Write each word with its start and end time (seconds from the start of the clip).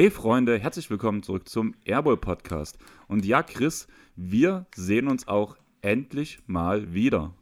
Hey 0.00 0.10
Freunde, 0.10 0.58
herzlich 0.58 0.88
willkommen 0.88 1.22
zurück 1.22 1.46
zum 1.46 1.74
Airball 1.84 2.16
Podcast. 2.16 2.78
Und 3.06 3.26
ja, 3.26 3.42
Chris, 3.42 3.86
wir 4.16 4.64
sehen 4.74 5.08
uns 5.08 5.28
auch 5.28 5.58
endlich 5.82 6.38
mal 6.46 6.94
wieder. 6.94 7.34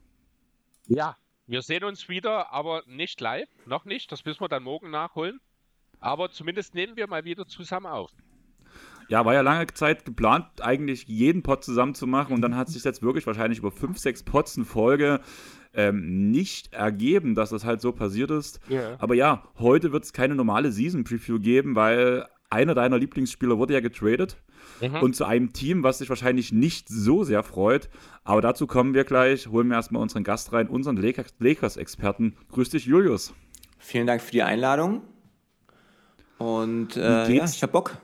Ja, 0.89 1.17
wir 1.47 1.63
sehen 1.63 1.85
uns 1.85 2.09
wieder, 2.09 2.53
aber 2.53 2.83
nicht 2.89 3.21
live, 3.21 3.49
noch 3.65 3.85
nicht. 3.85 4.11
Das 4.11 4.25
müssen 4.25 4.41
wir 4.41 4.49
dann 4.49 4.65
morgen 4.65 4.91
nachholen. 4.91 5.39
Aber 6.01 6.33
zumindest 6.33 6.75
nehmen 6.75 6.97
wir 6.97 7.07
mal 7.07 7.23
wieder 7.23 7.47
zusammen 7.47 7.87
auf. 7.87 8.11
Ja, 9.09 9.25
war 9.25 9.35
ja 9.35 9.43
lange 9.43 9.69
Zeit 9.69 10.05
geplant, 10.05 10.61
eigentlich 10.61 11.07
jeden 11.07 11.45
Pod 11.45 11.63
zusammen 11.63 11.95
zu 11.95 12.09
machen 12.09 12.35
und 12.35 12.43
dann 12.43 12.57
hat 12.57 12.69
sich 12.69 12.83
jetzt 12.83 13.03
wirklich 13.03 13.25
wahrscheinlich 13.29 13.61
über 13.61 13.71
fünf, 13.71 13.99
sechs 13.99 14.25
Pods 14.25 14.57
in 14.57 14.65
Folge 14.65 15.21
ähm, 15.75 16.33
nicht 16.33 16.73
ergeben, 16.73 17.37
dass 17.37 17.51
das 17.51 17.65
halt 17.65 17.81
so 17.81 17.93
passiert 17.93 18.33
ist. 18.33 18.61
Yeah. 18.69 18.97
Aber 18.99 19.15
ja, 19.15 19.45
heute 19.61 19.93
wird 19.93 20.03
es 20.03 20.13
keine 20.13 20.35
normale 20.35 20.73
Season 20.73 21.05
Preview 21.05 21.39
geben, 21.39 21.77
weil 21.77 22.27
einer 22.51 22.75
deiner 22.75 22.99
Lieblingsspieler 22.99 23.59
wurde 23.59 23.75
ja 23.75 23.81
getradet. 23.81 24.37
Mhm. 24.81 24.97
Und 24.97 25.17
zu 25.17 25.25
einem 25.25 25.53
Team, 25.53 25.83
was 25.83 25.99
sich 25.99 26.09
wahrscheinlich 26.09 26.53
nicht 26.53 26.89
so 26.89 27.25
sehr 27.25 27.43
freut. 27.43 27.89
Aber 28.25 28.41
dazu 28.41 28.67
kommen 28.67 28.95
wir 28.95 29.05
gleich. 29.05 29.49
Holen 29.49 29.69
wir 29.69 29.77
erstmal 29.77 30.03
unseren 30.03 30.25
Gast 30.25 30.53
rein, 30.53 30.69
unseren 30.69 30.97
Lakers-Experten. 30.97 32.37
Grüß 32.51 32.71
dich, 32.71 32.87
Julius. 32.87 33.33
Vielen 33.79 34.07
Dank 34.07 34.23
für 34.23 34.33
die 34.33 34.43
Einladung. 34.43 35.03
Und 36.39 36.97
äh, 36.97 37.33
ja, 37.33 37.45
ich 37.45 37.63
hab 37.63 37.73
Bock. 37.73 37.97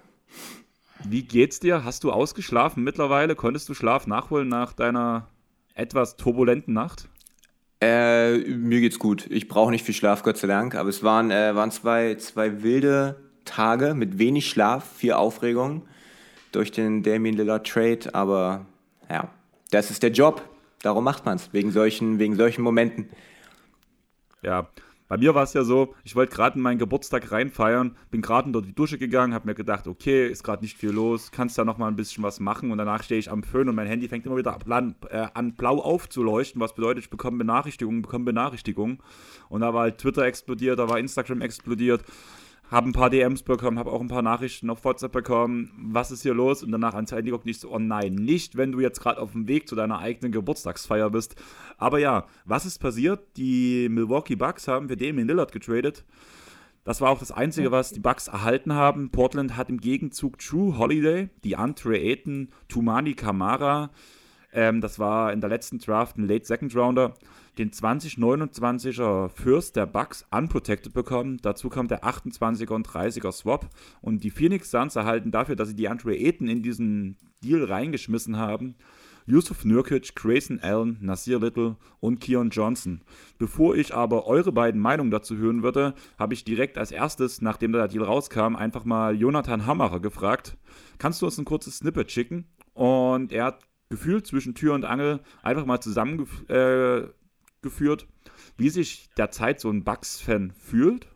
Wie 1.05 1.23
geht's 1.23 1.61
dir? 1.61 1.85
Hast 1.85 2.05
du 2.05 2.13
ausgeschlafen 2.13 2.83
mittlerweile? 2.83 3.37
Konntest 3.37 3.69
du 3.69 3.75
Schlaf 3.75 4.07
nachholen 4.07 4.49
nach 4.49 4.73
deiner 4.73 5.29
etwas 5.75 6.17
turbulenten 6.17 6.75
Nacht? 6.75 7.09
Äh, 7.81 8.39
mir 8.39 8.81
geht's 8.81 8.99
gut. 8.99 9.27
Ich 9.31 9.49
brauche 9.49 9.71
nicht 9.71 9.85
viel 9.85 9.95
Schlaf, 9.95 10.23
Gott 10.23 10.39
sei 10.39 10.47
Dank. 10.47 10.75
Aber 10.75 10.89
es 10.89 11.03
waren, 11.03 11.31
äh, 11.31 11.55
waren 11.55 11.71
zwei, 11.71 12.15
zwei 12.15 12.63
wilde 12.63 13.24
Tage 13.45 13.95
mit 13.95 14.19
wenig 14.19 14.49
Schlaf, 14.49 14.85
viel 14.97 15.13
Aufregung 15.13 15.83
durch 16.53 16.71
den 16.71 17.03
Damien 17.03 17.37
Lillard 17.37 17.67
Trade. 17.67 18.15
Aber 18.15 18.67
ja, 19.11 19.29
das 19.71 19.91
ist 19.91 20.03
der 20.03 20.13
Job. 20.13 20.43
Darum 20.83 21.05
macht 21.05 21.25
man 21.25 21.37
es, 21.37 21.53
wegen 21.53 21.71
solchen, 21.71 22.19
wegen 22.19 22.37
solchen 22.37 22.63
Momenten. 22.63 23.09
Ja, 24.43 24.69
bei 25.07 25.19
mir 25.19 25.35
war 25.35 25.43
es 25.43 25.53
ja 25.53 25.65
so, 25.65 25.95
ich 26.03 26.17
wollte 26.17 26.35
gerade 26.35 26.57
in 26.57 26.63
meinen 26.63 26.79
Geburtstag 26.79 27.31
reinfeiern, 27.31 27.97
bin 28.11 28.23
gerade 28.23 28.47
unter 28.47 28.63
die 28.63 28.75
Dusche 28.75 28.97
gegangen, 28.97 29.35
habe 29.35 29.47
mir 29.47 29.55
gedacht, 29.55 29.87
okay, 29.87 30.27
ist 30.27 30.43
gerade 30.43 30.63
nicht 30.63 30.79
viel 30.79 30.91
los, 30.91 31.31
kannst 31.31 31.59
ja 31.59 31.65
noch 31.65 31.77
mal 31.77 31.89
ein 31.89 31.97
bisschen 31.97 32.25
was 32.25 32.41
machen 32.41 32.71
und 32.71 32.79
danach 32.79 33.03
stehe 33.03 33.19
ich 33.19 33.31
am 33.31 33.43
Föhn 33.43 33.69
und 33.69 33.75
mein 33.75 33.87
Handy 33.87 34.09
fängt 34.09 34.25
immer 34.25 34.37
wieder 34.37 34.59
an, 34.67 34.95
äh, 35.11 35.27
an 35.35 35.55
blau 35.55 35.79
aufzuleuchten, 35.79 36.61
was 36.61 36.75
bedeutet, 36.75 37.05
ich 37.05 37.11
bekomme 37.11 37.37
Benachrichtigungen, 37.39 38.01
bekomme 38.01 38.25
Benachrichtigungen 38.25 38.99
und 39.51 39.61
da 39.61 39.75
war 39.75 39.83
halt 39.83 39.99
Twitter 39.99 40.25
explodiert, 40.25 40.79
da 40.79 40.89
war 40.89 40.99
Instagram 40.99 41.43
explodiert 41.43 42.03
habe 42.71 42.89
ein 42.89 42.93
paar 42.93 43.11
DMs 43.11 43.43
bekommen, 43.43 43.79
habe 43.79 43.93
auch 43.93 44.01
ein 44.01 44.09
paar 44.09 44.23
Nachrichten 44.23 44.71
auf 44.71 44.85
WhatsApp 44.85 45.13
bekommen, 45.13 45.71
was 45.77 46.11
ist 46.11 46.23
hier 46.23 46.35
los? 46.35 46.63
Und 46.63 46.73
danach 46.73 46.95
ans 46.95 47.13
Handy 47.13 47.31
guckt 47.31 47.47
nicht 47.47 47.61
so, 47.61 47.71
oh 47.71 47.79
nein, 47.79 48.15
nicht, 48.15 48.57
wenn 48.57 48.73
du 48.73 48.81
jetzt 48.81 49.01
gerade 49.01 49.21
auf 49.21 49.33
dem 49.33 49.49
Weg 49.49 49.69
zu 49.69 49.75
deiner 49.77 49.99
eigenen 49.99 50.33
Geburtstagsfeier 50.33 51.11
bist. 51.11 51.37
Aber 51.77 51.99
ja, 51.99 52.27
was 52.45 52.67
ist 52.67 52.79
passiert? 52.79 53.21
Die 53.37 53.89
Milwaukee 53.89 54.37
Bucks 54.37 54.67
haben 54.67 54.89
für 54.89 54.97
Damien 54.97 55.29
Lillard 55.29 55.53
getradet. 55.53 56.05
Das 56.85 57.01
war 57.01 57.11
auch 57.11 57.19
das 57.19 57.33
Einzige, 57.33 57.71
was 57.71 57.93
die 57.93 58.01
Bucks 58.01 58.29
erhalten 58.29 58.75
haben. 58.75 59.11
Portland 59.11 59.57
hat 59.57 59.71
im 59.71 59.81
Gegenzug 59.81 60.39
True 60.39 60.77
Holiday, 60.77 61.31
die 61.43 61.57
Andre 61.57 61.99
Ayton, 61.99 62.49
Tumani 62.69 63.15
Kamara, 63.15 63.91
ähm, 64.55 64.81
das 64.81 64.99
war 64.99 65.33
in 65.33 65.41
der 65.41 65.51
letzten 65.51 65.79
Draft 65.79 66.17
ein 66.17 66.29
Late 66.29 66.47
Second 66.47 66.75
Rounder, 66.77 67.15
den 67.59 67.71
2029er 67.71 69.29
First 69.29 69.77
der 69.77 69.87
Bucks 69.87 70.27
unprotected 70.31 70.93
bekommen. 70.93 71.39
Dazu 71.43 71.69
kommt 71.69 71.91
der 71.91 72.05
28er 72.05 72.73
und 72.73 72.89
30er 72.89 73.33
Swap. 73.33 73.71
Und 74.01 74.25
die 74.25 74.31
Phoenix 74.31 74.71
Suns 74.71 74.97
erhalten 74.97 75.31
dafür, 75.31 75.57
dass 75.57 75.69
sie 75.69 75.77
die 75.77 75.89
Andre 75.89 76.17
Ayton 76.17 76.49
in 76.49 76.63
diesen 76.63 77.17
Deal 77.43 77.65
reingeschmissen 77.65 78.37
haben. 78.37 78.75
Yusuf 79.27 79.65
Nurkic, 79.65 80.15
Grayson 80.15 80.61
Allen, 80.61 80.99
Nasir 81.01 81.41
Little 81.41 81.77
und 82.01 82.21
Keon 82.21 82.51
Johnson. 82.51 83.01
Bevor 83.39 83.75
ich 83.75 83.95
aber 83.95 84.27
eure 84.27 84.53
beiden 84.53 84.81
Meinungen 84.81 85.11
dazu 85.11 85.37
hören 85.37 85.63
würde, 85.63 85.95
habe 86.19 86.35
ich 86.35 86.45
direkt 86.45 86.77
als 86.77 86.91
erstes, 86.91 87.41
nachdem 87.41 87.73
der 87.73 87.89
Deal 87.89 88.05
rauskam, 88.05 88.55
einfach 88.55 88.85
mal 88.85 89.17
Jonathan 89.17 89.65
Hammerer 89.65 90.01
gefragt. 90.01 90.59
Kannst 90.99 91.23
du 91.23 91.27
uns 91.27 91.39
ein 91.39 91.47
kurzes 91.47 91.79
Snippet 91.79 92.13
schicken? 92.13 92.49
Und 92.75 93.33
er 93.33 93.45
hat 93.45 93.61
gefühlt 93.89 94.27
zwischen 94.27 94.55
Tür 94.55 94.75
und 94.75 94.85
Angel 94.85 95.21
einfach 95.43 95.65
mal 95.65 95.81
zusammengeführt, 95.81 96.51
äh, 96.51 97.09
wie 98.57 98.71
sich 98.71 99.11
derzeit 99.17 99.61
so 99.61 99.71
ein 99.71 99.85
Bugs-Fan 99.85 100.53
fühlt. 100.53 101.07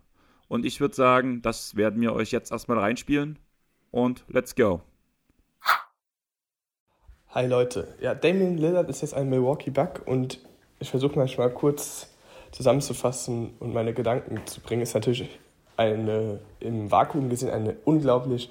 Und 0.49 0.65
ich 0.65 0.81
würde 0.81 0.95
sagen, 0.95 1.43
das 1.43 1.77
werden 1.77 2.01
wir 2.01 2.13
euch 2.15 2.31
jetzt 2.31 2.53
erstmal 2.53 2.79
reinspielen. 2.79 3.39
Und 3.91 4.25
let's 4.29 4.55
go. 4.55 4.81
Hi 7.31 7.47
Leute, 7.47 7.95
ja, 8.01 8.15
Damien 8.15 8.57
Lillard 8.57 8.89
ist 8.89 9.03
jetzt 9.03 9.13
ein 9.13 9.29
Milwaukee 9.29 9.71
Buck 9.71 10.03
und 10.07 10.41
ich 10.81 10.91
versuche 10.91 11.19
manchmal 11.19 11.51
kurz 11.51 12.09
zusammenzufassen 12.53 13.51
und 13.59 13.75
meine 13.75 13.93
Gedanken 13.93 14.47
zu 14.47 14.61
bringen. 14.61 14.83
Ist 14.83 14.95
natürlich 14.95 15.29
eine, 15.77 16.41
im 16.61 16.91
Vakuum 16.91 17.29
gesehen 17.29 17.51
eine 17.51 17.77
unglaublich 17.85 18.51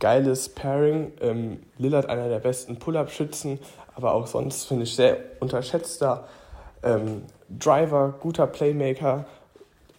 geiles 0.00 0.48
Pairing. 0.48 1.12
Ähm, 1.20 1.62
Lillard 1.78 2.06
einer 2.06 2.28
der 2.28 2.38
besten 2.38 2.78
Pull-Up-Schützen, 2.78 3.58
aber 3.94 4.14
auch 4.14 4.26
sonst 4.26 4.64
finde 4.64 4.84
ich 4.84 4.94
sehr 4.96 5.18
unterschätzter 5.40 6.26
ähm, 6.84 7.22
Driver, 7.48 8.14
guter 8.20 8.46
Playmaker, 8.46 9.26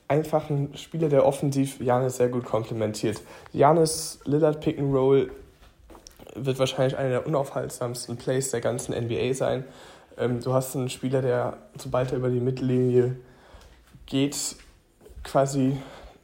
einfach 0.07 0.49
ein 0.49 0.75
Spieler, 0.75 1.09
der 1.09 1.25
offensiv 1.25 1.79
Janis 1.81 2.17
sehr 2.17 2.29
gut 2.29 2.45
komplementiert. 2.45 3.21
Janis 3.53 4.19
Lillard 4.25 4.61
Pick 4.61 4.77
and 4.77 4.93
Roll 4.93 5.31
wird 6.35 6.59
wahrscheinlich 6.59 6.97
einer 6.97 7.09
der 7.09 7.27
unaufhaltsamsten 7.27 8.17
Plays 8.17 8.51
der 8.51 8.61
ganzen 8.61 8.93
NBA 8.93 9.33
sein. 9.33 9.63
Ähm, 10.17 10.41
du 10.41 10.53
hast 10.53 10.75
einen 10.75 10.89
Spieler, 10.89 11.21
der 11.21 11.57
sobald 11.77 12.11
er 12.11 12.17
über 12.17 12.29
die 12.29 12.39
Mittellinie 12.39 13.15
geht, 14.05 14.55
quasi 15.23 15.77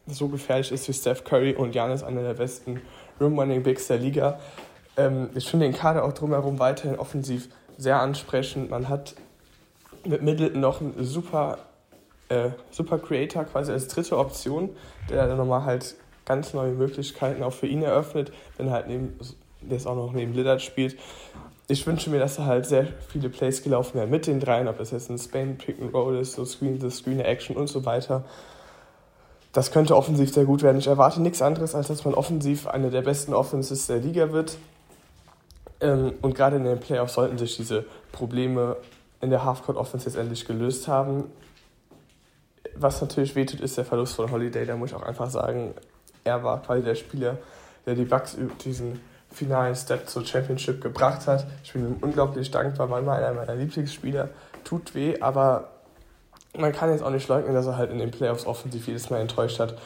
so 0.07 0.27
gefährlich 0.27 0.71
ist 0.71 0.87
wie 0.87 0.93
Steph 0.93 1.23
Curry 1.23 1.55
und 1.55 1.73
Janis 1.73 2.03
einer 2.03 2.21
der 2.21 2.33
besten 2.33 2.81
Rim 3.19 3.37
Running 3.37 3.63
Bigs 3.63 3.87
der 3.87 3.97
Liga. 3.97 4.39
Ähm, 4.97 5.29
ich 5.35 5.49
finde 5.49 5.65
den 5.65 5.75
Kader 5.75 6.03
auch 6.03 6.13
drumherum 6.13 6.59
weiterhin 6.59 6.99
offensiv 6.99 7.49
sehr 7.77 7.99
ansprechend. 7.99 8.69
Man 8.69 8.89
hat 8.89 9.15
mit 10.05 10.21
Middleton 10.21 10.61
noch 10.61 10.81
einen 10.81 10.93
super, 11.03 11.59
äh, 12.29 12.49
super 12.69 12.99
Creator 12.99 13.45
quasi 13.45 13.71
als 13.71 13.87
dritte 13.87 14.17
Option, 14.17 14.69
der 15.09 15.27
dann 15.27 15.37
nochmal 15.37 15.65
halt 15.65 15.95
ganz 16.25 16.53
neue 16.53 16.71
Möglichkeiten 16.71 17.43
auch 17.43 17.53
für 17.53 17.67
ihn 17.67 17.81
eröffnet, 17.81 18.31
wenn 18.57 18.67
er 18.67 18.73
halt 18.73 18.87
neben, 18.87 19.17
der 19.61 19.77
es 19.77 19.87
auch 19.87 19.95
noch 19.95 20.13
neben 20.13 20.33
Lillard 20.33 20.61
spielt. 20.61 20.97
Ich 21.67 21.85
wünsche 21.87 22.09
mir, 22.09 22.19
dass 22.19 22.35
da 22.35 22.45
halt 22.45 22.65
sehr 22.65 22.87
viele 23.09 23.29
Plays 23.29 23.63
gelaufen 23.63 23.95
werden 23.95 24.09
mit 24.09 24.27
den 24.27 24.39
dreien, 24.39 24.67
ob 24.67 24.77
das 24.77 24.91
jetzt 24.91 25.09
ein 25.09 25.17
Spain 25.17 25.57
Pick 25.57 25.81
and 25.81 25.93
Roll 25.93 26.17
ist, 26.17 26.33
so 26.33 26.45
Screen, 26.45 26.79
the 26.79 26.89
Screen 26.89 27.19
Action 27.19 27.55
und 27.55 27.67
so 27.67 27.85
weiter 27.85 28.25
das 29.53 29.71
könnte 29.71 29.95
offensiv 29.95 30.33
sehr 30.33 30.45
gut 30.45 30.63
werden. 30.63 30.77
Ich 30.77 30.87
erwarte 30.87 31.21
nichts 31.21 31.41
anderes, 31.41 31.75
als 31.75 31.87
dass 31.87 32.05
man 32.05 32.13
offensiv 32.13 32.67
eine 32.67 32.89
der 32.89 33.01
besten 33.01 33.33
Offenses 33.33 33.87
der 33.87 33.97
Liga 33.97 34.31
wird. 34.31 34.57
Ähm, 35.81 36.13
und 36.21 36.35
gerade 36.35 36.57
in 36.57 36.63
den 36.63 36.79
Playoffs 36.79 37.15
sollten 37.15 37.37
sich 37.37 37.57
diese 37.57 37.85
Probleme 38.11 38.77
in 39.21 39.29
der 39.29 39.45
Halfcourt 39.45 39.77
Offense 39.77 40.07
jetzt 40.07 40.17
endlich 40.17 40.45
gelöst 40.45 40.87
haben. 40.87 41.25
Was 42.75 43.01
natürlich 43.01 43.35
wehtut, 43.35 43.59
ist 43.61 43.77
der 43.77 43.85
Verlust 43.85 44.15
von 44.15 44.31
Holiday. 44.31 44.65
Da 44.65 44.75
muss 44.75 44.89
ich 44.89 44.95
auch 44.95 45.03
einfach 45.03 45.29
sagen, 45.29 45.73
er 46.23 46.43
war 46.43 46.61
quasi 46.61 46.83
der 46.83 46.95
Spieler, 46.95 47.37
der 47.85 47.95
die 47.95 48.05
Bucks 48.05 48.37
diesen 48.63 48.99
finalen 49.31 49.75
Step 49.75 50.09
zur 50.09 50.25
Championship 50.25 50.81
gebracht 50.81 51.27
hat. 51.27 51.45
Ich 51.63 51.73
bin 51.73 51.87
ihm 51.87 51.97
unglaublich 52.01 52.51
dankbar, 52.51 52.89
war 52.89 52.99
immer 52.99 53.13
einer 53.13 53.33
meiner 53.33 53.55
Lieblingsspieler. 53.55 54.29
Tut 54.63 54.93
weh, 54.93 55.19
aber 55.21 55.69
man 56.57 56.73
kann 56.73 56.91
jetzt 56.91 57.03
auch 57.03 57.11
nicht 57.11 57.27
leugnen, 57.27 57.53
dass 57.53 57.65
er 57.65 57.77
halt 57.77 57.91
in 57.91 57.99
den 57.99 58.11
Playoffs 58.11 58.45
offensiv 58.45 58.87
jedes 58.87 59.09
Mal 59.09 59.21
enttäuscht 59.21 59.59
hat. 59.59 59.77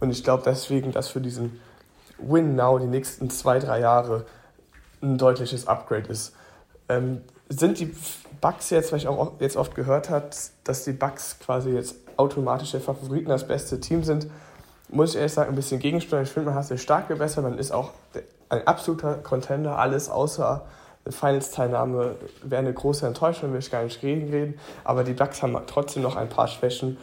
Und 0.00 0.10
ich 0.10 0.22
glaube 0.22 0.44
deswegen, 0.46 0.92
dass 0.92 1.08
für 1.08 1.20
diesen 1.20 1.60
Win 2.18 2.54
Now 2.54 2.78
die 2.78 2.86
nächsten 2.86 3.30
zwei, 3.30 3.58
drei 3.58 3.80
Jahre 3.80 4.24
ein 5.02 5.18
deutliches 5.18 5.66
Upgrade 5.66 6.08
ist. 6.08 6.34
Ähm, 6.88 7.22
sind 7.48 7.80
die 7.80 7.92
Bucks 8.44 8.68
jetzt, 8.68 8.92
weil 8.92 8.98
ich 8.98 9.08
auch 9.08 9.32
jetzt 9.40 9.56
oft 9.56 9.74
gehört 9.74 10.10
habe, 10.10 10.28
dass 10.64 10.84
die 10.84 10.92
Bucks 10.92 11.38
quasi 11.38 11.70
jetzt 11.70 11.96
automatisch 12.18 12.72
der 12.72 12.82
Favoriten, 12.82 13.30
das 13.30 13.48
beste 13.48 13.80
Team 13.80 14.04
sind, 14.04 14.26
muss 14.90 15.12
ich 15.12 15.16
ehrlich 15.16 15.32
sagen, 15.32 15.48
ein 15.48 15.56
bisschen 15.56 15.80
gegensteuern. 15.80 16.24
Ich 16.24 16.30
finde, 16.30 16.50
man 16.50 16.58
hat 16.58 16.66
sich 16.66 16.82
stark 16.82 17.08
gebessert, 17.08 17.42
man 17.42 17.56
ist 17.56 17.72
auch 17.72 17.92
ein 18.50 18.66
absoluter 18.66 19.14
Contender, 19.14 19.78
alles 19.78 20.10
außer 20.10 20.60
Finals-Teilnahme 21.08 22.16
wäre 22.42 22.60
eine 22.60 22.74
große 22.74 23.06
Enttäuschung, 23.06 23.50
will 23.54 23.60
ich 23.60 23.70
gar 23.70 23.82
nicht 23.82 24.02
reden, 24.02 24.28
reden. 24.28 24.58
Aber 24.84 25.04
die 25.04 25.14
Bucks 25.14 25.42
haben 25.42 25.56
trotzdem 25.66 26.02
noch 26.02 26.16
ein 26.16 26.28
paar 26.28 26.46
Schwächen, 26.48 26.98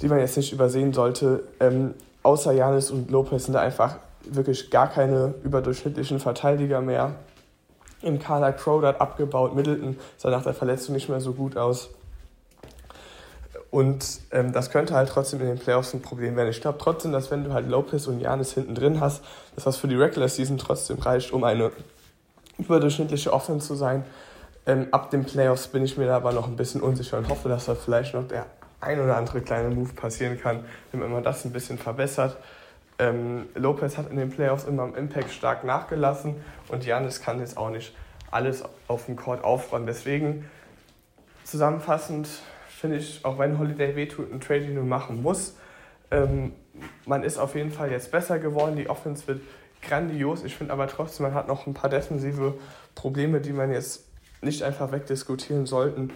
die 0.00 0.06
man 0.06 0.20
jetzt 0.20 0.36
nicht 0.36 0.52
übersehen 0.52 0.92
sollte. 0.92 1.48
Ähm, 1.58 1.94
außer 2.22 2.52
Janis 2.52 2.92
und 2.92 3.10
Lopez 3.10 3.46
sind 3.46 3.54
da 3.54 3.60
einfach 3.60 3.96
wirklich 4.22 4.70
gar 4.70 4.86
keine 4.86 5.34
überdurchschnittlichen 5.42 6.20
Verteidiger 6.20 6.80
mehr. 6.80 7.16
Im 8.06 8.20
Kader 8.20 8.52
Crowder 8.52 8.88
hat 8.88 9.00
abgebaut, 9.00 9.54
Middleton 9.54 9.98
sah 10.16 10.30
nach 10.30 10.44
der 10.44 10.54
Verletzung 10.54 10.94
nicht 10.94 11.08
mehr 11.08 11.20
so 11.20 11.32
gut 11.32 11.56
aus. 11.56 11.90
Und 13.70 14.20
ähm, 14.30 14.52
das 14.52 14.70
könnte 14.70 14.94
halt 14.94 15.08
trotzdem 15.08 15.40
in 15.40 15.48
den 15.48 15.58
Playoffs 15.58 15.92
ein 15.92 16.02
Problem 16.02 16.36
werden. 16.36 16.48
Ich 16.48 16.60
glaube 16.60 16.78
trotzdem, 16.78 17.12
dass 17.12 17.30
wenn 17.30 17.42
du 17.42 17.52
halt 17.52 17.68
Lopez 17.68 18.06
und 18.06 18.20
Janis 18.20 18.54
hinten 18.54 18.76
drin 18.76 19.00
hast, 19.00 19.24
dass 19.54 19.64
das 19.64 19.76
für 19.76 19.88
die 19.88 19.96
Regular 19.96 20.28
Season 20.28 20.56
trotzdem 20.56 20.98
reicht, 20.98 21.32
um 21.32 21.42
eine 21.42 21.72
überdurchschnittliche 22.58 23.32
Offense 23.32 23.66
zu 23.66 23.74
sein. 23.74 24.04
Ähm, 24.66 24.86
ab 24.92 25.10
den 25.10 25.24
Playoffs 25.24 25.66
bin 25.66 25.84
ich 25.84 25.96
mir 25.96 26.06
da 26.06 26.16
aber 26.16 26.32
noch 26.32 26.46
ein 26.46 26.56
bisschen 26.56 26.80
unsicher 26.80 27.18
und 27.18 27.28
hoffe, 27.28 27.48
dass 27.48 27.66
da 27.66 27.74
vielleicht 27.74 28.14
noch 28.14 28.26
der 28.26 28.46
ein 28.80 29.00
oder 29.00 29.16
andere 29.16 29.40
kleine 29.40 29.74
Move 29.74 29.92
passieren 29.94 30.38
kann, 30.40 30.64
wenn 30.92 31.10
man 31.10 31.24
das 31.24 31.44
ein 31.44 31.52
bisschen 31.52 31.76
verbessert. 31.76 32.36
Ähm, 32.98 33.46
Lopez 33.54 33.98
hat 33.98 34.10
in 34.10 34.16
den 34.16 34.30
Playoffs 34.30 34.64
immer 34.64 34.82
am 34.82 34.94
Impact 34.94 35.30
stark 35.30 35.64
nachgelassen 35.64 36.36
und 36.68 36.84
Janis 36.84 37.20
kann 37.20 37.40
jetzt 37.40 37.56
auch 37.56 37.70
nicht 37.70 37.94
alles 38.30 38.64
auf 38.88 39.06
dem 39.06 39.16
Court 39.16 39.44
aufräumen. 39.44 39.86
Deswegen 39.86 40.48
zusammenfassend 41.44 42.28
finde 42.76 42.98
ich, 42.98 43.24
auch 43.24 43.38
wenn 43.38 43.58
Holiday 43.58 43.96
wehtut, 43.96 44.32
ein 44.32 44.40
Trade, 44.40 44.60
den 44.60 44.88
machen 44.88 45.22
musst. 45.22 45.58
Ähm, 46.10 46.52
man 47.06 47.22
ist 47.22 47.38
auf 47.38 47.54
jeden 47.54 47.70
Fall 47.70 47.90
jetzt 47.90 48.10
besser 48.10 48.38
geworden. 48.38 48.76
Die 48.76 48.88
Offense 48.88 49.26
wird 49.26 49.40
grandios. 49.82 50.44
Ich 50.44 50.56
finde 50.56 50.72
aber 50.72 50.86
trotzdem, 50.86 51.24
man 51.24 51.34
hat 51.34 51.48
noch 51.48 51.66
ein 51.66 51.74
paar 51.74 51.90
defensive 51.90 52.54
Probleme, 52.94 53.40
die 53.40 53.52
man 53.52 53.72
jetzt 53.72 54.08
nicht 54.42 54.62
einfach 54.62 54.92
wegdiskutieren 54.92 55.66
sollten. 55.66 56.12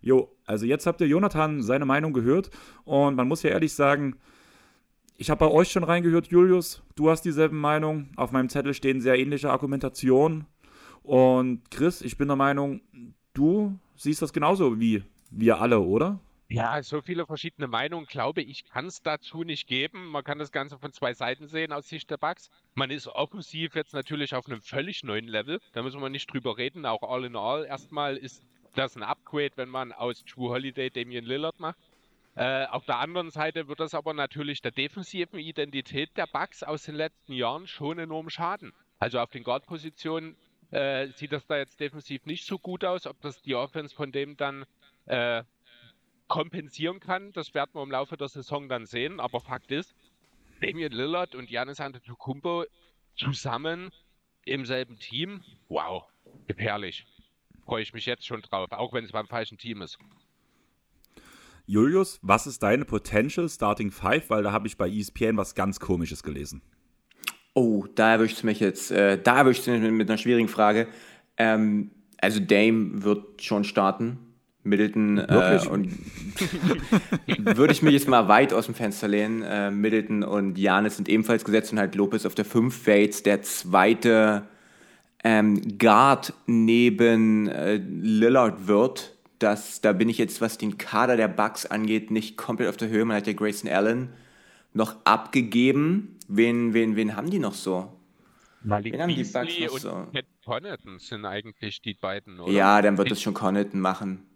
Jo, 0.00 0.34
also 0.46 0.64
jetzt 0.64 0.86
habt 0.86 1.00
ihr 1.00 1.06
Jonathan 1.06 1.62
seine 1.62 1.84
Meinung 1.84 2.12
gehört 2.12 2.50
und 2.84 3.14
man 3.16 3.28
muss 3.28 3.42
ja 3.42 3.50
ehrlich 3.50 3.74
sagen, 3.74 4.18
ich 5.18 5.30
habe 5.30 5.46
bei 5.46 5.50
euch 5.50 5.72
schon 5.72 5.82
reingehört, 5.82 6.28
Julius. 6.28 6.80
Du 6.94 7.10
hast 7.10 7.22
dieselbe 7.22 7.54
Meinung. 7.54 8.08
Auf 8.14 8.30
meinem 8.30 8.48
Zettel 8.48 8.72
stehen 8.72 9.00
sehr 9.00 9.18
ähnliche 9.18 9.50
Argumentationen. 9.50 10.46
Und 11.02 11.68
Chris, 11.72 12.02
ich 12.02 12.16
bin 12.16 12.28
der 12.28 12.36
Meinung, 12.36 12.80
du 13.34 13.76
siehst 13.96 14.22
das 14.22 14.32
genauso 14.32 14.78
wie 14.78 15.02
wir 15.32 15.60
alle, 15.60 15.80
oder? 15.80 16.20
Ja, 16.48 16.80
so 16.84 17.02
viele 17.02 17.26
verschiedene 17.26 17.66
Meinungen, 17.66 18.06
glaube 18.06 18.42
ich, 18.42 18.64
kann 18.64 18.86
es 18.86 19.02
dazu 19.02 19.42
nicht 19.42 19.66
geben. 19.66 20.06
Man 20.06 20.22
kann 20.22 20.38
das 20.38 20.52
Ganze 20.52 20.78
von 20.78 20.92
zwei 20.92 21.12
Seiten 21.12 21.48
sehen 21.48 21.72
aus 21.72 21.88
Sicht 21.88 22.08
der 22.10 22.16
Bugs. 22.16 22.48
Man 22.74 22.90
ist 22.90 23.08
offensiv 23.08 23.74
jetzt 23.74 23.94
natürlich 23.94 24.36
auf 24.36 24.46
einem 24.46 24.62
völlig 24.62 25.02
neuen 25.02 25.26
Level. 25.26 25.60
Da 25.72 25.82
müssen 25.82 26.00
wir 26.00 26.10
nicht 26.10 26.32
drüber 26.32 26.56
reden. 26.56 26.86
Auch 26.86 27.02
all 27.02 27.24
in 27.24 27.34
all 27.34 27.64
erstmal 27.64 28.16
ist 28.16 28.44
das 28.76 28.96
ein 28.96 29.02
Upgrade, 29.02 29.50
wenn 29.56 29.68
man 29.68 29.92
aus 29.92 30.24
True 30.24 30.50
Holiday 30.50 30.90
Damian 30.90 31.24
Lillard 31.24 31.58
macht. 31.58 31.87
Äh, 32.38 32.66
auf 32.66 32.84
der 32.84 33.00
anderen 33.00 33.32
Seite 33.32 33.66
wird 33.66 33.80
das 33.80 33.94
aber 33.94 34.14
natürlich 34.14 34.62
der 34.62 34.70
defensiven 34.70 35.40
Identität 35.40 36.16
der 36.16 36.28
Bugs 36.28 36.62
aus 36.62 36.84
den 36.84 36.94
letzten 36.94 37.32
Jahren 37.32 37.66
schon 37.66 37.98
enorm 37.98 38.30
schaden. 38.30 38.72
Also 39.00 39.18
auf 39.18 39.30
den 39.30 39.42
Guard-Positionen 39.42 40.36
äh, 40.70 41.08
sieht 41.08 41.32
das 41.32 41.48
da 41.48 41.56
jetzt 41.56 41.80
defensiv 41.80 42.26
nicht 42.26 42.46
so 42.46 42.60
gut 42.60 42.84
aus. 42.84 43.08
Ob 43.08 43.20
das 43.22 43.42
die 43.42 43.56
Offense 43.56 43.92
von 43.92 44.12
dem 44.12 44.36
dann 44.36 44.66
äh, 45.06 45.42
kompensieren 46.28 47.00
kann, 47.00 47.32
das 47.32 47.54
werden 47.54 47.70
wir 47.74 47.82
im 47.82 47.90
Laufe 47.90 48.16
der 48.16 48.28
Saison 48.28 48.68
dann 48.68 48.86
sehen. 48.86 49.18
Aber 49.18 49.40
Fakt 49.40 49.72
ist, 49.72 49.96
Damian 50.60 50.92
Lillard 50.92 51.34
und 51.34 51.46
Giannis 51.46 51.80
Antetokounmpo 51.80 52.66
zusammen 53.16 53.90
im 54.44 54.64
selben 54.64 54.96
Team, 55.00 55.42
wow, 55.68 56.04
gefährlich. 56.46 57.04
Freue 57.64 57.82
ich 57.82 57.92
mich 57.92 58.06
jetzt 58.06 58.24
schon 58.24 58.42
drauf, 58.42 58.70
auch 58.70 58.92
wenn 58.92 59.04
es 59.04 59.10
beim 59.10 59.26
falschen 59.26 59.58
Team 59.58 59.82
ist. 59.82 59.98
Julius, 61.68 62.18
was 62.22 62.46
ist 62.46 62.62
deine 62.62 62.86
Potential 62.86 63.46
Starting 63.46 63.90
Five? 63.90 64.30
Weil 64.30 64.42
da 64.42 64.52
habe 64.52 64.66
ich 64.66 64.78
bei 64.78 64.88
ESPN 64.88 65.36
was 65.36 65.54
ganz 65.54 65.78
Komisches 65.78 66.22
gelesen. 66.22 66.62
Oh, 67.52 67.84
da 67.94 68.12
erwischt 68.12 68.38
es 68.38 68.42
mich 68.42 68.58
jetzt. 68.58 68.90
Äh, 68.90 69.20
da 69.22 69.36
erwischt 69.36 69.60
es 69.60 69.66
mich 69.66 69.82
mit, 69.82 69.92
mit, 69.92 70.08
einer 70.08 70.16
schwierigen 70.16 70.48
Frage. 70.48 70.88
Ähm, 71.36 71.90
also 72.22 72.40
Dame 72.40 73.02
wird 73.04 73.42
schon 73.42 73.64
starten. 73.64 74.18
Middleton 74.62 75.18
äh, 75.18 75.60
und 75.70 75.90
würde 77.56 77.72
ich 77.74 77.82
mich 77.82 77.92
jetzt 77.92 78.08
mal 78.08 78.28
weit 78.28 78.54
aus 78.54 78.64
dem 78.64 78.74
Fenster 78.74 79.06
lehnen. 79.06 79.42
Äh, 79.42 79.70
Middleton 79.70 80.22
und 80.22 80.56
Janis 80.56 80.96
sind 80.96 81.08
ebenfalls 81.10 81.44
gesetzt 81.44 81.72
und 81.72 81.78
halt 81.78 81.94
Lopez 81.94 82.24
auf 82.24 82.34
der 82.34 82.46
5 82.46 82.86
wäre 82.86 83.00
jetzt 83.00 83.26
der 83.26 83.42
zweite 83.42 84.48
ähm, 85.22 85.76
Guard 85.78 86.32
neben 86.46 87.46
äh, 87.48 87.76
Lillard 87.76 88.66
wird 88.66 89.17
dass 89.38 89.80
da 89.80 89.92
bin 89.92 90.08
ich 90.08 90.18
jetzt, 90.18 90.40
was 90.40 90.58
den 90.58 90.78
Kader 90.78 91.16
der 91.16 91.28
Bucks 91.28 91.66
angeht, 91.66 92.10
nicht 92.10 92.36
komplett 92.36 92.68
auf 92.68 92.76
der 92.76 92.88
Höhe. 92.88 93.04
Man 93.04 93.16
hat 93.16 93.26
ja 93.26 93.32
Grayson 93.32 93.70
Allen 93.70 94.10
noch 94.72 94.96
abgegeben. 95.04 96.18
Wen, 96.28 96.74
wen, 96.74 96.96
wen 96.96 97.16
haben 97.16 97.30
die 97.30 97.38
noch 97.38 97.54
so? 97.54 97.92
Malik 98.62 98.92
wen 98.92 99.02
haben 99.02 99.14
die 99.14 99.24
Bucks 99.24 99.60
noch 99.60 99.78
so? 99.78 100.06
Pat 100.12 100.26
Connaughton 100.44 100.98
sind 100.98 101.24
eigentlich 101.24 101.80
die 101.80 101.94
beiden, 101.94 102.40
oder? 102.40 102.52
Ja, 102.52 102.82
dann 102.82 102.98
wird 102.98 103.10
es 103.10 103.22
schon 103.22 103.34
Connaughton 103.34 103.80
machen. 103.80 104.28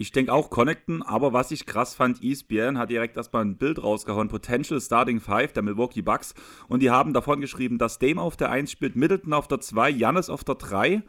Ich 0.00 0.12
denke 0.12 0.32
auch 0.32 0.48
Connecten, 0.48 1.02
aber 1.02 1.34
was 1.34 1.50
ich 1.50 1.66
krass 1.66 1.94
fand, 1.94 2.24
ESPN 2.24 2.78
hat 2.78 2.88
direkt 2.88 3.18
erstmal 3.18 3.44
ein 3.44 3.58
Bild 3.58 3.82
rausgehauen, 3.82 4.28
Potential 4.28 4.80
Starting 4.80 5.20
Five 5.20 5.52
der 5.52 5.62
Milwaukee 5.62 6.00
Bucks 6.00 6.32
und 6.68 6.80
die 6.80 6.88
haben 6.88 7.12
davon 7.12 7.42
geschrieben, 7.42 7.76
dass 7.76 7.98
Dame 7.98 8.22
auf 8.22 8.34
der 8.38 8.50
1 8.50 8.70
spielt, 8.70 8.96
Middleton 8.96 9.34
auf 9.34 9.46
der 9.46 9.60
2, 9.60 9.90
Jannis 9.90 10.30
auf 10.30 10.42
der 10.42 10.54
3 10.54 11.02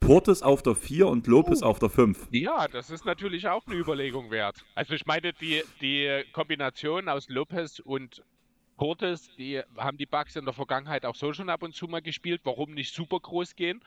Portes 0.00 0.42
auf 0.42 0.62
der 0.62 0.74
4 0.74 1.06
und 1.08 1.26
Lopez 1.26 1.62
uh, 1.62 1.66
auf 1.66 1.78
der 1.78 1.90
5. 1.90 2.28
Ja, 2.30 2.68
das 2.68 2.90
ist 2.90 3.04
natürlich 3.04 3.48
auch 3.48 3.66
eine 3.66 3.76
Überlegung 3.76 4.30
wert. 4.30 4.64
Also 4.74 4.94
ich 4.94 5.06
meine, 5.06 5.32
die, 5.32 5.62
die 5.80 6.24
Kombination 6.32 7.08
aus 7.08 7.28
Lopez 7.28 7.80
und 7.80 8.22
Portes, 8.76 9.30
die 9.36 9.62
haben 9.76 9.96
die 9.96 10.06
Bugs 10.06 10.36
in 10.36 10.44
der 10.44 10.54
Vergangenheit 10.54 11.06
auch 11.06 11.14
so 11.14 11.32
schon 11.32 11.48
ab 11.48 11.62
und 11.62 11.74
zu 11.74 11.86
mal 11.86 12.02
gespielt. 12.02 12.40
Warum 12.44 12.74
nicht 12.74 12.94
super 12.94 13.20
groß 13.20 13.54
gehen? 13.54 13.80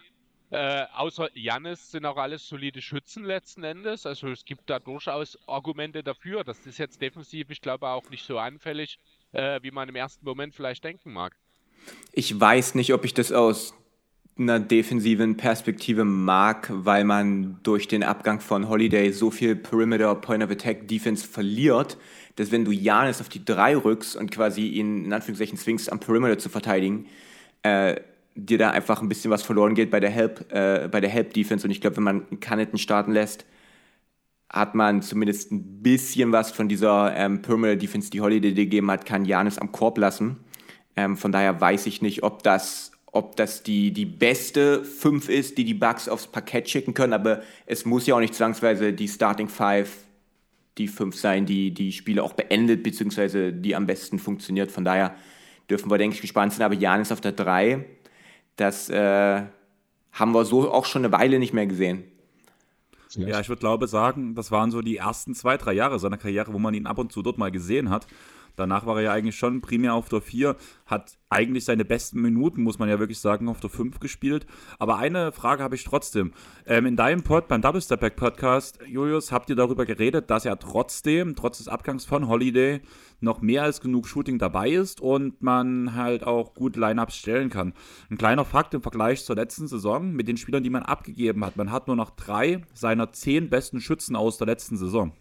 Äh, 0.50 0.86
außer 0.96 1.30
Jannis 1.38 1.92
sind 1.92 2.06
auch 2.06 2.16
alles 2.16 2.48
solide 2.48 2.82
Schützen 2.82 3.26
letzten 3.26 3.64
Endes. 3.64 4.06
Also 4.06 4.30
es 4.30 4.46
gibt 4.46 4.70
da 4.70 4.80
durchaus 4.80 5.38
Argumente 5.46 6.04
dafür. 6.04 6.44
Das 6.44 6.66
ist 6.66 6.78
jetzt 6.78 7.02
defensiv, 7.02 7.50
ich 7.50 7.60
glaube, 7.60 7.90
auch 7.90 8.10
nicht 8.10 8.26
so 8.26 8.38
anfällig, 8.40 8.98
äh, 9.34 9.60
wie 9.62 9.72
man 9.72 9.90
im 9.90 9.96
ersten 9.96 10.26
Moment 10.26 10.56
vielleicht 10.56 10.86
denken 10.86 11.12
mag. 11.12 11.36
Ich 12.14 12.40
weiß 12.40 12.76
nicht, 12.76 12.94
ob 12.94 13.04
ich 13.04 13.14
das 13.14 13.32
aus 13.32 13.74
einer 14.40 14.60
defensiven 14.60 15.38
Perspektive 15.38 16.06
mag, 16.06 16.70
weil 16.72 17.04
man 17.04 17.60
durch 17.64 17.88
den 17.88 18.04
Abgang 18.04 18.40
von 18.40 18.70
Holiday 18.70 19.12
so 19.12 19.32
viel 19.32 19.56
Perimeter 19.56 20.14
Point 20.16 20.44
of 20.44 20.52
Attack 20.52 20.88
Defense 20.88 21.28
verliert, 21.28 21.98
dass 22.36 22.52
wenn 22.52 22.66
du 22.66 22.72
Janis 22.72 23.20
auf 23.20 23.30
die 23.30 23.44
3 23.44 23.78
rückst 23.78 24.16
und 24.16 24.32
quasi 24.32 24.68
ihn 24.68 25.06
in 25.06 25.14
Anführungszeichen 25.14 25.58
zwingst, 25.58 25.92
am 25.92 26.00
Perimeter 26.00 26.38
zu 26.38 26.50
verteidigen, 26.50 27.08
äh, 27.64 27.96
dir 28.36 28.58
da 28.60 28.70
einfach 28.70 29.02
ein 29.02 29.10
bisschen 29.10 29.32
was 29.32 29.42
verloren 29.42 29.74
geht 29.74 29.90
bei 29.90 30.00
der 30.00 30.12
Help, 30.12 30.52
äh, 30.54 30.88
bei 30.88 31.02
der 31.02 31.10
Help 31.10 31.34
Defense. 31.34 31.66
Und 31.66 31.72
ich 31.72 31.82
glaube, 31.82 31.98
wenn 31.98 32.04
man 32.04 32.40
Canneton 32.40 32.78
starten 32.78 33.12
lässt, 33.12 33.46
hat 34.50 34.76
man 34.76 35.02
zumindest 35.02 35.52
ein 35.52 35.82
bisschen 35.82 36.32
was 36.32 36.52
von 36.52 36.70
dieser 36.70 37.16
ähm, 37.16 37.42
Perimeter 37.42 37.76
Defense, 37.76 38.10
die 38.12 38.22
Holiday 38.22 38.54
gegeben 38.54 38.90
hat, 38.92 39.06
kann 39.06 39.26
Janis 39.26 39.58
am 39.58 39.72
Korb 39.72 39.98
lassen. 39.98 40.38
Ähm, 40.96 41.18
von 41.18 41.32
daher 41.32 41.60
weiß 41.60 41.88
ich 41.88 42.02
nicht, 42.02 42.24
ob 42.24 42.44
das 42.44 42.92
ob 43.12 43.36
das 43.36 43.64
die, 43.64 43.92
die 43.92 44.06
beste 44.06 44.84
5 44.84 45.30
ist, 45.30 45.58
die 45.58 45.66
die 45.66 45.74
Bugs 45.74 46.10
aufs 46.10 46.28
Parkett 46.28 46.70
schicken 46.70 46.94
können, 46.94 47.14
aber 47.14 47.42
es 47.66 47.86
muss 47.86 48.06
ja 48.06 48.16
auch 48.16 48.20
nicht 48.20 48.36
zwangsweise 48.36 48.94
die 48.94 49.08
Starting 49.08 49.50
5 49.50 49.90
die 50.78 50.88
5 50.88 51.16
sein, 51.16 51.46
die 51.46 51.74
die 51.74 51.92
Spiele 51.92 52.24
auch 52.24 52.34
beendet, 52.34 52.84
beziehungsweise 52.84 53.52
die 53.52 53.76
am 53.76 53.88
besten 53.88 54.20
funktioniert. 54.20 54.72
Von 54.72 54.86
daher 54.86 55.16
dürfen 55.70 55.90
wir, 55.90 55.98
denke 55.98 56.16
ich, 56.16 56.22
gespannt 56.22 56.54
sein. 56.54 56.66
Aber 56.66 56.76
Jan 56.76 57.02
ist 57.02 57.12
auf 57.12 57.22
der 57.22 57.32
3. 57.32 57.86
Das 58.56 58.90
äh, 58.90 59.42
haben 60.12 60.32
wir 60.34 60.46
so 60.46 60.72
auch 60.72 60.86
schon 60.86 61.04
eine 61.04 61.12
Weile 61.12 61.40
nicht 61.40 61.54
mehr 61.54 61.68
gesehen. 61.68 62.04
Ja, 63.16 63.40
ich 63.40 63.50
würde 63.50 63.62
glaube 63.62 63.88
sagen, 63.88 64.36
das 64.36 64.52
waren 64.52 64.70
so 64.70 64.82
die 64.82 64.98
ersten 64.98 65.34
zwei, 65.34 65.58
drei 65.58 65.74
Jahre 65.74 65.98
seiner 65.98 66.18
Karriere, 66.18 66.54
wo 66.54 66.60
man 66.60 66.74
ihn 66.74 66.86
ab 66.86 67.00
und 67.00 67.12
zu 67.12 67.22
dort 67.24 67.38
mal 67.38 67.52
gesehen 67.52 67.90
hat. 67.90 68.06
Danach 68.58 68.88
war 68.88 68.98
er 68.98 69.04
ja 69.04 69.12
eigentlich 69.14 69.38
schon 69.38 69.62
primär 69.62 69.94
auf 69.94 70.10
der 70.10 70.20
4, 70.20 70.56
hat 70.88 71.20
eigentlich 71.30 71.64
seine 71.64 71.86
besten 71.86 72.20
Minuten, 72.22 72.64
muss 72.64 72.80
man 72.80 72.90
ja 72.90 72.98
wirklich 72.98 73.20
sagen, 73.20 73.50
auf 73.50 73.60
der 73.60 73.70
5 73.70 74.00
gespielt. 74.00 74.48
Aber 74.80 74.98
eine 74.98 75.32
Frage 75.32 75.62
habe 75.62 75.76
ich 75.76 75.84
trotzdem. 75.84 76.34
Ähm, 76.66 76.88
in 76.88 76.96
deinem 76.96 77.22
Pod, 77.22 77.48
beim 77.48 77.62
Double 77.62 77.82
Step 77.82 78.00
Back 78.00 78.16
Podcast, 78.16 78.80
Julius, 78.88 79.32
habt 79.32 79.52
ihr 79.52 79.56
darüber 79.56 79.86
geredet, 79.86 80.32
dass 80.32 80.44
er 80.44 80.58
trotzdem, 80.58 81.36
trotz 81.36 81.60
des 81.60 81.68
Abgangs 81.68 82.06
von 82.06 82.28
Holiday, 82.28 82.82
noch 83.20 83.42
mehr 83.42 83.62
als 83.62 83.80
genug 83.80 84.08
Shooting 84.08 84.40
dabei 84.40 84.72
ist 84.72 85.02
und 85.02 85.40
man 85.44 85.94
halt 85.94 86.24
auch 86.24 86.56
gut 86.56 86.76
Lineups 86.76 87.16
stellen 87.16 87.52
kann. 87.52 87.74
Ein 88.10 88.18
kleiner 88.18 88.44
Fakt 88.44 88.74
im 88.74 88.82
Vergleich 88.82 89.24
zur 89.24 89.36
letzten 89.36 89.68
Saison 89.68 90.12
mit 90.12 90.28
den 90.28 90.38
Spielern, 90.38 90.64
die 90.64 90.72
man 90.72 90.82
abgegeben 90.82 91.46
hat. 91.46 91.58
Man 91.58 91.72
hat 91.72 91.86
nur 91.86 91.96
noch 91.96 92.10
drei 92.10 92.64
seiner 92.74 93.12
zehn 93.12 93.52
besten 93.52 93.82
Schützen 93.82 94.16
aus 94.16 94.38
der 94.38 94.48
letzten 94.48 94.78
Saison 94.78 95.14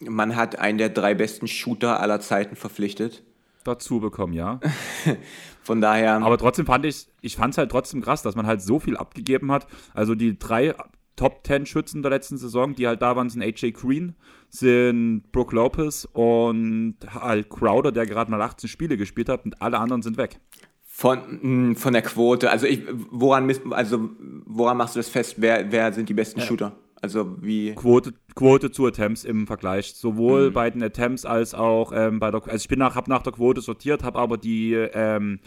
man 0.00 0.36
hat 0.36 0.58
einen 0.58 0.78
der 0.78 0.88
drei 0.88 1.14
besten 1.14 1.48
Shooter 1.48 2.00
aller 2.00 2.20
Zeiten 2.20 2.56
verpflichtet. 2.56 3.24
Dazu 3.64 4.00
bekommen, 4.00 4.32
ja. 4.32 4.60
Von 5.62 5.80
daher. 5.80 6.22
Aber 6.22 6.38
trotzdem 6.38 6.66
fand 6.66 6.86
ich, 6.86 7.08
ich 7.20 7.36
fand 7.36 7.54
es 7.54 7.58
halt 7.58 7.70
trotzdem 7.70 8.00
krass, 8.00 8.22
dass 8.22 8.34
man 8.34 8.46
halt 8.46 8.62
so 8.62 8.78
viel 8.78 8.96
abgegeben 8.96 9.52
hat. 9.52 9.66
Also 9.94 10.14
die 10.14 10.38
drei 10.38 10.74
Top 11.16 11.40
10 11.44 11.66
Schützen 11.66 12.02
der 12.02 12.10
letzten 12.10 12.38
Saison, 12.38 12.74
die 12.74 12.86
halt 12.86 13.02
da 13.02 13.16
waren, 13.16 13.28
sind 13.28 13.42
AJ 13.42 13.72
Green, 13.72 14.14
sind 14.48 15.24
Brooke 15.32 15.54
Lopez 15.54 16.08
und 16.12 16.96
halt 17.12 17.50
Crowder, 17.50 17.90
der 17.90 18.06
gerade 18.06 18.30
mal 18.30 18.40
18 18.40 18.68
Spiele 18.68 18.96
gespielt 18.96 19.28
hat 19.28 19.44
und 19.44 19.60
alle 19.60 19.78
anderen 19.78 20.00
sind 20.02 20.16
weg. 20.16 20.38
Von, 20.86 21.18
hm, 21.40 21.76
von 21.76 21.92
der 21.92 22.02
Quote, 22.02 22.50
also 22.50 22.66
ich, 22.66 22.82
woran, 23.10 23.52
also 23.72 24.10
woran 24.46 24.76
machst 24.76 24.94
du 24.94 25.00
das 25.00 25.08
fest? 25.08 25.34
Wer, 25.38 25.70
wer 25.70 25.92
sind 25.92 26.08
die 26.08 26.14
besten 26.14 26.40
ja. 26.40 26.46
Shooter? 26.46 26.76
Also 27.00 27.36
wie. 27.42 27.74
Quote, 27.74 28.12
Quote 28.34 28.70
zu 28.70 28.86
Attempts 28.86 29.24
im 29.24 29.46
Vergleich. 29.46 29.94
Sowohl 29.94 30.50
mhm. 30.50 30.52
bei 30.52 30.70
den 30.70 30.82
Attempts 30.82 31.24
als 31.24 31.54
auch 31.54 31.92
ähm, 31.94 32.18
bei 32.18 32.30
der. 32.30 32.42
Also 32.44 32.56
ich 32.56 32.68
bin 32.68 32.78
nach, 32.78 32.94
habe 32.94 33.10
nach 33.10 33.22
der 33.22 33.32
Quote 33.32 33.60
sortiert, 33.60 34.02
habe 34.02 34.18
aber 34.18 34.36
die 34.36 34.74
ähm, 34.74 35.40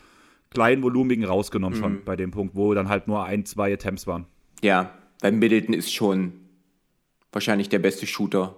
kleinen 0.53 0.83
Volumigen 0.83 1.25
rausgenommen 1.25 1.77
mhm. 1.77 1.83
schon 1.83 2.03
bei 2.05 2.15
dem 2.15 2.31
Punkt, 2.31 2.55
wo 2.55 2.73
dann 2.73 2.89
halt 2.89 3.07
nur 3.07 3.25
ein, 3.25 3.45
zwei 3.45 3.73
Attempts 3.73 4.07
waren. 4.07 4.25
Ja, 4.61 4.91
weil 5.21 5.31
Middleton 5.31 5.73
ist 5.73 5.93
schon 5.93 6.33
wahrscheinlich 7.31 7.69
der 7.69 7.79
beste 7.79 8.07
Shooter 8.07 8.55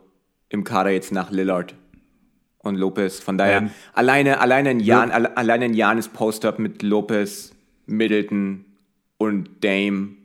im 0.49 0.63
Kader 0.63 0.91
jetzt 0.91 1.11
nach 1.11 1.31
Lillard 1.31 1.75
und 2.59 2.75
Lopez. 2.75 3.19
Von 3.19 3.37
daher, 3.37 3.59
ähm, 3.59 3.71
alleine, 3.93 4.39
alleine 4.39 4.69
ein 4.69 4.79
Jan, 4.79 5.11
alle, 5.11 5.35
alleine 5.37 5.65
ein 5.65 5.73
Janis 5.73 6.07
Post-Up 6.07 6.59
mit 6.59 6.81
Lopez, 6.81 7.53
Middleton 7.85 8.65
und 9.17 9.63
Dame, 9.63 10.15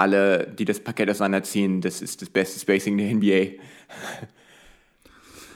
alle, 0.00 0.46
die 0.46 0.64
das 0.64 0.80
Parkett 0.80 1.10
auseinanderziehen, 1.10 1.82
das 1.82 2.00
ist 2.00 2.22
das 2.22 2.30
beste 2.30 2.58
Spacing 2.58 2.96
der 2.96 3.14
NBA. 3.14 3.60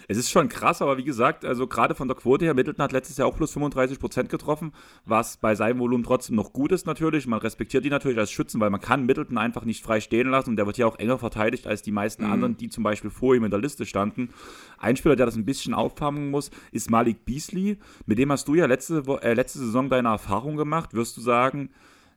Es 0.07 0.19
ist 0.19 0.31
schon 0.31 0.51
krass, 0.51 0.83
aber 0.83 0.99
wie 0.99 1.03
gesagt, 1.05 1.47
also 1.47 1.67
gerade 1.67 1.95
von 1.95 2.09
der 2.09 2.17
Quote 2.17 2.45
her, 2.45 2.53
Middleton 2.53 2.85
hat 2.85 2.93
letztes 2.93 3.17
Jahr 3.17 3.27
auch 3.27 3.37
plus 3.37 3.53
35 3.53 3.99
Prozent 3.99 4.29
getroffen, 4.29 4.73
was 5.07 5.39
bei 5.39 5.55
seinem 5.55 5.79
Volumen 5.79 6.05
trotzdem 6.05 6.37
noch 6.37 6.53
gut 6.53 6.73
ist 6.73 6.87
natürlich. 6.87 7.27
Man 7.27 7.39
respektiert 7.39 7.87
die 7.87 7.89
natürlich 7.89 8.19
als 8.19 8.31
Schützen, 8.31 8.61
weil 8.61 8.69
man 8.69 8.83
kann 8.83 9.07
Middleton 9.07 9.39
einfach 9.39 9.65
nicht 9.65 9.83
frei 9.83 10.01
stehen 10.01 10.29
lassen 10.29 10.51
und 10.51 10.57
der 10.57 10.67
wird 10.67 10.77
ja 10.77 10.87
auch 10.87 10.99
enger 10.99 11.17
verteidigt 11.17 11.67
als 11.67 11.81
die 11.81 11.91
meisten 11.91 12.27
mhm. 12.27 12.33
anderen, 12.33 12.57
die 12.59 12.69
zum 12.69 12.85
Beispiel 12.85 13.09
vor 13.09 13.35
ihm 13.35 13.45
in 13.45 13.51
der 13.51 13.61
Liste 13.61 13.87
standen. 13.87 14.29
Ein 14.77 14.97
Spieler, 14.97 15.17
der 15.17 15.25
das 15.25 15.37
ein 15.37 15.47
bisschen 15.47 15.73
auffangen 15.73 16.31
muss, 16.31 16.51
ist 16.71 16.91
Malik 16.91 17.25
Beasley. 17.25 17.79
Mit 18.05 18.19
dem 18.19 18.31
hast 18.31 18.47
du 18.47 18.55
ja 18.55 18.67
letzte, 18.67 19.03
äh, 19.23 19.33
letzte 19.33 19.61
Saison 19.61 19.89
deine 19.89 20.09
Erfahrung 20.09 20.57
gemacht. 20.59 20.93
Wirst 20.93 21.17
du 21.17 21.23
sagen, 21.23 21.71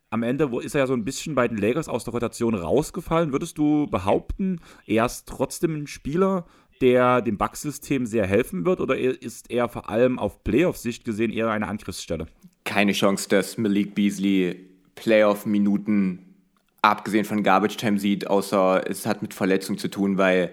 am 0.09 0.23
Ende 0.23 0.49
ist 0.61 0.75
er 0.75 0.79
ja 0.79 0.87
so 0.87 0.93
ein 0.93 1.03
bisschen 1.03 1.35
bei 1.35 1.47
den 1.47 1.57
Lakers 1.57 1.89
aus 1.89 2.03
der 2.03 2.13
Rotation 2.13 2.55
rausgefallen. 2.55 3.31
Würdest 3.31 3.57
du 3.57 3.87
behaupten, 3.87 4.61
er 4.85 5.05
ist 5.05 5.27
trotzdem 5.27 5.75
ein 5.75 5.87
Spieler, 5.87 6.45
der 6.81 7.21
dem 7.21 7.37
Bugsystem 7.37 8.05
sehr 8.05 8.25
helfen 8.25 8.65
wird 8.65 8.79
oder 8.79 8.97
ist 8.97 9.49
er 9.49 9.67
vor 9.67 9.89
allem 9.89 10.19
auf 10.19 10.43
Playoff-Sicht 10.43 11.03
gesehen 11.03 11.31
eher 11.31 11.49
eine 11.49 11.67
Angriffsstelle? 11.67 12.27
Keine 12.63 12.93
Chance, 12.93 13.27
dass 13.29 13.57
Malik 13.57 13.95
Beasley 13.95 14.69
Playoff-Minuten 14.95 16.35
abgesehen 16.81 17.25
von 17.25 17.43
Garbage 17.43 17.77
Time 17.77 17.99
sieht, 17.99 18.27
außer 18.27 18.89
es 18.89 19.05
hat 19.05 19.21
mit 19.21 19.33
Verletzung 19.33 19.77
zu 19.77 19.89
tun, 19.89 20.17
weil 20.17 20.51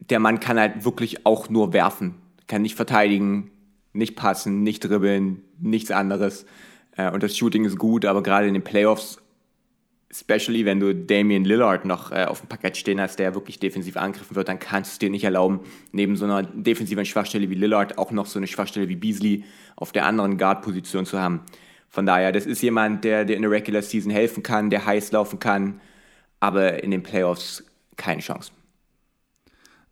der 0.00 0.18
Mann 0.18 0.40
kann 0.40 0.58
halt 0.58 0.84
wirklich 0.84 1.24
auch 1.24 1.48
nur 1.48 1.72
werfen, 1.72 2.14
kann 2.46 2.62
nicht 2.62 2.74
verteidigen, 2.74 3.50
nicht 3.92 4.16
passen, 4.16 4.62
nicht 4.62 4.80
dribbeln, 4.80 5.42
nichts 5.60 5.90
anderes. 5.90 6.46
Äh, 6.96 7.10
und 7.10 7.22
das 7.22 7.36
Shooting 7.36 7.64
ist 7.64 7.78
gut, 7.78 8.04
aber 8.04 8.22
gerade 8.22 8.46
in 8.46 8.54
den 8.54 8.64
Playoffs 8.64 9.18
especially 10.14 10.64
wenn 10.64 10.78
du 10.78 10.94
Damian 10.94 11.44
Lillard 11.44 11.84
noch 11.84 12.12
äh, 12.12 12.24
auf 12.24 12.40
dem 12.40 12.48
Parkett 12.48 12.76
stehen 12.76 13.00
hast, 13.00 13.18
der 13.18 13.34
wirklich 13.34 13.58
defensiv 13.58 13.96
angegriffen 13.96 14.36
wird, 14.36 14.48
dann 14.48 14.60
kannst 14.60 14.92
du 14.92 14.94
es 14.94 14.98
dir 15.00 15.10
nicht 15.10 15.24
erlauben, 15.24 15.60
neben 15.90 16.16
so 16.16 16.24
einer 16.24 16.44
defensiven 16.44 17.04
Schwachstelle 17.04 17.50
wie 17.50 17.56
Lillard 17.56 17.98
auch 17.98 18.12
noch 18.12 18.26
so 18.26 18.38
eine 18.38 18.46
Schwachstelle 18.46 18.88
wie 18.88 18.94
Beasley 18.94 19.44
auf 19.74 19.90
der 19.90 20.06
anderen 20.06 20.38
Guard-Position 20.38 21.04
zu 21.04 21.20
haben. 21.20 21.40
Von 21.88 22.06
daher, 22.06 22.30
das 22.30 22.46
ist 22.46 22.62
jemand, 22.62 23.02
der 23.02 23.24
dir 23.24 23.34
in 23.34 23.42
der 23.42 23.50
Regular 23.50 23.82
Season 23.82 24.12
helfen 24.12 24.44
kann, 24.44 24.70
der 24.70 24.86
heiß 24.86 25.10
laufen 25.10 25.40
kann, 25.40 25.80
aber 26.38 26.84
in 26.84 26.92
den 26.92 27.02
Playoffs 27.02 27.64
keine 27.96 28.20
Chance. 28.20 28.52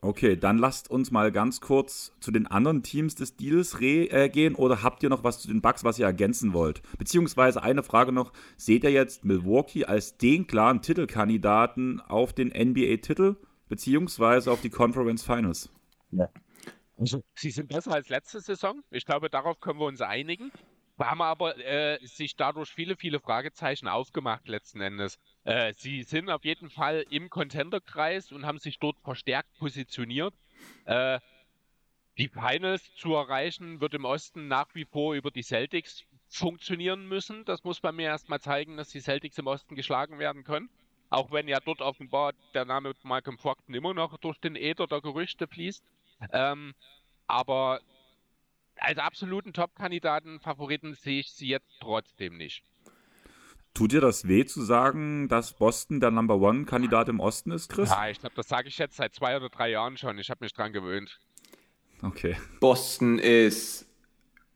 Okay, 0.05 0.37
dann 0.37 0.59
lasst 0.59 0.91
uns 0.91 1.13
mal 1.13 1.31
ganz 1.31 1.61
kurz 1.61 2.13
zu 2.19 2.33
den 2.33 2.49
anderen 2.49 2.83
Teams 2.83 3.15
des 3.15 3.37
Deals 3.37 3.81
äh, 3.81 4.29
gehen 4.29 4.57
oder 4.57 4.83
habt 4.83 5.05
ihr 5.05 5.09
noch 5.09 5.23
was 5.23 5.41
zu 5.41 5.47
den 5.47 5.63
Bucks, 5.63 5.85
was 5.85 5.97
ihr 5.97 6.07
ergänzen 6.07 6.53
wollt? 6.53 6.83
Beziehungsweise 6.99 7.63
eine 7.63 7.85
Frage 7.85 8.11
noch, 8.11 8.33
seht 8.57 8.83
ihr 8.83 8.91
jetzt 8.91 9.25
Milwaukee 9.25 9.85
als 9.85 10.19
den 10.19 10.49
klaren 10.49 10.83
Titelkandidaten 10.83 12.01
auf 12.01 12.33
den 12.33 12.49
NBA-Titel 12.49 13.37
beziehungsweise 13.69 14.51
auf 14.51 14.61
die 14.61 14.71
Conference 14.71 15.23
Finals? 15.23 15.71
Ja. 16.11 16.29
Also, 16.99 17.23
sie 17.37 17.51
sind 17.51 17.69
besser 17.69 17.93
als 17.93 18.09
letzte 18.09 18.41
Saison. 18.41 18.83
Ich 18.91 19.07
glaube, 19.07 19.31
darauf 19.31 19.61
können 19.61 19.79
wir 19.79 19.87
uns 19.87 20.01
einigen. 20.01 20.51
Wir 20.97 21.11
haben 21.11 21.23
aber 21.23 21.57
äh, 21.59 22.05
sich 22.05 22.35
dadurch 22.35 22.71
viele, 22.71 22.97
viele 22.97 23.21
Fragezeichen 23.21 23.87
aufgemacht 23.87 24.49
letzten 24.49 24.81
Endes. 24.81 25.21
Äh, 25.45 25.73
sie 25.75 26.03
sind 26.03 26.31
auf 26.31 26.45
jeden 26.45 26.71
Fall 26.71 27.05
im 27.11 27.29
Contender-Kreis 27.31 28.33
und 28.33 28.47
haben 28.47 28.59
sich 28.59 28.79
dort 28.79 28.99
verstärkt 29.01 29.53
positioniert. 29.59 30.35
Äh, 30.85 31.19
die 32.19 32.29
Finals 32.29 32.95
zu 32.95 33.15
erreichen, 33.15 33.81
wird 33.81 33.95
im 33.95 34.05
Osten 34.05 34.47
nach 34.47 34.75
wie 34.75 34.85
vor 34.85 35.15
über 35.15 35.31
die 35.31 35.43
Celtics 35.43 36.05
funktionieren 36.29 37.09
müssen. 37.09 37.45
Das 37.45 37.65
muss 37.65 37.83
man 37.83 37.97
mir 37.97 38.07
erstmal 38.07 38.41
zeigen, 38.41 38.77
dass 38.77 38.91
die 38.91 39.01
Celtics 39.01 39.39
im 39.39 39.47
Osten 39.47 39.75
geschlagen 39.75 40.19
werden 40.19 40.45
können. 40.45 40.69
Auch 41.11 41.31
wenn 41.31 41.49
ja 41.49 41.61
dort 41.61 41.81
offenbar 41.81 42.33
der 42.55 42.65
Name 42.65 42.95
Malcolm 43.03 43.37
Brogdon 43.37 43.75
immer 43.75 43.95
noch 43.95 44.17
durch 44.19 44.39
den 44.39 44.57
Äther 44.57 44.87
der 44.87 45.01
Gerüchte 45.01 45.47
fließt. 45.47 45.85
Ähm, 46.33 46.75
aber 47.27 47.81
als 48.77 48.99
absoluten 48.99 49.53
Top-Kandidaten, 49.53 50.41
Favoriten 50.41 50.95
sehe 50.95 51.21
ich 51.21 51.33
sie 51.33 51.49
jetzt 51.49 51.81
trotzdem 51.81 52.37
nicht. 52.37 52.63
Tut 53.75 53.93
dir 53.93 54.00
das 54.00 54.29
weh 54.29 54.45
zu 54.45 54.62
sagen, 54.62 55.29
dass 55.29 55.55
Boston 55.55 56.00
der 56.00 56.11
Number 56.11 56.37
One-Kandidat 56.37 57.09
im 57.09 57.21
Osten 57.21 57.52
ist, 57.52 57.71
Chris? 57.71 57.88
Ja, 57.88 58.09
ich 58.09 58.21
glaube, 58.21 58.35
das 58.37 58.49
sage 58.49 58.69
ich 58.69 58.76
jetzt 58.76 58.97
seit 58.97 59.14
zwei 59.14 59.35
oder 59.37 59.49
drei 59.49 59.71
Jahren 59.71 59.97
schon. 59.97 60.19
Ich 60.19 60.29
habe 60.29 60.45
mich 60.45 60.52
dran 60.52 60.73
gewöhnt. 60.73 61.19
Okay. 62.02 62.37
Boston 62.61 63.19
ist 63.19 63.87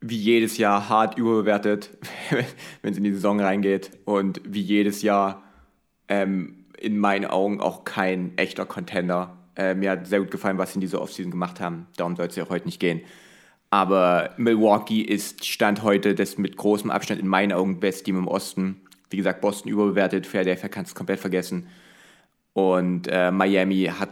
wie 0.00 0.18
jedes 0.18 0.58
Jahr 0.58 0.90
hart 0.90 1.16
überbewertet, 1.16 1.96
wenn 2.82 2.92
es 2.92 2.99
in 2.99 3.04
die 3.04 3.12
Saison 3.12 3.40
reingeht. 3.40 3.99
Und 4.04 4.42
wie 4.44 4.61
jedes 4.61 5.00
Jahr 5.00 5.42
ähm, 6.08 6.66
in 6.78 6.99
meinen 6.99 7.25
Augen 7.25 7.61
auch 7.61 7.85
kein 7.85 8.37
echter 8.37 8.66
Contender. 8.66 9.37
Äh, 9.56 9.75
mir 9.75 9.92
hat 9.92 10.06
sehr 10.06 10.20
gut 10.20 10.30
gefallen, 10.30 10.58
was 10.58 10.73
sie 10.73 10.76
in 10.76 10.80
dieser 10.82 11.00
Offseason 11.00 11.30
gemacht 11.30 11.61
haben. 11.61 11.87
Darum 11.96 12.16
soll 12.16 12.26
es 12.26 12.37
ja 12.37 12.44
auch 12.44 12.50
heute 12.50 12.66
nicht 12.66 12.80
gehen. 12.80 13.00
Aber 13.70 14.35
Milwaukee 14.37 15.00
ist 15.00 15.44
Stand 15.44 15.82
heute 15.82 16.14
das 16.14 16.38
mit 16.38 16.56
großem 16.56 16.90
Abstand 16.90 17.20
in 17.20 17.26
meinen 17.26 17.52
Augen 17.52 17.80
beste 17.80 18.04
Team 18.04 18.18
im 18.18 18.28
Osten. 18.28 18.80
Wie 19.10 19.16
gesagt, 19.16 19.40
Boston 19.40 19.70
überbewertet, 19.70 20.26
Philadelphia 20.26 20.68
kannst 20.68 20.92
du 20.92 20.96
komplett 20.96 21.20
vergessen. 21.20 21.68
Und 22.52 23.08
äh, 23.08 23.30
Miami 23.30 23.90
hat 23.98 24.10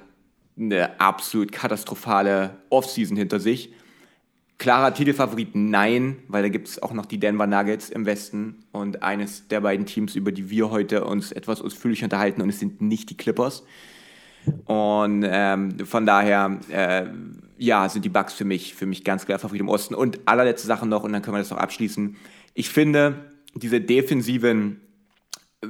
eine 0.58 1.00
absolut 1.00 1.50
katastrophale 1.50 2.58
Offseason 2.70 3.16
hinter 3.16 3.40
sich. 3.40 3.72
Klarer 4.58 4.94
Titelfavorit, 4.94 5.54
nein, 5.54 6.18
weil 6.28 6.42
da 6.42 6.48
gibt 6.48 6.68
es 6.68 6.80
auch 6.80 6.92
noch 6.92 7.06
die 7.06 7.18
Denver 7.18 7.46
Nuggets 7.46 7.90
im 7.90 8.06
Westen 8.06 8.64
und 8.70 9.02
eines 9.02 9.48
der 9.48 9.60
beiden 9.60 9.84
Teams, 9.84 10.14
über 10.14 10.30
die 10.30 10.48
wir 10.48 10.70
heute 10.70 11.04
uns 11.04 11.32
etwas 11.32 11.60
ausführlich 11.60 12.04
unterhalten 12.04 12.40
und 12.40 12.48
es 12.50 12.60
sind 12.60 12.80
nicht 12.80 13.10
die 13.10 13.16
Clippers. 13.16 13.64
Und 14.66 15.24
ähm, 15.26 15.78
von 15.86 16.06
daher, 16.06 16.60
äh, 16.68 17.06
ja, 17.58 17.88
sind 17.88 18.04
die 18.04 18.10
Bucks 18.10 18.34
für 18.34 18.44
mich, 18.44 18.74
für 18.74 18.86
mich 18.86 19.04
ganz 19.04 19.26
klar 19.26 19.38
Favorit 19.38 19.60
im 19.60 19.68
Osten. 19.68 19.94
Und 19.94 20.20
allerletzte 20.26 20.66
Sache 20.66 20.86
noch, 20.86 21.02
und 21.02 21.12
dann 21.12 21.22
können 21.22 21.34
wir 21.34 21.40
das 21.40 21.52
auch 21.52 21.56
abschließen. 21.56 22.16
Ich 22.52 22.68
finde, 22.68 23.33
diese 23.54 23.80
defensiven 23.80 24.80
äh, 25.62 25.66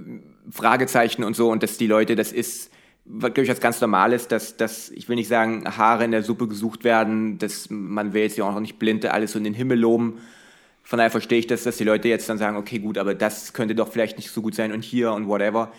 Fragezeichen 0.51 1.25
und 1.25 1.35
so, 1.35 1.51
und 1.51 1.63
dass 1.63 1.79
die 1.79 1.87
Leute, 1.87 2.17
das 2.17 2.33
ist, 2.33 2.71
glaube 3.07 3.43
ich, 3.43 3.49
was 3.49 3.61
ganz 3.61 3.81
Normales, 3.81 4.29
dass, 4.29 4.57
dass, 4.57 4.91
ich 4.91 5.09
will 5.09 5.17
nicht 5.17 5.29
sagen, 5.29 5.65
Haare 5.77 6.05
in 6.05 6.11
der 6.11 6.23
Suppe 6.23 6.49
gesucht 6.49 6.85
werden, 6.85 7.39
dass 7.39 7.69
man 7.71 8.13
will 8.13 8.23
jetzt 8.23 8.37
ja 8.37 8.45
auch 8.45 8.53
noch 8.53 8.61
nicht 8.61 8.79
blinde 8.79 9.13
alles 9.13 9.33
so 9.33 9.39
in 9.39 9.45
den 9.45 9.55
Himmel 9.55 9.79
loben. 9.79 10.19
Von 10.83 10.99
daher 10.99 11.11
verstehe 11.11 11.39
ich 11.39 11.47
das, 11.47 11.63
dass 11.63 11.79
die 11.79 11.85
Leute 11.85 12.09
jetzt 12.09 12.29
dann 12.29 12.37
sagen, 12.37 12.57
okay, 12.57 12.79
gut, 12.79 12.99
aber 12.99 13.15
das 13.15 13.55
könnte 13.55 13.75
doch 13.75 13.91
vielleicht 13.91 14.19
nicht 14.19 14.31
so 14.31 14.43
gut 14.43 14.55
sein 14.55 14.73
und 14.73 14.85
hier 14.85 15.13
und 15.13 15.29
whatever 15.29 15.73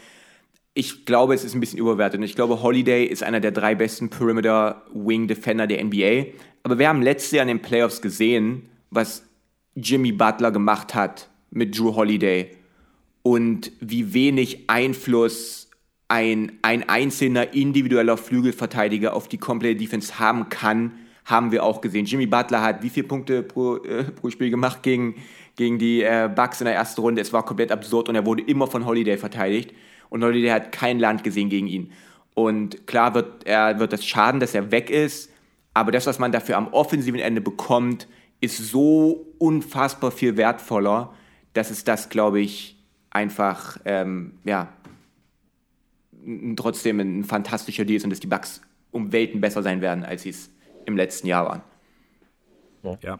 ich 0.77 1.05
glaube, 1.05 1.33
es 1.33 1.43
ist 1.43 1.55
ein 1.55 1.61
bisschen 1.61 1.79
überwertet. 1.79 2.19
Und 2.19 2.25
ich 2.25 2.35
glaube, 2.35 2.61
Holiday 2.61 3.05
ist 3.05 3.23
einer 3.23 3.39
der 3.39 3.51
drei 3.51 3.75
besten 3.75 4.09
Perimeter 4.09 4.83
Wing 4.93 5.27
Defender 5.27 5.67
der 5.67 5.83
NBA. 5.83 6.25
Aber 6.63 6.77
wir 6.77 6.89
haben 6.89 7.01
letztes 7.01 7.31
Jahr 7.31 7.43
in 7.43 7.47
den 7.47 7.61
Playoffs 7.61 8.01
gesehen, 8.01 8.69
was 8.91 9.23
Jimmy 9.75 10.11
Butler 10.11 10.51
gemacht 10.51 10.93
hat 10.93 11.29
mit 11.55 11.79
Drew 11.79 11.95
Holiday 11.95 12.51
und 13.23 13.71
wie 13.79 14.13
wenig 14.13 14.69
Einfluss 14.69 15.71
ein, 16.09 16.51
ein 16.61 16.87
einzelner 16.87 17.53
individueller 17.53 18.17
Flügelverteidiger 18.17 19.15
auf 19.15 19.27
die 19.27 19.37
komplette 19.37 19.77
Defense 19.77 20.19
haben 20.19 20.49
kann, 20.49 20.91
haben 21.23 21.51
wir 21.51 21.63
auch 21.63 21.81
gesehen. 21.81 22.05
Jimmy 22.05 22.27
Butler 22.27 22.61
hat 22.61 22.83
wie 22.83 22.89
viele 22.89 23.07
Punkte 23.07 23.41
pro, 23.41 23.77
äh, 23.77 24.03
pro 24.03 24.29
Spiel 24.29 24.51
gemacht 24.51 24.83
gegen, 24.83 25.15
gegen 25.55 25.79
die 25.79 26.03
äh, 26.03 26.29
Bucks 26.33 26.61
in 26.61 26.65
der 26.65 26.75
ersten 26.75 27.01
Runde? 27.01 27.21
Es 27.21 27.33
war 27.33 27.43
komplett 27.43 27.71
absurd 27.71 28.09
und 28.09 28.15
er 28.15 28.25
wurde 28.25 28.43
immer 28.43 28.67
von 28.67 28.85
Holiday 28.85 29.17
verteidigt 29.17 29.73
und 30.09 30.23
Holiday 30.23 30.49
hat 30.49 30.71
kein 30.71 30.99
Land 30.99 31.23
gesehen 31.23 31.49
gegen 31.49 31.67
ihn. 31.67 31.91
Und 32.35 32.85
klar 32.85 33.15
wird, 33.15 33.47
er, 33.47 33.79
wird 33.79 33.93
das 33.93 34.05
schaden, 34.05 34.41
dass 34.41 34.53
er 34.53 34.71
weg 34.71 34.89
ist, 34.89 35.31
aber 35.73 35.91
das, 35.91 36.05
was 36.05 36.19
man 36.19 36.33
dafür 36.33 36.57
am 36.57 36.67
offensiven 36.67 37.19
Ende 37.19 37.41
bekommt, 37.41 38.07
ist 38.41 38.57
so 38.57 39.25
unfassbar 39.39 40.11
viel 40.11 40.37
wertvoller, 40.37 41.13
dass 41.55 41.71
es 41.71 41.83
das, 41.83 42.09
glaube 42.09 42.41
ich, 42.41 42.77
einfach, 43.09 43.79
ähm, 43.85 44.33
ja, 44.43 44.71
trotzdem 46.55 46.99
ein 46.99 47.23
fantastischer 47.23 47.85
Deal 47.85 47.97
ist 47.97 48.03
und 48.03 48.09
dass 48.09 48.19
die 48.19 48.27
Bugs 48.27 48.61
um 48.91 49.11
Welten 49.11 49.41
besser 49.41 49.63
sein 49.63 49.81
werden, 49.81 50.03
als 50.03 50.23
sie 50.23 50.29
es 50.29 50.49
im 50.85 50.97
letzten 50.97 51.27
Jahr 51.27 51.45
waren. 51.45 51.61
Ja. 53.01 53.19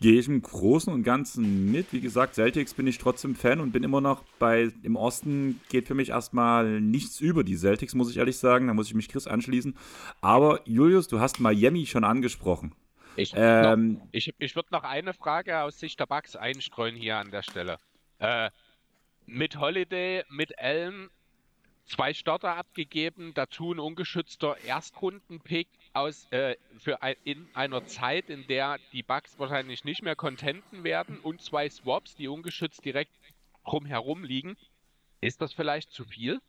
Gehe 0.00 0.20
ich 0.20 0.28
im 0.28 0.40
Großen 0.40 0.92
und 0.92 1.02
Ganzen 1.02 1.72
mit. 1.72 1.92
Wie 1.92 2.00
gesagt, 2.00 2.36
Celtics 2.36 2.74
bin 2.74 2.86
ich 2.86 2.98
trotzdem 2.98 3.34
Fan 3.34 3.58
und 3.58 3.72
bin 3.72 3.82
immer 3.82 4.00
noch 4.00 4.22
bei, 4.38 4.70
im 4.84 4.94
Osten 4.94 5.60
geht 5.68 5.88
für 5.88 5.94
mich 5.94 6.10
erstmal 6.10 6.80
nichts 6.80 7.20
über 7.20 7.42
die 7.42 7.56
Celtics, 7.56 7.96
muss 7.96 8.10
ich 8.10 8.18
ehrlich 8.18 8.38
sagen. 8.38 8.68
Da 8.68 8.74
muss 8.74 8.86
ich 8.86 8.94
mich 8.94 9.08
Chris 9.08 9.26
anschließen. 9.26 9.74
Aber 10.20 10.60
Julius, 10.64 11.08
du 11.08 11.18
hast 11.18 11.40
Miami 11.40 11.86
schon 11.86 12.04
angesprochen. 12.04 12.72
Ich, 13.18 13.32
ähm, 13.34 14.00
ich, 14.12 14.32
ich 14.38 14.54
würde 14.54 14.68
noch 14.70 14.84
eine 14.84 15.12
Frage 15.12 15.62
aus 15.62 15.80
Sicht 15.80 15.98
der 15.98 16.06
Bugs 16.06 16.36
einstreuen 16.36 16.94
hier 16.94 17.16
an 17.16 17.30
der 17.30 17.42
Stelle. 17.42 17.78
Äh, 18.20 18.50
mit 19.26 19.58
Holiday, 19.58 20.24
mit 20.30 20.58
Allen 20.58 21.10
zwei 21.86 22.14
Starter 22.14 22.54
abgegeben, 22.54 23.32
dazu 23.34 23.72
ein 23.72 23.80
ungeschützter 23.80 24.56
Erstrundenpick 24.64 25.66
aus 25.94 26.28
äh, 26.30 26.56
für 26.78 27.02
ein, 27.02 27.16
in 27.24 27.48
einer 27.54 27.84
Zeit, 27.86 28.30
in 28.30 28.46
der 28.46 28.78
die 28.92 29.02
Bugs 29.02 29.38
wahrscheinlich 29.38 29.84
nicht 29.84 30.02
mehr 30.02 30.14
contenten 30.14 30.84
werden 30.84 31.18
und 31.18 31.42
zwei 31.42 31.68
Swaps, 31.68 32.14
die 32.14 32.28
ungeschützt 32.28 32.84
direkt 32.84 33.10
drumherum 33.64 34.22
liegen. 34.22 34.56
Ist 35.20 35.40
das 35.40 35.52
vielleicht 35.52 35.90
zu 35.90 36.04
viel? 36.04 36.40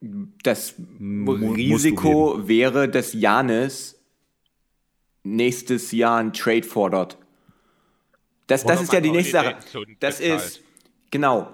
Das 0.00 0.74
Risiko 1.00 2.46
wäre, 2.46 2.88
dass 2.88 3.12
Janis 3.14 3.95
nächstes 5.34 5.92
Jahr 5.92 6.18
ein 6.18 6.32
Trade 6.32 6.62
fordert. 6.62 7.18
Das, 8.46 8.64
das 8.64 8.82
ist 8.82 8.92
ja 8.92 9.00
die 9.00 9.10
nächste 9.10 9.32
Sache. 9.32 9.56
Das 10.00 10.20
ist, 10.20 10.60
genau, 11.10 11.48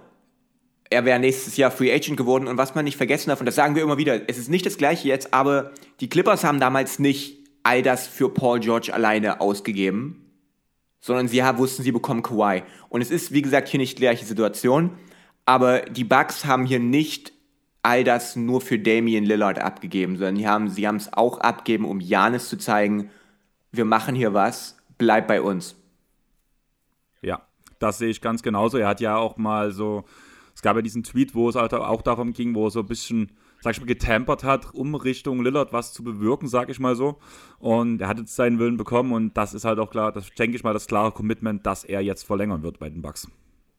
er 0.91 1.05
wäre 1.05 1.19
nächstes 1.19 1.57
Jahr 1.57 1.71
Free 1.71 1.93
Agent 1.93 2.17
geworden 2.17 2.47
und 2.47 2.59
was 2.59 2.75
man 2.75 2.85
nicht 2.85 2.97
vergessen 2.97 3.31
darf, 3.31 3.41
und 3.41 3.47
das 3.47 3.55
sagen 3.55 3.75
wir 3.75 3.83
immer 3.83 3.97
wieder, 3.97 4.29
es 4.29 4.39
ist 4.39 4.51
nicht 4.51 4.67
das 4.67 4.77
gleiche 4.77 5.09
jetzt, 5.09 5.33
aber 5.33 5.73
die 6.01 6.09
Clippers 6.09 6.45
haben 6.45 6.61
damals 6.61 6.99
nicht 6.99 7.39
all 7.63 7.83
das 7.83 8.07
für 8.07 8.29
Paul 8.29 8.61
George 8.61 8.93
alleine 8.93 9.41
ausgegeben, 9.41 10.31
sondern 11.01 11.29
sie 11.29 11.43
haben, 11.43 11.59
wussten, 11.59 11.83
sie 11.83 11.93
bekommen 11.93 12.23
Kawhi. 12.23 12.63
Und 12.89 13.01
es 13.01 13.11
ist, 13.11 13.33
wie 13.33 13.43
gesagt, 13.43 13.69
hier 13.69 13.79
nicht 13.79 13.99
die 13.99 14.03
gleiche 14.03 14.25
Situation, 14.25 14.91
aber 15.47 15.81
die 15.81 16.05
Bucks 16.05 16.45
haben 16.45 16.67
hier 16.67 16.79
nicht 16.79 17.33
all 17.83 18.05
das 18.05 18.37
nur 18.37 18.61
für 18.61 18.79
Damian 18.79 19.25
Lillard 19.25 19.59
abgegeben, 19.59 20.17
sondern 20.17 20.37
die 20.37 20.47
haben, 20.47 20.69
sie 20.69 20.87
haben 20.87 20.97
es 20.97 21.13
auch 21.13 21.39
abgegeben, 21.39 21.85
um 21.85 22.01
Janis 22.01 22.49
zu 22.49 22.57
zeigen, 22.57 23.11
wir 23.73 23.85
machen 23.85 24.15
hier 24.15 24.35
was, 24.35 24.77
bleib 24.99 25.27
bei 25.27 25.41
uns. 25.41 25.77
Ja, 27.23 27.47
das 27.79 27.99
sehe 27.99 28.11
ich 28.11 28.21
ganz 28.21 28.43
genauso. 28.43 28.79
Er 28.79 28.89
hat 28.89 29.01
ja 29.01 29.17
auch 29.17 29.37
mal 29.37 29.73
so, 29.73 30.05
es 30.55 30.63
gab 30.63 30.77
ja 30.77 30.83
diesen 30.83 31.03
Tweet, 31.03 31.35
wo 31.35 31.49
es 31.49 31.57
halt 31.57 31.73
auch 31.75 32.03
darum 32.03 32.33
ging, 32.33 32.55
wo 32.55 32.67
er 32.67 32.71
so 32.71 32.81
ein 32.81 32.87
bisschen, 32.87 33.33
sag 33.61 33.73
ich 33.73 33.81
mal, 33.81 33.87
getampert 33.87 34.45
hat, 34.45 34.75
um 34.75 34.95
Richtung 34.95 35.43
Lillard 35.43 35.73
was 35.73 35.93
zu 35.95 36.05
bewirken, 36.05 36.49
sag 36.49 36.69
ich 36.69 36.79
mal 36.79 36.95
so. 36.95 37.19
Und 37.59 38.03
er 38.03 38.09
hat 38.09 38.19
jetzt 38.19 38.37
seinen 38.37 38.59
Willen 38.59 38.77
bekommen 38.77 39.13
und 39.13 39.37
das 39.37 39.55
ist 39.55 39.65
halt 39.65 39.79
auch 39.79 39.91
klar, 39.91 40.13
das 40.13 40.29
denke 40.31 40.57
ich 40.57 40.63
mal, 40.63 40.75
das 40.75 40.87
klare 40.87 41.13
Commitment, 41.13 41.67
dass 41.67 41.85
er 41.85 42.03
jetzt 42.03 42.25
verlängern 42.25 42.63
wird 42.63 42.79
bei 42.79 42.91
den 42.91 43.01
Bucks. 43.01 43.31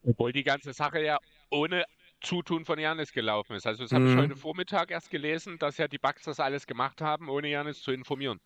Obwohl 0.04 0.34
die 0.34 0.44
ganze 0.44 0.74
Sache 0.74 1.02
ja 1.02 1.20
ohne 1.50 1.86
Zutun 2.20 2.66
von 2.66 2.80
Janis 2.80 3.12
gelaufen 3.12 3.56
ist. 3.56 3.68
Also 3.68 3.84
das 3.84 3.92
habe 3.92 4.08
ich 4.08 4.16
mhm. 4.16 4.20
heute 4.20 4.36
Vormittag 4.36 4.92
erst 4.92 5.12
gelesen, 5.12 5.60
dass 5.60 5.78
ja 5.78 5.88
die 5.88 5.98
Bucks 5.98 6.24
das 6.24 6.40
alles 6.40 6.66
gemacht 6.66 7.02
haben, 7.02 7.30
ohne 7.30 7.50
Janis 7.50 7.82
zu 7.82 7.92
informieren. 7.92 8.40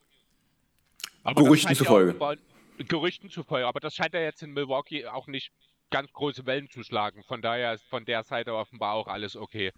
Aber 1.27 1.43
Gerüchten 1.43 1.75
zufolge. 1.75 2.15
Ja 2.19 2.35
Gerüchten 2.87 3.29
zufolge, 3.29 3.65
aber 3.65 3.79
das 3.79 3.95
scheint 3.95 4.13
ja 4.13 4.19
jetzt 4.19 4.43
in 4.43 4.53
Milwaukee 4.53 5.07
auch 5.07 5.27
nicht 5.27 5.51
ganz 5.89 6.13
große 6.13 6.45
Wellen 6.45 6.69
zu 6.69 6.83
schlagen. 6.83 7.23
Von 7.23 7.41
daher 7.41 7.73
ist 7.73 7.83
von 7.85 8.05
der 8.05 8.23
Seite 8.23 8.53
offenbar 8.53 8.93
auch 8.93 9.07
alles 9.07 9.35
okay. 9.35 9.71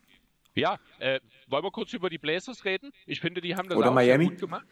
Ja, 0.54 0.78
äh, 1.00 1.20
wollen 1.48 1.64
wir 1.64 1.72
kurz 1.72 1.94
über 1.94 2.10
die 2.10 2.18
Blazers 2.18 2.66
reden? 2.66 2.92
Ich 3.06 3.22
finde, 3.22 3.42
die 3.42 3.56
haben 3.56 3.70
das 3.70 3.78
Oder 3.78 3.90
auch 3.90 3.94
Miami? 3.94 4.26
gut 4.26 4.40
gemacht. 4.40 4.66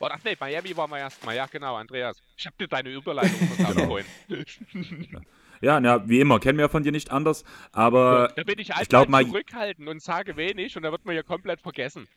Oh, 0.00 0.08
ach 0.10 0.18
nee, 0.24 0.36
Miami 0.40 0.76
war 0.76 0.88
mal 0.88 0.98
erstmal. 0.98 1.36
Ja, 1.36 1.46
genau, 1.46 1.76
Andreas. 1.76 2.20
Ich 2.36 2.46
habe 2.46 2.56
dir 2.58 2.68
deine 2.68 2.88
Überleitung 2.88 3.38
versammelt 3.48 3.76
genau. 3.76 3.88
vorhin. 3.88 5.24
Ja, 5.60 5.78
na, 5.78 6.08
wie 6.08 6.18
immer, 6.18 6.40
kennen 6.40 6.58
wir 6.58 6.68
von 6.68 6.82
dir 6.82 6.90
nicht 6.90 7.12
anders, 7.12 7.44
aber 7.70 8.32
da 8.34 8.42
bin 8.42 8.58
ich 8.58 8.70
einfach 8.70 8.82
ich 8.82 8.88
glaub, 8.88 9.08
mal 9.08 9.24
zurückhalten 9.24 9.86
und 9.86 10.02
sage 10.02 10.36
wenig 10.36 10.76
und 10.76 10.82
da 10.82 10.90
wird 10.90 11.04
man 11.04 11.14
ja 11.14 11.22
komplett 11.22 11.60
vergessen. 11.60 12.08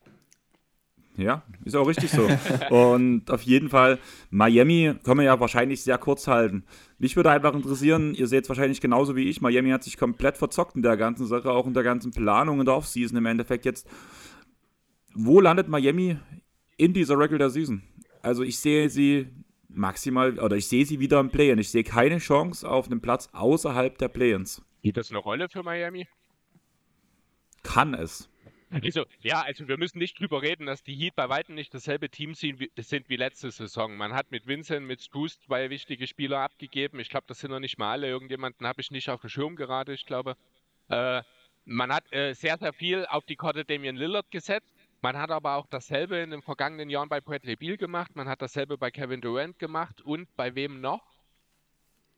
Ja, 1.17 1.43
ist 1.63 1.75
auch 1.75 1.87
richtig 1.87 2.11
so. 2.11 2.27
und 2.69 3.31
auf 3.31 3.41
jeden 3.43 3.69
Fall, 3.69 3.99
Miami 4.29 4.95
können 5.03 5.19
wir 5.19 5.25
ja 5.25 5.39
wahrscheinlich 5.39 5.81
sehr 5.81 5.97
kurz 5.97 6.27
halten. 6.27 6.65
Mich 6.97 7.15
würde 7.15 7.31
einfach 7.31 7.53
interessieren, 7.53 8.13
ihr 8.13 8.27
seht 8.27 8.43
es 8.43 8.49
wahrscheinlich 8.49 8.81
genauso 8.81 9.15
wie 9.15 9.29
ich, 9.29 9.41
Miami 9.41 9.69
hat 9.69 9.83
sich 9.83 9.97
komplett 9.97 10.37
verzockt 10.37 10.75
in 10.75 10.81
der 10.81 10.97
ganzen 10.97 11.25
Sache, 11.25 11.51
auch 11.51 11.67
in 11.67 11.73
der 11.73 11.83
ganzen 11.83 12.11
Planung 12.11 12.59
in 12.59 12.65
der 12.65 12.75
Offseason 12.75 13.17
im 13.17 13.25
Endeffekt 13.25 13.65
jetzt. 13.65 13.87
Wo 15.13 15.39
landet 15.39 15.69
Miami 15.69 16.17
in 16.77 16.93
dieser 16.93 17.17
Regular 17.17 17.49
Season? 17.49 17.81
Also 18.21 18.43
ich 18.43 18.59
sehe 18.59 18.89
sie 18.89 19.27
maximal, 19.69 20.37
oder 20.39 20.57
ich 20.57 20.67
sehe 20.67 20.85
sie 20.85 20.99
wieder 20.99 21.19
im 21.19 21.29
Play-In. 21.29 21.59
Ich 21.59 21.69
sehe 21.69 21.83
keine 21.83 22.17
Chance 22.17 22.69
auf 22.69 22.89
einen 22.89 23.01
Platz 23.01 23.29
außerhalb 23.31 23.97
der 23.97 24.09
Play-Ins. 24.09 24.63
Spielt 24.79 24.97
das 24.97 25.09
eine 25.11 25.19
Rolle 25.19 25.47
für 25.49 25.63
Miami? 25.63 26.07
Kann 27.63 27.93
es. 27.93 28.29
Also, 28.83 29.05
ja, 29.21 29.41
also 29.41 29.67
wir 29.67 29.77
müssen 29.77 29.99
nicht 29.99 30.19
drüber 30.19 30.41
reden, 30.41 30.65
dass 30.65 30.83
die 30.83 30.95
Heat 30.95 31.15
bei 31.15 31.29
weitem 31.29 31.55
nicht 31.55 31.73
dasselbe 31.73 32.09
Team 32.09 32.33
sind 32.33 32.59
wie, 32.59 32.71
sind 32.77 33.09
wie 33.09 33.15
letzte 33.15 33.51
Saison. 33.51 33.95
Man 33.95 34.13
hat 34.13 34.31
mit 34.31 34.47
Vincent, 34.47 34.85
mit 34.85 35.01
Spruce 35.01 35.39
zwei 35.39 35.69
wichtige 35.69 36.07
Spieler 36.07 36.39
abgegeben. 36.39 36.99
Ich 36.99 37.09
glaube, 37.09 37.25
das 37.27 37.39
sind 37.39 37.51
noch 37.51 37.59
nicht 37.59 37.77
mal 37.77 37.91
alle. 37.91 38.07
Irgendjemanden 38.07 38.67
habe 38.67 38.81
ich 38.81 38.91
nicht 38.91 39.09
auf 39.09 39.21
dem 39.21 39.29
Schirm 39.29 39.55
gerade, 39.55 39.93
ich 39.93 40.05
glaube. 40.05 40.35
Äh, 40.89 41.23
man 41.65 41.91
hat 41.91 42.11
äh, 42.11 42.33
sehr, 42.33 42.57
sehr 42.57 42.73
viel 42.73 43.05
auf 43.07 43.25
die 43.25 43.35
Karte 43.35 43.65
Damian 43.65 43.95
Lillard 43.95 44.29
gesetzt. 44.29 44.75
Man 45.01 45.17
hat 45.17 45.31
aber 45.31 45.55
auch 45.55 45.67
dasselbe 45.67 46.17
in 46.17 46.31
den 46.31 46.41
vergangenen 46.41 46.89
Jahren 46.89 47.09
bei 47.09 47.21
Bradley 47.21 47.55
Beal 47.55 47.77
gemacht. 47.77 48.15
Man 48.15 48.27
hat 48.27 48.41
dasselbe 48.41 48.77
bei 48.77 48.91
Kevin 48.91 49.21
Durant 49.21 49.57
gemacht. 49.57 50.01
Und 50.01 50.27
bei 50.35 50.55
wem 50.55 50.81
noch? 50.81 51.14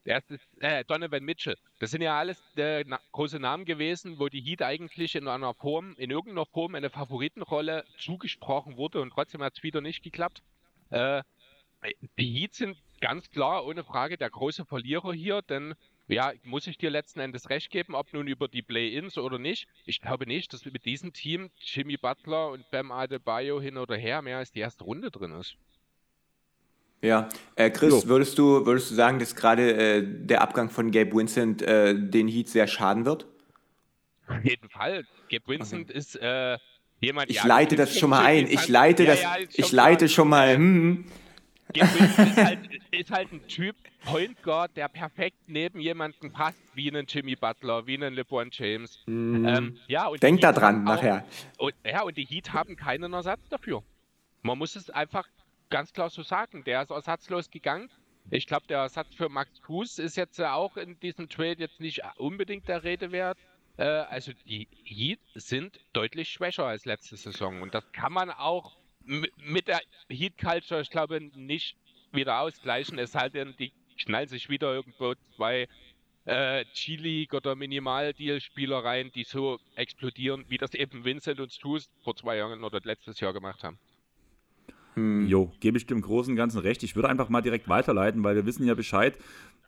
Der 0.07 0.15
erste, 0.15 0.39
äh, 0.61 0.85
Donovan 0.85 1.21
Mitchell. 1.21 1.57
Das 1.79 1.91
sind 1.91 2.01
ja 2.01 2.17
alles 2.17 2.41
äh, 2.55 2.85
na, 2.87 2.97
große 3.11 3.39
Namen 3.39 3.65
gewesen, 3.65 4.19
wo 4.19 4.29
die 4.29 4.39
Heat 4.39 4.61
eigentlich 4.61 5.15
in 5.15 5.27
einer 5.27 5.53
Form, 5.53 5.95
in 5.97 6.11
irgendeiner 6.11 6.45
Form 6.45 6.75
eine 6.75 6.89
Favoritenrolle 6.89 7.83
zugesprochen 7.97 8.77
wurde 8.77 9.01
und 9.01 9.09
trotzdem 9.09 9.43
hat 9.43 9.57
es 9.57 9.63
wieder 9.63 9.81
nicht 9.81 10.03
geklappt. 10.03 10.41
Äh, 10.91 11.23
die 12.17 12.39
Heat 12.39 12.53
sind 12.53 12.77
ganz 13.01 13.29
klar, 13.31 13.65
ohne 13.65 13.83
Frage, 13.83 14.17
der 14.17 14.29
große 14.29 14.63
Verlierer 14.63 15.11
hier, 15.11 15.41
denn 15.41 15.75
ja, 16.07 16.31
muss 16.43 16.67
ich 16.67 16.77
dir 16.77 16.89
letzten 16.89 17.19
Endes 17.19 17.49
recht 17.49 17.69
geben, 17.69 17.93
ob 17.93 18.13
nun 18.13 18.27
über 18.27 18.47
die 18.47 18.61
Play-Ins 18.61 19.17
oder 19.17 19.39
nicht. 19.39 19.67
Ich 19.85 19.99
glaube 19.99 20.25
nicht, 20.25 20.53
dass 20.53 20.63
mit 20.63 20.85
diesem 20.85 21.11
Team 21.11 21.51
Jimmy 21.59 21.97
Butler 21.97 22.51
und 22.51 22.71
Bam 22.71 22.93
Adebayo 22.93 23.59
hin 23.59 23.77
oder 23.77 23.97
her 23.97 24.21
mehr 24.21 24.37
als 24.37 24.53
die 24.53 24.61
erste 24.61 24.85
Runde 24.85 25.11
drin 25.11 25.33
ist. 25.33 25.57
Ja, 27.01 27.29
äh, 27.55 27.69
Chris, 27.69 28.07
würdest 28.07 28.37
du, 28.37 28.65
würdest 28.65 28.89
du 28.89 28.95
sagen, 28.95 29.19
dass 29.19 29.35
gerade 29.35 29.73
äh, 29.73 30.03
der 30.03 30.41
Abgang 30.41 30.69
von 30.69 30.91
Gabe 30.91 31.15
Vincent 31.15 31.61
äh, 31.61 31.93
den 31.93 32.27
Heat 32.27 32.49
sehr 32.49 32.67
schaden 32.67 33.05
wird? 33.05 33.27
Auf 34.27 34.43
jeden 34.43 34.69
Fall. 34.69 35.05
Gabe 35.29 35.47
Vincent 35.47 35.89
okay. 35.89 35.97
ist 35.97 36.15
äh, 36.15 36.57
jemand, 36.99 37.29
Ich 37.29 37.43
leite 37.43 37.75
das 37.75 37.97
schon 37.97 38.09
mal 38.09 38.25
ein. 38.25 38.47
Ich 38.47 38.67
leite 38.67 39.03
ja, 39.03 39.11
das, 39.11 39.21
ja, 39.21 39.35
ich 39.53 39.71
leite 39.71 40.09
schon 40.09 40.29
mal. 40.29 40.55
Hm. 40.55 40.61
hm. 40.61 41.05
Gabe 41.73 41.99
Vincent 41.99 42.29
ist 42.29 42.43
halt, 42.43 42.59
ist 42.91 43.11
halt 43.11 43.31
ein 43.31 43.47
Typ, 43.47 43.75
Point 44.05 44.41
Guard, 44.41 44.75
der 44.75 44.87
perfekt 44.87 45.37
neben 45.47 45.79
jemanden 45.79 46.31
passt, 46.31 46.61
wie 46.73 46.89
einen 46.89 47.05
Jimmy 47.07 47.35
Butler, 47.35 47.85
wie 47.85 47.95
einen 47.95 48.13
LeBron 48.13 48.49
James. 48.51 48.99
Mm. 49.05 49.45
Ähm, 49.45 49.77
ja, 49.87 50.09
Denk 50.21 50.41
da 50.41 50.53
dran 50.53 50.85
nachher. 50.85 51.25
Und, 51.57 51.73
ja, 51.85 52.03
und 52.03 52.15
die 52.17 52.25
Heat 52.25 52.53
haben 52.53 52.77
keinen 52.77 53.11
Ersatz 53.11 53.41
dafür. 53.49 53.83
Man 54.43 54.57
muss 54.57 54.77
es 54.77 54.89
einfach 54.89 55.27
ganz 55.69 55.93
klar 55.93 56.09
so 56.09 56.23
sagen. 56.23 56.63
Der 56.63 56.81
ist 56.81 56.91
ersatzlos 56.91 57.49
gegangen. 57.49 57.89
Ich 58.29 58.45
glaube, 58.45 58.67
der 58.67 58.79
Ersatz 58.79 59.15
für 59.15 59.29
Max 59.29 59.57
Fuß 59.59 59.99
ist 59.99 60.17
jetzt 60.17 60.39
auch 60.41 60.75
in 60.75 60.99
diesem 60.99 61.29
Trade 61.29 61.55
jetzt 61.59 61.79
nicht 61.79 62.01
unbedingt 62.17 62.67
der 62.67 62.83
Rede 62.83 63.11
wert. 63.11 63.37
Äh, 63.77 63.83
also 63.83 64.33
die 64.45 64.67
Heat 64.83 65.19
sind 65.35 65.79
deutlich 65.93 66.29
schwächer 66.29 66.65
als 66.65 66.85
letzte 66.85 67.15
Saison 67.15 67.61
und 67.61 67.73
das 67.73 67.89
kann 67.93 68.11
man 68.11 68.29
auch 68.31 68.77
mit 69.37 69.69
der 69.69 69.79
Heat 70.09 70.37
Culture, 70.37 70.81
ich 70.81 70.89
glaube, 70.89 71.21
nicht 71.21 71.77
wieder 72.11 72.41
ausgleichen. 72.41 72.99
Es 72.99 73.13
denn, 73.13 73.55
die 73.57 73.71
knallen 73.97 74.27
sich 74.27 74.49
wieder 74.49 74.73
irgendwo 74.73 75.13
zwei 75.35 75.67
äh, 76.25 76.65
G-League 76.73 77.33
oder 77.33 77.55
Minimal-Deal-Spieler 77.55 78.83
rein, 78.83 79.11
die 79.15 79.23
so 79.23 79.59
explodieren, 79.75 80.45
wie 80.49 80.57
das 80.57 80.73
eben 80.73 81.05
Vincent 81.05 81.39
und 81.39 81.53
Stu 81.53 81.79
vor 82.03 82.15
zwei 82.15 82.37
Jahren 82.37 82.65
oder 82.65 82.81
letztes 82.83 83.21
Jahr 83.21 83.31
gemacht 83.31 83.63
haben. 83.63 83.79
Hm. 84.97 85.27
Jo, 85.27 85.51
gebe 85.59 85.77
ich 85.77 85.85
dem 85.85 86.01
Großen 86.01 86.31
und 86.31 86.37
Ganzen 86.37 86.57
recht. 86.57 86.81
Ich 86.81 86.95
würde 86.95 87.07
einfach 87.07 87.29
mal 87.29 87.41
direkt 87.41 87.69
weiterleiten, 87.69 88.23
weil 88.23 88.35
wir 88.35 88.47
wissen 88.47 88.65
ja 88.65 88.73
Bescheid. 88.73 89.15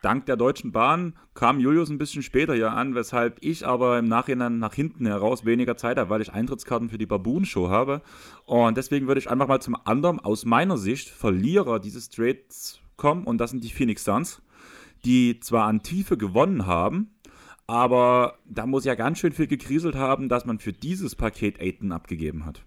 Dank 0.02 0.26
der 0.26 0.38
Deutschen 0.38 0.72
Bahn 0.72 1.14
kam 1.36 1.60
Julius 1.60 1.90
ein 1.90 2.00
bisschen 2.00 2.24
später 2.24 2.56
hier 2.56 2.72
an, 2.72 2.96
weshalb 2.96 3.38
ich 3.42 3.68
aber 3.68 4.00
im 4.00 4.08
Nachhinein 4.08 4.58
nach 4.58 4.74
hinten 4.74 5.06
heraus 5.06 5.46
weniger 5.46 5.78
Zeit 5.78 5.98
habe, 5.98 6.10
weil 6.10 6.22
ich 6.22 6.34
Eintrittskarten 6.34 6.90
für 6.90 6.98
die 6.98 7.06
Baboon-Show 7.06 7.70
habe. 7.70 8.02
Und 8.46 8.76
deswegen 8.76 9.08
würde 9.08 9.20
ich 9.20 9.30
einfach 9.30 9.48
mal 9.48 9.62
zum 9.62 9.78
anderen 9.86 10.20
aus 10.20 10.46
meiner 10.46 10.80
Sicht 10.80 11.10
Verlierer 11.10 11.80
dieses 11.80 12.10
Trades 12.10 12.82
kommen 12.98 13.26
und 13.26 13.38
das 13.38 13.52
sind 13.52 13.64
die 13.64 13.70
Phoenix 13.70 14.06
Suns, 14.06 14.42
die 15.06 15.40
zwar 15.42 15.68
an 15.68 15.84
Tiefe 15.84 16.18
gewonnen 16.18 16.66
haben, 16.66 17.12
aber 17.68 18.40
da 18.46 18.66
muss 18.66 18.84
ja 18.84 18.96
ganz 18.96 19.20
schön 19.20 19.32
viel 19.32 19.48
gekriselt 19.48 19.96
haben, 19.96 20.28
dass 20.28 20.46
man 20.46 20.58
für 20.58 20.74
dieses 20.74 21.16
Paket 21.16 21.62
Aiton 21.62 21.92
abgegeben 21.92 22.46
hat. 22.46 22.64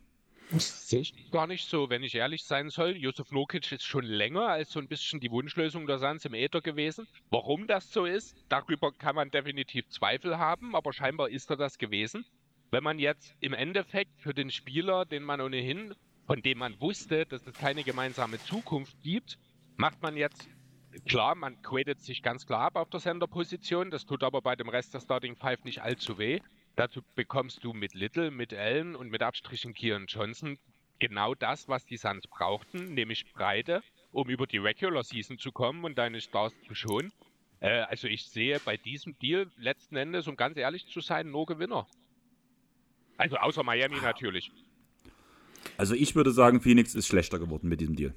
Sehe 0.58 1.00
ich 1.00 1.30
gar 1.30 1.46
nicht 1.46 1.68
so, 1.68 1.88
wenn 1.88 2.02
ich 2.02 2.14
ehrlich 2.14 2.44
sein 2.44 2.68
soll. 2.68 2.96
Josef 2.96 3.30
Nokic 3.30 3.72
ist 3.72 3.84
schon 3.84 4.04
länger 4.04 4.48
als 4.48 4.70
so 4.70 4.80
ein 4.80 4.88
bisschen 4.88 5.20
die 5.20 5.30
Wunschlösung 5.30 5.86
der 5.86 5.98
Suns 5.98 6.24
im 6.24 6.34
Äther 6.34 6.60
gewesen. 6.60 7.06
Warum 7.30 7.66
das 7.66 7.90
so 7.90 8.04
ist, 8.04 8.36
darüber 8.48 8.92
kann 8.92 9.14
man 9.14 9.30
definitiv 9.30 9.88
Zweifel 9.88 10.38
haben, 10.38 10.74
aber 10.76 10.92
scheinbar 10.92 11.30
ist 11.30 11.50
er 11.50 11.56
das 11.56 11.78
gewesen. 11.78 12.24
Wenn 12.70 12.84
man 12.84 12.98
jetzt 12.98 13.34
im 13.40 13.54
Endeffekt 13.54 14.20
für 14.20 14.34
den 14.34 14.50
Spieler, 14.50 15.04
den 15.04 15.22
man 15.22 15.40
ohnehin, 15.40 15.94
von 16.26 16.42
dem 16.42 16.58
man 16.58 16.80
wusste, 16.80 17.26
dass 17.26 17.46
es 17.46 17.54
keine 17.54 17.82
gemeinsame 17.84 18.38
Zukunft 18.42 19.00
gibt, 19.02 19.38
macht 19.76 20.02
man 20.02 20.16
jetzt 20.16 20.48
klar, 21.06 21.34
man 21.34 21.60
quetet 21.62 22.00
sich 22.00 22.22
ganz 22.22 22.46
klar 22.46 22.62
ab 22.62 22.76
auf 22.76 22.90
der 22.90 23.00
Senderposition. 23.00 23.90
Das 23.90 24.06
tut 24.06 24.22
aber 24.22 24.42
bei 24.42 24.56
dem 24.56 24.68
Rest 24.68 24.94
der 24.94 25.00
Starting 25.00 25.36
Five 25.36 25.64
nicht 25.64 25.80
allzu 25.82 26.18
weh. 26.18 26.40
Dazu 26.76 27.02
bekommst 27.14 27.64
du 27.64 27.72
mit 27.72 27.94
Little, 27.94 28.30
mit 28.30 28.54
Allen 28.54 28.96
und 28.96 29.10
mit 29.10 29.22
Abstrichen 29.22 29.74
Kieran 29.74 30.06
Johnson 30.06 30.58
genau 30.98 31.34
das, 31.34 31.68
was 31.68 31.84
die 31.84 31.96
Suns 31.96 32.26
brauchten, 32.26 32.94
nämlich 32.94 33.32
Breite, 33.32 33.82
um 34.12 34.28
über 34.28 34.46
die 34.46 34.58
Regular 34.58 35.02
Season 35.02 35.38
zu 35.38 35.52
kommen 35.52 35.84
und 35.84 35.98
deine 35.98 36.20
Stars 36.20 36.52
zu 36.66 36.74
schonen. 36.74 37.12
Äh, 37.60 37.80
also 37.82 38.08
ich 38.08 38.24
sehe 38.24 38.58
bei 38.60 38.76
diesem 38.76 39.18
Deal 39.18 39.50
letzten 39.58 39.96
Endes, 39.96 40.28
um 40.28 40.36
ganz 40.36 40.56
ehrlich 40.56 40.86
zu 40.86 41.00
sein, 41.00 41.30
nur 41.30 41.46
Gewinner. 41.46 41.86
Also 43.18 43.36
außer 43.36 43.62
Miami 43.62 43.96
natürlich. 44.00 44.50
Also 45.76 45.94
ich 45.94 46.14
würde 46.14 46.32
sagen, 46.32 46.60
Phoenix 46.60 46.94
ist 46.94 47.06
schlechter 47.06 47.38
geworden 47.38 47.68
mit 47.68 47.80
diesem 47.80 47.96
Deal. 47.96 48.14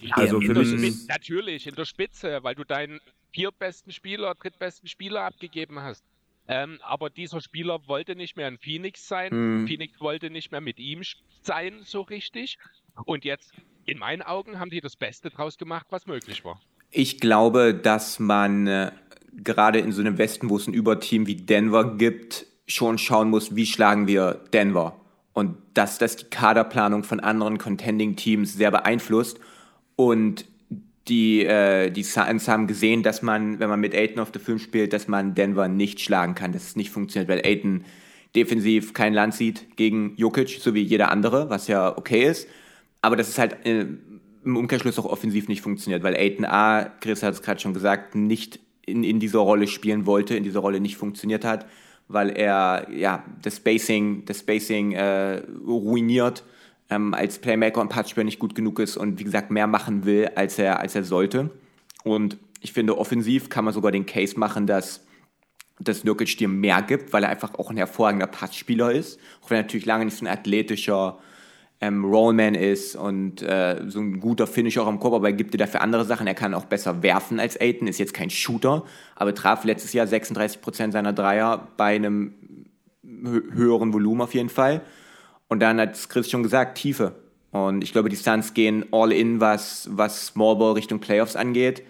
Ja, 0.00 0.16
also 0.16 0.40
für 0.40 0.54
mich 0.54 0.72
ist 0.72 1.08
natürlich 1.08 1.66
in 1.66 1.74
der 1.74 1.84
Spitze, 1.84 2.42
weil 2.42 2.54
du 2.54 2.64
deinen 2.64 3.00
viertbesten 3.32 3.92
Spieler, 3.92 4.34
drittbesten 4.34 4.88
Spieler 4.88 5.24
abgegeben 5.24 5.80
hast. 5.80 6.04
Ähm, 6.50 6.80
aber 6.82 7.10
dieser 7.10 7.40
Spieler 7.40 7.86
wollte 7.86 8.16
nicht 8.16 8.36
mehr 8.36 8.48
ein 8.48 8.58
Phoenix 8.58 9.06
sein. 9.06 9.62
Mhm. 9.62 9.68
Phoenix 9.68 10.00
wollte 10.00 10.30
nicht 10.30 10.50
mehr 10.50 10.60
mit 10.60 10.80
ihm 10.80 11.02
sein, 11.42 11.80
so 11.84 12.00
richtig. 12.00 12.58
Und 13.04 13.24
jetzt, 13.24 13.52
in 13.86 13.98
meinen 13.98 14.22
Augen, 14.22 14.58
haben 14.58 14.70
die 14.70 14.80
das 14.80 14.96
Beste 14.96 15.30
draus 15.30 15.58
gemacht, 15.58 15.86
was 15.90 16.06
möglich 16.06 16.44
war. 16.44 16.60
Ich 16.90 17.20
glaube, 17.20 17.72
dass 17.72 18.18
man 18.18 18.66
äh, 18.66 18.90
gerade 19.32 19.78
in 19.78 19.92
so 19.92 20.00
einem 20.00 20.18
Westen, 20.18 20.50
wo 20.50 20.56
es 20.56 20.66
ein 20.66 20.74
Überteam 20.74 21.28
wie 21.28 21.36
Denver 21.36 21.96
gibt, 21.96 22.46
schon 22.66 22.98
schauen 22.98 23.30
muss, 23.30 23.54
wie 23.54 23.66
schlagen 23.66 24.08
wir 24.08 24.44
Denver. 24.52 25.00
Und 25.32 25.56
dass 25.74 25.98
das 25.98 26.16
die 26.16 26.24
Kaderplanung 26.24 27.04
von 27.04 27.20
anderen 27.20 27.58
Contending-Teams 27.58 28.54
sehr 28.54 28.72
beeinflusst. 28.72 29.38
Und 29.94 30.46
die, 31.10 31.44
äh, 31.44 31.90
die 31.90 32.04
Suns 32.04 32.48
haben 32.48 32.66
gesehen, 32.66 33.02
dass 33.02 33.20
man, 33.20 33.58
wenn 33.58 33.68
man 33.68 33.80
mit 33.80 33.94
Aiton 33.94 34.20
auf 34.20 34.30
der 34.30 34.40
Film 34.40 34.58
spielt, 34.58 34.92
dass 34.92 35.08
man 35.08 35.34
Denver 35.34 35.68
nicht 35.68 36.00
schlagen 36.00 36.34
kann, 36.34 36.52
dass 36.52 36.64
es 36.64 36.76
nicht 36.76 36.90
funktioniert, 36.90 37.28
weil 37.28 37.44
Aiton 37.44 37.84
defensiv 38.34 38.94
kein 38.94 39.12
Land 39.12 39.34
sieht 39.34 39.76
gegen 39.76 40.14
Jokic, 40.16 40.60
so 40.60 40.72
wie 40.74 40.82
jeder 40.82 41.10
andere, 41.10 41.50
was 41.50 41.66
ja 41.66 41.96
okay 41.98 42.24
ist. 42.24 42.48
Aber 43.02 43.16
dass 43.16 43.28
es 43.28 43.38
halt 43.38 43.66
äh, 43.66 43.86
im 44.44 44.56
Umkehrschluss 44.56 44.98
auch 44.98 45.04
offensiv 45.04 45.48
nicht 45.48 45.62
funktioniert, 45.62 46.02
weil 46.02 46.14
Aiton 46.16 46.44
A, 46.44 46.84
Chris 47.00 47.22
hat 47.22 47.34
es 47.34 47.42
gerade 47.42 47.60
schon 47.60 47.74
gesagt, 47.74 48.14
nicht 48.14 48.60
in, 48.86 49.04
in 49.04 49.18
dieser 49.20 49.40
Rolle 49.40 49.66
spielen 49.66 50.06
wollte, 50.06 50.36
in 50.36 50.44
dieser 50.44 50.60
Rolle 50.60 50.80
nicht 50.80 50.96
funktioniert 50.96 51.44
hat, 51.44 51.66
weil 52.08 52.30
er 52.30 52.88
ja 52.94 53.24
das 53.42 53.56
Spacing, 53.56 54.24
das 54.24 54.40
Spacing 54.40 54.92
äh, 54.92 55.42
ruiniert 55.66 56.44
ähm, 56.90 57.14
als 57.14 57.38
Playmaker 57.38 57.80
und 57.80 57.88
Passspieler 57.88 58.24
nicht 58.24 58.38
gut 58.38 58.54
genug 58.54 58.78
ist 58.78 58.96
und 58.96 59.18
wie 59.18 59.24
gesagt 59.24 59.50
mehr 59.50 59.66
machen 59.66 60.04
will, 60.04 60.30
als 60.34 60.58
er, 60.58 60.80
als 60.80 60.94
er 60.94 61.04
sollte. 61.04 61.50
Und 62.04 62.38
ich 62.60 62.72
finde, 62.72 62.98
offensiv 62.98 63.48
kann 63.48 63.64
man 63.64 63.74
sogar 63.74 63.92
den 63.92 64.06
Case 64.06 64.38
machen, 64.38 64.66
dass 64.66 65.06
dass 65.82 66.04
Nurkic 66.04 66.36
dir 66.36 66.48
mehr 66.48 66.82
gibt, 66.82 67.12
weil 67.12 67.24
er 67.24 67.30
einfach 67.30 67.54
auch 67.54 67.70
ein 67.70 67.76
hervorragender 67.76 68.26
Passspieler 68.26 68.92
ist. 68.92 69.18
Auch 69.42 69.50
wenn 69.50 69.58
er 69.58 69.62
natürlich 69.62 69.86
lange 69.86 70.04
nicht 70.04 70.16
so 70.18 70.24
ein 70.24 70.28
athletischer 70.28 71.18
ähm, 71.80 72.04
Rollman 72.04 72.54
ist 72.54 72.96
und 72.96 73.42
äh, 73.42 73.82
so 73.86 74.00
ein 74.00 74.20
guter 74.20 74.46
Finisher 74.46 74.82
auch 74.82 74.86
am 74.86 75.00
Korb, 75.00 75.14
aber 75.14 75.28
er 75.28 75.32
gibt 75.32 75.54
dir 75.54 75.58
dafür 75.58 75.80
andere 75.80 76.04
Sachen. 76.04 76.26
Er 76.26 76.34
kann 76.34 76.52
auch 76.52 76.66
besser 76.66 77.02
werfen 77.02 77.40
als 77.40 77.58
Aiton, 77.58 77.88
ist 77.88 77.98
jetzt 77.98 78.12
kein 78.12 78.28
Shooter, 78.28 78.84
aber 79.16 79.34
traf 79.34 79.64
letztes 79.64 79.94
Jahr 79.94 80.06
36% 80.06 80.92
seiner 80.92 81.14
Dreier 81.14 81.68
bei 81.78 81.94
einem 81.94 82.34
höheren 83.02 83.94
Volumen 83.94 84.20
auf 84.20 84.34
jeden 84.34 84.50
Fall. 84.50 84.82
Und 85.50 85.60
dann 85.60 85.78
hat 85.78 86.08
Chris 86.08 86.30
schon 86.30 86.42
gesagt, 86.42 86.78
Tiefe. 86.78 87.16
Und 87.50 87.84
ich 87.84 87.92
glaube, 87.92 88.08
die 88.08 88.16
Suns 88.16 88.54
gehen 88.54 88.86
all 88.92 89.12
in, 89.12 89.40
was, 89.40 89.88
was 89.92 90.28
Small 90.28 90.56
Ball 90.56 90.72
Richtung 90.72 91.00
Playoffs 91.00 91.36
angeht. 91.36 91.82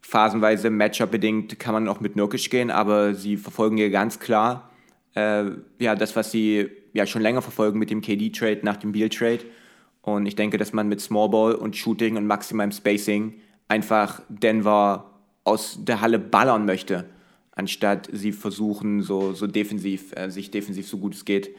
Phasenweise 0.00 0.70
Matchup-bedingt 0.70 1.58
kann 1.58 1.74
man 1.74 1.88
auch 1.88 2.00
mit 2.00 2.16
Nurkic 2.16 2.48
gehen, 2.48 2.70
aber 2.70 3.14
sie 3.14 3.36
verfolgen 3.36 3.76
hier 3.76 3.90
ganz 3.90 4.18
klar 4.18 4.70
äh, 5.14 5.44
ja, 5.78 5.94
das, 5.94 6.16
was 6.16 6.30
sie 6.30 6.70
ja 6.92 7.06
schon 7.06 7.22
länger 7.22 7.42
verfolgen 7.42 7.78
mit 7.78 7.90
dem 7.90 8.00
KD-Trade 8.00 8.60
nach 8.62 8.76
dem 8.76 8.92
Beal-Trade. 8.92 9.40
Und 10.02 10.26
ich 10.26 10.36
denke, 10.36 10.58
dass 10.58 10.72
man 10.72 10.88
mit 10.88 11.00
Small 11.00 11.28
Ball 11.28 11.54
und 11.54 11.76
Shooting 11.76 12.16
und 12.16 12.26
maximalem 12.26 12.72
Spacing 12.72 13.34
einfach 13.68 14.22
Denver 14.28 15.10
aus 15.44 15.78
der 15.80 16.00
Halle 16.00 16.18
ballern 16.18 16.64
möchte, 16.64 17.04
anstatt 17.52 18.08
sie 18.12 18.32
versuchen, 18.32 19.02
so, 19.02 19.32
so 19.32 19.46
defensiv, 19.46 20.12
äh, 20.16 20.30
sich 20.30 20.50
defensiv 20.50 20.88
so 20.88 20.98
gut 20.98 21.14
es 21.14 21.24
geht 21.24 21.50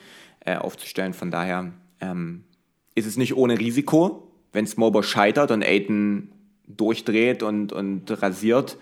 äh, 0.45 0.55
aufzustellen. 0.55 1.13
Von 1.13 1.31
daher 1.31 1.73
ähm, 2.01 2.43
ist 2.95 3.07
es 3.07 3.17
nicht 3.17 3.35
ohne 3.35 3.59
Risiko, 3.59 4.31
wenn 4.51 4.67
Smallball 4.67 5.03
scheitert 5.03 5.51
und 5.51 5.63
Aiden 5.63 6.31
durchdreht 6.67 7.43
und, 7.43 7.73
und 7.73 8.09
rasiert 8.21 8.77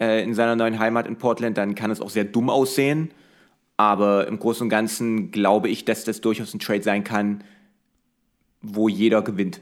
äh, 0.00 0.22
in 0.22 0.34
seiner 0.34 0.56
neuen 0.56 0.78
Heimat 0.78 1.06
in 1.06 1.16
Portland, 1.16 1.58
dann 1.58 1.74
kann 1.74 1.90
es 1.90 2.00
auch 2.00 2.10
sehr 2.10 2.24
dumm 2.24 2.50
aussehen. 2.50 3.10
Aber 3.76 4.26
im 4.26 4.38
Großen 4.38 4.64
und 4.64 4.68
Ganzen 4.70 5.30
glaube 5.30 5.68
ich, 5.68 5.84
dass 5.84 6.04
das 6.04 6.20
durchaus 6.20 6.54
ein 6.54 6.60
Trade 6.60 6.82
sein 6.82 7.04
kann, 7.04 7.44
wo 8.62 8.88
jeder 8.88 9.22
gewinnt. 9.22 9.60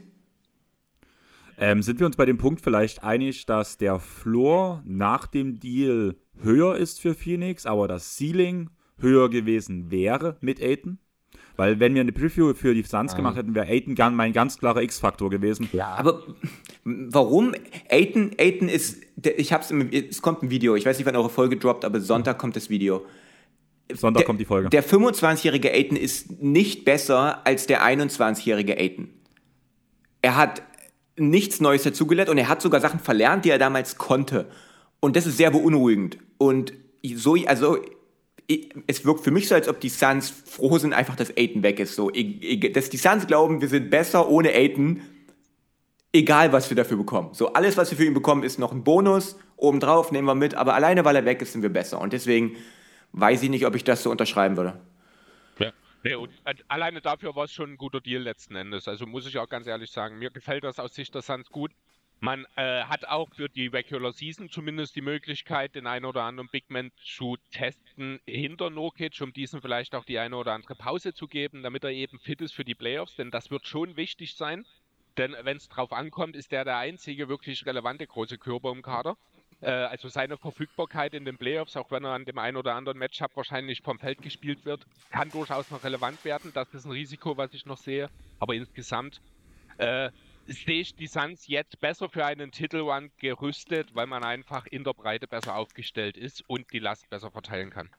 Ähm, 1.57 1.81
sind 1.81 1.99
wir 1.99 2.05
uns 2.05 2.17
bei 2.17 2.25
dem 2.25 2.37
Punkt 2.37 2.61
vielleicht 2.61 3.03
einig, 3.03 3.45
dass 3.45 3.77
der 3.77 3.99
Floor 3.99 4.81
nach 4.85 5.27
dem 5.27 5.59
Deal 5.59 6.15
höher 6.41 6.75
ist 6.75 6.99
für 6.99 7.13
Phoenix, 7.13 7.65
aber 7.65 7.87
das 7.87 8.17
Ceiling 8.17 8.69
höher 8.97 9.29
gewesen 9.29 9.89
wäre 9.91 10.37
mit 10.41 10.61
Aiden? 10.61 10.99
Weil 11.57 11.79
wenn 11.79 11.93
wir 11.93 12.01
eine 12.01 12.11
Preview 12.11 12.53
für 12.53 12.73
die 12.73 12.83
Suns 12.83 13.13
ah. 13.13 13.15
gemacht 13.15 13.37
hätten, 13.37 13.55
wäre 13.55 13.81
gern 13.81 14.15
mein 14.15 14.33
ganz 14.33 14.57
klarer 14.57 14.81
X-Faktor 14.81 15.29
gewesen. 15.29 15.69
Ja. 15.71 15.95
Aber 15.95 16.23
warum? 16.83 17.53
Aiton, 17.89 18.31
Aiton 18.37 18.69
ist, 18.69 19.01
ich 19.23 19.53
hab's, 19.53 19.71
im, 19.71 19.89
es 19.91 20.21
kommt 20.21 20.43
ein 20.43 20.49
Video, 20.49 20.75
ich 20.75 20.85
weiß 20.85 20.97
nicht, 20.97 21.05
wann 21.05 21.15
eure 21.15 21.29
Folge 21.29 21.57
droppt, 21.57 21.85
aber 21.85 21.99
Sonntag 21.99 22.37
kommt 22.37 22.55
das 22.55 22.69
Video. 22.69 23.05
Sonntag 23.93 24.21
der, 24.21 24.25
kommt 24.25 24.39
die 24.39 24.45
Folge. 24.45 24.69
Der 24.69 24.83
25-jährige 24.83 25.71
Aiton 25.71 25.97
ist 25.97 26.41
nicht 26.41 26.85
besser 26.85 27.45
als 27.45 27.67
der 27.67 27.83
21-jährige 27.83 28.77
Aiton. 28.77 29.09
Er 30.21 30.35
hat 30.35 30.63
nichts 31.17 31.61
Neues 31.61 31.83
dazugelernt 31.83 32.29
und 32.29 32.37
er 32.37 32.49
hat 32.49 32.61
sogar 32.61 32.81
Sachen 32.81 32.99
verlernt, 32.99 33.45
die 33.45 33.51
er 33.51 33.59
damals 33.59 33.97
konnte. 33.97 34.49
Und 34.99 35.15
das 35.15 35.25
ist 35.27 35.37
sehr 35.37 35.51
beunruhigend. 35.51 36.17
Und 36.37 36.73
so, 37.13 37.35
also 37.45 37.77
es 38.87 39.05
wirkt 39.05 39.23
für 39.23 39.31
mich 39.31 39.47
so, 39.47 39.55
als 39.55 39.67
ob 39.67 39.79
die 39.79 39.89
Suns 39.89 40.29
froh 40.29 40.77
sind, 40.77 40.93
einfach, 40.93 41.15
dass 41.15 41.35
Aiton 41.35 41.63
weg 41.63 41.79
ist. 41.79 41.95
So, 41.95 42.09
dass 42.09 42.89
die 42.89 42.97
Suns 42.97 43.27
glauben, 43.27 43.61
wir 43.61 43.67
sind 43.67 43.89
besser 43.89 44.29
ohne 44.29 44.49
Aiton, 44.49 45.01
egal 46.13 46.51
was 46.53 46.69
wir 46.69 46.77
dafür 46.77 46.97
bekommen. 46.97 47.33
So, 47.33 47.53
alles, 47.53 47.77
was 47.77 47.91
wir 47.91 47.97
für 47.97 48.05
ihn 48.05 48.13
bekommen, 48.13 48.43
ist 48.43 48.59
noch 48.59 48.71
ein 48.71 48.83
Bonus. 48.83 49.37
Obendrauf 49.57 50.11
nehmen 50.11 50.27
wir 50.27 50.35
mit, 50.35 50.53
aber 50.53 50.75
alleine, 50.75 51.05
weil 51.05 51.15
er 51.15 51.25
weg 51.25 51.41
ist, 51.41 51.53
sind 51.53 51.61
wir 51.61 51.69
besser. 51.69 51.99
Und 51.99 52.13
deswegen 52.13 52.55
weiß 53.13 53.41
ich 53.43 53.49
nicht, 53.49 53.65
ob 53.65 53.75
ich 53.75 53.83
das 53.83 54.03
so 54.03 54.11
unterschreiben 54.11 54.57
würde. 54.57 54.79
Ja. 55.59 55.71
Nee, 56.03 56.15
alleine 56.67 57.01
dafür 57.01 57.35
war 57.35 57.45
es 57.45 57.53
schon 57.53 57.71
ein 57.71 57.77
guter 57.77 58.01
Deal 58.01 58.21
letzten 58.21 58.55
Endes. 58.55 58.87
Also 58.87 59.07
muss 59.07 59.25
ich 59.25 59.39
auch 59.39 59.49
ganz 59.49 59.65
ehrlich 59.65 59.91
sagen, 59.91 60.19
mir 60.19 60.29
gefällt 60.29 60.63
das 60.63 60.77
aus 60.77 60.93
Sicht 60.93 61.15
der 61.15 61.21
Suns 61.23 61.49
gut. 61.49 61.71
Man 62.19 62.45
äh, 62.55 62.83
hat 62.83 63.05
auch 63.05 63.29
für 63.35 63.49
die 63.49 63.67
Regular 63.67 64.13
Season 64.13 64.49
zumindest 64.49 64.95
die 64.95 65.01
Möglichkeit, 65.01 65.75
den 65.75 65.85
einen 65.85 66.05
oder 66.05 66.23
anderen 66.23 66.49
Big 66.49 66.69
Man 66.69 66.91
zu 66.97 67.37
testen 67.51 68.19
hinter 68.25 68.69
Nokic, 68.69 69.19
um 69.21 69.33
diesen 69.33 69.61
vielleicht 69.61 69.93
auch 69.95 70.05
die 70.05 70.17
eine 70.17 70.35
oder 70.37 70.53
andere 70.53 70.75
Pause 70.75 71.13
zu 71.13 71.27
geben, 71.27 71.61
damit 71.61 71.83
er 71.83 71.91
eben 71.91 72.19
fit 72.19 72.41
ist 72.41 72.53
für 72.53 72.65
die 72.65 72.75
Playoffs, 72.75 73.15
denn 73.15 73.31
das 73.31 73.51
wird 73.51 73.67
schon 73.67 73.97
wichtig 73.97 74.35
sein. 74.35 74.65
Denn 75.17 75.35
wenn 75.43 75.57
es 75.57 75.69
drauf 75.69 75.93
ankommt, 75.93 76.35
ist 76.35 76.51
der 76.51 76.65
der 76.65 76.77
einzige 76.77 77.29
wirklich 77.29 77.65
relevante 77.65 78.05
große 78.07 78.37
Körper 78.37 78.71
im 78.71 78.81
Kader. 78.81 79.17
Äh, 79.61 79.71
also 79.71 80.09
seine 80.09 80.37
Verfügbarkeit 80.37 81.13
in 81.13 81.25
den 81.25 81.37
Playoffs, 81.37 81.77
auch 81.77 81.91
wenn 81.91 82.03
er 82.03 82.11
an 82.11 82.25
dem 82.25 82.37
einen 82.37 82.57
oder 82.57 82.75
anderen 82.75 82.97
Matchup 82.97 83.35
wahrscheinlich 83.35 83.81
vom 83.81 83.99
Feld 83.99 84.21
gespielt 84.21 84.65
wird, 84.65 84.85
kann 85.11 85.29
durchaus 85.29 85.71
noch 85.71 85.83
relevant 85.83 86.23
werden. 86.25 86.51
Das 86.53 86.73
ist 86.73 86.85
ein 86.85 86.91
Risiko, 86.91 87.37
was 87.37 87.53
ich 87.53 87.65
noch 87.65 87.77
sehe. 87.77 88.09
Aber 88.39 88.53
insgesamt 88.53 89.21
äh, 89.77 90.11
sehe 90.47 90.81
ich 90.81 90.95
die 90.95 91.07
Suns 91.07 91.47
jetzt 91.47 91.79
besser 91.79 92.09
für 92.09 92.25
einen 92.25 92.51
Titelrun 92.51 93.11
gerüstet, 93.17 93.93
weil 93.93 94.07
man 94.07 94.23
einfach 94.23 94.65
in 94.67 94.83
der 94.83 94.93
Breite 94.93 95.27
besser 95.27 95.55
aufgestellt 95.55 96.17
ist 96.17 96.43
und 96.47 96.71
die 96.71 96.79
Last 96.79 97.09
besser 97.09 97.31
verteilen 97.31 97.69
kann. 97.69 97.89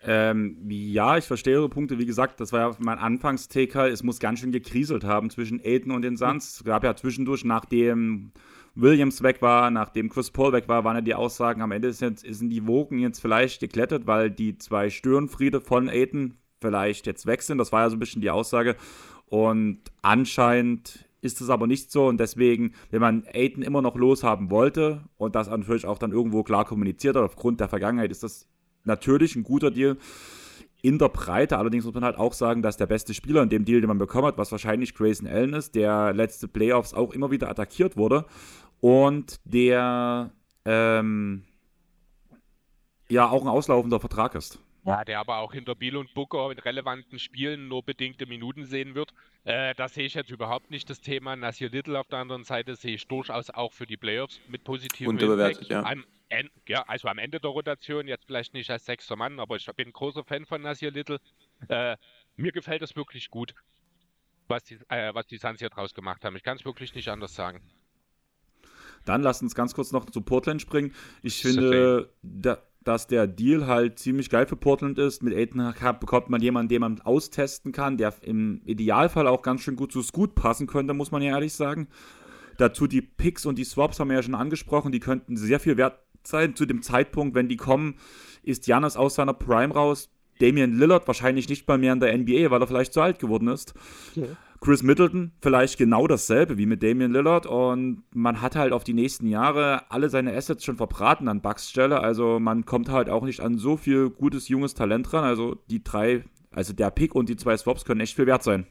Ähm, 0.00 0.58
ja, 0.68 1.16
ich 1.16 1.24
verstehe 1.24 1.54
Ihre 1.54 1.68
Punkte. 1.68 1.98
Wie 1.98 2.06
gesagt, 2.06 2.38
das 2.40 2.52
war 2.52 2.70
ja 2.70 2.76
mein 2.78 2.98
Anfangstaker. 2.98 3.88
Es 3.88 4.04
muss 4.04 4.20
ganz 4.20 4.38
schön 4.38 4.52
gekriselt 4.52 5.02
haben 5.02 5.28
zwischen 5.30 5.60
Aiden 5.60 5.90
und 5.90 6.02
den 6.02 6.16
Suns. 6.16 6.58
Es 6.58 6.64
gab 6.64 6.84
ja 6.84 6.94
zwischendurch, 6.94 7.44
nachdem 7.44 8.30
Williams 8.76 9.22
weg 9.24 9.42
war, 9.42 9.72
nachdem 9.72 10.08
Chris 10.08 10.30
Paul 10.30 10.52
weg 10.52 10.68
war, 10.68 10.84
waren 10.84 10.96
ja 10.96 11.00
die 11.00 11.14
Aussagen, 11.16 11.62
am 11.62 11.72
Ende 11.72 11.92
sind, 11.92 12.20
sind 12.20 12.50
die 12.50 12.66
Wogen 12.66 13.00
jetzt 13.00 13.18
vielleicht 13.18 13.60
geklettert, 13.60 14.06
weil 14.06 14.30
die 14.30 14.56
zwei 14.56 14.88
Störenfriede 14.88 15.60
von 15.60 15.88
Aiden 15.88 16.38
vielleicht 16.60 17.06
jetzt 17.06 17.26
weg 17.26 17.42
sind. 17.42 17.58
Das 17.58 17.72
war 17.72 17.82
ja 17.82 17.90
so 17.90 17.96
ein 17.96 18.00
bisschen 18.00 18.22
die 18.22 18.30
Aussage. 18.30 18.76
Und 19.28 19.80
anscheinend 20.02 21.06
ist 21.20 21.40
es 21.40 21.50
aber 21.50 21.66
nicht 21.66 21.90
so 21.90 22.06
und 22.06 22.18
deswegen, 22.18 22.74
wenn 22.90 23.00
man 23.00 23.24
Aiden 23.32 23.62
immer 23.62 23.82
noch 23.82 23.96
loshaben 23.96 24.50
wollte 24.50 25.04
und 25.16 25.34
das 25.34 25.48
natürlich 25.48 25.86
auch 25.86 25.98
dann 25.98 26.12
irgendwo 26.12 26.42
klar 26.42 26.64
kommuniziert 26.64 27.16
hat, 27.16 27.24
aufgrund 27.24 27.60
der 27.60 27.68
Vergangenheit, 27.68 28.10
ist 28.10 28.22
das 28.22 28.46
natürlich 28.84 29.34
ein 29.34 29.42
guter 29.42 29.70
Deal 29.70 29.96
in 30.80 30.98
der 30.98 31.08
Breite. 31.08 31.58
Allerdings 31.58 31.84
muss 31.84 31.94
man 31.94 32.04
halt 32.04 32.16
auch 32.16 32.32
sagen, 32.32 32.62
dass 32.62 32.76
der 32.76 32.86
beste 32.86 33.14
Spieler 33.14 33.42
in 33.42 33.48
dem 33.48 33.64
Deal, 33.64 33.80
den 33.80 33.88
man 33.88 33.98
bekommen 33.98 34.26
hat, 34.26 34.38
was 34.38 34.52
wahrscheinlich 34.52 34.94
Grayson 34.94 35.26
Allen 35.26 35.54
ist, 35.54 35.74
der 35.74 36.12
letzte 36.12 36.46
Playoffs 36.46 36.94
auch 36.94 37.12
immer 37.12 37.30
wieder 37.30 37.50
attackiert 37.50 37.96
wurde 37.96 38.24
und 38.80 39.40
der 39.44 40.30
ähm, 40.64 41.42
ja 43.08 43.28
auch 43.28 43.42
ein 43.42 43.48
auslaufender 43.48 43.98
Vertrag 43.98 44.36
ist. 44.36 44.60
Ja, 44.84 45.04
der 45.04 45.18
aber 45.18 45.38
auch 45.38 45.52
hinter 45.52 45.74
Biel 45.74 45.96
und 45.96 46.14
Booker 46.14 46.50
in 46.50 46.58
relevanten 46.58 47.18
Spielen 47.18 47.68
nur 47.68 47.82
bedingte 47.82 48.26
Minuten 48.26 48.64
sehen 48.64 48.94
wird. 48.94 49.12
Äh, 49.44 49.74
da 49.74 49.88
sehe 49.88 50.06
ich 50.06 50.14
jetzt 50.14 50.30
überhaupt 50.30 50.70
nicht 50.70 50.88
das 50.88 51.00
Thema. 51.00 51.36
Nasir 51.36 51.68
Little 51.68 51.98
auf 51.98 52.08
der 52.08 52.20
anderen 52.20 52.44
Seite 52.44 52.76
sehe 52.76 52.94
ich 52.94 53.06
durchaus 53.06 53.50
auch 53.50 53.72
für 53.72 53.86
die 53.86 53.96
Playoffs 53.96 54.40
mit 54.48 54.64
positiven 54.64 55.08
Unterbewertet, 55.08 55.68
ja. 55.68 55.82
Am, 55.84 56.04
ja. 56.66 56.82
Also 56.86 57.08
am 57.08 57.18
Ende 57.18 57.40
der 57.40 57.50
Rotation, 57.50 58.06
jetzt 58.06 58.26
vielleicht 58.26 58.54
nicht 58.54 58.70
als 58.70 58.84
sechster 58.84 59.16
Mann, 59.16 59.40
aber 59.40 59.56
ich 59.56 59.66
bin 59.76 59.88
ein 59.88 59.92
großer 59.92 60.24
Fan 60.24 60.46
von 60.46 60.62
Nasir 60.62 60.90
Little. 60.90 61.20
Äh, 61.68 61.96
mir 62.36 62.52
gefällt 62.52 62.82
das 62.82 62.96
wirklich 62.96 63.30
gut, 63.30 63.54
was 64.46 64.64
die, 64.64 64.78
äh, 64.88 65.14
was 65.14 65.26
die 65.26 65.38
Suns 65.38 65.58
hier 65.58 65.70
draus 65.70 65.92
gemacht 65.92 66.24
haben. 66.24 66.36
Ich 66.36 66.42
kann 66.42 66.56
es 66.56 66.64
wirklich 66.64 66.94
nicht 66.94 67.08
anders 67.08 67.34
sagen. 67.34 67.60
Dann 69.04 69.22
lasst 69.22 69.42
uns 69.42 69.54
ganz 69.54 69.74
kurz 69.74 69.92
noch 69.92 70.06
zu 70.06 70.20
Portland 70.20 70.60
springen. 70.60 70.94
Ich 71.22 71.40
finde, 71.40 72.12
da, 72.22 72.58
dass 72.84 73.06
der 73.06 73.26
Deal 73.26 73.66
halt 73.66 73.98
ziemlich 73.98 74.30
geil 74.30 74.46
für 74.46 74.56
Portland 74.56 74.98
ist. 74.98 75.22
Mit 75.22 75.34
Aiden 75.34 75.74
bekommt 76.00 76.30
man 76.30 76.40
jemanden, 76.40 76.68
den 76.68 76.80
man 76.80 77.00
austesten 77.00 77.72
kann, 77.72 77.96
der 77.96 78.14
im 78.22 78.62
Idealfall 78.64 79.26
auch 79.26 79.42
ganz 79.42 79.62
schön 79.62 79.76
gut 79.76 79.92
zu 79.92 80.02
Scoot 80.02 80.34
passen 80.34 80.66
könnte, 80.66 80.94
muss 80.94 81.10
man 81.10 81.22
ja 81.22 81.32
ehrlich 81.32 81.52
sagen. 81.52 81.88
Dazu 82.56 82.86
die 82.86 83.02
Picks 83.02 83.46
und 83.46 83.58
die 83.58 83.64
Swaps 83.64 84.00
haben 84.00 84.08
wir 84.08 84.16
ja 84.16 84.22
schon 84.22 84.34
angesprochen, 84.34 84.92
die 84.92 85.00
könnten 85.00 85.36
sehr 85.36 85.60
viel 85.60 85.76
wert 85.76 85.98
sein. 86.24 86.56
Zu 86.56 86.66
dem 86.66 86.82
Zeitpunkt, 86.82 87.34
wenn 87.34 87.48
die 87.48 87.56
kommen, 87.56 87.96
ist 88.42 88.66
Janis 88.66 88.96
aus 88.96 89.14
seiner 89.14 89.34
Prime 89.34 89.72
raus. 89.72 90.10
Damian 90.40 90.78
Lillard 90.78 91.06
wahrscheinlich 91.06 91.48
nicht 91.48 91.66
mal 91.68 91.78
mehr 91.78 91.92
in 91.92 92.00
der 92.00 92.16
NBA, 92.16 92.50
weil 92.50 92.60
er 92.60 92.66
vielleicht 92.66 92.92
zu 92.92 93.00
alt 93.00 93.18
geworden 93.18 93.48
ist. 93.48 93.74
Okay. 94.16 94.28
Chris 94.60 94.82
Middleton 94.82 95.32
vielleicht 95.40 95.78
genau 95.78 96.06
dasselbe 96.06 96.58
wie 96.58 96.66
mit 96.66 96.82
Damian 96.82 97.12
Lillard 97.12 97.46
und 97.46 98.02
man 98.12 98.40
hat 98.40 98.56
halt 98.56 98.72
auf 98.72 98.84
die 98.84 98.94
nächsten 98.94 99.28
Jahre 99.28 99.90
alle 99.90 100.10
seine 100.10 100.34
Assets 100.34 100.64
schon 100.64 100.76
verbraten 100.76 101.28
an 101.28 101.42
Bucks 101.42 101.70
Stelle, 101.70 102.00
also 102.00 102.40
man 102.40 102.64
kommt 102.64 102.88
halt 102.88 103.08
auch 103.08 103.22
nicht 103.22 103.40
an 103.40 103.58
so 103.58 103.76
viel 103.76 104.10
gutes 104.10 104.48
junges 104.48 104.74
Talent 104.74 105.12
ran, 105.12 105.24
also 105.24 105.54
die 105.70 105.84
drei, 105.84 106.24
also 106.50 106.72
der 106.72 106.90
Pick 106.90 107.14
und 107.14 107.28
die 107.28 107.36
zwei 107.36 107.56
Swaps 107.56 107.84
können 107.84 108.00
echt 108.00 108.16
viel 108.16 108.26
wert 108.26 108.42
sein. 108.42 108.66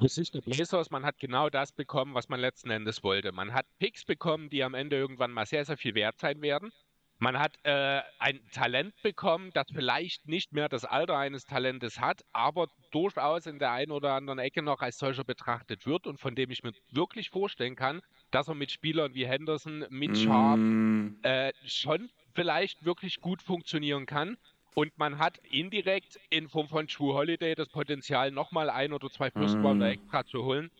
Der 0.00 0.40
Blazers, 0.40 0.90
man 0.90 1.04
hat 1.04 1.18
genau 1.18 1.48
das 1.48 1.70
bekommen, 1.70 2.14
was 2.14 2.28
man 2.28 2.40
letzten 2.40 2.70
Endes 2.70 3.04
wollte. 3.04 3.30
Man 3.30 3.54
hat 3.54 3.66
Picks 3.78 4.04
bekommen, 4.04 4.50
die 4.50 4.64
am 4.64 4.74
Ende 4.74 4.96
irgendwann 4.96 5.30
mal 5.30 5.46
sehr, 5.46 5.64
sehr 5.64 5.76
viel 5.76 5.94
wert 5.94 6.18
sein 6.18 6.42
werden. 6.42 6.72
Man 7.18 7.38
hat 7.38 7.58
äh, 7.62 8.02
ein 8.18 8.40
Talent 8.52 8.94
bekommen, 9.02 9.50
das 9.54 9.66
vielleicht 9.72 10.26
nicht 10.26 10.52
mehr 10.52 10.68
das 10.68 10.84
Alter 10.84 11.16
eines 11.16 11.44
Talentes 11.44 12.00
hat, 12.00 12.24
aber 12.32 12.68
durchaus 12.90 13.46
in 13.46 13.58
der 13.58 13.70
einen 13.70 13.92
oder 13.92 14.12
anderen 14.14 14.40
Ecke 14.40 14.62
noch 14.62 14.80
als 14.80 14.98
solcher 14.98 15.24
betrachtet 15.24 15.86
wird 15.86 16.06
und 16.06 16.18
von 16.18 16.34
dem 16.34 16.50
ich 16.50 16.62
mir 16.64 16.72
wirklich 16.90 17.30
vorstellen 17.30 17.76
kann, 17.76 18.02
dass 18.30 18.48
er 18.48 18.54
mit 18.54 18.72
Spielern 18.72 19.14
wie 19.14 19.26
Henderson, 19.26 19.86
mit 19.90 20.18
Sharp 20.18 20.58
mm. 20.58 21.18
äh, 21.22 21.52
schon 21.64 22.10
vielleicht 22.34 22.84
wirklich 22.84 23.20
gut 23.20 23.42
funktionieren 23.42 24.06
kann. 24.06 24.36
Und 24.74 24.98
man 24.98 25.18
hat 25.18 25.38
indirekt 25.50 26.18
in 26.30 26.48
Form 26.48 26.66
von 26.68 26.88
True 26.88 27.14
Holiday 27.14 27.54
das 27.54 27.68
Potenzial, 27.68 28.32
nochmal 28.32 28.68
ein 28.68 28.92
oder 28.92 29.08
zwei 29.08 29.30
First 29.30 29.54
Rounder 29.56 29.86
mm. 29.86 29.92
extra 29.92 30.26
zu 30.26 30.42
holen. 30.42 30.70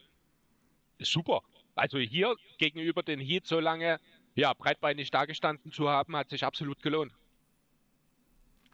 Super. 0.98 1.42
Also 1.76 1.98
hier 1.98 2.36
gegenüber 2.58 3.02
den 3.02 3.20
Heat 3.20 3.46
so 3.46 3.60
lange 3.60 3.98
ja, 4.34 4.52
breitbeinig 4.52 5.10
dagestanden 5.10 5.72
zu 5.72 5.88
haben, 5.88 6.16
hat 6.16 6.30
sich 6.30 6.44
absolut 6.44 6.82
gelohnt. 6.82 7.12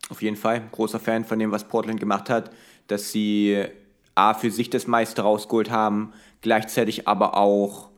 Auf 0.09 0.23
jeden 0.23 0.37
Fall, 0.37 0.69
großer 0.73 0.99
Fan 0.99 1.25
von 1.25 1.39
dem, 1.39 1.53
was 1.53 1.69
Portland 1.69 2.01
gemacht 2.01 2.31
hat, 2.31 2.51
dass 2.89 3.13
sie 3.13 3.65
A 4.15 4.35
für 4.35 4.51
sich 4.51 4.71
das 4.71 4.87
meiste 4.87 5.23
rausgeholt 5.23 5.71
haben, 5.71 6.13
gleichzeitig 6.41 7.07
aber 7.07 7.37
auch 7.37 7.91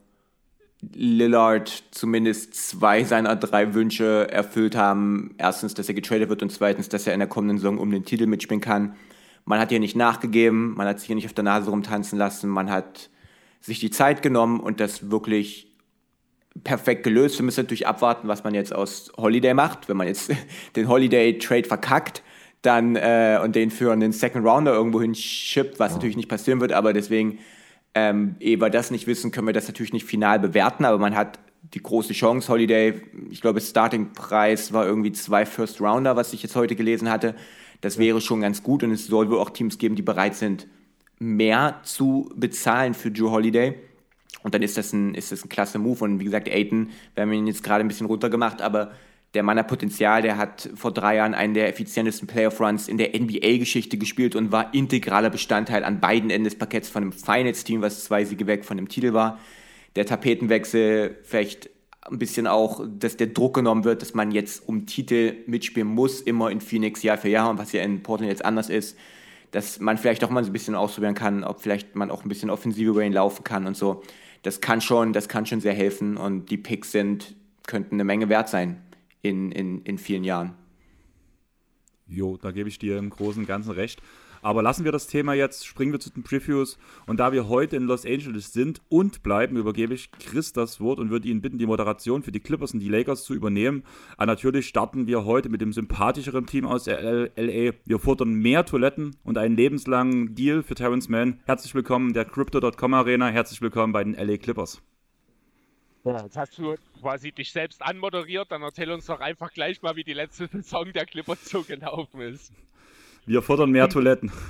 Lillard 0.93 1.85
zumindest 1.93 2.55
zwei 2.55 3.05
seiner 3.05 3.37
drei 3.37 3.73
Wünsche 3.73 4.29
erfüllt 4.31 4.75
haben. 4.75 5.35
Erstens, 5.39 5.75
dass 5.75 5.89
er 5.89 5.95
getradet 5.95 6.29
wird 6.29 6.43
und 6.43 6.51
zweitens, 6.51 6.89
dass 6.89 7.07
er 7.07 7.15
in 7.15 7.21
der 7.21 7.29
kommenden 7.29 7.59
Saison 7.59 7.79
um 7.79 7.91
den 7.91 8.05
Titel 8.05 8.27
mitspielen 8.27 8.61
kann. 8.61 8.97
Man 9.45 9.61
hat 9.61 9.71
hier 9.71 9.81
nicht 9.81 9.97
nachgegeben, 9.97 10.75
man 10.75 10.87
hat 10.87 10.99
sich 10.99 11.07
hier 11.07 11.17
nicht 11.17 11.27
auf 11.27 11.33
der 11.33 11.45
Nase 11.45 11.71
rumtanzen 11.71 12.19
lassen, 12.19 12.51
man 12.51 12.71
hat 12.71 13.11
sich 13.61 13.79
die 13.79 13.91
Zeit 13.91 14.23
genommen 14.23 14.61
und 14.61 14.81
das 14.81 15.11
wirklich 15.11 15.72
perfekt 16.65 17.03
gelöst. 17.03 17.39
Wir 17.39 17.45
müssen 17.45 17.61
natürlich 17.63 17.87
abwarten, 17.87 18.29
was 18.29 18.45
man 18.45 18.55
jetzt 18.55 18.75
aus 18.75 19.13
Holiday 19.17 19.55
macht. 19.55 19.89
Wenn 19.89 19.97
man 19.97 20.07
jetzt 20.07 20.31
den 20.77 20.89
Holiday-Trade 20.89 21.65
verkackt, 21.65 22.23
dann 22.63 22.97
äh, 22.97 23.41
und 23.43 23.57
den 23.57 23.71
für 23.71 23.93
einen 23.93 24.13
Second 24.13 24.47
Rounder 24.47 24.73
irgendwo 24.73 25.01
hinschippt, 25.01 25.79
was 25.79 25.95
natürlich 25.95 26.17
nicht 26.17 26.29
passieren 26.29 26.61
wird, 26.61 26.73
aber 26.73 26.93
deswegen, 26.93 27.39
ähm, 27.95 28.37
ehe 28.39 28.61
wir 28.61 28.71
das 28.71 28.91
nicht 28.91 29.07
wissen, 29.07 29.33
können 29.33 29.49
wir 29.49 29.53
das 29.53 29.67
natürlich 29.67 29.93
nicht 29.93 30.07
final 30.07 30.39
bewerten, 30.39 30.85
aber 30.85 30.99
man 30.99 31.17
hat 31.17 31.41
die 31.75 31.83
große 31.83 32.13
Chance, 32.13 32.49
Holiday, 32.49 33.01
ich 33.31 33.41
glaube, 33.41 33.61
Starting-Preis 33.61 34.73
war 34.73 34.87
irgendwie 34.87 35.13
zwei 35.13 35.45
First 35.47 35.81
Rounder, 35.81 36.17
was 36.17 36.33
ich 36.33 36.43
jetzt 36.43 36.57
heute 36.57 36.77
gelesen 36.77 37.11
hatte. 37.11 37.35
Das 37.81 37.99
wäre 37.99 38.21
schon 38.21 38.41
ganz 38.41 38.63
gut 38.63 38.85
und 38.85 38.93
es 38.93 39.07
soll 39.07 39.29
wohl 39.31 39.39
auch 39.39 39.51
Teams 39.51 39.79
geben, 39.79 39.97
die 39.97 40.03
bereit 40.03 40.35
sind, 40.35 40.67
mehr 41.19 41.81
zu 41.83 42.31
bezahlen 42.37 42.95
für 42.95 43.09
Joe 43.09 43.31
Holiday. 43.31 43.75
Und 44.43 44.55
dann 44.55 44.63
ist 44.63 44.77
das 44.77 44.93
ein, 44.93 45.15
ist 45.15 45.33
das 45.33 45.45
ein 45.45 45.49
klasse 45.49 45.79
Move. 45.79 46.05
Und 46.05 46.21
wie 46.21 46.25
gesagt, 46.25 46.49
Aiden, 46.49 46.91
wir 47.15 47.23
haben 47.23 47.33
ihn 47.33 47.47
jetzt 47.47 47.63
gerade 47.63 47.85
ein 47.85 47.89
bisschen 47.89 48.07
runtergemacht, 48.07 48.61
aber 48.61 48.93
der 49.35 49.43
Mann 49.43 49.59
hat 49.59 49.69
Potenzial, 49.69 50.21
der 50.21 50.37
hat 50.37 50.69
vor 50.75 50.93
drei 50.93 51.17
Jahren 51.17 51.35
einen 51.35 51.55
der 51.55 51.69
effizientesten 51.69 52.29
Playoff-Runs 52.29 52.89
in 52.89 52.99
der 52.99 53.19
NBA-Geschichte 53.19 53.97
gespielt 53.97 54.37
und 54.37 54.53
war 54.53 54.75
integraler 54.75 55.31
Bestandteil 55.31 55.85
an 55.85 56.01
beiden 56.01 56.29
Enden 56.29 56.45
des 56.45 56.57
Parketts 56.57 56.91
von 56.91 57.03
einem 57.03 57.13
Finals-Team, 57.13 57.81
was 57.81 58.05
zwei 58.05 58.25
Siege 58.25 58.47
weg 58.47 58.65
von 58.65 58.77
dem 58.77 58.89
Titel 58.89 59.15
war. 59.15 59.39
Der 59.97 60.05
Tapetenwechsel, 60.05 61.19
vielleicht 61.23 61.71
ein 62.03 62.19
bisschen 62.19 62.47
auch, 62.47 62.85
dass 62.99 63.17
der 63.17 63.29
Druck 63.29 63.55
genommen 63.55 63.85
wird, 63.85 64.03
dass 64.03 64.13
man 64.13 64.33
jetzt 64.33 64.69
um 64.69 64.87
Titel 64.87 65.37
mitspielen 65.47 65.89
muss, 65.89 66.21
immer 66.21 66.51
in 66.51 66.61
Phoenix 66.61 67.03
Jahr 67.03 67.17
für 67.17 67.29
Jahr, 67.29 67.49
und 67.49 67.59
was 67.59 67.73
ja 67.73 67.83
in 67.83 68.03
Portland 68.03 68.31
jetzt 68.31 68.45
anders 68.45 68.69
ist, 68.69 68.99
dass 69.53 69.81
man 69.81 69.99
vielleicht 69.99 70.25
auch 70.25 70.31
mal 70.31 70.43
so 70.43 70.51
ein 70.51 70.53
bisschen 70.53 70.75
ausprobieren 70.75 71.15
kann, 71.15 71.45
ob 71.45 71.61
vielleicht 71.61 71.95
man 71.95 72.11
auch 72.11 72.25
ein 72.25 72.29
bisschen 72.29 72.51
offensive 72.51 72.91
über 72.91 73.05
ihn 73.05 73.13
laufen 73.13 73.45
kann 73.45 73.67
und 73.67 73.77
so 73.77 74.03
das 74.43 74.61
kann 74.61 74.81
schon, 74.81 75.13
das 75.13 75.29
kann 75.29 75.47
schon 75.47 75.61
sehr 75.61 75.75
helfen 75.75 76.17
und 76.17 76.51
die 76.51 76.57
Picks 76.57 76.93
sind, 76.93 77.35
könnten 77.67 77.95
eine 77.95 78.05
Menge 78.05 78.29
wert 78.29 78.49
sein 78.49 78.83
in, 79.23 79.53
in, 79.53 79.83
in 79.83 79.99
vielen 79.99 80.25
Jahren. 80.25 80.55
Jo, 82.07 82.37
da 82.37 82.51
gebe 82.51 82.69
ich 82.69 82.79
dir 82.79 82.99
im 82.99 83.11
Großen 83.11 83.43
und 83.43 83.47
Ganzen 83.47 83.71
recht. 83.71 84.03
Aber 84.43 84.61
lassen 84.61 84.85
wir 84.85 84.91
das 84.91 85.07
Thema 85.07 85.35
jetzt, 85.35 85.65
springen 85.65 85.93
wir 85.93 86.01
zu 86.01 86.11
den 86.11 86.25
Previews. 86.25 86.77
Und 87.07 87.21
da 87.21 87.31
wir 87.31 87.49
heute 87.49 87.77
in 87.77 87.85
Los 87.85 88.05
Angeles 88.05 88.53
sind 88.53 88.83
und 88.89 89.23
bleiben, 89.23 89.57
übergebe 89.57 89.95
ich 89.95 90.11
Chris 90.11 90.53
das 90.53 90.81
Wort 90.81 90.99
und 90.99 91.11
würde 91.11 91.29
ihn 91.29 91.41
bitten, 91.41 91.59
die 91.59 91.67
Moderation 91.67 92.25
für 92.25 92.33
die 92.33 92.41
Clippers 92.41 92.75
und 92.75 92.81
die 92.81 92.89
Lakers 92.89 93.23
zu 93.23 93.35
übernehmen. 93.35 93.85
Aber 94.17 94.27
natürlich 94.27 94.67
starten 94.67 95.07
wir 95.07 95.25
heute 95.25 95.49
mit 95.49 95.61
dem 95.61 95.73
sympathischeren 95.73 96.47
Team 96.47 96.67
aus 96.67 96.87
LA. 96.87 97.73
Wir 97.85 97.99
fordern 98.01 98.35
mehr 98.35 98.67
Toiletten 98.67 99.15
und 99.23 99.39
einen 99.39 99.57
lebenslangen 99.57 100.35
Deal 100.35 100.65
für 100.65 100.75
Terrence 100.75 101.09
Mann. 101.09 101.39
Herzlich 101.47 101.73
willkommen 101.77 102.13
der 102.13 102.25
Crypto.com 102.25 102.95
Arena. 102.95 103.29
Herzlich 103.29 103.63
willkommen 103.63 103.93
bei 103.93 104.03
den 104.03 104.15
LA 104.15 104.39
Clippers. 104.39 104.83
Ja, 106.05 106.21
jetzt 106.21 106.37
hast 106.37 106.59
du 106.59 106.75
quasi 107.01 107.31
dich 107.31 107.53
selbst 107.53 107.81
anmoderiert, 107.81 108.51
dann 108.51 108.63
erzähl 108.63 108.91
uns 108.91 109.07
doch 109.07 109.21
einfach 109.21 109.53
gleich 109.53 109.83
mal, 109.83 109.95
wie 109.95 110.03
die 110.03 110.15
letzte 110.15 110.49
Saison 110.53 110.93
der 110.93 111.07
Clippers 111.07 111.49
so 111.49 111.63
gelaufen 111.63 112.21
ist. 112.23 112.53
Wir 113.27 113.43
fordern 113.43 113.71
mehr 113.71 113.89
Toiletten. 113.89 114.31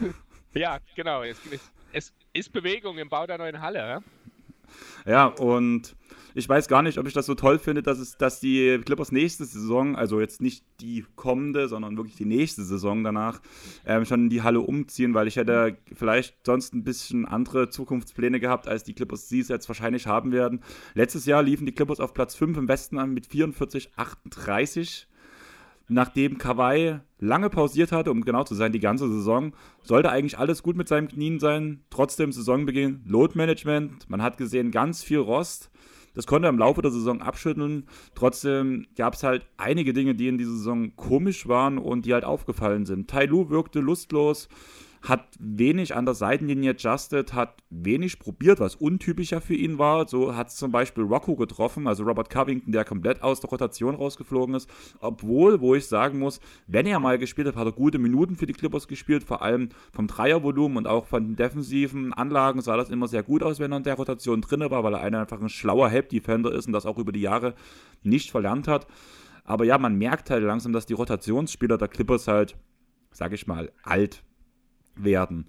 Ja, 0.55 0.81
genau. 0.95 1.23
Es, 1.23 1.39
es, 1.95 2.13
ist 2.35 2.53
Bewegung 2.53 2.99
im 2.99 3.09
Bau 3.09 3.27
der 3.27 3.39
neuen 3.39 3.63
Halle. 3.63 4.03
Ja? 5.07 5.27
und 5.27 5.97
ich 6.35 6.49
weiß 6.49 6.69
gar 6.69 6.83
nicht, 6.83 6.99
ob 6.99 7.07
ich 7.07 7.15
das 7.15 7.25
so 7.25 7.35
toll 7.35 7.59
finde, 7.59 7.83
dass, 7.83 7.99
es, 7.99 8.17
dass 8.17 8.39
die 8.39 8.79
Clippers 8.85 9.13
nächste 9.13 9.47
Saison, 9.47 9.97
also 9.97 10.21
jetzt 10.21 10.43
nicht 10.43 10.65
die 10.81 11.07
kommende, 11.17 11.69
sondern 11.69 11.97
wirklich 11.97 12.17
die 12.17 12.27
nächste 12.27 12.65
Saison 12.65 13.03
danach, 13.03 13.41
ähm, 13.87 14.05
schon 14.05 14.25
in 14.25 14.29
die 14.31 14.43
Halle 14.43 14.61
umziehen, 14.61 15.15
weil 15.15 15.27
ich 15.27 15.37
hätte 15.37 15.79
vielleicht 15.95 16.37
sonst 16.45 16.75
ein 16.75 16.85
bisschen 16.85 17.27
andere 17.27 17.71
Zukunftspläne 17.71 18.41
gehabt, 18.41 18.69
als 18.69 18.85
die 18.85 18.95
Clippers 18.95 19.29
sie 19.29 19.41
es 19.41 19.49
jetzt 19.49 19.69
wahrscheinlich 19.69 20.07
haben 20.07 20.33
werden. 20.33 20.63
Letztes 20.95 21.25
Jahr 21.27 21.43
liefen 21.43 21.67
die 21.67 21.73
Clippers 21.73 22.01
auf 22.01 22.13
Platz 22.13 22.35
5 22.35 22.59
im 22.59 22.69
Westen 22.69 22.99
an 22.99 23.15
mit 23.15 23.27
44, 23.27 23.93
38 23.97 25.09
nachdem 25.89 26.39
Kawhi 26.39 27.01
lange 27.19 27.51
pausiert 27.51 27.93
hatte, 27.93 28.11
um 28.11 28.23
genau 28.25 28.45
zu 28.45 28.55
sein, 28.55 28.73
die 28.73 28.81
ganze 28.81 29.09
Saison, 29.09 29.53
sollte 29.83 30.11
eigentlich 30.11 30.39
alles 30.39 30.63
gut 30.63 30.77
mit 30.77 30.89
seinen 30.89 31.09
Knien 31.09 31.39
sein. 31.39 31.85
Trotzdem 31.91 32.33
Saisonbeginn, 32.33 33.03
Load 33.07 33.37
Management, 33.37 34.09
man 34.11 34.23
hat 34.23 34.37
gesehen, 34.37 34.71
ganz 34.71 35.03
viel 35.03 35.19
Rost. 35.19 35.71
das 36.15 36.27
konnte 36.27 36.49
er 36.49 36.51
im 36.51 36.59
Laufe 36.59 36.83
der 36.83 36.91
Saison 36.91 37.23
abschütteln. 37.23 37.87
Trotzdem 38.15 38.87
gab 38.97 39.15
es 39.15 39.23
halt 39.23 39.47
einige 39.57 39.93
Dinge, 39.93 40.15
die 40.15 40.29
in 40.29 40.39
dieser 40.39 40.53
Saison 40.53 40.95
komisch 40.97 41.49
waren 41.49 41.79
und 41.79 42.07
die 42.07 42.13
halt 42.13 42.25
aufgefallen 42.25 42.87
sind. 42.87 43.09
Tai 43.09 43.27
Lu 43.27 43.51
wirkte 43.51 43.81
lustlos 43.81 44.49
hat 45.03 45.37
wenig 45.41 45.97
an 45.97 46.05
der 46.05 46.15
Seitenlinie 46.15 46.71
adjusted, 46.71 47.35
hat 47.35 47.63
wenig 47.71 48.21
probiert, 48.21 48.61
was 48.61 48.77
untypischer 48.77 49.41
für 49.41 49.55
ihn 49.55 49.79
war. 49.79 50.07
So 50.07 50.37
hat 50.37 50.49
es 50.49 50.57
zum 50.57 50.71
Beispiel 50.71 51.03
Rocco 51.03 51.35
getroffen, 51.35 51.89
also 51.89 52.05
Robert 52.05 52.31
Covington, 52.31 52.73
der 52.73 52.85
komplett 52.85 53.23
aus 53.23 53.41
der 53.41 53.51
Rotation 53.51 53.97
rausgeflogen 53.97 54.55
ist. 54.55 54.71
Obwohl, 55.01 55.61
wo 55.61 55.75
ich 55.75 55.87
sagen 55.87 56.21
muss, 56.21 56.41
wenn 56.69 56.87
er 56.87 57.01
mal 57.01 57.19
gespielt 57.19 57.49
hat, 57.49 57.57
hat 57.57 57.67
er 57.67 57.73
gute 57.73 57.99
Minuten 57.99 58.37
für 58.37 58.47
die 58.47 58.53
Clippers 58.53 58.87
gespielt, 58.87 59.25
vor 59.25 59.43
allem 59.43 59.71
vom 59.93 60.07
Dreiervolumen 60.07 60.79
und 60.79 60.87
auch 60.87 61.07
von 61.07 61.25
den 61.25 61.37
defensiven 61.37 62.13
Anlagen 62.13 62.61
sah 62.61 62.77
das 62.77 62.91
immer 62.91 63.09
sehr 63.09 63.25
gut 63.25 63.43
aus, 63.43 63.59
wenn 63.59 63.73
er 63.73 63.79
in 63.79 63.85
der 63.85 63.95
Rotation 63.95 64.41
drin 64.41 64.61
war, 64.71 64.85
weil 64.85 64.95
er 64.95 65.01
einfach 65.01 65.41
ein 65.41 65.49
schlauer 65.49 65.89
Help-Defender 65.89 66.53
ist 66.53 66.67
und 66.67 66.73
das 66.73 66.87
auch 66.87 66.99
über 66.99 67.11
die 67.11 67.21
Jahre 67.21 67.55
nicht 68.05 68.31
verlernt 68.31 68.69
hat. 68.69 68.87
Aber 69.45 69.65
ja, 69.65 69.79
man 69.79 69.97
merkt 69.97 70.31
halt 70.31 70.45
langsam, 70.45 70.73
dass 70.73 70.87
die 70.87 70.95
Rotationsspieler 70.95 71.77
der 71.77 71.89
Clippers 71.89 72.29
halt, 72.29 72.57
sag 73.11 73.33
ich 73.33 73.49
mal, 73.49 73.73
alt 73.83 74.23
werden. 74.97 75.47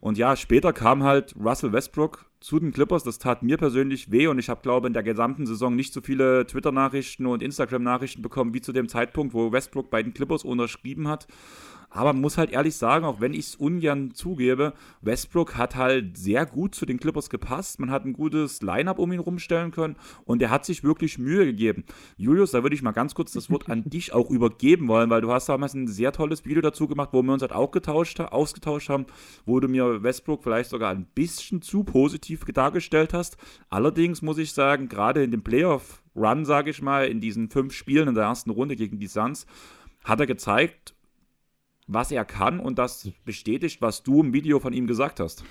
Und 0.00 0.18
ja, 0.18 0.36
später 0.36 0.72
kam 0.74 1.02
halt 1.02 1.34
Russell 1.42 1.72
Westbrook 1.72 2.26
zu 2.40 2.60
den 2.60 2.72
Clippers. 2.72 3.04
Das 3.04 3.18
tat 3.18 3.42
mir 3.42 3.56
persönlich 3.56 4.10
weh 4.10 4.26
und 4.26 4.38
ich 4.38 4.50
habe, 4.50 4.60
glaube 4.60 4.86
ich, 4.86 4.90
in 4.90 4.92
der 4.92 5.02
gesamten 5.02 5.46
Saison 5.46 5.74
nicht 5.74 5.94
so 5.94 6.02
viele 6.02 6.46
Twitter-Nachrichten 6.46 7.24
und 7.24 7.42
Instagram-Nachrichten 7.42 8.20
bekommen 8.20 8.52
wie 8.52 8.60
zu 8.60 8.72
dem 8.72 8.86
Zeitpunkt, 8.86 9.32
wo 9.32 9.50
Westbrook 9.50 9.88
bei 9.88 10.02
den 10.02 10.12
Clippers 10.12 10.44
unterschrieben 10.44 11.08
hat. 11.08 11.26
Aber 11.94 12.12
man 12.12 12.22
muss 12.22 12.36
halt 12.36 12.50
ehrlich 12.50 12.74
sagen, 12.74 13.04
auch 13.04 13.20
wenn 13.20 13.32
ich 13.32 13.46
es 13.46 13.54
ungern 13.54 14.12
zugebe, 14.14 14.72
Westbrook 15.00 15.56
hat 15.56 15.76
halt 15.76 16.18
sehr 16.18 16.44
gut 16.44 16.74
zu 16.74 16.86
den 16.86 16.98
Clippers 16.98 17.30
gepasst. 17.30 17.78
Man 17.78 17.92
hat 17.92 18.04
ein 18.04 18.14
gutes 18.14 18.62
Line-up 18.62 18.98
um 18.98 19.12
ihn 19.12 19.20
rumstellen 19.20 19.70
können 19.70 19.94
und 20.24 20.42
er 20.42 20.50
hat 20.50 20.64
sich 20.64 20.82
wirklich 20.82 21.18
Mühe 21.18 21.46
gegeben. 21.46 21.84
Julius, 22.16 22.50
da 22.50 22.64
würde 22.64 22.74
ich 22.74 22.82
mal 22.82 22.90
ganz 22.90 23.14
kurz 23.14 23.32
das 23.32 23.48
Wort 23.48 23.70
an 23.70 23.84
dich 23.88 24.12
auch 24.12 24.28
übergeben 24.28 24.88
wollen, 24.88 25.08
weil 25.08 25.20
du 25.20 25.32
hast 25.32 25.48
damals 25.48 25.74
ein 25.74 25.86
sehr 25.86 26.10
tolles 26.10 26.44
Video 26.44 26.60
dazu 26.60 26.88
gemacht, 26.88 27.10
wo 27.12 27.22
wir 27.22 27.32
uns 27.32 27.42
halt 27.42 27.52
auch 27.52 27.70
getauscht, 27.70 28.18
ausgetauscht 28.18 28.88
haben, 28.88 29.06
wo 29.46 29.60
du 29.60 29.68
mir 29.68 30.02
Westbrook 30.02 30.42
vielleicht 30.42 30.70
sogar 30.70 30.90
ein 30.90 31.06
bisschen 31.14 31.62
zu 31.62 31.84
positiv 31.84 32.44
dargestellt 32.44 33.14
hast. 33.14 33.36
Allerdings 33.70 34.20
muss 34.20 34.38
ich 34.38 34.52
sagen, 34.52 34.88
gerade 34.88 35.22
in 35.22 35.30
dem 35.30 35.44
Playoff-Run, 35.44 36.44
sage 36.44 36.70
ich 36.70 36.82
mal, 36.82 37.06
in 37.06 37.20
diesen 37.20 37.50
fünf 37.50 37.72
Spielen 37.72 38.08
in 38.08 38.16
der 38.16 38.24
ersten 38.24 38.50
Runde 38.50 38.74
gegen 38.74 38.98
die 38.98 39.06
Suns, 39.06 39.46
hat 40.02 40.18
er 40.18 40.26
gezeigt, 40.26 40.93
was 41.86 42.10
er 42.10 42.24
kann 42.24 42.60
und 42.60 42.78
das 42.78 43.08
bestätigt, 43.24 43.82
was 43.82 44.02
du 44.02 44.20
im 44.22 44.32
Video 44.32 44.60
von 44.60 44.72
ihm 44.72 44.86
gesagt 44.86 45.20
hast. 45.20 45.44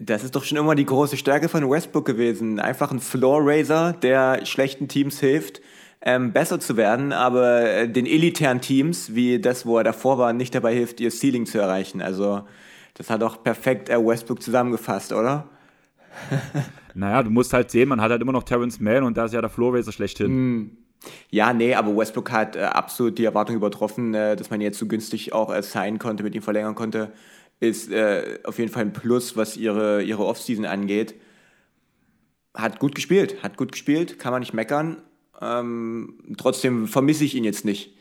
Das 0.00 0.24
ist 0.24 0.34
doch 0.34 0.44
schon 0.44 0.58
immer 0.58 0.74
die 0.74 0.86
große 0.86 1.16
Stärke 1.16 1.48
von 1.48 1.68
Westbrook 1.68 2.06
gewesen. 2.06 2.58
Einfach 2.60 2.90
ein 2.90 3.00
Floor-Raiser, 3.00 3.92
der 3.92 4.46
schlechten 4.46 4.88
Teams 4.88 5.20
hilft, 5.20 5.60
ähm, 6.02 6.32
besser 6.32 6.60
zu 6.60 6.76
werden, 6.76 7.12
aber 7.12 7.62
äh, 7.62 7.88
den 7.88 8.06
elitären 8.06 8.60
Teams, 8.60 9.14
wie 9.14 9.38
das, 9.38 9.66
wo 9.66 9.76
er 9.78 9.84
davor 9.84 10.18
war, 10.18 10.32
nicht 10.32 10.54
dabei 10.54 10.74
hilft, 10.74 11.00
ihr 11.00 11.10
Ceiling 11.10 11.44
zu 11.44 11.58
erreichen. 11.58 12.00
Also, 12.00 12.42
das 12.94 13.10
hat 13.10 13.20
doch 13.20 13.42
perfekt 13.42 13.90
äh, 13.90 13.98
Westbrook 13.98 14.42
zusammengefasst, 14.42 15.12
oder? 15.12 15.48
naja, 16.94 17.22
du 17.22 17.30
musst 17.30 17.52
halt 17.52 17.70
sehen, 17.70 17.88
man 17.88 18.00
hat 18.00 18.10
halt 18.10 18.22
immer 18.22 18.32
noch 18.32 18.44
Terrence 18.44 18.80
Mann 18.80 19.04
und 19.04 19.16
da 19.16 19.26
ist 19.26 19.34
ja 19.34 19.40
der 19.42 19.50
Floor-Raiser 19.50 19.92
schlechthin. 19.92 20.32
Mm. 20.32 20.76
Ja, 21.30 21.52
nee, 21.52 21.74
aber 21.74 21.96
Westbrook 21.96 22.30
hat 22.30 22.56
äh, 22.56 22.60
absolut 22.60 23.18
die 23.18 23.24
Erwartung 23.24 23.56
übertroffen, 23.56 24.14
äh, 24.14 24.36
dass 24.36 24.50
man 24.50 24.60
jetzt 24.60 24.78
so 24.78 24.86
günstig 24.86 25.32
auch 25.32 25.54
äh, 25.54 25.62
signen 25.62 25.98
konnte, 25.98 26.22
mit 26.22 26.34
ihm 26.34 26.42
verlängern 26.42 26.74
konnte. 26.74 27.12
Ist 27.58 27.90
äh, 27.90 28.38
auf 28.44 28.58
jeden 28.58 28.70
Fall 28.70 28.84
ein 28.84 28.92
Plus, 28.92 29.36
was 29.36 29.56
ihre, 29.56 30.02
ihre 30.02 30.24
Offseason 30.24 30.64
angeht. 30.64 31.14
Hat 32.54 32.80
gut 32.80 32.94
gespielt, 32.94 33.42
hat 33.42 33.56
gut 33.56 33.72
gespielt, 33.72 34.18
kann 34.18 34.32
man 34.32 34.40
nicht 34.40 34.54
meckern. 34.54 35.02
Ähm, 35.40 36.18
trotzdem 36.36 36.88
vermisse 36.88 37.24
ich 37.24 37.34
ihn 37.34 37.44
jetzt 37.44 37.64
nicht. 37.64 37.94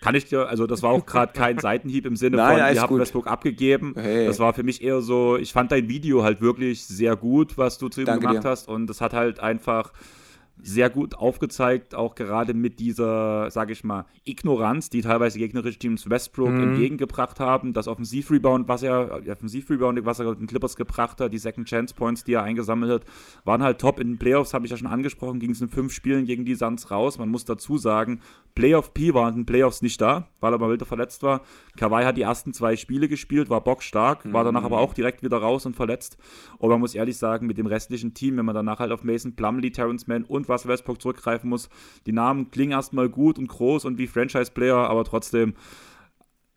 Kann 0.00 0.14
ich 0.14 0.26
dir, 0.26 0.48
also 0.48 0.66
das 0.66 0.82
war 0.82 0.90
auch 0.90 1.06
gerade 1.06 1.32
kein 1.32 1.58
Seitenhieb 1.60 2.06
im 2.06 2.16
Sinne 2.16 2.36
Nein, 2.36 2.58
von, 2.58 2.74
wir 2.74 2.82
haben 2.82 2.98
Westbrook 2.98 3.26
abgegeben. 3.26 3.94
Hey. 3.96 4.26
Das 4.26 4.38
war 4.38 4.54
für 4.54 4.62
mich 4.62 4.82
eher 4.82 5.00
so, 5.00 5.36
ich 5.36 5.52
fand 5.52 5.72
dein 5.72 5.88
Video 5.88 6.22
halt 6.22 6.40
wirklich 6.40 6.84
sehr 6.84 7.16
gut, 7.16 7.58
was 7.58 7.78
du 7.78 7.88
zu 7.88 8.00
ihm 8.00 8.06
Danke 8.06 8.26
gemacht 8.26 8.44
dir. 8.44 8.48
hast. 8.48 8.68
Und 8.68 8.86
das 8.86 9.00
hat 9.00 9.12
halt 9.12 9.40
einfach 9.40 9.92
sehr 10.62 10.90
gut 10.90 11.14
aufgezeigt, 11.14 11.94
auch 11.94 12.14
gerade 12.14 12.54
mit 12.54 12.80
dieser, 12.80 13.50
sage 13.50 13.72
ich 13.72 13.84
mal, 13.84 14.06
Ignoranz, 14.24 14.90
die 14.90 15.02
teilweise 15.02 15.38
gegnerische 15.38 15.78
Teams 15.78 16.08
Westbrook 16.08 16.50
mhm. 16.50 16.62
entgegengebracht 16.62 17.40
haben. 17.40 17.72
Das 17.72 17.88
Offensivrebound, 17.88 18.68
was 18.68 18.82
er, 18.82 19.22
Offensivrebound, 19.28 20.04
was 20.04 20.18
er 20.18 20.34
den 20.34 20.46
Clippers 20.46 20.76
gebracht 20.76 21.20
hat, 21.20 21.32
die 21.32 21.38
Second 21.38 21.68
Chance 21.68 21.94
Points, 21.94 22.24
die 22.24 22.34
er 22.34 22.42
eingesammelt 22.42 22.92
hat, 22.92 23.02
waren 23.44 23.62
halt 23.62 23.80
top. 23.80 24.00
In 24.00 24.08
den 24.08 24.18
Playoffs 24.18 24.54
habe 24.54 24.64
ich 24.64 24.70
ja 24.70 24.76
schon 24.76 24.88
angesprochen, 24.88 25.40
ging 25.40 25.50
es 25.50 25.60
in 25.60 25.68
fünf 25.68 25.92
Spielen 25.92 26.24
gegen 26.24 26.44
die 26.44 26.54
Suns 26.54 26.90
raus. 26.90 27.18
Man 27.18 27.28
muss 27.28 27.44
dazu 27.44 27.78
sagen, 27.78 28.20
Playoff 28.54 28.92
P 28.92 29.14
war 29.14 29.28
in 29.28 29.36
den 29.36 29.46
Playoffs 29.46 29.82
nicht 29.82 30.00
da, 30.00 30.28
weil 30.40 30.52
er 30.52 30.58
mal 30.58 30.72
wieder 30.72 30.86
verletzt 30.86 31.22
war. 31.22 31.42
Kawhi 31.76 32.04
hat 32.04 32.16
die 32.16 32.22
ersten 32.22 32.52
zwei 32.52 32.76
Spiele 32.76 33.08
gespielt, 33.08 33.50
war 33.50 33.62
bockstark, 33.62 34.24
mhm. 34.24 34.32
war 34.32 34.44
danach 34.44 34.64
aber 34.64 34.78
auch 34.80 34.94
direkt 34.94 35.22
wieder 35.22 35.38
raus 35.38 35.66
und 35.66 35.76
verletzt. 35.76 36.18
Und 36.58 36.70
man 36.70 36.80
muss 36.80 36.94
ehrlich 36.94 37.16
sagen, 37.16 37.46
mit 37.46 37.58
dem 37.58 37.66
restlichen 37.66 38.14
Team, 38.14 38.36
wenn 38.36 38.44
man 38.44 38.54
danach 38.54 38.80
halt 38.80 38.90
auf 38.90 39.04
Mason 39.04 39.34
Plumlee, 39.36 39.70
Terrence 39.70 40.06
Mann 40.06 40.24
und 40.24 40.47
was 40.48 40.66
Westbrook 40.66 41.00
zurückgreifen 41.00 41.50
muss. 41.50 41.68
Die 42.06 42.12
Namen 42.12 42.50
klingen 42.50 42.72
erstmal 42.72 43.08
gut 43.08 43.38
und 43.38 43.48
groß 43.48 43.84
und 43.84 43.98
wie 43.98 44.06
Franchise-Player, 44.06 44.76
aber 44.76 45.04
trotzdem, 45.04 45.54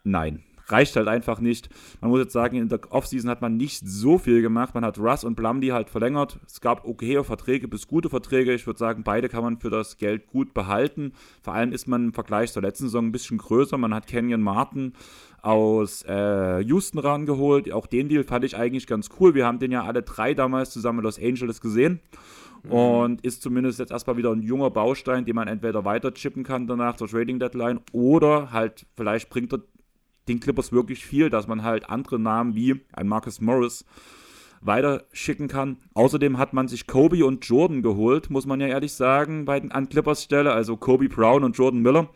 nein. 0.04 0.43
Reicht 0.71 0.95
halt 0.95 1.10
einfach 1.10 1.41
nicht. 1.41 1.69
Man 1.99 2.12
muss 2.12 2.21
jetzt 2.21 2.34
sagen, 2.34 2.56
in 2.56 2.69
der 2.69 2.80
Offseason 2.91 3.30
hat 3.30 3.41
man 3.41 3.58
nicht 3.58 3.86
so 3.86 4.17
viel 4.17 4.41
gemacht. 4.41 4.73
Man 4.73 4.86
hat 4.86 4.99
Russ 4.99 5.25
und 5.25 5.36
Blumley 5.36 5.69
halt 5.69 5.89
verlängert. 5.89 6.39
Es 6.45 6.62
gab 6.62 6.86
okaye 6.86 7.23
Verträge 7.25 7.67
bis 7.67 7.88
gute 7.88 8.10
Verträge. 8.10 8.54
Ich 8.54 8.65
würde 8.65 8.80
sagen, 8.80 9.04
beide 9.04 9.27
kann 9.27 9.43
man 9.43 9.60
für 9.60 9.69
das 9.69 9.97
Geld 9.97 10.27
gut 10.27 10.54
behalten. 10.54 11.12
Vor 11.41 11.54
allem 11.54 11.73
ist 11.73 11.88
man 11.88 12.06
im 12.06 12.13
Vergleich 12.13 12.54
zur 12.54 12.62
letzten 12.62 12.86
Saison 12.86 13.08
ein 13.08 13.12
bisschen 13.12 13.38
größer. 13.38 13.77
Man 13.77 13.93
hat 13.93 14.08
Kenyon 14.08 14.41
Martin 14.41 14.93
aus 15.41 16.04
äh, 16.04 16.60
Houston 16.60 16.99
rangeholt. 16.99 17.71
Auch 17.71 17.88
den 17.88 18.08
Deal 18.08 18.23
fand 18.23 18.45
ich 18.45 18.56
eigentlich 18.56 18.88
ganz 18.88 19.10
cool. 19.19 19.34
Wir 19.34 19.45
haben 19.45 19.60
den 19.60 19.71
ja 19.71 19.84
alle 19.84 20.04
drei 20.04 20.34
damals 20.34 20.69
zusammen 20.69 20.99
in 20.99 21.04
Los 21.04 21.19
Angeles 21.19 21.60
gesehen. 21.60 21.99
Mhm. 22.63 22.71
Und 22.71 23.21
ist 23.26 23.41
zumindest 23.41 23.80
jetzt 23.80 23.91
erstmal 23.91 24.17
wieder 24.17 24.32
ein 24.32 24.41
junger 24.41 24.69
Baustein, 24.69 25.26
den 25.26 25.36
man 25.36 25.47
entweder 25.47 25.86
weiter 25.86 26.13
chippen 26.13 26.43
kann 26.43 26.67
danach 26.67 26.95
zur 26.97 27.08
Trading 27.08 27.39
Deadline 27.39 27.82
oder 27.91 28.52
halt 28.52 28.86
vielleicht 28.95 29.30
bringt 29.30 29.54
er 29.54 29.62
den 30.28 30.39
Clippers 30.39 30.71
wirklich 30.71 31.06
viel, 31.06 31.30
dass 31.30 31.47
man 31.47 31.63
halt 31.63 31.89
andere 31.89 32.19
Namen 32.19 32.56
wie 32.56 32.82
ein 32.93 33.08
Marcus 33.08 33.41
Morris 33.41 33.86
weiterschicken 34.62 35.47
kann. 35.47 35.78
Außerdem 35.93 36.38
hat 36.38 36.54
man 36.54 36.67
sich 36.67 36.88
Kobe 36.88 37.26
und 37.26 37.45
Jordan 37.45 37.82
geholt, 37.82 38.30
muss 38.30 38.45
man 38.45 38.60
ja 38.62 38.67
ehrlich 38.67 38.93
sagen, 38.93 39.45
bei 39.45 39.60
den, 39.60 39.71
an 39.71 39.89
Clippers 39.89 40.24
Stelle. 40.24 40.54
Also 40.54 40.78
Kobe 40.78 41.10
Brown 41.10 41.43
und 41.43 41.58
Jordan 41.58 41.82
Miller. 41.82 42.10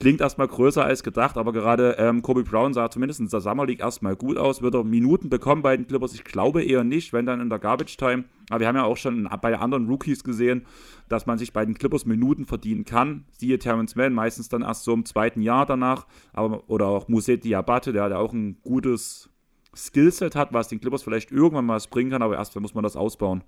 Klingt 0.00 0.20
erstmal 0.20 0.48
größer 0.48 0.84
als 0.84 1.02
gedacht, 1.02 1.36
aber 1.36 1.52
gerade 1.52 1.96
ähm, 1.98 2.22
Kobe 2.22 2.42
Brown 2.42 2.74
sah 2.74 2.90
zumindest 2.90 3.20
in 3.20 3.28
der 3.28 3.40
Summer 3.40 3.66
League 3.66 3.80
erstmal 3.80 4.16
gut 4.16 4.36
aus. 4.36 4.62
Wird 4.62 4.74
er 4.74 4.84
Minuten 4.84 5.28
bekommen 5.28 5.62
bei 5.62 5.76
den 5.76 5.86
Clippers? 5.86 6.14
Ich 6.14 6.24
glaube 6.24 6.62
eher 6.62 6.84
nicht, 6.84 7.12
wenn 7.12 7.26
dann 7.26 7.40
in 7.40 7.48
der 7.48 7.58
Garbage 7.58 7.96
Time. 7.96 8.24
Aber 8.50 8.60
wir 8.60 8.68
haben 8.68 8.76
ja 8.76 8.84
auch 8.84 8.96
schon 8.96 9.28
bei 9.40 9.56
anderen 9.56 9.88
Rookies 9.88 10.24
gesehen, 10.24 10.66
dass 11.08 11.26
man 11.26 11.38
sich 11.38 11.52
bei 11.52 11.64
den 11.64 11.74
Clippers 11.74 12.04
Minuten 12.04 12.46
verdienen 12.46 12.84
kann. 12.84 13.24
Siehe 13.38 13.58
Terrence 13.58 13.94
Mann, 13.96 14.12
meistens 14.12 14.48
dann 14.48 14.62
erst 14.62 14.84
so 14.84 14.92
im 14.92 15.04
zweiten 15.04 15.40
Jahr 15.40 15.66
danach. 15.66 16.06
Aber, 16.32 16.68
oder 16.68 16.86
auch 16.86 17.08
Muset 17.08 17.44
Diabate, 17.44 17.92
der 17.92 18.04
hat 18.04 18.10
ja 18.10 18.18
auch 18.18 18.32
ein 18.32 18.58
gutes 18.62 19.31
Skillset 19.74 20.34
hat, 20.36 20.52
was 20.52 20.68
den 20.68 20.80
Clippers 20.80 21.02
vielleicht 21.02 21.30
irgendwann 21.30 21.66
mal 21.66 21.76
was 21.76 21.88
bringen 21.88 22.10
kann, 22.10 22.22
aber 22.22 22.36
erst 22.36 22.58
muss 22.60 22.74
man 22.74 22.84
das 22.84 22.96
ausbauen. 22.96 23.42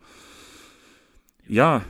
Ja, 1.47 1.83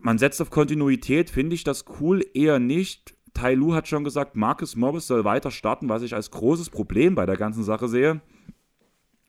man 0.00 0.18
setzt 0.18 0.42
auf 0.42 0.50
Kontinuität, 0.50 1.30
finde 1.30 1.54
ich 1.54 1.64
das 1.64 1.84
cool, 2.00 2.24
eher 2.34 2.58
nicht. 2.58 3.14
Tai 3.32 3.54
Lu 3.54 3.74
hat 3.74 3.88
schon 3.88 4.04
gesagt, 4.04 4.36
Marcus 4.36 4.76
Morris 4.76 5.06
soll 5.06 5.24
weiter 5.24 5.50
starten, 5.50 5.88
was 5.88 6.02
ich 6.02 6.14
als 6.14 6.30
großes 6.30 6.70
Problem 6.70 7.14
bei 7.14 7.26
der 7.26 7.36
ganzen 7.36 7.64
Sache 7.64 7.88
sehe. 7.88 8.20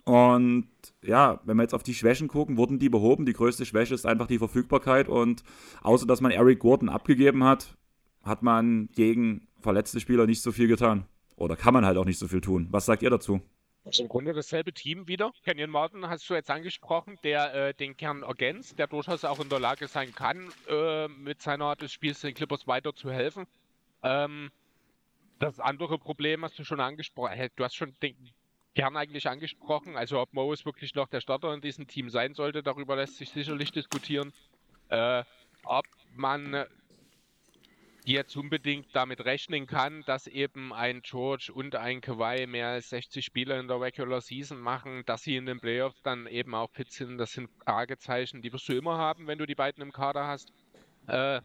Und 0.04 0.68
ja, 1.02 1.42
wenn 1.46 1.58
wir 1.58 1.64
jetzt 1.64 1.74
auf 1.74 1.82
die 1.82 1.96
Schwächen 1.96 2.28
gucken, 2.28 2.58
wurden 2.58 2.78
die 2.78 2.90
behoben. 2.90 3.26
Die 3.26 3.34
größte 3.34 3.66
Schwäche 3.66 3.96
ist 3.96 4.06
einfach 4.06 4.28
die 4.28 4.38
Verfügbarkeit. 4.38 5.10
Und 5.10 5.44
außer 5.82 6.06
dass 6.06 6.22
man 6.22 6.32
Eric 6.32 6.60
Gordon 6.60 6.90
abgegeben 6.90 7.44
hat, 7.44 7.76
hat 8.22 8.44
man 8.44 8.90
gegen 8.94 9.48
verletzte 9.62 10.00
Spieler 10.00 10.28
nicht 10.28 10.44
so 10.44 10.52
viel 10.52 10.68
getan. 10.68 11.06
Oder 11.36 11.56
kann 11.56 11.74
man 11.74 11.86
halt 11.86 11.98
auch 11.98 12.06
nicht 12.06 12.20
so 12.20 12.28
viel 12.28 12.42
tun. 12.42 12.68
Was 12.70 12.86
sagt 12.86 13.02
ihr 13.02 13.10
dazu? 13.10 13.42
Also 13.86 14.02
im 14.02 14.10
Grunde 14.10 14.34
dasselbe 14.34 14.74
Team 14.74 15.08
wieder. 15.08 15.32
Kenyon 15.44 15.70
Martin 15.70 16.10
hast 16.10 16.28
du 16.28 16.34
jetzt 16.34 16.50
angesprochen, 16.50 17.20
der 17.24 17.54
äh, 17.54 17.74
den 17.76 17.96
Kern 17.96 18.24
ergänzt, 18.24 18.80
der 18.80 18.88
durchaus 18.88 19.24
auch 19.24 19.40
in 19.40 19.50
der 19.50 19.60
Lage 19.60 19.88
sein 19.88 20.14
kann, 20.14 20.52
äh, 20.68 21.08
mit 21.08 21.42
seiner 21.44 21.66
Art 21.66 21.84
des 21.84 21.92
Spiels 21.92 22.22
den 22.22 22.34
Clippers 22.34 22.66
weiter 22.66 22.96
zu 22.96 23.12
helfen. 23.12 23.46
Ähm, 24.02 24.52
das 25.38 25.60
andere 25.60 26.00
Problem 26.00 26.44
hast 26.44 26.58
du 26.58 26.64
schon 26.64 26.80
angesprochen. 26.80 27.50
Du 27.56 27.64
hast 27.64 27.76
schon 27.76 27.94
den 28.02 28.16
Kern 28.74 28.98
eigentlich 28.98 29.30
angesprochen. 29.30 29.96
Also 29.96 30.20
ob 30.20 30.34
Morris 30.34 30.66
wirklich 30.66 30.96
noch 30.96 31.08
der 31.08 31.22
Starter 31.22 31.54
in 31.54 31.62
diesem 31.62 31.86
Team 31.88 32.10
sein 32.10 32.34
sollte, 32.34 32.64
darüber 32.64 32.96
lässt 32.96 33.18
sich 33.18 33.30
sicherlich 33.30 33.72
diskutieren. 33.72 34.34
Äh, 34.90 35.24
ob 35.64 35.86
man 36.16 36.66
jetzt 38.06 38.38
unbedingt 38.38 38.96
damit 38.96 39.26
rechnen 39.26 39.66
kann, 39.68 40.04
dass 40.06 40.28
eben 40.28 40.72
ein 40.74 41.02
George 41.02 41.52
und 41.54 41.76
ein 41.76 42.02
Kawhi 42.02 42.46
mehr 42.46 42.70
als 42.70 42.90
60 42.90 43.26
Spiele 43.26 43.60
in 43.60 43.68
der 43.68 43.82
Regular 43.82 44.22
Season 44.22 44.60
machen, 44.60 45.04
dass 45.06 45.24
sie 45.24 45.36
in 45.36 45.46
den 45.46 45.60
Playoffs 45.60 46.02
dann 46.04 46.28
eben 46.28 46.54
auch 46.54 46.70
fit 46.72 46.92
sind. 46.92 47.18
Das 47.18 47.34
sind 47.34 47.50
Fragezeichen, 47.64 48.42
die 48.42 48.54
wirst 48.54 48.70
du 48.70 48.74
immer 48.74 48.98
haben, 48.98 49.28
wenn 49.28 49.40
du 49.40 49.46
die 49.46 49.56
beiden 49.56 49.82
im 49.82 49.92
Kader 49.92 50.28
hast. 50.28 50.52
Äh, 51.08 51.42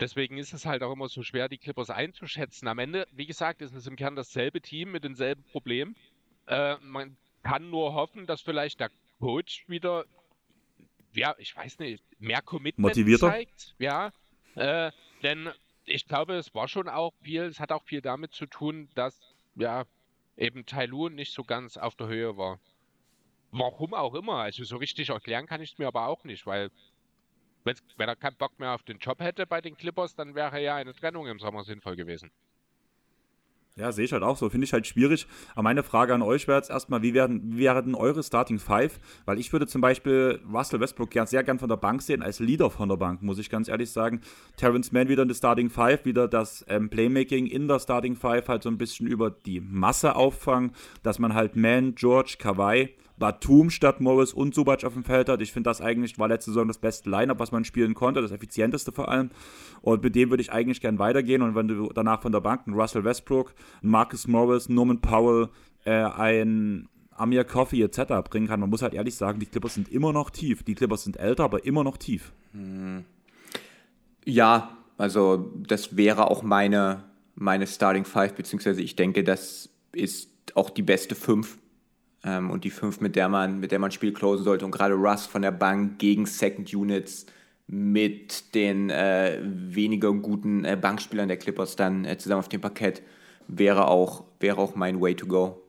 deswegen 0.00 0.36
ist 0.36 0.52
es 0.52 0.66
halt 0.66 0.82
auch 0.82 0.92
immer 0.92 1.08
so 1.08 1.22
schwer, 1.22 1.48
die 1.48 1.58
Clippers 1.58 1.90
einzuschätzen. 1.90 2.66
Am 2.66 2.78
Ende, 2.78 3.06
wie 3.12 3.26
gesagt, 3.26 3.62
ist 3.62 3.74
es 3.74 3.86
im 3.86 3.96
Kern 3.96 4.16
dasselbe 4.16 4.60
Team 4.60 4.90
mit 4.90 5.04
denselben 5.04 5.44
Problemen. 5.44 5.94
Äh, 6.46 6.76
man 6.82 7.16
kann 7.42 7.70
nur 7.70 7.94
hoffen, 7.94 8.26
dass 8.26 8.40
vielleicht 8.40 8.80
der 8.80 8.90
Coach 9.20 9.64
wieder, 9.68 10.04
ja, 11.12 11.34
ich 11.38 11.56
weiß 11.56 11.78
nicht, 11.78 12.02
mehr 12.18 12.42
Commitment 12.42 12.96
Motivierter? 12.96 13.28
zeigt. 13.28 13.74
Ja, 13.78 14.12
äh, 14.56 14.90
denn 15.22 15.50
ich 15.90 16.06
glaube, 16.06 16.34
es 16.34 16.54
war 16.54 16.68
schon 16.68 16.88
auch 16.88 17.12
viel, 17.22 17.42
es 17.42 17.60
hat 17.60 17.72
auch 17.72 17.82
viel 17.84 18.00
damit 18.00 18.32
zu 18.32 18.46
tun, 18.46 18.88
dass 18.94 19.20
ja 19.56 19.84
eben 20.36 20.64
Tailu 20.64 21.08
nicht 21.08 21.32
so 21.32 21.42
ganz 21.42 21.76
auf 21.76 21.96
der 21.96 22.06
Höhe 22.06 22.36
war. 22.36 22.60
Warum 23.52 23.94
auch 23.94 24.14
immer, 24.14 24.36
also 24.36 24.64
so 24.64 24.76
richtig 24.76 25.08
erklären 25.10 25.46
kann 25.46 25.60
ich 25.60 25.72
es 25.72 25.78
mir 25.78 25.88
aber 25.88 26.06
auch 26.06 26.24
nicht, 26.24 26.46
weil 26.46 26.70
wenn 27.64 28.08
er 28.08 28.16
keinen 28.16 28.36
Bock 28.36 28.58
mehr 28.58 28.74
auf 28.74 28.82
den 28.84 28.98
Job 28.98 29.20
hätte 29.20 29.46
bei 29.46 29.60
den 29.60 29.76
Clippers, 29.76 30.14
dann 30.14 30.34
wäre 30.34 30.62
ja 30.62 30.76
eine 30.76 30.94
Trennung 30.94 31.26
im 31.26 31.38
Sommer 31.40 31.64
sinnvoll 31.64 31.96
gewesen. 31.96 32.30
Ja, 33.76 33.92
sehe 33.92 34.04
ich 34.04 34.12
halt 34.12 34.22
auch 34.22 34.36
so. 34.36 34.50
Finde 34.50 34.64
ich 34.66 34.72
halt 34.72 34.86
schwierig. 34.86 35.26
Aber 35.52 35.62
meine 35.62 35.82
Frage 35.82 36.12
an 36.12 36.22
euch 36.22 36.48
wäre 36.48 36.58
jetzt 36.58 36.70
erstmal, 36.70 37.02
wie 37.02 37.14
wären, 37.14 37.56
wie 37.56 37.68
eure 37.68 38.22
Starting 38.22 38.58
Five? 38.58 38.98
Weil 39.24 39.38
ich 39.38 39.52
würde 39.52 39.66
zum 39.66 39.80
Beispiel 39.80 40.40
Russell 40.52 40.80
Westbrook 40.80 41.10
gern, 41.10 41.26
sehr 41.26 41.42
gern 41.44 41.58
von 41.58 41.68
der 41.68 41.76
Bank 41.76 42.02
sehen, 42.02 42.22
als 42.22 42.40
Leader 42.40 42.70
von 42.70 42.88
der 42.88 42.96
Bank, 42.96 43.22
muss 43.22 43.38
ich 43.38 43.48
ganz 43.48 43.68
ehrlich 43.68 43.90
sagen. 43.90 44.20
Terrence 44.56 44.92
Mann 44.92 45.08
wieder 45.08 45.22
in 45.22 45.28
der 45.28 45.34
Starting 45.34 45.70
Five, 45.70 46.04
wieder 46.04 46.28
das 46.28 46.64
ähm, 46.68 46.90
Playmaking 46.90 47.46
in 47.46 47.68
der 47.68 47.78
Starting 47.78 48.16
Five 48.16 48.48
halt 48.48 48.62
so 48.62 48.68
ein 48.68 48.76
bisschen 48.76 49.06
über 49.06 49.30
die 49.30 49.60
Masse 49.60 50.16
auffangen, 50.16 50.72
dass 51.02 51.18
man 51.18 51.34
halt 51.34 51.56
Mann, 51.56 51.94
George, 51.94 52.36
Kawhi 52.38 52.90
Batum 53.20 53.70
statt 53.70 54.00
Morris 54.00 54.32
und 54.32 54.52
Subac 54.52 54.82
auf 54.82 54.94
dem 54.94 55.04
Feld 55.04 55.28
hat. 55.28 55.40
Ich 55.40 55.52
finde, 55.52 55.70
das 55.70 55.80
eigentlich 55.80 56.18
war 56.18 56.26
letzte 56.26 56.50
Saison 56.50 56.66
das 56.66 56.78
beste 56.78 57.08
Lineup, 57.08 57.38
was 57.38 57.52
man 57.52 57.64
spielen 57.64 57.94
konnte, 57.94 58.20
das 58.20 58.32
effizienteste 58.32 58.90
vor 58.90 59.08
allem. 59.08 59.30
Und 59.82 60.02
mit 60.02 60.16
dem 60.16 60.30
würde 60.30 60.40
ich 60.40 60.50
eigentlich 60.50 60.80
gern 60.80 60.98
weitergehen. 60.98 61.42
Und 61.42 61.54
wenn 61.54 61.68
du 61.68 61.90
danach 61.94 62.22
von 62.22 62.32
der 62.32 62.40
Bank 62.40 62.62
einen 62.66 62.74
Russell 62.74 63.04
Westbrook, 63.04 63.54
einen 63.82 63.92
Marcus 63.92 64.26
Morris, 64.26 64.68
Norman 64.68 65.00
Powell, 65.00 65.50
äh, 65.84 65.92
ein 65.92 66.88
Amir 67.12 67.44
Coffee 67.44 67.82
etc. 67.82 68.28
bringen 68.28 68.48
kann, 68.48 68.58
man 68.58 68.70
muss 68.70 68.82
halt 68.82 68.94
ehrlich 68.94 69.14
sagen, 69.14 69.38
die 69.38 69.46
Clippers 69.46 69.74
sind 69.74 69.88
immer 69.88 70.12
noch 70.12 70.30
tief. 70.30 70.64
Die 70.64 70.74
Clippers 70.74 71.04
sind 71.04 71.18
älter, 71.18 71.44
aber 71.44 71.64
immer 71.64 71.84
noch 71.84 71.98
tief. 71.98 72.32
Ja, 74.24 74.76
also 74.96 75.52
das 75.66 75.96
wäre 75.96 76.30
auch 76.30 76.42
meine, 76.42 77.04
meine 77.34 77.66
Starting 77.66 78.06
Five, 78.06 78.34
beziehungsweise 78.34 78.82
ich 78.82 78.96
denke, 78.96 79.22
das 79.22 79.68
ist 79.92 80.30
auch 80.54 80.70
die 80.70 80.82
beste 80.82 81.14
Fünf 81.14 81.58
ähm, 82.24 82.50
und 82.50 82.64
die 82.64 82.70
fünf, 82.70 83.00
mit 83.00 83.16
der 83.16 83.28
man, 83.28 83.60
mit 83.60 83.72
der 83.72 83.78
man 83.78 83.90
Spiel 83.90 84.12
closen 84.12 84.44
sollte. 84.44 84.64
Und 84.64 84.70
gerade 84.70 84.94
Russ 84.94 85.26
von 85.26 85.42
der 85.42 85.52
Bank 85.52 85.98
gegen 85.98 86.26
Second 86.26 86.72
Units 86.74 87.26
mit 87.66 88.54
den 88.54 88.90
äh, 88.90 89.38
weniger 89.42 90.12
guten 90.12 90.64
äh, 90.64 90.76
Bankspielern 90.80 91.28
der 91.28 91.36
Clippers 91.36 91.76
dann 91.76 92.04
äh, 92.04 92.18
zusammen 92.18 92.40
auf 92.40 92.48
dem 92.48 92.60
Parkett 92.60 93.02
wäre 93.46 93.88
auch, 93.88 94.24
wäre 94.40 94.58
auch 94.58 94.74
mein 94.74 95.00
Way 95.00 95.14
to 95.14 95.26
go. 95.26 95.62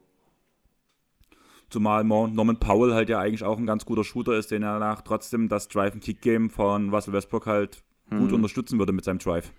Zumal 1.69 2.03
Norman 2.03 2.57
Powell 2.57 2.93
halt 2.93 3.07
ja 3.09 3.19
eigentlich 3.19 3.43
auch 3.43 3.57
ein 3.57 3.65
ganz 3.65 3.85
guter 3.85 4.03
Shooter 4.03 4.33
ist, 4.37 4.51
den 4.51 4.61
er 4.61 4.79
nach 4.79 5.01
trotzdem 5.01 5.47
das 5.47 5.69
Drive-and-Kick-Game 5.69 6.49
von 6.49 6.89
Russell 6.89 7.13
Westbrook 7.13 7.45
halt 7.45 7.81
gut 8.09 8.29
Mhm. 8.29 8.35
unterstützen 8.35 8.77
würde 8.77 8.91
mit 8.91 9.05
seinem 9.05 9.19
Drive. 9.19 9.53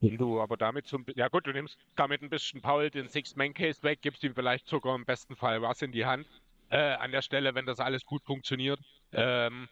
Wenn 0.00 0.16
du 0.16 0.40
aber 0.40 0.56
damit 0.56 0.86
zum, 0.86 1.04
ja 1.14 1.28
gut, 1.28 1.46
du 1.46 1.52
nimmst 1.52 1.78
damit 1.94 2.22
ein 2.22 2.30
bisschen 2.30 2.62
Paul 2.62 2.90
den 2.90 3.08
Six-Man-Case 3.08 3.82
weg, 3.82 4.00
gibst 4.00 4.24
ihm 4.24 4.34
vielleicht 4.34 4.66
sogar 4.66 4.94
im 4.94 5.04
besten 5.04 5.36
Fall 5.36 5.60
was 5.60 5.82
in 5.82 5.92
die 5.92 6.06
Hand. 6.06 6.26
Äh, 6.70 6.94
an 6.94 7.10
der 7.12 7.22
Stelle, 7.22 7.54
wenn 7.54 7.66
das 7.66 7.80
alles 7.80 8.06
gut 8.06 8.22
funktioniert, 8.24 8.80
ähm, 9.12 9.68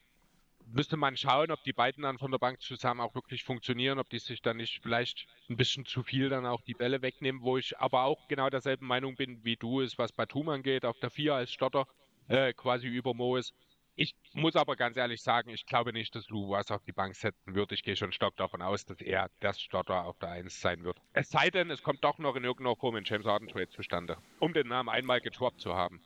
müsste 0.73 0.97
man 0.97 1.17
schauen, 1.17 1.51
ob 1.51 1.63
die 1.65 1.73
beiden 1.73 2.03
dann 2.03 2.19
von 2.19 2.31
der 2.31 2.39
Bank 2.39 2.61
zusammen 2.61 3.01
auch 3.01 3.15
wirklich 3.15 3.45
funktionieren, 3.45 3.99
ob 3.99 4.11
die 4.11 4.19
sich 4.19 4.43
dann 4.43 4.59
nicht 4.59 4.83
vielleicht 4.83 5.27
ein 5.49 5.57
bisschen 5.57 5.87
zu 5.87 6.03
viel 6.03 6.29
dann 6.29 6.45
auch 6.45 6.61
die 6.63 6.75
Bälle 6.75 7.01
wegnehmen, 7.01 7.43
wo 7.43 7.57
ich 7.57 7.79
aber 7.79 8.03
auch 8.03 8.29
genau 8.29 8.51
derselben 8.51 8.87
Meinung 8.87 9.17
bin 9.17 9.45
wie 9.45 9.57
du, 9.57 9.81
ist 9.81 9.99
was 9.99 10.13
Batum 10.13 10.49
angeht, 10.51 10.85
auf 10.85 10.99
der 10.99 11.11
4 11.11 11.35
als 11.35 11.53
Stotter 11.53 11.87
äh, 12.29 12.53
quasi 12.53 12.87
über 12.87 13.15
Mo 13.15 13.37
ist. 13.37 13.55
Ich 14.01 14.15
muss 14.33 14.55
aber 14.55 14.77
ganz 14.77 14.97
ehrlich 14.97 15.21
sagen, 15.23 15.51
ich 15.51 15.67
glaube 15.67 15.93
nicht, 15.93 16.15
dass 16.15 16.29
Lou 16.29 16.51
was 16.51 16.71
auf 16.71 16.85
die 16.85 16.93
Bank 16.93 17.17
setzen 17.17 17.57
wird. 17.57 17.73
Ich 17.73 17.83
gehe 17.83 17.97
schon 17.97 18.13
stark 18.13 18.37
davon 18.37 18.63
aus, 18.63 18.85
dass 18.85 19.01
er 19.01 19.29
das 19.41 19.61
Stotter 19.61 20.05
auf 20.05 20.17
der 20.21 20.29
1 20.31 20.61
sein 20.61 20.85
wird. 20.85 20.99
Es 21.15 21.31
sei 21.31 21.51
denn, 21.51 21.69
es 21.69 21.83
kommt 21.83 22.05
doch 22.05 22.17
noch 22.19 22.37
in 22.37 22.45
irgendeiner 22.45 22.77
Form 22.77 22.95
ein 22.95 23.03
James 23.05 23.27
Harden 23.27 23.49
Trade 23.49 23.69
zustande, 23.71 24.17
um 24.39 24.53
den 24.53 24.69
Namen 24.69 24.89
einmal 24.89 25.21
getroppt 25.21 25.61
zu 25.61 25.75
haben. 25.75 26.01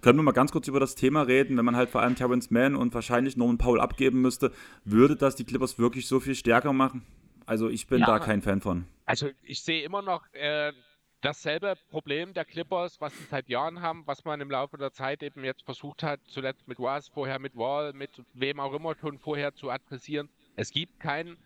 Können 0.00 0.18
wir 0.18 0.22
mal 0.22 0.32
ganz 0.32 0.50
kurz 0.50 0.68
über 0.68 0.80
das 0.80 0.94
Thema 0.94 1.20
reden, 1.20 1.58
wenn 1.58 1.66
man 1.66 1.76
halt 1.76 1.90
vor 1.90 2.00
allem 2.00 2.14
Terrence 2.14 2.50
Mann 2.50 2.76
und 2.76 2.94
wahrscheinlich 2.94 3.36
Norman 3.36 3.58
Powell 3.58 3.80
abgeben 3.80 4.22
müsste, 4.22 4.50
würde 4.86 5.16
das 5.16 5.36
die 5.36 5.44
Clippers 5.44 5.78
wirklich 5.78 6.06
so 6.06 6.18
viel 6.18 6.34
stärker 6.34 6.72
machen? 6.72 7.04
Also 7.44 7.68
ich 7.68 7.88
bin 7.88 8.00
Ja. 8.00 8.06
da 8.06 8.20
kein 8.20 8.40
Fan 8.40 8.62
von. 8.62 8.86
Also 9.04 9.28
ich 9.42 9.62
sehe 9.62 9.82
immer 9.82 10.00
noch 10.00 10.24
äh, 10.32 10.72
dasselbe 11.20 11.76
Problem 11.90 12.34
der 12.34 12.44
Clippers, 12.44 13.00
was 13.00 13.16
sie 13.16 13.24
seit 13.24 13.48
Jahren 13.48 13.80
haben, 13.80 14.06
was 14.06 14.24
man 14.24 14.40
im 14.40 14.50
Laufe 14.50 14.78
der 14.78 14.92
Zeit 14.92 15.22
eben 15.22 15.44
jetzt 15.44 15.62
versucht 15.64 16.02
hat, 16.02 16.20
zuletzt 16.26 16.68
mit 16.68 16.78
Was, 16.78 17.08
vorher 17.08 17.38
mit 17.38 17.56
Wall, 17.56 17.92
mit 17.92 18.10
wem 18.34 18.60
auch 18.60 18.72
immer 18.72 18.94
schon 18.96 19.18
vorher 19.18 19.54
zu 19.54 19.70
adressieren. 19.70 20.28
Es 20.56 20.70
gibt 20.70 21.00
kein 21.00 21.36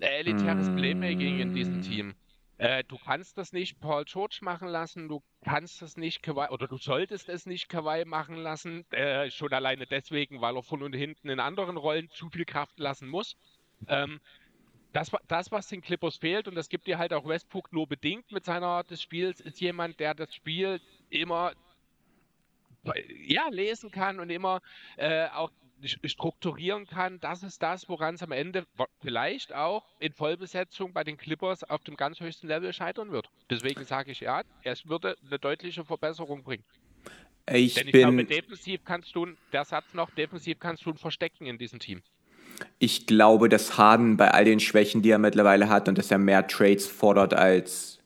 elitäres 0.00 0.68
Playmaking 0.74 1.40
in 1.40 1.54
diesem 1.54 1.82
Team. 1.82 2.14
Äh, 2.58 2.84
du 2.84 2.96
kannst 2.96 3.36
das 3.36 3.52
nicht 3.52 3.80
Paul 3.80 4.04
George 4.06 4.38
machen 4.40 4.68
lassen, 4.68 5.08
du 5.08 5.22
kannst 5.44 5.82
es 5.82 5.96
nicht 5.96 6.22
Kawhi, 6.22 6.48
oder 6.50 6.66
du 6.66 6.78
solltest 6.78 7.28
es 7.28 7.44
nicht 7.44 7.68
Kawhi 7.68 8.04
machen 8.06 8.36
lassen, 8.36 8.90
äh, 8.92 9.30
schon 9.30 9.52
alleine 9.52 9.86
deswegen, 9.86 10.40
weil 10.40 10.56
er 10.56 10.62
von 10.62 10.82
und 10.82 10.94
hinten 10.94 11.28
in 11.28 11.38
anderen 11.38 11.76
Rollen 11.76 12.08
zu 12.10 12.30
viel 12.30 12.46
Kraft 12.46 12.78
lassen 12.78 13.08
muss. 13.08 13.36
Ähm, 13.88 14.20
das, 14.96 15.10
das, 15.28 15.52
was 15.52 15.68
den 15.68 15.82
Clippers 15.82 16.16
fehlt, 16.16 16.48
und 16.48 16.54
das 16.54 16.70
gibt 16.70 16.86
dir 16.86 16.96
halt 16.96 17.12
auch 17.12 17.26
Westbrook 17.26 17.70
nur 17.72 17.86
bedingt 17.86 18.32
mit 18.32 18.46
seiner 18.46 18.66
Art 18.66 18.90
des 18.90 19.02
Spiels, 19.02 19.40
ist 19.40 19.60
jemand, 19.60 20.00
der 20.00 20.14
das 20.14 20.34
Spiel 20.34 20.80
immer 21.10 21.52
ja, 23.26 23.48
lesen 23.50 23.90
kann 23.90 24.20
und 24.20 24.30
immer 24.30 24.62
äh, 24.96 25.26
auch 25.28 25.50
strukturieren 26.04 26.86
kann. 26.86 27.20
Das 27.20 27.42
ist 27.42 27.62
das, 27.62 27.88
woran 27.90 28.14
es 28.14 28.22
am 28.22 28.32
Ende 28.32 28.66
vielleicht 29.02 29.52
auch 29.52 29.84
in 29.98 30.14
Vollbesetzung 30.14 30.94
bei 30.94 31.04
den 31.04 31.18
Clippers 31.18 31.62
auf 31.64 31.84
dem 31.84 31.96
ganz 31.96 32.20
höchsten 32.20 32.48
Level 32.48 32.72
scheitern 32.72 33.10
wird. 33.10 33.28
Deswegen 33.50 33.84
sage 33.84 34.12
ich 34.12 34.20
ja, 34.20 34.42
es 34.62 34.88
würde 34.88 35.16
eine 35.26 35.38
deutliche 35.38 35.84
Verbesserung 35.84 36.42
bringen. 36.42 36.64
Ich 37.50 37.74
Denn 37.74 37.88
ich 37.88 37.92
glaube, 37.92 38.16
bin, 38.16 38.28
defensiv 38.28 38.82
kannst 38.84 39.14
du, 39.14 39.26
der 39.52 39.64
Satz 39.64 39.92
noch, 39.92 40.10
defensiv 40.10 40.58
kannst 40.58 40.86
du 40.86 40.90
ein 40.90 40.96
Verstecken 40.96 41.46
in 41.46 41.58
diesem 41.58 41.80
Team. 41.80 42.02
Ich 42.78 43.06
glaube, 43.06 43.48
dass 43.48 43.78
Harden 43.78 44.16
bei 44.16 44.30
all 44.30 44.44
den 44.44 44.60
Schwächen, 44.60 45.02
die 45.02 45.10
er 45.10 45.18
mittlerweile 45.18 45.68
hat 45.68 45.88
und 45.88 45.98
dass 45.98 46.10
er 46.10 46.18
mehr 46.18 46.46
Trades 46.46 46.86
fordert 46.86 47.34
als, 47.34 47.98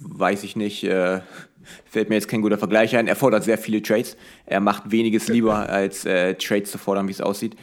weiß 0.00 0.44
ich 0.44 0.56
nicht, 0.56 0.84
äh, 0.84 1.20
fällt 1.84 2.08
mir 2.08 2.14
jetzt 2.14 2.28
kein 2.28 2.42
guter 2.42 2.58
Vergleich 2.58 2.96
ein. 2.96 3.08
Er 3.08 3.16
fordert 3.16 3.44
sehr 3.44 3.58
viele 3.58 3.82
Trades. 3.82 4.16
Er 4.46 4.60
macht 4.60 4.90
weniges 4.90 5.28
lieber, 5.28 5.68
als 5.68 6.04
äh, 6.04 6.34
Trades 6.34 6.70
zu 6.70 6.78
fordern, 6.78 7.08
wie 7.08 7.12
es 7.12 7.20
aussieht. 7.20 7.56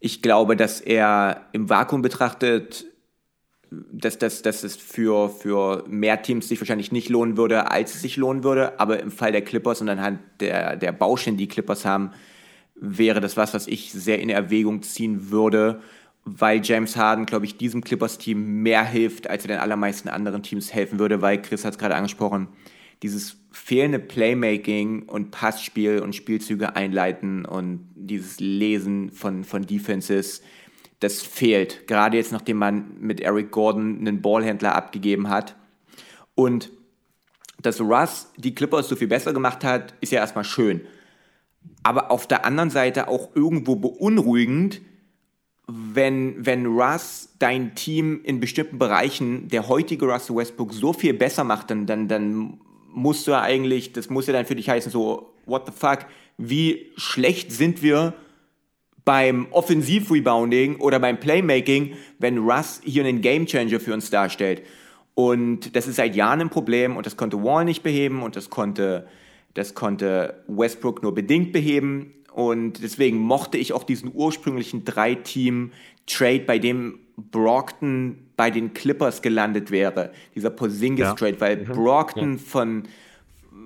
Ich 0.00 0.22
glaube, 0.22 0.56
dass 0.56 0.80
er 0.80 1.46
im 1.52 1.68
Vakuum 1.68 2.02
betrachtet, 2.02 2.86
dass, 3.70 4.18
dass, 4.18 4.42
dass 4.42 4.62
es 4.62 4.76
für, 4.76 5.28
für 5.28 5.84
mehr 5.88 6.22
Teams 6.22 6.48
sich 6.48 6.60
wahrscheinlich 6.60 6.92
nicht 6.92 7.08
lohnen 7.08 7.36
würde, 7.36 7.70
als 7.70 7.94
es 7.94 8.02
sich 8.02 8.16
lohnen 8.16 8.44
würde. 8.44 8.78
Aber 8.78 9.00
im 9.00 9.10
Fall 9.10 9.32
der 9.32 9.42
Clippers 9.42 9.80
und 9.80 9.88
anhand 9.88 10.20
der, 10.40 10.76
der 10.76 10.92
Baustellen, 10.92 11.36
die 11.36 11.46
die 11.46 11.52
Clippers 11.52 11.84
haben, 11.84 12.10
wäre 12.80 13.20
das 13.20 13.36
was, 13.36 13.54
was 13.54 13.66
ich 13.66 13.92
sehr 13.92 14.20
in 14.20 14.28
Erwägung 14.28 14.82
ziehen 14.82 15.30
würde, 15.30 15.80
weil 16.24 16.60
James 16.62 16.96
Harden, 16.96 17.24
glaube 17.24 17.46
ich, 17.46 17.56
diesem 17.56 17.82
Clippers-Team 17.82 18.62
mehr 18.62 18.84
hilft, 18.84 19.30
als 19.30 19.44
er 19.44 19.48
den 19.48 19.60
allermeisten 19.60 20.08
anderen 20.08 20.42
Teams 20.42 20.74
helfen 20.74 20.98
würde, 20.98 21.22
weil 21.22 21.40
Chris 21.40 21.64
hat 21.64 21.74
es 21.74 21.78
gerade 21.78 21.94
angesprochen, 21.94 22.48
dieses 23.02 23.36
fehlende 23.52 23.98
Playmaking 23.98 25.04
und 25.04 25.30
Passspiel 25.30 26.00
und 26.00 26.14
Spielzüge 26.14 26.76
einleiten 26.76 27.44
und 27.44 27.88
dieses 27.94 28.40
Lesen 28.40 29.10
von, 29.12 29.44
von 29.44 29.66
Defenses, 29.66 30.42
das 31.00 31.22
fehlt. 31.22 31.86
Gerade 31.86 32.16
jetzt, 32.16 32.32
nachdem 32.32 32.56
man 32.56 32.98
mit 32.98 33.20
Eric 33.20 33.50
Gordon 33.50 33.98
einen 33.98 34.22
Ballhändler 34.22 34.74
abgegeben 34.74 35.28
hat. 35.28 35.54
Und 36.34 36.70
dass 37.60 37.80
Russ 37.80 38.32
die 38.36 38.54
Clippers 38.54 38.88
so 38.88 38.96
viel 38.96 39.08
besser 39.08 39.32
gemacht 39.32 39.62
hat, 39.64 39.94
ist 40.00 40.12
ja 40.12 40.20
erstmal 40.20 40.44
schön. 40.44 40.80
Aber 41.82 42.10
auf 42.10 42.26
der 42.26 42.44
anderen 42.44 42.70
Seite 42.70 43.08
auch 43.08 43.34
irgendwo 43.34 43.76
beunruhigend, 43.76 44.80
wenn, 45.68 46.46
wenn 46.46 46.66
Russ 46.66 47.30
dein 47.38 47.74
Team 47.74 48.20
in 48.22 48.40
bestimmten 48.40 48.78
Bereichen, 48.78 49.48
der 49.48 49.68
heutige 49.68 50.06
Russell 50.06 50.36
Westbrook, 50.36 50.72
so 50.72 50.92
viel 50.92 51.14
besser 51.14 51.44
macht, 51.44 51.70
dann, 51.70 51.86
dann, 51.86 52.08
dann 52.08 52.60
musst 52.92 53.26
du 53.26 53.32
ja 53.32 53.42
eigentlich, 53.42 53.92
das 53.92 54.08
muss 54.08 54.26
ja 54.26 54.32
dann 54.32 54.46
für 54.46 54.54
dich 54.54 54.68
heißen, 54.68 54.92
so, 54.92 55.34
what 55.44 55.66
the 55.66 55.72
fuck, 55.72 56.06
wie 56.38 56.92
schlecht 56.96 57.50
sind 57.52 57.82
wir 57.82 58.14
beim 59.04 59.46
Offensiv-Rebounding 59.52 60.76
oder 60.76 60.98
beim 60.98 61.18
Playmaking, 61.18 61.94
wenn 62.18 62.38
Russ 62.38 62.80
hier 62.84 63.04
einen 63.04 63.20
Gamechanger 63.20 63.80
für 63.80 63.94
uns 63.94 64.10
darstellt. 64.10 64.62
Und 65.14 65.74
das 65.76 65.86
ist 65.86 65.96
seit 65.96 66.14
Jahren 66.16 66.42
ein 66.42 66.50
Problem 66.50 66.96
und 66.96 67.06
das 67.06 67.16
konnte 67.16 67.42
Wall 67.42 67.64
nicht 67.64 67.82
beheben 67.82 68.22
und 68.22 68.36
das 68.36 68.50
konnte, 68.50 69.06
das 69.56 69.74
konnte 69.74 70.42
Westbrook 70.48 71.02
nur 71.02 71.14
bedingt 71.14 71.52
beheben. 71.52 72.12
Und 72.32 72.82
deswegen 72.82 73.16
mochte 73.16 73.56
ich 73.56 73.72
auch 73.72 73.84
diesen 73.84 74.10
ursprünglichen 74.12 74.84
Drei-Team-Trade, 74.84 76.40
bei 76.40 76.58
dem 76.58 76.98
Brockton 77.16 78.18
bei 78.36 78.50
den 78.50 78.74
Clippers 78.74 79.22
gelandet 79.22 79.70
wäre. 79.70 80.12
Dieser 80.34 80.50
Porzingis-Trade, 80.50 81.32
ja. 81.32 81.40
weil 81.40 81.56
mhm. 81.56 81.72
Brockton 81.72 82.32
ja. 82.34 82.38
von, 82.38 82.82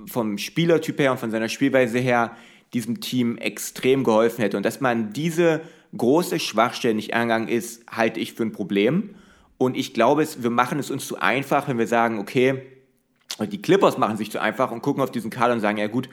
vom 0.07 0.38
Spielertyp 0.38 1.01
her 1.01 1.11
und 1.11 1.18
von 1.18 1.32
seiner 1.32 1.49
Spielweise 1.49 1.99
her 1.99 2.36
diesem 2.72 3.01
Team 3.01 3.36
extrem 3.36 4.05
geholfen 4.05 4.43
hätte. 4.43 4.57
Und 4.57 4.64
dass 4.64 4.80
man 4.80 5.12
diese 5.12 5.61
große 5.97 6.38
Schwachstelle 6.38 6.95
nicht 6.95 7.14
angegangen 7.14 7.49
ist, 7.49 7.84
halte 7.91 8.20
ich 8.20 8.34
für 8.34 8.45
ein 8.45 8.53
Problem. 8.53 9.16
Und 9.59 9.76
ich 9.76 9.93
glaube, 9.93 10.24
wir 10.38 10.51
machen 10.51 10.78
es 10.78 10.93
uns 10.93 11.05
zu 11.05 11.18
einfach, 11.18 11.66
wenn 11.66 11.78
wir 11.78 11.88
sagen, 11.88 12.20
okay, 12.20 12.62
die 13.47 13.62
Clippers 13.62 13.99
machen 13.99 14.16
sich 14.16 14.30
zu 14.30 14.41
einfach 14.41 14.70
und 14.70 14.82
gucken 14.82 15.03
auf 15.03 15.11
diesen 15.11 15.30
Kader 15.30 15.55
und 15.55 15.61
sagen, 15.61 15.78
ja 15.78 15.86
gut, 15.86 16.09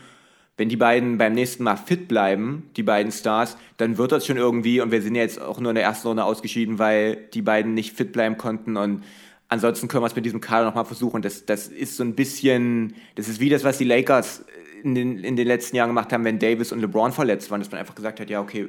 wenn 0.58 0.70
die 0.70 0.76
beiden 0.76 1.18
beim 1.18 1.34
nächsten 1.34 1.64
Mal 1.64 1.76
fit 1.76 2.08
bleiben, 2.08 2.70
die 2.76 2.84
beiden 2.84 3.12
Stars, 3.12 3.58
dann 3.78 3.98
wird 3.98 4.12
das 4.12 4.26
schon 4.26 4.38
irgendwie 4.38 4.82
und 4.82 4.92
wir 4.92 5.02
sind 5.02 5.16
jetzt 5.16 5.40
auch 5.40 5.60
nur 5.60 5.72
in 5.72 5.76
der 5.76 5.84
ersten 5.84 6.08
Runde 6.08 6.24
ausgeschieden, 6.24 6.80
weil 6.80 7.16
die 7.34 7.44
beiden 7.44 7.74
nicht 7.76 7.96
fit 7.96 8.12
bleiben 8.12 8.38
konnten 8.38 8.76
und 8.76 9.04
ansonsten 9.50 9.88
können 9.88 10.04
wir 10.04 10.08
es 10.08 10.16
mit 10.16 10.26
diesem 10.26 10.42
Kader 10.42 10.66
nochmal 10.66 10.86
versuchen. 10.86 11.22
Das, 11.22 11.46
das 11.46 11.68
ist 11.68 11.96
so 11.96 12.04
ein 12.04 12.16
bisschen, 12.16 12.96
das 13.16 13.28
ist 13.28 13.40
wie 13.40 13.50
das, 13.50 13.64
was 13.64 13.78
die 13.78 13.86
Lakers 13.86 14.46
in 14.84 14.96
den, 14.96 15.20
in 15.20 15.36
den 15.36 15.48
letzten 15.48 15.76
Jahren 15.76 15.90
gemacht 15.90 16.12
haben, 16.12 16.26
wenn 16.26 16.40
Davis 16.40 16.72
und 16.72 16.82
LeBron 16.82 17.12
verletzt 17.12 17.52
waren, 17.52 17.62
dass 17.62 17.72
man 17.72 17.80
einfach 17.80 17.96
gesagt 17.96 18.20
hat, 18.20 18.30
ja 18.30 18.42
okay, 18.42 18.68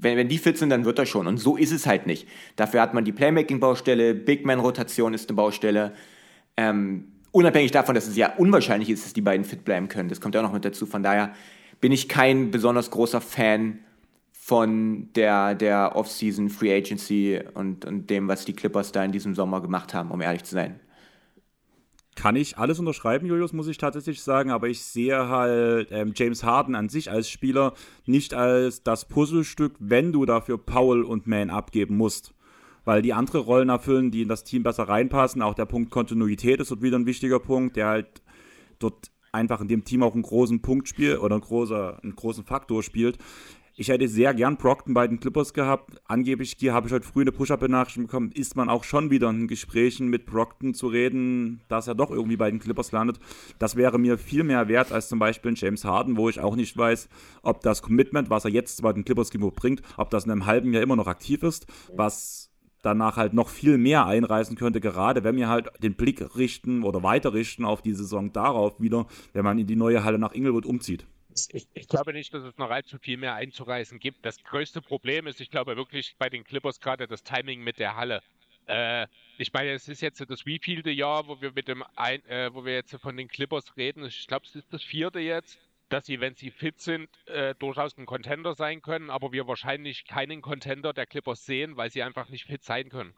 wenn, 0.00 0.16
wenn 0.16 0.28
die 0.28 0.38
fit 0.38 0.58
sind, 0.58 0.70
dann 0.70 0.84
wird 0.84 0.98
das 0.98 1.08
schon. 1.08 1.26
Und 1.26 1.38
so 1.38 1.56
ist 1.56 1.72
es 1.72 1.86
halt 1.86 2.06
nicht. 2.06 2.28
Dafür 2.56 2.80
hat 2.80 2.94
man 2.94 3.04
die 3.04 3.12
Playmaking-Baustelle, 3.12 4.14
Big 4.14 4.44
Man-Rotation 4.46 5.14
ist 5.14 5.28
eine 5.28 5.36
Baustelle. 5.36 5.92
Ähm, 6.56 7.12
unabhängig 7.32 7.70
davon, 7.70 7.94
dass 7.94 8.06
es 8.06 8.16
ja 8.16 8.34
unwahrscheinlich 8.36 8.90
ist, 8.90 9.04
dass 9.04 9.12
die 9.12 9.20
beiden 9.20 9.44
fit 9.44 9.64
bleiben 9.64 9.88
können. 9.88 10.08
Das 10.08 10.20
kommt 10.20 10.34
ja 10.34 10.40
auch 10.40 10.46
noch 10.46 10.52
mit 10.52 10.64
dazu. 10.64 10.86
Von 10.86 11.02
daher 11.02 11.34
bin 11.80 11.92
ich 11.92 12.08
kein 12.08 12.50
besonders 12.50 12.90
großer 12.90 13.20
Fan 13.20 13.80
von 14.32 15.12
der, 15.14 15.54
der 15.54 15.94
Off-Season 15.94 16.48
Free 16.48 16.74
Agency 16.74 17.40
und, 17.54 17.84
und 17.84 18.08
dem, 18.08 18.28
was 18.28 18.44
die 18.44 18.54
Clippers 18.54 18.92
da 18.92 19.04
in 19.04 19.12
diesem 19.12 19.34
Sommer 19.34 19.60
gemacht 19.60 19.92
haben, 19.92 20.10
um 20.10 20.20
ehrlich 20.22 20.42
zu 20.44 20.54
sein. 20.54 20.80
Kann 22.16 22.34
ich 22.34 22.58
alles 22.58 22.78
unterschreiben, 22.80 23.26
Julius, 23.26 23.52
muss 23.52 23.68
ich 23.68 23.76
tatsächlich 23.78 24.22
sagen, 24.22 24.50
aber 24.50 24.68
ich 24.68 24.82
sehe 24.82 25.28
halt 25.28 25.88
ähm, 25.92 26.14
James 26.16 26.42
Harden 26.42 26.74
an 26.74 26.88
sich 26.88 27.10
als 27.10 27.28
Spieler 27.28 27.74
nicht 28.06 28.34
als 28.34 28.82
das 28.82 29.06
Puzzlestück, 29.06 29.74
wenn 29.78 30.12
du 30.12 30.24
dafür 30.24 30.58
Paul 30.58 31.04
und 31.04 31.26
Man 31.26 31.50
abgeben 31.50 31.96
musst. 31.96 32.34
Weil 32.88 33.02
die 33.02 33.12
andere 33.12 33.40
Rollen 33.40 33.68
erfüllen, 33.68 34.10
die 34.10 34.22
in 34.22 34.28
das 34.28 34.44
Team 34.44 34.62
besser 34.62 34.84
reinpassen. 34.84 35.42
Auch 35.42 35.52
der 35.52 35.66
Punkt 35.66 35.90
Kontinuität 35.90 36.58
ist 36.58 36.70
dort 36.70 36.80
wieder 36.80 36.98
ein 36.98 37.04
wichtiger 37.04 37.38
Punkt, 37.38 37.76
der 37.76 37.86
halt 37.88 38.22
dort 38.78 39.10
einfach 39.30 39.60
in 39.60 39.68
dem 39.68 39.84
Team 39.84 40.02
auch 40.02 40.14
einen 40.14 40.22
großen 40.22 40.62
Punkt 40.62 40.88
spielt 40.88 41.18
oder 41.18 41.34
einen, 41.34 41.44
großer, 41.44 42.02
einen 42.02 42.16
großen 42.16 42.44
Faktor 42.44 42.82
spielt. 42.82 43.18
Ich 43.76 43.90
hätte 43.90 44.08
sehr 44.08 44.32
gern 44.32 44.56
Brockton 44.56 44.94
bei 44.94 45.06
den 45.06 45.20
Clippers 45.20 45.52
gehabt. 45.52 46.00
Angeblich 46.06 46.56
hier 46.58 46.72
habe 46.72 46.86
ich 46.86 46.94
heute 46.94 47.06
früh 47.06 47.20
eine 47.20 47.30
Push-Up-Benachrichtigung 47.30 48.06
bekommen, 48.06 48.32
ist 48.32 48.56
man 48.56 48.70
auch 48.70 48.84
schon 48.84 49.10
wieder 49.10 49.28
in 49.28 49.48
Gesprächen 49.48 50.08
mit 50.08 50.24
Brockton 50.24 50.72
zu 50.72 50.86
reden, 50.86 51.60
dass 51.68 51.88
er 51.88 51.94
doch 51.94 52.10
irgendwie 52.10 52.38
bei 52.38 52.50
den 52.50 52.58
Clippers 52.58 52.90
landet. 52.90 53.20
Das 53.58 53.76
wäre 53.76 53.98
mir 53.98 54.16
viel 54.16 54.44
mehr 54.44 54.66
wert 54.68 54.92
als 54.92 55.10
zum 55.10 55.18
Beispiel 55.18 55.52
ein 55.52 55.56
James 55.56 55.84
Harden, 55.84 56.16
wo 56.16 56.30
ich 56.30 56.40
auch 56.40 56.56
nicht 56.56 56.74
weiß, 56.74 57.10
ob 57.42 57.60
das 57.60 57.82
Commitment, 57.82 58.30
was 58.30 58.46
er 58.46 58.50
jetzt 58.50 58.80
bei 58.80 58.94
den 58.94 59.04
Clippers 59.04 59.30
bringt, 59.30 59.82
ob 59.98 60.08
das 60.08 60.24
in 60.24 60.30
einem 60.30 60.46
halben 60.46 60.72
Jahr 60.72 60.82
immer 60.82 60.96
noch 60.96 61.06
aktiv 61.06 61.42
ist, 61.42 61.66
was 61.94 62.47
danach 62.82 63.16
halt 63.16 63.32
noch 63.32 63.48
viel 63.48 63.78
mehr 63.78 64.06
einreißen 64.06 64.56
könnte, 64.56 64.80
gerade 64.80 65.24
wenn 65.24 65.36
wir 65.36 65.48
halt 65.48 65.68
den 65.82 65.94
Blick 65.94 66.36
richten 66.36 66.82
oder 66.82 67.02
weiter 67.02 67.34
richten 67.34 67.64
auf 67.64 67.82
die 67.82 67.94
Saison 67.94 68.32
darauf 68.32 68.80
wieder, 68.80 69.06
wenn 69.32 69.44
man 69.44 69.58
in 69.58 69.66
die 69.66 69.76
neue 69.76 70.04
Halle 70.04 70.18
nach 70.18 70.34
Inglewood 70.34 70.66
umzieht 70.66 71.06
ich, 71.52 71.68
ich, 71.74 71.88
glaube 71.88 72.12
nicht, 72.12 72.32
dass 72.34 72.42
es 72.42 72.56
noch 72.58 72.70
allzu 72.70 72.98
viel 72.98 73.16
mehr 73.16 73.34
einzureißen 73.34 73.98
gibt. 73.98 74.24
Das 74.24 74.42
größte 74.42 74.82
Problem 74.82 75.26
ist, 75.26 75.40
ich 75.40 75.50
glaube 75.50 75.76
wirklich 75.76 76.16
bei 76.18 76.28
den 76.28 76.44
Clippers 76.44 76.80
gerade 76.80 77.06
das 77.06 77.22
Timing 77.22 77.62
mit 77.62 77.78
der 77.78 77.96
Halle. 77.96 78.22
Äh, 78.66 79.06
ich 79.38 79.52
meine, 79.52 79.72
es 79.72 79.88
ist 79.88 80.00
jetzt 80.00 80.22
das 80.28 80.46
wievielte 80.46 80.90
Jahr, 80.90 81.28
wo 81.28 81.40
wir 81.40 81.52
mit 81.52 81.68
dem 81.68 81.84
ein, 81.96 82.24
äh, 82.26 82.52
wo 82.52 82.64
wir 82.64 82.74
jetzt 82.74 82.94
von 82.96 83.16
den 83.16 83.28
Clippers 83.28 83.76
reden. 83.76 84.04
Ich 84.04 84.26
glaube, 84.26 84.46
es 84.46 84.54
ist 84.56 84.72
das 84.72 84.82
vierte 84.82 85.20
jetzt, 85.20 85.58
dass 85.88 86.06
sie, 86.06 86.20
wenn 86.20 86.34
sie 86.34 86.50
fit 86.50 86.80
sind, 86.80 87.08
äh, 87.26 87.54
durchaus 87.54 87.96
ein 87.96 88.06
Contender 88.06 88.54
sein 88.54 88.82
können, 88.82 89.10
aber 89.10 89.32
wir 89.32 89.46
wahrscheinlich 89.46 90.04
keinen 90.06 90.42
Contender 90.42 90.92
der 90.92 91.06
Clippers 91.06 91.44
sehen, 91.44 91.76
weil 91.76 91.90
sie 91.90 92.02
einfach 92.02 92.28
nicht 92.28 92.44
fit 92.44 92.62
sein 92.62 92.88
können. 92.88 93.14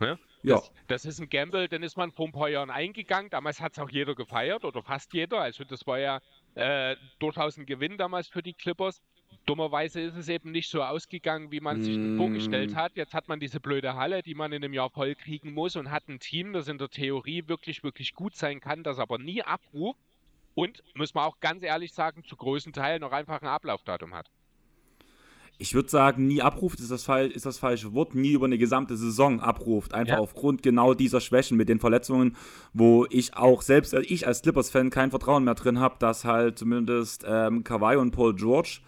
Ne? 0.00 0.18
Ja. 0.42 0.56
Das, 0.56 0.72
das, 0.88 1.04
ist 1.04 1.20
ein 1.20 1.28
Gamble, 1.28 1.68
den 1.68 1.82
ist 1.82 1.96
man 1.96 2.10
vor 2.10 2.26
ein 2.26 2.32
paar 2.32 2.48
Jahren 2.48 2.70
eingegangen. 2.70 3.30
Damals 3.30 3.60
hat 3.60 3.72
es 3.72 3.78
auch 3.78 3.90
jeder 3.90 4.14
gefeiert 4.14 4.64
oder 4.64 4.82
fast 4.82 5.12
jeder. 5.12 5.40
Also 5.40 5.64
das 5.64 5.86
war 5.86 5.98
ja 5.98 6.20
äh, 6.54 6.96
durchaus 7.20 7.56
ein 7.56 7.66
Gewinn 7.66 7.98
damals 7.98 8.26
für 8.26 8.42
die 8.42 8.54
Clippers. 8.54 9.00
Dummerweise 9.46 10.00
ist 10.00 10.16
es 10.16 10.28
eben 10.28 10.50
nicht 10.50 10.68
so 10.68 10.82
ausgegangen, 10.82 11.52
wie 11.52 11.60
man 11.60 11.82
sich 11.82 11.96
mm. 11.96 12.16
vorgestellt 12.16 12.74
hat. 12.74 12.96
Jetzt 12.96 13.14
hat 13.14 13.28
man 13.28 13.38
diese 13.40 13.60
blöde 13.60 13.94
Halle, 13.94 14.22
die 14.22 14.34
man 14.34 14.52
in 14.52 14.64
einem 14.64 14.74
Jahr 14.74 14.90
voll 14.90 15.14
kriegen 15.14 15.52
muss 15.52 15.76
und 15.76 15.90
hat 15.90 16.08
ein 16.08 16.18
Team, 16.18 16.52
das 16.52 16.68
in 16.68 16.78
der 16.78 16.88
Theorie 16.88 17.44
wirklich, 17.46 17.82
wirklich 17.82 18.14
gut 18.14 18.34
sein 18.34 18.60
kann, 18.60 18.82
das 18.82 18.98
aber 18.98 19.18
nie 19.18 19.42
abruft 19.42 20.00
und, 20.54 20.82
muss 20.94 21.14
man 21.14 21.24
auch 21.24 21.40
ganz 21.40 21.62
ehrlich 21.62 21.92
sagen, 21.92 22.24
zu 22.24 22.36
großen 22.36 22.72
Teilen 22.72 23.00
noch 23.00 23.12
einfach 23.12 23.40
ein 23.40 23.48
Ablaufdatum 23.48 24.14
hat 24.14 24.30
ich 25.62 25.74
würde 25.74 25.88
sagen, 25.88 26.26
nie 26.26 26.42
abruft 26.42 26.80
ist 26.80 26.90
das, 26.90 27.08
ist 27.08 27.46
das 27.46 27.58
falsche 27.58 27.94
Wort, 27.94 28.16
nie 28.16 28.32
über 28.32 28.46
eine 28.46 28.58
gesamte 28.58 28.96
Saison 28.96 29.40
abruft. 29.40 29.94
Einfach 29.94 30.14
ja. 30.14 30.20
aufgrund 30.20 30.62
genau 30.62 30.92
dieser 30.92 31.20
Schwächen 31.20 31.56
mit 31.56 31.68
den 31.68 31.78
Verletzungen, 31.78 32.36
wo 32.72 33.06
ich 33.10 33.36
auch 33.36 33.62
selbst, 33.62 33.94
ich 33.94 34.26
als 34.26 34.42
Clippers-Fan 34.42 34.90
kein 34.90 35.10
Vertrauen 35.10 35.44
mehr 35.44 35.54
drin 35.54 35.78
habe, 35.78 35.96
dass 36.00 36.24
halt 36.24 36.58
zumindest 36.58 37.24
ähm, 37.26 37.62
Kawhi 37.62 37.96
und 37.96 38.10
Paul 38.10 38.34
George 38.34 38.80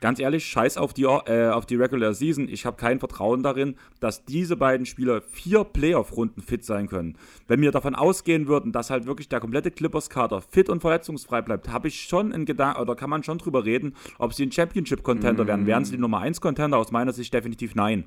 ganz 0.00 0.18
ehrlich, 0.18 0.46
scheiß 0.46 0.76
auf 0.76 0.92
die, 0.92 1.04
äh, 1.04 1.50
auf 1.50 1.66
die 1.66 1.76
Regular 1.76 2.14
Season. 2.14 2.48
Ich 2.48 2.66
habe 2.66 2.76
kein 2.76 2.98
Vertrauen 2.98 3.42
darin, 3.42 3.76
dass 4.00 4.24
diese 4.24 4.56
beiden 4.56 4.86
Spieler 4.86 5.20
vier 5.20 5.64
Playoff-Runden 5.64 6.42
fit 6.42 6.64
sein 6.64 6.88
können. 6.88 7.16
Wenn 7.46 7.60
wir 7.60 7.70
davon 7.70 7.94
ausgehen 7.94 8.48
würden, 8.48 8.72
dass 8.72 8.90
halt 8.90 9.06
wirklich 9.06 9.28
der 9.28 9.40
komplette 9.40 9.70
Clippers-Kader 9.70 10.40
fit 10.40 10.68
und 10.68 10.80
verletzungsfrei 10.80 11.42
bleibt, 11.42 11.68
habe 11.68 11.88
ich 11.88 12.02
schon 12.02 12.32
einen 12.32 12.46
Gedanken, 12.46 12.80
oder 12.80 12.96
kann 12.96 13.10
man 13.10 13.22
schon 13.22 13.38
drüber 13.38 13.64
reden, 13.64 13.94
ob 14.18 14.34
sie 14.34 14.46
ein 14.46 14.52
Championship-Contender 14.52 15.44
mm. 15.44 15.48
werden. 15.48 15.66
Wären 15.66 15.84
sie 15.84 15.92
die 15.92 15.98
Nummer 15.98 16.22
1-Contender? 16.22 16.78
Aus 16.78 16.92
meiner 16.92 17.12
Sicht 17.12 17.32
definitiv 17.32 17.74
nein. 17.74 18.04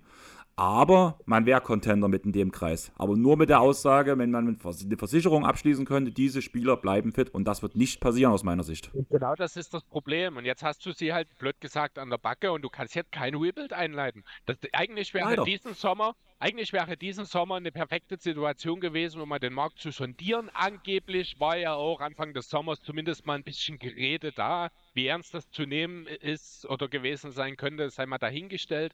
Aber 0.55 1.19
man 1.25 1.47
wäre 1.47 1.61
Contender 1.61 2.07
mit 2.07 2.25
in 2.25 2.31
dem 2.31 2.51
Kreis. 2.51 2.91
Aber 2.95 3.17
nur 3.17 3.37
mit 3.37 3.49
der 3.49 3.59
Aussage, 3.59 4.19
wenn 4.19 4.29
man 4.29 4.59
eine 4.61 4.97
Versicherung 4.97 5.45
abschließen 5.45 5.85
könnte, 5.85 6.11
diese 6.11 6.43
Spieler 6.43 6.77
bleiben 6.77 7.11
fit 7.11 7.33
und 7.33 7.45
das 7.45 7.63
wird 7.63 7.75
nicht 7.75 7.99
passieren 7.99 8.31
aus 8.31 8.43
meiner 8.43 8.63
Sicht. 8.63 8.91
Genau 9.09 9.33
das 9.33 9.57
ist 9.57 9.73
das 9.73 9.83
Problem. 9.83 10.37
Und 10.37 10.45
jetzt 10.45 10.61
hast 10.61 10.85
du 10.85 10.91
sie 10.91 11.11
halt 11.11 11.27
blöd 11.39 11.59
gesagt 11.59 11.97
an 11.97 12.11
der 12.11 12.19
Backe 12.19 12.51
und 12.51 12.61
du 12.61 12.69
kannst 12.69 12.93
jetzt 12.93 13.11
kein 13.11 13.33
Rebuild 13.33 13.73
einleiten. 13.73 14.23
Das, 14.45 14.57
eigentlich 14.73 15.15
wäre 15.15 15.31
Leider. 15.31 15.43
diesen 15.43 15.73
Sommer, 15.73 16.15
eigentlich 16.39 16.71
wäre 16.71 16.97
diesen 16.97 17.25
Sommer 17.25 17.55
eine 17.55 17.71
perfekte 17.71 18.17
Situation 18.17 18.79
gewesen, 18.79 19.21
um 19.21 19.29
mal 19.29 19.39
den 19.39 19.53
Markt 19.53 19.79
zu 19.79 19.89
sondieren. 19.89 20.51
Angeblich 20.53 21.39
war 21.39 21.57
ja 21.57 21.73
auch 21.73 21.99
Anfang 21.99 22.35
des 22.35 22.49
Sommers 22.49 22.79
zumindest 22.83 23.25
mal 23.25 23.35
ein 23.35 23.43
bisschen 23.43 23.79
Gerede 23.79 24.31
da. 24.31 24.69
Wie 24.93 25.07
ernst 25.07 25.33
das 25.33 25.49
zu 25.49 25.65
nehmen 25.65 26.05
ist 26.05 26.69
oder 26.69 26.89
gewesen 26.89 27.31
sein 27.31 27.57
könnte, 27.57 27.89
sei 27.89 28.05
mal 28.05 28.19
dahingestellt. 28.19 28.93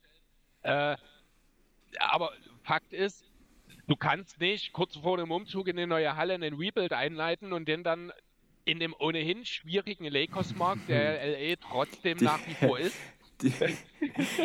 Äh, 0.62 0.96
aber 2.00 2.32
Fakt 2.64 2.94
ist, 2.94 3.26
du 3.88 3.96
kannst 3.96 4.40
nicht 4.40 4.74
kurz 4.74 4.96
vor 4.96 5.18
dem 5.18 5.32
Umzug 5.32 5.68
in 5.68 5.78
eine 5.78 5.88
neue 5.88 6.16
Halle 6.16 6.36
einen 6.36 6.56
Rebuild 6.56 6.94
einleiten 6.94 7.54
und 7.54 7.68
den 7.68 7.84
dann 7.84 8.12
in 8.66 8.80
dem 8.80 8.94
ohnehin 9.00 9.46
schwierigen 9.46 10.06
Lakers-Markt, 10.06 10.90
der 10.90 11.26
LA 11.40 11.56
trotzdem 11.56 12.18
die, 12.18 12.26
nach 12.26 12.40
wie 12.46 12.54
vor 12.54 12.80
ist. 12.80 12.96
Die, 13.42 13.54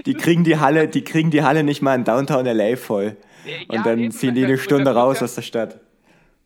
die, 0.06 0.14
kriegen 0.14 0.44
die 0.44 0.58
Halle, 0.58 0.86
die 0.86 1.02
kriegen 1.02 1.32
die 1.32 1.42
Halle 1.42 1.64
nicht 1.64 1.82
mal 1.82 1.96
in 1.96 2.04
Downtown 2.04 2.46
LA 2.46 2.76
voll. 2.76 3.16
Und 3.66 3.74
ja, 3.74 3.82
dann 3.82 3.98
eben, 3.98 4.12
ziehen 4.12 4.36
die 4.36 4.44
eine 4.44 4.56
Stunde 4.56 4.94
raus 4.94 5.18
ja, 5.18 5.24
aus 5.24 5.34
der 5.34 5.42
Stadt. 5.42 5.80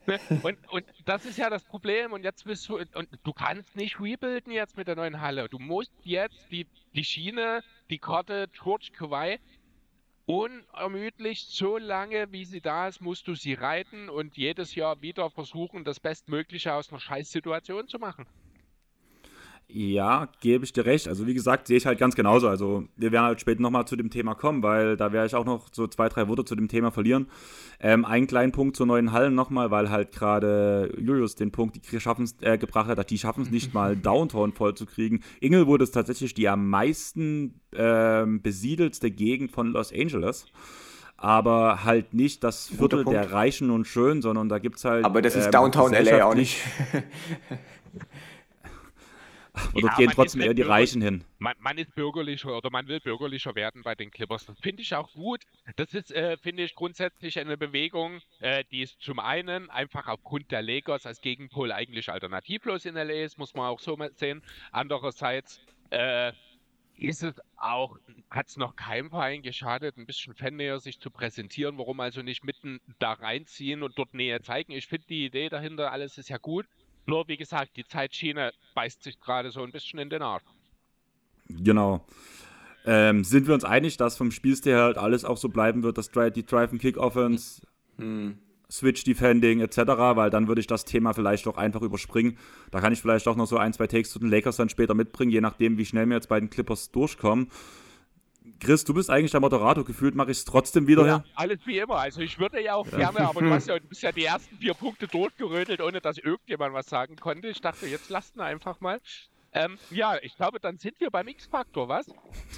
Und, 0.43 0.57
und 0.71 0.85
das 1.05 1.27
ist 1.27 1.37
ja 1.37 1.51
das 1.51 1.63
Problem. 1.65 2.13
Und 2.15 2.25
jetzt 2.25 2.47
bist 2.47 2.67
du, 2.69 2.79
und 2.79 3.09
du 3.25 3.33
kannst 3.35 3.77
nicht 3.77 4.01
rebuilden 4.01 4.51
jetzt 4.51 4.79
mit 4.79 4.89
der 4.89 4.97
neuen 4.97 5.21
Halle. 5.21 5.47
Du 5.51 5.59
musst 5.59 5.93
jetzt 6.03 6.51
die, 6.51 6.67
die 6.95 7.05
Schiene, 7.05 7.63
die 7.91 7.99
Karte 7.99 8.49
George 8.53 8.89
Kawhi 8.97 9.39
unermüdlich, 10.29 11.47
so 11.47 11.79
lange 11.79 12.31
wie 12.33 12.45
sie 12.45 12.61
da 12.61 12.87
ist, 12.89 13.01
musst 13.01 13.27
du 13.29 13.35
sie 13.35 13.55
reiten 13.55 14.11
und 14.11 14.37
jedes 14.37 14.75
Jahr 14.75 15.01
wieder 15.01 15.31
versuchen, 15.31 15.85
das 15.85 16.01
Bestmögliche 16.01 16.75
aus 16.75 16.91
einer 16.91 17.01
Scheißsituation 17.01 17.89
zu 17.89 17.99
machen. 17.99 18.27
Ja, 19.71 20.29
gebe 20.41 20.65
ich 20.65 20.73
dir 20.73 20.87
recht. 20.87 21.09
Also 21.09 21.27
wie 21.27 21.35
gesagt, 21.35 21.67
sehe 21.67 21.77
ich 21.77 21.85
halt 21.85 21.99
ganz 21.99 22.15
genauso. 22.15 22.49
Also 22.49 22.85
wir 22.97 23.13
werden 23.13 23.27
halt 23.27 23.41
später 23.41 23.61
nochmal 23.61 23.87
zu 23.87 23.97
dem 23.97 24.09
Thema 24.09 24.35
kommen, 24.35 24.63
weil 24.63 24.97
da 24.97 25.13
werde 25.13 25.27
ich 25.27 25.35
auch 25.35 25.45
noch 25.45 25.69
so 25.73 25.87
zwei, 25.87 26.09
drei 26.09 26.27
Worte 26.27 26.47
zu 26.47 26.57
dem 26.57 26.69
Thema 26.69 26.91
verlieren. 26.91 27.27
Ähm, 27.79 28.07
einen 28.07 28.27
kleinen 28.27 28.51
Punkt 28.51 28.77
zur 28.77 28.87
neuen 28.87 29.13
Hallen 29.13 29.35
nochmal, 29.35 29.71
weil 29.71 29.91
halt 29.91 30.13
gerade 30.13 30.91
Julius 30.99 31.35
den 31.35 31.53
Punkt 31.53 31.77
die 31.77 32.01
schaffen's, 32.01 32.37
äh, 32.41 32.57
gebracht 32.57 32.89
hat, 32.89 33.11
die 33.11 33.19
schaffen 33.19 33.43
es 33.43 33.51
nicht 33.51 33.75
mal 33.75 33.95
Downtown 33.95 34.53
voll 34.53 34.75
zu 34.75 34.87
kriegen. 34.87 35.21
Inglewood 35.41 35.83
ist 35.83 35.91
tatsächlich 35.91 36.33
die 36.33 36.49
am 36.49 36.71
meisten 36.71 37.61
ähm, 37.75 38.41
besiedelste 38.41 39.11
Gegend 39.11 39.53
von 39.53 39.69
Los 39.69 39.93
Angeles 39.93 40.47
aber 41.21 41.83
halt 41.83 42.15
nicht 42.15 42.45
das 42.45 42.69
Viertel 42.69 43.05
der 43.05 43.33
Reichen 43.33 43.73
und 43.73 43.89
Schön, 43.89 44.23
sondern 44.23 44.49
da 44.49 44.61
gibt 44.61 44.77
es 44.77 44.85
halt. 44.85 45.05
Aber 45.05 45.21
das 45.21 45.35
ist 45.35 45.47
ähm, 45.47 45.51
Downtown 45.51 45.93
LA 45.93 46.25
auch 46.25 46.37
nicht. 46.37 46.59
Oder 49.75 49.89
ja, 49.89 49.97
gehen 49.97 50.11
trotzdem 50.11 50.41
eher 50.41 50.55
die 50.55 50.63
Reichen 50.63 51.03
hin? 51.03 51.25
Man, 51.39 51.55
man, 51.59 51.79
ist 51.79 51.95
bürgerlicher 51.95 52.57
oder 52.57 52.71
man 52.71 52.89
will 52.89 53.01
bürgerlicher 53.01 53.55
werden 53.55 53.83
bei 53.83 53.95
den 53.95 54.11
Clippers. 54.11 54.47
Das 54.47 54.59
finde 54.61 54.83
ich 54.83 54.95
auch 54.95 55.13
gut. 55.13 55.43
Das 55.77 55.95
ist, 55.95 56.11
äh, 56.13 56.37
finde 56.37 56.65
ich, 56.65 56.75
grundsätzlich 56.75 57.39
eine 57.39 57.57
Bewegung, 57.57 58.21
äh, 58.41 58.65
die 58.71 58.83
ist 58.83 59.01
zum 59.01 59.19
einen 59.19 59.71
einfach 59.71 60.09
aufgrund 60.09 60.51
der 60.51 60.63
Lakers 60.63 61.07
als 61.07 61.21
Gegenpol 61.21 61.73
eigentlich 61.73 62.11
alternativlos 62.11 62.85
in 62.85 62.95
LA 62.95 63.25
ist, 63.25 63.39
muss 63.39 63.55
man 63.55 63.67
auch 63.67 63.81
so 63.81 63.99
sehen. 64.15 64.43
Andererseits 64.73 65.61
äh, 65.91 66.33
ist 66.99 67.23
es 67.23 67.35
auch, 67.57 67.97
hat 68.31 68.49
es 68.49 68.57
noch 68.57 68.75
keinem 68.77 69.11
Verein 69.11 69.43
geschadet, 69.43 69.97
ein 69.97 70.07
bisschen 70.07 70.35
fannäher 70.35 70.81
sich 70.81 70.99
zu 70.99 71.11
präsentieren. 71.11 71.79
Warum 71.79 72.01
also 72.01 72.23
nicht 72.23 72.45
mitten 72.45 72.81
da 72.99 73.13
reinziehen 73.13 73.83
und 73.83 73.97
dort 73.99 74.15
Nähe 74.15 74.41
zeigen? 74.43 74.73
Ich 74.73 74.87
finde 74.87 75.07
die 75.09 75.25
Idee 75.25 75.49
dahinter, 75.49 75.93
alles 75.93 76.19
ist 76.19 76.29
ja 76.29 76.39
gut. 76.39 76.67
Nur 77.09 77.27
wie 77.27 77.39
gesagt, 77.39 77.77
die 77.77 77.87
Zeitschiene 77.87 78.53
beißt 78.75 79.03
sich 79.03 79.19
gerade 79.19 79.51
so 79.51 79.63
ein 79.63 79.73
bisschen 79.73 79.99
in 79.99 80.11
den 80.11 80.21
Arsch. 80.21 80.45
Genau. 81.49 82.05
Ähm, 82.85 83.25
sind 83.25 83.47
wir 83.47 83.55
uns 83.55 83.65
einig, 83.65 83.97
dass 83.97 84.19
vom 84.19 84.31
Spielstil 84.31 84.77
halt 84.77 84.99
alles 84.99 85.25
auch 85.25 85.39
so 85.39 85.49
bleiben 85.49 85.83
wird, 85.83 85.97
dass 85.97 86.11
die 86.11 86.45
Drive-and-Kick-Offense, 86.45 87.63
hm. 87.97 88.39
Switch-Defending 88.71 89.61
etc., 89.61 89.79
weil 89.87 90.29
dann 90.29 90.49
würde 90.49 90.61
ich 90.61 90.67
das 90.67 90.85
Thema 90.85 91.15
vielleicht 91.15 91.47
doch 91.47 91.57
einfach 91.57 91.81
überspringen. 91.81 92.37
Da 92.71 92.81
kann 92.81 92.93
ich 92.93 93.01
vielleicht 93.01 93.27
auch 93.27 93.37
noch 93.37 93.47
so 93.47 93.57
ein, 93.57 93.73
zwei 93.73 93.87
Takes 93.87 94.11
zu 94.11 94.19
den 94.19 94.29
Lakers 94.29 94.57
dann 94.57 94.69
später 94.69 94.93
mitbringen, 94.93 95.33
je 95.33 95.41
nachdem, 95.41 95.79
wie 95.79 95.87
schnell 95.87 96.07
wir 96.07 96.17
jetzt 96.17 96.29
bei 96.29 96.39
den 96.39 96.51
Clippers 96.51 96.91
durchkommen. 96.91 97.49
Chris, 98.61 98.85
du 98.85 98.95
bist 98.95 99.11
eigentlich 99.11 99.31
der 99.31 99.41
Moderator. 99.41 99.85
Gefühlt 99.85 100.15
mache 100.15 100.31
ich 100.31 100.39
es 100.39 100.45
trotzdem 100.45 100.87
wieder. 100.87 101.07
Ja, 101.07 101.25
alles 101.35 101.61
wie 101.65 101.79
immer. 101.79 101.97
Also 101.97 102.21
ich 102.21 102.39
würde 102.39 102.63
ja 102.63 102.75
auch 102.75 102.87
ja. 102.89 102.99
gerne, 102.99 103.21
aber 103.21 103.41
du 103.41 103.51
hast 103.53 103.69
ja, 103.69 103.79
du 103.79 103.87
bist 103.87 104.03
ja 104.03 104.13
die 104.13 104.25
ersten 104.25 104.57
vier 104.57 104.75
Punkte 104.75 105.07
durchgerödelt, 105.07 105.81
ohne 105.81 106.01
dass 106.01 106.19
irgendjemand 106.19 106.75
was 106.75 106.87
sagen 106.87 107.17
konnte. 107.17 107.49
Ich 107.49 107.61
dachte, 107.61 107.87
jetzt 107.87 108.11
lasst 108.11 108.37
ihn 108.37 108.41
einfach 108.41 108.81
mal. 108.81 109.01
Ähm, 109.53 109.79
ja, 109.91 110.17
ich 110.21 110.37
glaube, 110.37 110.61
dann 110.61 110.77
sind 110.77 111.01
wir 111.01 111.11
beim 111.11 111.27
X-Faktor, 111.29 111.89
was? 111.89 112.07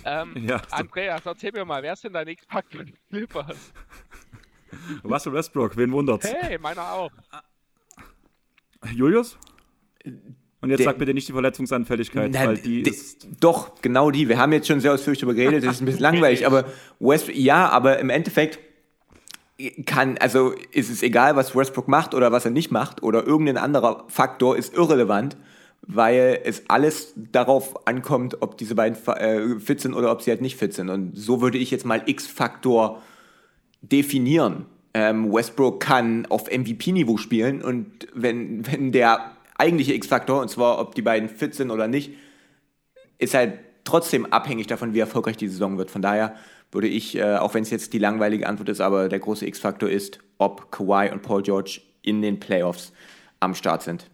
Ähm, 0.05 0.35
ja, 0.49 0.59
so. 0.59 0.77
Andreas, 0.77 1.25
erzähl 1.25 1.53
mir 1.53 1.65
mal, 1.65 1.83
wer 1.83 1.93
ist 1.93 2.05
denn 2.05 2.13
dein 2.13 2.29
X-Faktor 2.29 2.81
in 2.81 2.95
Clippers? 3.09 3.73
Russell 5.05 5.33
Westbrook, 5.33 5.77
wen 5.77 5.93
wundert's? 5.93 6.27
Hey, 6.27 6.59
meiner 6.59 6.93
auch. 6.93 7.11
Julius? 8.93 9.39
Und 10.63 10.71
jetzt 10.71 10.81
der, 10.81 10.87
sag 10.87 10.99
bitte 10.99 11.15
nicht 11.15 11.27
die 11.27 11.33
Verletzungsanfälligkeit, 11.33 12.33
nein, 12.33 12.49
weil 12.49 12.57
die 12.59 12.83
de, 12.83 12.95
Doch, 13.41 13.81
genau 13.81 14.11
die. 14.11 14.29
Wir 14.29 14.39
haben 14.39 14.53
jetzt 14.53 14.69
schon 14.69 14.81
sehr 14.81 14.93
ausführlich 14.93 15.21
darüber 15.21 15.35
geredet, 15.35 15.65
das 15.65 15.77
ist 15.77 15.83
ein 15.83 15.87
bisschen 15.87 16.01
langweilig, 16.03 16.47
aber 16.47 16.67
West, 16.99 17.29
ja, 17.29 17.69
aber 17.69 17.99
im 17.99 18.11
Endeffekt 18.11 18.59
kann, 19.87 20.19
also 20.19 20.53
ist 20.73 20.91
es 20.91 21.03
egal, 21.03 21.37
was 21.37 21.55
Westbrook 21.55 21.89
macht 21.89 22.15
oder 22.15 22.33
was 22.33 22.45
er 22.45 22.51
nicht 22.51 22.71
macht 22.71 23.03
oder 23.03 23.27
irgendein 23.27 23.57
anderer 23.57 24.05
Faktor 24.09 24.57
ist 24.57 24.75
irrelevant, 24.75 25.37
weil 25.83 26.41
es 26.45 26.65
alles 26.69 27.15
darauf 27.17 27.87
ankommt, 27.87 28.39
ob 28.41 28.57
diese 28.59 28.75
beiden 28.75 28.99
äh, 29.07 29.59
fit 29.59 29.81
sind 29.81 29.95
oder 29.95 30.13
ob 30.13 30.23
sie 30.23 30.31
halt 30.31 30.41
nicht 30.41 30.57
fit 30.57 30.73
sind. 30.73 30.89
Und 30.89 31.17
so 31.17 31.41
würde 31.41 31.59
ich 31.59 31.71
jetzt 31.71 31.85
mal 31.85 32.03
X-Faktor 32.07 33.03
definieren. 33.83 34.67
Ähm, 34.93 35.33
Westbrook 35.33 35.81
kann 35.81 36.27
auf 36.27 36.51
MVP-Niveau 36.51 37.17
spielen 37.17 37.63
und 37.63 38.09
wenn, 38.15 38.67
wenn 38.67 38.93
der 38.93 39.33
eigentliche 39.61 39.95
X-Faktor, 39.95 40.41
und 40.41 40.49
zwar 40.49 40.81
ob 40.81 40.95
die 40.95 41.03
beiden 41.03 41.29
fit 41.29 41.55
sind 41.55 41.71
oder 41.71 41.87
nicht, 41.87 42.15
ist 43.19 43.35
halt 43.35 43.59
trotzdem 43.85 44.27
abhängig 44.27 44.67
davon, 44.67 44.95
wie 44.95 44.99
erfolgreich 44.99 45.37
die 45.37 45.49
Saison 45.49 45.79
wird. 45.79 45.91
Von 45.91 46.03
daher 46.03 46.35
würde 46.73 46.89
ich, 46.89 47.17
äh, 47.17 47.37
auch 47.37 47.55
wenn 47.55 47.63
es 47.63 47.71
jetzt 47.71 47.93
die 47.93 47.99
langweilige 47.99 48.49
Antwort 48.49 48.69
ist, 48.69 48.81
aber 48.81 49.09
der 49.09 49.19
große 49.19 49.47
X-Faktor 49.47 49.91
ist, 49.91 50.19
ob 50.39 50.71
Kawhi 50.73 51.11
und 51.13 51.23
Paul 51.23 51.43
George 51.43 51.81
in 52.03 52.23
den 52.23 52.41
Playoffs 52.41 52.93
am 53.41 53.55
Start 53.55 53.83
sind. 53.83 54.11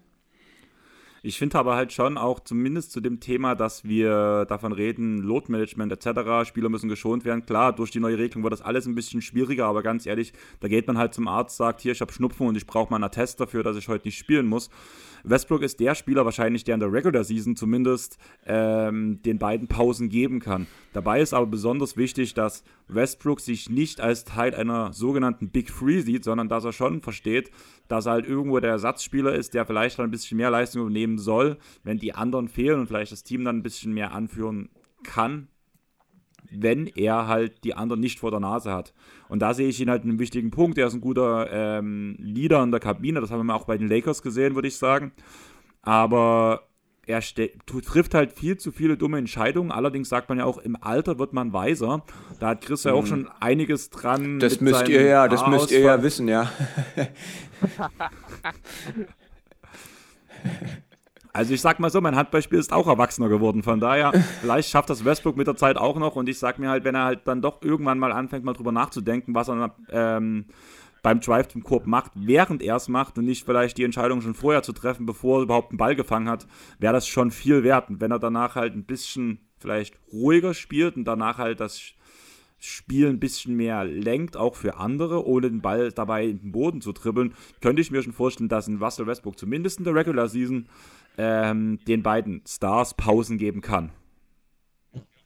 Ich 1.27 1.39
finde 1.39 1.59
aber 1.59 1.75
halt 1.75 1.93
schon 1.93 2.19
auch 2.19 2.39
zumindest 2.39 2.93
zu 2.93 3.01
dem 3.01 3.19
Thema, 3.19 3.57
dass 3.57 3.83
wir 3.83 4.45
davon 4.45 4.71
reden, 4.71 5.19
Load-Management 5.19 5.93
etc., 5.93 6.49
Spieler 6.49 6.69
müssen 6.69 6.89
geschont 6.89 7.25
werden. 7.25 7.45
Klar, 7.45 7.75
durch 7.75 7.91
die 7.91 7.99
neue 7.99 8.17
Regelung 8.17 8.45
wird 8.45 8.53
das 8.53 8.63
alles 8.63 8.87
ein 8.87 8.95
bisschen 8.95 9.21
schwieriger, 9.21 9.67
aber 9.67 9.83
ganz 9.83 10.07
ehrlich, 10.07 10.33
da 10.61 10.69
geht 10.69 10.87
man 10.87 10.97
halt 10.97 11.15
zum 11.15 11.27
Arzt, 11.27 11.57
sagt, 11.57 11.81
hier, 11.81 11.91
ich 11.91 12.01
habe 12.01 12.13
Schnupfen 12.13 12.47
und 12.47 12.57
ich 12.57 12.65
brauche 12.65 12.91
mal 12.91 12.99
einen 12.99 13.05
Attest 13.05 13.41
dafür, 13.41 13.65
dass 13.65 13.77
ich 13.77 13.89
heute 13.89 14.07
nicht 14.07 14.19
spielen 14.19 14.47
muss. 14.47 14.71
Westbrook 15.27 15.63
ist 15.63 15.81
der 15.81 15.97
Spieler 15.97 16.25
wahrscheinlich, 16.25 16.63
der 16.63 16.75
in 16.75 16.81
der 16.81 16.93
Regular 16.93 17.25
Season 17.25 17.57
zumindest 17.57 18.17
ähm, 18.47 19.21
den 19.23 19.39
beiden 19.39 19.67
Pausen 19.67 20.09
geben 20.09 20.39
kann. 20.39 20.69
Dabei 20.93 21.21
ist 21.21 21.35
aber 21.35 21.47
besonders 21.47 21.97
wichtig, 21.97 22.35
dass 22.35 22.63
Westbrook 22.87 23.41
sich 23.41 23.69
nicht 23.69 24.01
als 24.01 24.25
Teil 24.25 24.55
einer 24.55 24.93
sogenannten 24.93 25.51
Big 25.51 25.67
Three 25.67 26.01
sieht, 26.01 26.23
sondern 26.23 26.49
dass 26.49 26.65
er 26.65 26.73
schon 26.73 27.03
versteht, 27.03 27.51
dass 27.89 28.07
er 28.07 28.13
halt 28.13 28.27
irgendwo 28.27 28.61
der 28.61 28.71
Ersatzspieler 28.71 29.35
ist, 29.35 29.55
der 29.55 29.67
vielleicht 29.67 29.99
dann 29.99 30.07
ein 30.07 30.13
bisschen 30.13 30.37
mehr 30.37 30.51
Leistung 30.51 30.83
übernehmen 30.83 31.19
soll, 31.19 31.59
wenn 31.83 31.99
die 31.99 32.15
anderen 32.15 32.49
fehlen 32.49 32.81
und 32.81 32.87
vielleicht 32.87 33.11
das 33.13 33.25
Team 33.25 33.45
dann 33.45 33.59
ein 33.59 33.63
bisschen 33.65 33.93
mehr 33.93 34.13
anführen 34.13 34.69
kann, 35.03 35.49
wenn 36.51 36.87
er 36.87 37.27
halt 37.27 37.65
die 37.65 37.75
anderen 37.75 38.01
nicht 38.01 38.19
vor 38.21 38.31
der 38.31 38.41
Nase 38.41 38.73
hat. 38.73 38.95
Und 39.29 39.41
da 39.41 39.55
sehe 39.55 39.69
ich 39.69 39.81
ihn 39.81 39.91
halt 39.91 40.05
einen 40.05 40.19
wichtigen 40.19 40.51
Punkt. 40.51 40.79
Er 40.79 40.87
ist 40.87 40.95
ein 40.95 41.01
guter 41.01 41.51
ähm, 41.51 42.17
Leader 42.19 42.63
in 42.63 42.71
der 42.71 42.81
Kabine, 42.81 43.21
das 43.21 43.31
haben 43.31 43.47
wir 43.47 43.55
auch 43.55 43.67
bei 43.67 43.79
den 43.79 43.89
Lakers 43.89 44.23
gesehen, 44.23 44.55
würde 44.55 44.69
ich 44.69 44.77
sagen. 44.77 45.13
Aber 45.83 46.63
er 47.07 47.21
trifft 47.67 48.15
halt 48.15 48.33
viel 48.33 48.57
zu 48.57 48.73
viele 48.73 48.97
dumme 48.97 49.19
Entscheidungen. 49.19 49.71
Allerdings 49.71 50.09
sagt 50.09 50.29
man 50.29 50.39
ja 50.39 50.45
auch, 50.45 50.59
im 50.59 50.77
Alter 50.81 51.19
wird 51.19 51.33
man 51.33 51.53
weiser. 51.53 52.03
Da 52.41 52.49
hat 52.49 52.63
Chris 52.63 52.85
ja 52.85 52.93
auch 52.93 53.03
hm. 53.03 53.07
schon 53.07 53.29
einiges 53.41 53.91
dran. 53.91 54.41
Das 54.41 54.61
müsst 54.61 54.89
ihr 54.89 55.03
ja, 55.03 55.29
das 55.29 55.47
müsst 55.47 55.71
ihr 55.71 55.81
ja 55.81 56.03
wissen, 56.03 56.27
ja. 56.27 56.51
Also 61.37 61.53
ich 61.53 61.61
sag 61.61 61.81
mal 61.81 61.91
so, 61.91 62.01
mein 62.01 62.17
Handballspiel 62.17 62.59
ist 62.59 62.73
auch 62.73 62.87
erwachsener 62.87 63.29
geworden. 63.29 63.63
Von 63.63 63.79
daher, 63.79 64.13
vielleicht 64.41 64.71
schafft 64.71 64.89
das 64.89 65.05
Westbrook 65.05 65.37
mit 65.37 65.47
der 65.47 65.55
Zeit 65.55 65.77
auch 65.77 65.99
noch. 65.99 66.17
Und 66.17 66.31
ich 66.31 66.39
sag 66.39 66.59
mir 66.59 66.71
halt, 66.71 66.85
wenn 66.85 66.95
er 66.95 67.05
halt 67.05 67.27
dann 67.27 67.43
doch 67.43 67.61
irgendwann 67.61 67.99
mal 67.99 68.11
anfängt, 68.11 68.43
mal 68.43 68.55
drüber 68.55 68.73
nachzudenken, 68.73 69.35
was 69.35 69.49
er 69.49 69.75
ähm, 69.91 70.47
beim 71.03 71.21
Drive 71.21 71.49
zum 71.49 71.63
Korb 71.63 71.87
macht, 71.87 72.13
während 72.15 72.63
er 72.63 72.77
es 72.77 72.89
macht 72.89 73.19
und 73.19 73.27
nicht 73.27 73.45
vielleicht 73.45 73.77
die 73.77 73.85
Entscheidung 73.85 74.23
schon 74.23 74.33
vorher 74.33 74.63
zu 74.63 74.73
treffen, 74.73 75.05
bevor 75.05 75.41
er 75.41 75.43
überhaupt 75.43 75.73
einen 75.73 75.79
Ball 75.79 75.95
gefangen 75.95 76.31
hat, 76.31 76.47
wäre 76.79 76.95
das 76.95 77.07
schon 77.07 77.31
viel 77.31 77.63
wert. 77.63 77.91
Und 77.91 78.01
wenn 78.01 78.11
er 78.11 78.19
danach 78.19 78.55
halt 78.55 78.75
ein 78.75 78.87
bisschen 78.87 79.41
vielleicht 79.59 79.99
ruhiger 80.11 80.55
spielt 80.55 80.97
und 80.97 81.05
danach 81.05 81.37
halt 81.37 81.61
das 81.61 81.93
Spiel 82.59 83.09
ein 83.09 83.21
bisschen 83.21 83.55
mehr 83.55 83.85
lenkt, 83.85 84.39
auch 84.39 84.57
für 84.57 84.79
andere, 84.79 85.27
ohne 85.27 85.51
den 85.51 85.61
Ball 85.61 85.93
dabei 85.93 86.25
in 86.25 86.41
den 86.41 86.53
Boden 86.53 86.81
zu 86.81 86.93
dribbeln, 86.93 87.35
könnte 87.61 87.83
ich 87.83 87.91
mir 87.91 88.03
schon 88.03 88.15
vorstellen, 88.15 88.49
dass 88.49 88.67
ein 88.67 88.83
Russell 88.83 89.07
Westbrook 89.07 89.39
zumindest 89.39 89.79
in 89.79 89.85
der 89.85 89.95
Regular 89.95 90.29
Season 90.29 90.67
ähm, 91.19 91.79
den 91.87 92.03
beiden 92.03 92.43
Stars 92.47 92.95
Pausen 92.95 93.39
geben 93.39 93.61
kann. 93.61 93.93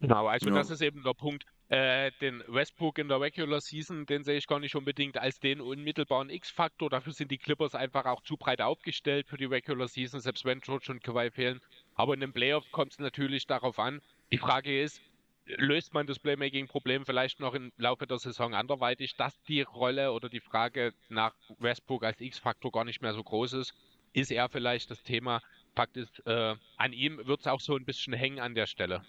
Genau, 0.00 0.26
also 0.26 0.48
ja. 0.48 0.54
das 0.54 0.70
ist 0.70 0.80
eben 0.80 1.02
der 1.02 1.14
Punkt. 1.14 1.44
Äh, 1.68 2.10
den 2.20 2.42
Westbrook 2.48 2.98
in 2.98 3.06
der 3.06 3.20
Regular 3.20 3.60
Season, 3.60 4.04
den 4.04 4.24
sehe 4.24 4.38
ich 4.38 4.48
gar 4.48 4.58
nicht 4.58 4.74
unbedingt 4.74 5.18
als 5.18 5.38
den 5.38 5.60
unmittelbaren 5.60 6.28
X-Faktor. 6.28 6.90
Dafür 6.90 7.12
sind 7.12 7.30
die 7.30 7.38
Clippers 7.38 7.76
einfach 7.76 8.06
auch 8.06 8.22
zu 8.22 8.36
breit 8.36 8.60
aufgestellt 8.60 9.28
für 9.28 9.36
die 9.36 9.44
Regular 9.44 9.86
Season, 9.86 10.18
selbst 10.18 10.44
wenn 10.44 10.60
George 10.60 10.86
und 10.90 11.04
Kawhi 11.04 11.30
fehlen. 11.30 11.60
Aber 11.94 12.14
in 12.14 12.20
den 12.20 12.32
Playoffs 12.32 12.72
kommt 12.72 12.92
es 12.92 12.98
natürlich 12.98 13.46
darauf 13.46 13.78
an. 13.78 14.00
Die 14.32 14.38
Frage 14.38 14.82
ist, 14.82 15.00
löst 15.46 15.94
man 15.94 16.08
das 16.08 16.18
Playmaking-Problem 16.18 17.04
vielleicht 17.04 17.38
noch 17.38 17.54
im 17.54 17.70
Laufe 17.76 18.06
der 18.06 18.18
Saison 18.18 18.54
anderweitig, 18.54 19.16
dass 19.16 19.40
die 19.42 19.62
Rolle 19.62 20.12
oder 20.12 20.28
die 20.28 20.40
Frage 20.40 20.92
nach 21.08 21.34
Westbrook 21.58 22.04
als 22.04 22.20
X-Faktor 22.20 22.72
gar 22.72 22.84
nicht 22.84 23.00
mehr 23.00 23.14
so 23.14 23.22
groß 23.22 23.52
ist? 23.52 23.74
Ist 24.12 24.32
er 24.32 24.48
vielleicht 24.48 24.90
das 24.90 25.04
Thema? 25.04 25.40
Fakt 25.80 25.96
ist, 25.96 26.26
äh, 26.26 26.56
an 26.76 26.92
ihm 26.92 27.26
wird 27.26 27.40
es 27.40 27.46
auch 27.46 27.62
so 27.62 27.74
ein 27.74 27.86
bisschen 27.86 28.12
hängen 28.12 28.38
an 28.38 28.54
der 28.54 28.66
Stelle. 28.66 29.02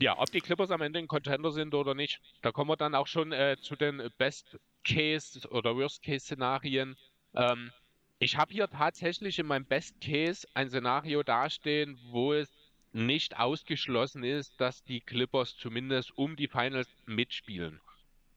Ja, 0.00 0.16
ob 0.16 0.30
die 0.30 0.38
Clippers 0.38 0.70
am 0.70 0.80
Ende 0.80 1.00
ein 1.00 1.08
Contender 1.08 1.50
sind 1.50 1.74
oder 1.74 1.96
nicht, 1.96 2.20
da 2.40 2.52
kommen 2.52 2.70
wir 2.70 2.76
dann 2.76 2.94
auch 2.94 3.08
schon 3.08 3.32
äh, 3.32 3.56
zu 3.60 3.74
den 3.74 4.08
Best 4.16 4.60
Case 4.84 5.48
oder 5.48 5.74
Worst 5.74 6.04
Case 6.04 6.24
Szenarien. 6.24 6.96
Ähm, 7.34 7.72
ich 8.20 8.36
habe 8.36 8.52
hier 8.52 8.68
tatsächlich 8.68 9.40
in 9.40 9.46
meinem 9.46 9.64
Best 9.64 10.00
Case 10.00 10.46
ein 10.54 10.68
Szenario 10.68 11.24
dastehen, 11.24 11.98
wo 12.12 12.32
es 12.32 12.48
nicht 12.92 13.36
ausgeschlossen 13.36 14.22
ist, 14.22 14.52
dass 14.60 14.84
die 14.84 15.00
Clippers 15.00 15.56
zumindest 15.56 16.16
um 16.16 16.36
die 16.36 16.46
Finals 16.46 16.88
mitspielen. 17.06 17.80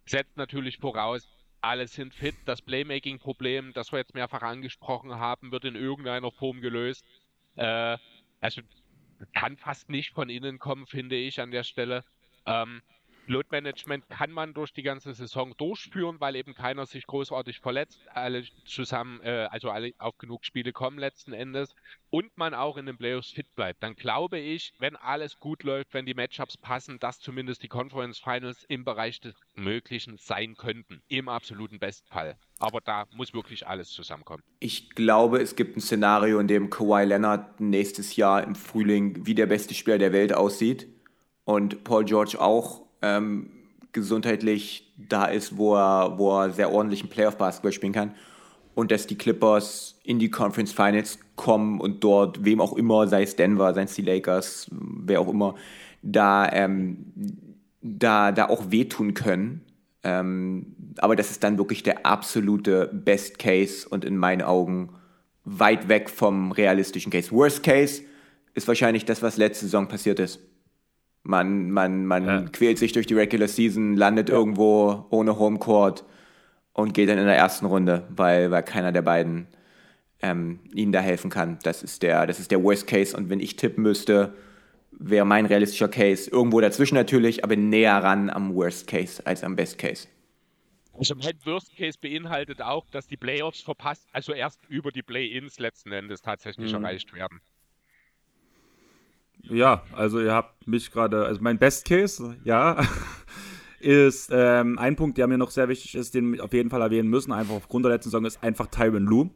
Setzt 0.07 0.35
natürlich 0.35 0.79
voraus, 0.79 1.27
alle 1.61 1.87
sind 1.87 2.15
fit. 2.15 2.35
Das 2.45 2.61
Playmaking-Problem, 2.63 3.73
das 3.73 3.91
wir 3.91 3.99
jetzt 3.99 4.15
mehrfach 4.15 4.41
angesprochen 4.41 5.15
haben, 5.15 5.51
wird 5.51 5.65
in 5.65 5.75
irgendeiner 5.75 6.31
Form 6.31 6.59
gelöst. 6.59 7.05
Äh, 7.55 7.97
also 8.39 8.61
kann 9.33 9.57
fast 9.57 9.89
nicht 9.89 10.11
von 10.13 10.29
innen 10.29 10.59
kommen, 10.59 10.87
finde 10.87 11.15
ich 11.15 11.39
an 11.39 11.51
der 11.51 11.63
Stelle. 11.63 12.03
Ähm, 12.45 12.81
Load 13.27 13.47
Management 13.51 14.09
kann 14.09 14.31
man 14.31 14.53
durch 14.53 14.73
die 14.73 14.83
ganze 14.83 15.13
Saison 15.13 15.53
durchführen, 15.57 16.17
weil 16.19 16.35
eben 16.35 16.53
keiner 16.53 16.85
sich 16.85 17.05
großartig 17.05 17.59
verletzt, 17.59 17.99
alle 18.13 18.43
zusammen, 18.65 19.21
äh, 19.21 19.47
also 19.51 19.69
alle 19.69 19.93
auf 19.99 20.17
genug 20.17 20.43
Spiele 20.45 20.73
kommen 20.73 20.97
letzten 20.97 21.33
Endes 21.33 21.75
und 22.09 22.37
man 22.37 22.53
auch 22.53 22.77
in 22.77 22.85
den 22.85 22.97
Playoffs 22.97 23.31
fit 23.31 23.53
bleibt. 23.55 23.83
Dann 23.83 23.95
glaube 23.95 24.39
ich, 24.39 24.73
wenn 24.79 24.95
alles 24.95 25.37
gut 25.39 25.63
läuft, 25.63 25.93
wenn 25.93 26.05
die 26.05 26.13
Matchups 26.13 26.57
passen, 26.57 26.99
dass 26.99 27.19
zumindest 27.19 27.63
die 27.63 27.67
Conference 27.67 28.19
Finals 28.19 28.65
im 28.67 28.83
Bereich 28.83 29.21
des 29.21 29.35
Möglichen 29.55 30.17
sein 30.17 30.55
könnten. 30.55 31.01
Im 31.07 31.29
absoluten 31.29 31.79
Bestfall. 31.79 32.37
Aber 32.59 32.81
da 32.81 33.05
muss 33.13 33.33
wirklich 33.33 33.67
alles 33.67 33.89
zusammenkommen. 33.89 34.43
Ich 34.59 34.89
glaube, 34.91 35.39
es 35.39 35.55
gibt 35.55 35.77
ein 35.77 35.81
Szenario, 35.81 36.39
in 36.39 36.47
dem 36.47 36.69
Kawhi 36.69 37.05
Leonard 37.05 37.59
nächstes 37.59 38.15
Jahr 38.15 38.43
im 38.43 38.55
Frühling 38.55 39.25
wie 39.25 39.35
der 39.35 39.47
beste 39.47 39.73
Spieler 39.73 39.97
der 39.97 40.13
Welt 40.13 40.33
aussieht 40.33 40.87
und 41.43 41.83
Paul 41.83 42.05
George 42.05 42.39
auch 42.39 42.90
ähm, 43.01 43.49
gesundheitlich 43.91 44.93
da 44.97 45.25
ist, 45.25 45.57
wo 45.57 45.75
er, 45.75 46.17
wo 46.17 46.39
er 46.39 46.51
sehr 46.51 46.71
ordentlichen 46.71 47.09
Playoff-Basketball 47.09 47.71
spielen 47.71 47.93
kann. 47.93 48.13
Und 48.73 48.91
dass 48.91 49.05
die 49.05 49.17
Clippers 49.17 49.99
in 50.03 50.17
die 50.17 50.29
Conference 50.29 50.71
Finals 50.71 51.19
kommen 51.35 51.81
und 51.81 52.03
dort, 52.03 52.45
wem 52.45 52.61
auch 52.61 52.73
immer, 52.73 53.07
sei 53.07 53.23
es 53.23 53.35
Denver, 53.35 53.73
sei 53.73 53.83
es 53.83 53.95
die 53.95 54.01
Lakers, 54.01 54.67
wer 54.71 55.19
auch 55.19 55.27
immer, 55.27 55.55
da, 56.01 56.49
ähm, 56.51 57.05
da, 57.81 58.31
da 58.31 58.47
auch 58.47 58.71
wehtun 58.71 59.13
können. 59.13 59.61
Ähm, 60.03 60.75
aber 60.97 61.15
das 61.15 61.31
ist 61.31 61.43
dann 61.43 61.57
wirklich 61.57 61.83
der 61.83 62.05
absolute 62.05 62.89
Best 62.93 63.39
Case 63.39 63.87
und 63.87 64.05
in 64.05 64.17
meinen 64.17 64.41
Augen 64.41 64.89
weit 65.43 65.89
weg 65.89 66.09
vom 66.09 66.51
realistischen 66.51 67.11
Case. 67.11 67.31
Worst 67.31 67.63
Case 67.63 68.03
ist 68.53 68.67
wahrscheinlich 68.67 69.05
das, 69.05 69.21
was 69.21 69.37
letzte 69.37 69.65
Saison 69.65 69.87
passiert 69.87 70.19
ist. 70.19 70.39
Man, 71.23 71.69
man, 71.71 72.05
man 72.05 72.25
ja. 72.25 72.41
quält 72.51 72.79
sich 72.79 72.93
durch 72.93 73.07
die 73.07 73.13
Regular 73.13 73.47
Season, 73.47 73.95
landet 73.95 74.29
ja. 74.29 74.35
irgendwo 74.35 75.05
ohne 75.09 75.37
Homecourt 75.37 76.03
und 76.73 76.93
geht 76.93 77.09
dann 77.09 77.17
in 77.17 77.25
der 77.25 77.37
ersten 77.37 77.65
Runde, 77.65 78.07
weil, 78.09 78.49
weil 78.51 78.63
keiner 78.63 78.91
der 78.91 79.03
beiden 79.03 79.47
ähm, 80.21 80.59
ihnen 80.73 80.91
da 80.91 80.99
helfen 80.99 81.29
kann. 81.29 81.59
Das 81.63 81.83
ist, 81.83 82.03
der, 82.03 82.25
das 82.25 82.39
ist 82.39 82.51
der 82.51 82.63
Worst 82.63 82.87
Case. 82.87 83.15
Und 83.15 83.29
wenn 83.29 83.39
ich 83.39 83.55
tippen 83.55 83.83
müsste, 83.83 84.33
wäre 84.91 85.25
mein 85.25 85.45
realistischer 85.45 85.89
Case 85.89 86.29
irgendwo 86.29 86.61
dazwischen 86.61 86.95
natürlich, 86.95 87.43
aber 87.43 87.55
näher 87.55 88.03
ran 88.03 88.29
am 88.29 88.53
Worst 88.55 88.87
Case 88.87 89.25
als 89.25 89.43
am 89.43 89.55
Best 89.55 89.77
Case. 89.77 90.07
Also 90.93 91.15
mein 91.15 91.37
Worst 91.45 91.75
Case 91.75 91.97
beinhaltet 91.99 92.61
auch, 92.61 92.85
dass 92.91 93.07
die 93.07 93.17
Playoffs 93.17 93.61
verpasst, 93.61 94.07
also 94.11 94.33
erst 94.33 94.65
über 94.67 94.91
die 94.91 95.01
Play-ins 95.01 95.57
letzten 95.59 95.91
Endes 95.91 96.21
tatsächlich 96.21 96.73
mhm. 96.73 96.83
erreicht 96.83 97.13
werden. 97.13 97.41
Ja, 99.49 99.83
also 99.93 100.19
ihr 100.19 100.33
habt 100.33 100.67
mich 100.67 100.91
gerade, 100.91 101.25
also 101.25 101.41
mein 101.41 101.57
Best 101.57 101.85
Case, 101.85 102.37
ja, 102.43 102.81
ist 103.79 104.29
ähm, 104.31 104.77
ein 104.77 104.95
Punkt, 104.95 105.17
der 105.17 105.27
mir 105.27 105.37
noch 105.37 105.51
sehr 105.51 105.67
wichtig 105.67 105.95
ist, 105.95 106.13
den 106.13 106.33
wir 106.33 106.43
auf 106.43 106.53
jeden 106.53 106.69
Fall 106.69 106.81
erwähnen 106.81 107.09
müssen, 107.09 107.31
einfach 107.31 107.55
aufgrund 107.55 107.85
der 107.85 107.91
letzten 107.91 108.09
Saison, 108.09 108.25
ist 108.25 108.43
einfach 108.43 108.67
Tyron 108.67 109.05
Lue. 109.05 109.31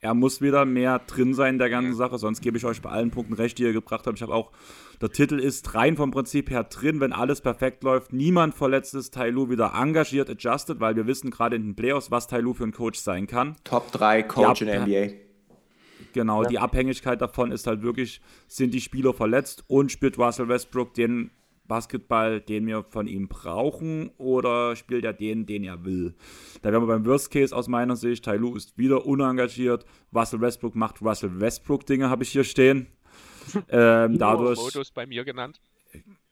Er 0.00 0.12
muss 0.12 0.42
wieder 0.42 0.66
mehr 0.66 1.00
drin 1.00 1.32
sein 1.32 1.54
in 1.54 1.58
der 1.58 1.70
ganzen 1.70 1.94
Sache, 1.94 2.18
sonst 2.18 2.42
gebe 2.42 2.58
ich 2.58 2.66
euch 2.66 2.82
bei 2.82 2.90
allen 2.90 3.10
Punkten 3.10 3.32
recht, 3.32 3.56
die 3.58 3.62
ihr 3.62 3.72
gebracht 3.72 4.06
habt. 4.06 4.18
Ich 4.18 4.22
habe 4.22 4.34
auch, 4.34 4.52
der 5.00 5.10
Titel 5.10 5.38
ist 5.38 5.74
rein 5.74 5.96
vom 5.96 6.10
Prinzip 6.10 6.50
her 6.50 6.64
drin, 6.64 7.00
wenn 7.00 7.12
alles 7.12 7.40
perfekt 7.40 7.82
läuft, 7.82 8.12
niemand 8.12 8.54
verletzt 8.54 8.94
ist, 8.94 9.14
Tai 9.14 9.30
Lu 9.30 9.48
wieder 9.48 9.72
engagiert, 9.74 10.28
adjusted, 10.28 10.80
weil 10.80 10.96
wir 10.96 11.06
wissen 11.06 11.30
gerade 11.30 11.56
in 11.56 11.62
den 11.62 11.76
Playoffs, 11.76 12.10
was 12.10 12.28
Tai 12.28 12.40
Lu 12.40 12.52
für 12.52 12.64
ein 12.64 12.72
Coach 12.72 13.00
sein 13.00 13.26
kann. 13.26 13.56
Top 13.64 13.90
3 13.92 14.22
Coach 14.24 14.60
ja, 14.60 14.66
in 14.66 14.86
der 14.86 15.06
NBA. 15.08 15.25
Genau, 16.16 16.44
ja. 16.44 16.48
die 16.48 16.58
Abhängigkeit 16.58 17.20
davon 17.20 17.52
ist 17.52 17.66
halt 17.66 17.82
wirklich, 17.82 18.22
sind 18.48 18.72
die 18.72 18.80
Spieler 18.80 19.12
verletzt 19.12 19.64
und 19.66 19.92
spielt 19.92 20.16
Russell 20.16 20.48
Westbrook 20.48 20.94
den 20.94 21.30
Basketball, 21.68 22.40
den 22.40 22.66
wir 22.66 22.84
von 22.84 23.06
ihm 23.06 23.28
brauchen, 23.28 24.10
oder 24.16 24.76
spielt 24.76 25.04
er 25.04 25.12
den, 25.12 25.44
den 25.44 25.62
er 25.62 25.84
will? 25.84 26.14
Da 26.62 26.72
wären 26.72 26.84
wir 26.84 26.86
beim 26.86 27.04
Worst 27.04 27.30
Case 27.30 27.54
aus 27.54 27.68
meiner 27.68 27.96
Sicht. 27.96 28.24
Tai 28.24 28.36
Lu 28.36 28.56
ist 28.56 28.78
wieder 28.78 29.04
unengagiert. 29.04 29.84
Russell 30.14 30.40
Westbrook 30.40 30.74
macht 30.74 31.02
Russell 31.02 31.38
Westbrook-Dinge, 31.38 32.08
habe 32.08 32.22
ich 32.22 32.30
hier 32.30 32.44
stehen. 32.44 32.86
ähm, 33.68 34.16
dadurch. 34.16 34.58
Modus 34.58 34.90
bei 34.90 35.04
mir 35.04 35.22
genannt. 35.22 35.60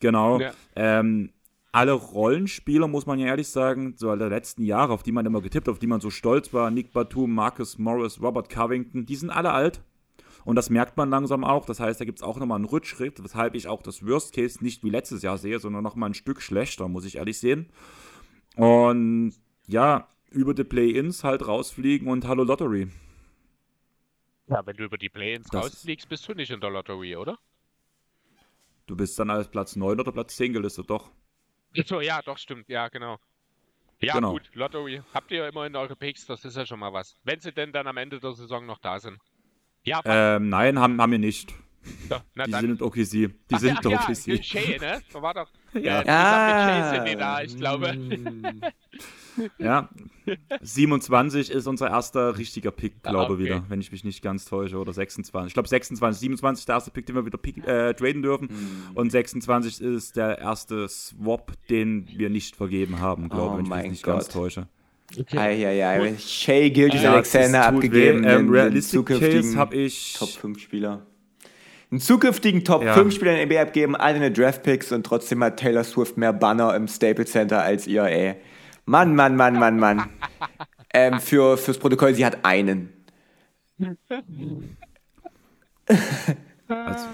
Genau. 0.01 0.41
Ja. 0.41 0.55
Ähm, 0.77 1.31
alle 1.75 1.93
Rollenspieler, 1.93 2.87
muss 2.87 3.05
man 3.05 3.19
ja 3.19 3.27
ehrlich 3.27 3.49
sagen, 3.49 3.95
so 3.97 4.15
der 4.15 4.29
letzten 4.29 4.63
Jahre, 4.63 4.93
auf 4.93 5.03
die 5.03 5.11
man 5.11 5.27
immer 5.27 5.41
getippt, 5.41 5.69
auf 5.69 5.81
die 5.81 5.89
man 5.89 6.01
so 6.01 6.09
stolz 6.09 6.53
war, 6.53 6.71
Nick 6.71 6.93
Batum, 6.93 7.35
Marcus 7.35 7.79
Morris, 7.79 8.23
Robert 8.23 8.49
Covington, 8.49 9.07
die 9.07 9.17
sind 9.17 9.31
alle 9.31 9.51
alt. 9.51 9.83
Und 10.45 10.55
das 10.55 10.71
merkt 10.71 10.97
man 10.97 11.11
langsam 11.11 11.43
auch. 11.43 11.67
Das 11.67 11.81
heißt, 11.81 12.01
da 12.01 12.05
gibt 12.05 12.21
es 12.21 12.23
auch 12.23 12.39
nochmal 12.39 12.57
einen 12.57 12.67
Rückschritt, 12.67 13.25
weshalb 13.25 13.57
ich 13.57 13.67
auch 13.67 13.83
das 13.83 14.07
Worst 14.07 14.35
Case 14.35 14.63
nicht 14.63 14.85
wie 14.85 14.91
letztes 14.91 15.23
Jahr 15.23 15.37
sehe, 15.37 15.59
sondern 15.59 15.83
nochmal 15.83 16.11
ein 16.11 16.15
Stück 16.15 16.41
schlechter, 16.41 16.87
muss 16.87 17.07
ich 17.07 17.17
ehrlich 17.17 17.39
sehen. 17.39 17.67
Und 18.55 19.33
ja, 19.67 20.07
über 20.31 20.55
die 20.55 20.63
Play-Ins 20.63 21.25
halt 21.25 21.45
rausfliegen 21.49 22.07
und 22.07 22.29
Hallo 22.29 22.45
Lottery. 22.45 22.87
Ja, 24.47 24.65
wenn 24.65 24.77
du 24.77 24.85
über 24.85 24.99
die 24.99 25.09
Play-Ins 25.09 25.53
rausfliegst, 25.53 26.09
bist 26.09 26.29
du 26.29 26.35
nicht 26.35 26.53
in 26.53 26.61
der 26.61 26.71
Lottery, 26.71 27.17
oder? 27.17 27.37
Du 28.87 28.95
bist 28.95 29.19
dann 29.19 29.31
als 29.31 29.49
Platz 29.49 29.75
9 29.75 29.99
oder 29.99 30.13
Platz 30.13 30.37
10 30.37 30.53
gelistet, 30.53 30.89
doch. 30.89 31.11
So, 31.87 32.01
ja, 32.01 32.23
doch, 32.23 32.39
stimmt. 32.39 32.69
Ja, 32.69 32.89
genau. 32.89 33.19
Ja, 34.01 34.15
genau. 34.15 34.33
gut, 34.33 34.51
Lottery 34.55 35.03
habt 35.13 35.31
ihr 35.31 35.39
ja 35.39 35.49
immer 35.49 35.67
in 35.67 35.77
eure 35.77 35.97
Picks, 35.97 36.27
das 36.27 36.45
ist 36.45 36.57
ja 36.57 36.67
schon 36.67 36.79
mal 36.79 36.93
was. 36.93 37.17
Wenn 37.25 37.41
sie 37.41 37.53
denn 37.53 37.73
dann 37.73 37.87
am 37.87 37.97
Ende 37.97 38.21
der 38.21 38.33
Saison 38.33 38.67
noch 38.67 38.79
da 38.79 38.99
sind. 39.01 39.19
Ja, 39.83 40.01
ähm, 40.05 40.49
nein, 40.49 40.79
haben, 40.79 41.01
haben 41.01 41.13
wir 41.13 41.19
nicht. 41.19 41.53
So, 42.09 42.17
die 42.35 42.51
dann. 42.51 42.61
sind 42.61 42.81
in 42.81 42.83
OKC. 42.83 43.11
Die 43.11 43.35
ach, 43.53 43.59
sind 43.59 43.79
ach, 43.79 44.09
OKC. 44.09 44.27
Ja, 44.27 44.43
Shay, 44.43 44.79
ne? 44.79 45.03
So 45.11 45.21
war 45.21 45.35
doch. 45.35 45.51
Ja, 45.75 46.03
ja. 46.03 46.47
Mit 46.47 46.65
Shay 46.65 46.97
sind 46.97 47.09
die 47.09 47.17
da, 47.17 47.43
ich 47.43 47.57
glaube. 47.57 47.93
Ja, 49.59 49.89
27 50.63 51.51
ist 51.51 51.67
unser 51.67 51.91
erster 51.91 52.39
richtiger 52.39 52.71
Pick, 52.71 52.95
ah, 53.03 53.11
glaube 53.11 53.35
ich 53.35 53.41
okay. 53.41 53.45
wieder, 53.45 53.65
wenn 53.69 53.81
ich 53.81 53.93
mich 53.93 54.05
nicht 54.05 54.23
ganz 54.23 54.45
täusche. 54.45 54.79
Oder 54.79 54.93
26. 54.93 55.49
Ich 55.49 55.55
glaube 55.55 55.69
26, 55.69 56.21
27 56.21 56.63
ist 56.63 56.69
der 56.69 56.75
erste 56.77 56.91
Pick, 56.91 57.07
den 57.07 57.17
wir 57.17 57.27
wieder 57.27 57.39
pick, 57.39 57.67
äh, 57.67 57.95
traden 57.95 58.23
dürfen. 58.23 58.49
Mm. 58.49 58.97
Und 58.97 59.11
26 59.11 59.81
ist 59.81 60.17
der 60.17 60.39
erste 60.39 60.89
Swap, 60.89 61.53
den 61.69 62.09
wir 62.17 62.31
nicht 62.31 62.57
vergeben 62.57 63.01
haben, 63.01 63.29
glaube 63.29 63.63
ich, 63.63 63.69
oh 63.69 63.71
wenn 63.71 63.79
ich 63.79 63.83
mich 63.83 63.91
nicht 63.93 64.03
Gott. 64.05 64.15
ganz 64.15 64.29
täusche. 64.29 64.69
Okay. 65.19 65.39
Eieiei. 65.39 66.17
Shay 66.19 66.71
Gilgis 66.71 67.05
Alexander 67.05 67.67
abgegeben. 67.67 68.25
Ähm, 68.25 68.49
Realistic 68.49 69.07
Case 69.07 69.57
habe 69.57 69.77
ich. 69.77 70.15
Top 70.19 70.31
5 70.31 70.59
Spieler. 70.59 71.07
Einen 71.91 72.01
zukünftigen 72.01 72.65
Top 72.65 72.83
ja. 72.83 72.95
5 72.95 73.15
Spieler 73.15 73.41
in 73.41 73.49
der 73.49 73.61
NBA 73.61 73.69
abgeben, 73.69 73.95
alle 73.95 74.17
eine 74.17 74.33
Draft 74.33 74.65
Picks 74.65 74.91
und 74.91 75.05
trotzdem 75.07 75.45
hat 75.45 75.61
Taylor 75.61 75.85
Swift 75.85 76.17
mehr 76.17 76.33
Banner 76.33 76.75
im 76.75 76.89
Staples 76.89 77.31
Center 77.31 77.63
als 77.63 77.87
ihr, 77.87 78.03
ey. 78.03 78.35
Mann, 78.87 79.15
Mann, 79.15 79.37
Mann, 79.37 79.55
Mann, 79.55 79.79
Mann. 79.79 80.11
ähm, 80.93 81.21
für, 81.21 81.57
fürs 81.57 81.79
Protokoll, 81.79 82.15
sie 82.15 82.25
hat 82.25 82.45
einen. 82.45 82.93
also, 86.69 87.09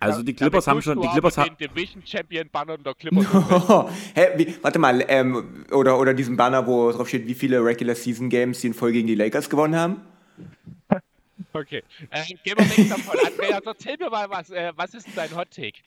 also 0.00 0.22
die 0.22 0.34
Clippers 0.34 0.66
haben 0.66 0.82
schon, 0.82 1.00
die 1.00 1.08
Clippers 1.08 1.38
haben 1.38 1.56
Division 1.56 2.02
Champion 2.04 2.48
Banner 2.50 2.78
der 2.78 2.94
Clippers. 2.94 3.26
Hä, 4.14 4.28
wie, 4.36 4.56
warte 4.62 4.78
mal, 4.78 5.04
ähm, 5.08 5.64
oder 5.70 5.98
oder 5.98 6.14
diesen 6.14 6.36
Banner, 6.36 6.66
wo 6.66 6.90
drauf 6.90 7.08
steht, 7.08 7.26
wie 7.26 7.34
viele 7.34 7.64
Regular 7.64 7.94
Season 7.94 8.28
Games 8.28 8.60
sie 8.60 8.68
in 8.68 8.74
Folge 8.74 8.94
gegen 8.98 9.08
die 9.08 9.14
Lakers 9.14 9.48
gewonnen 9.48 9.76
haben? 9.76 10.00
Okay, 11.52 11.84
äh, 12.10 12.24
gehen 12.42 12.58
wir 12.58 12.76
weg 12.76 12.88
davon. 12.88 13.16
Andreas, 13.24 13.62
erzähl 13.64 13.96
mir 13.96 14.10
mal 14.10 14.28
was. 14.28 14.50
Äh, 14.50 14.72
was 14.74 14.92
ist 14.94 15.06
denn 15.06 15.14
dein 15.14 15.36
Hot 15.36 15.50
Take? 15.50 15.78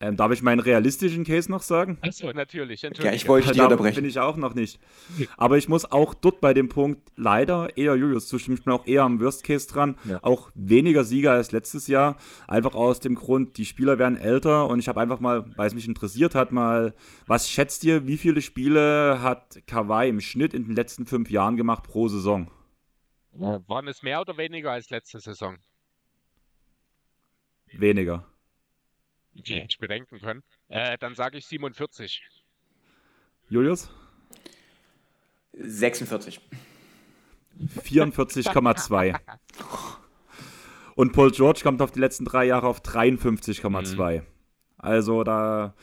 Ähm, 0.00 0.16
darf 0.16 0.30
ich 0.30 0.42
meinen 0.42 0.60
realistischen 0.60 1.24
Case 1.24 1.50
noch 1.50 1.62
sagen? 1.62 1.98
Achso, 2.02 2.32
natürlich. 2.32 2.82
Ja, 2.82 3.12
ich 3.12 3.26
wollte 3.26 3.50
dich 3.50 3.60
unterbrechen. 3.60 3.96
Bin 3.96 4.04
ich 4.04 4.20
auch 4.20 4.36
noch 4.36 4.54
nicht. 4.54 4.78
Aber 5.36 5.58
ich 5.58 5.68
muss 5.68 5.90
auch 5.90 6.14
dort 6.14 6.40
bei 6.40 6.54
dem 6.54 6.68
Punkt 6.68 7.10
leider 7.16 7.76
eher 7.76 7.96
Julius 7.96 8.28
zustimmen. 8.28 8.58
Ich 8.58 8.64
bin 8.64 8.72
auch 8.72 8.86
eher 8.86 9.02
am 9.02 9.20
Worst 9.20 9.42
Case 9.42 9.66
dran. 9.66 9.96
Ja. 10.04 10.22
Auch 10.22 10.52
weniger 10.54 11.02
Sieger 11.02 11.32
als 11.32 11.50
letztes 11.50 11.88
Jahr. 11.88 12.16
Einfach 12.46 12.76
aus 12.76 13.00
dem 13.00 13.16
Grund, 13.16 13.58
die 13.58 13.64
Spieler 13.64 13.98
werden 13.98 14.16
älter 14.16 14.68
und 14.68 14.78
ich 14.78 14.86
habe 14.86 15.00
einfach 15.00 15.18
mal, 15.18 15.50
weil 15.56 15.66
es 15.66 15.74
mich 15.74 15.88
interessiert 15.88 16.36
hat, 16.36 16.52
mal, 16.52 16.94
was 17.26 17.50
schätzt 17.50 17.82
ihr, 17.82 18.06
wie 18.06 18.18
viele 18.18 18.40
Spiele 18.40 19.20
hat 19.20 19.58
Kawhi 19.66 20.08
im 20.08 20.20
Schnitt 20.20 20.54
in 20.54 20.64
den 20.64 20.76
letzten 20.76 21.06
fünf 21.06 21.28
Jahren 21.28 21.56
gemacht 21.56 21.82
pro 21.82 22.06
Saison? 22.06 22.48
Waren 23.32 23.88
es 23.88 24.04
mehr 24.04 24.20
oder 24.20 24.36
weniger 24.36 24.70
als 24.70 24.90
letzte 24.90 25.18
Saison? 25.18 25.58
Weniger 27.72 28.24
okay. 29.38 29.66
ich 29.68 29.78
bedenken 29.78 30.20
können. 30.20 30.42
Äh, 30.68 30.98
dann 30.98 31.14
sage 31.14 31.38
ich 31.38 31.46
47. 31.46 32.22
Julius? 33.48 33.90
46. 35.52 36.40
44,2. 37.82 39.18
Und 40.94 41.12
Paul 41.12 41.30
George 41.30 41.60
kommt 41.62 41.82
auf 41.82 41.90
die 41.92 42.00
letzten 42.00 42.24
drei 42.24 42.44
Jahre 42.44 42.66
auf 42.66 42.80
53,2. 42.82 44.20
Mhm. 44.20 44.26
Also 44.76 45.24
da, 45.24 45.74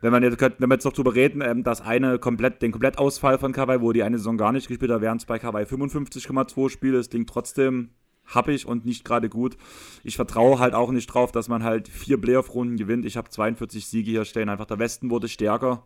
wenn 0.00 0.12
man 0.12 0.22
jetzt, 0.22 0.40
wenn 0.40 0.68
wir 0.68 0.74
jetzt 0.74 0.84
noch 0.84 0.92
drüber 0.92 1.14
reden, 1.14 1.42
ähm, 1.42 1.64
das 1.64 1.80
eine 1.80 2.18
komplett, 2.18 2.62
den 2.62 2.72
Komplettausfall 2.72 3.38
von 3.38 3.52
Kawhi, 3.52 3.80
wo 3.80 3.92
die 3.92 4.02
eine 4.02 4.18
Saison 4.18 4.36
gar 4.36 4.52
nicht 4.52 4.68
gespielt 4.68 4.90
hat, 4.90 5.00
wären 5.00 5.18
es 5.18 5.26
bei 5.26 5.38
Kawhi 5.38 5.62
55,2 5.62 6.70
Spiele. 6.70 6.98
Das 6.98 7.10
klingt 7.10 7.28
trotzdem 7.28 7.90
habe 8.28 8.52
ich 8.52 8.66
und 8.66 8.84
nicht 8.84 9.04
gerade 9.04 9.28
gut. 9.28 9.56
Ich 10.04 10.16
vertraue 10.16 10.58
halt 10.58 10.74
auch 10.74 10.92
nicht 10.92 11.06
drauf, 11.06 11.32
dass 11.32 11.48
man 11.48 11.64
halt 11.64 11.88
vier 11.88 12.20
Playoff-Runden 12.20 12.76
gewinnt. 12.76 13.04
Ich 13.04 13.16
habe 13.16 13.28
42 13.28 13.86
Siege 13.86 14.10
hier 14.10 14.24
stehen. 14.24 14.48
Einfach 14.48 14.66
der 14.66 14.78
Westen 14.78 15.10
wurde 15.10 15.28
stärker. 15.28 15.84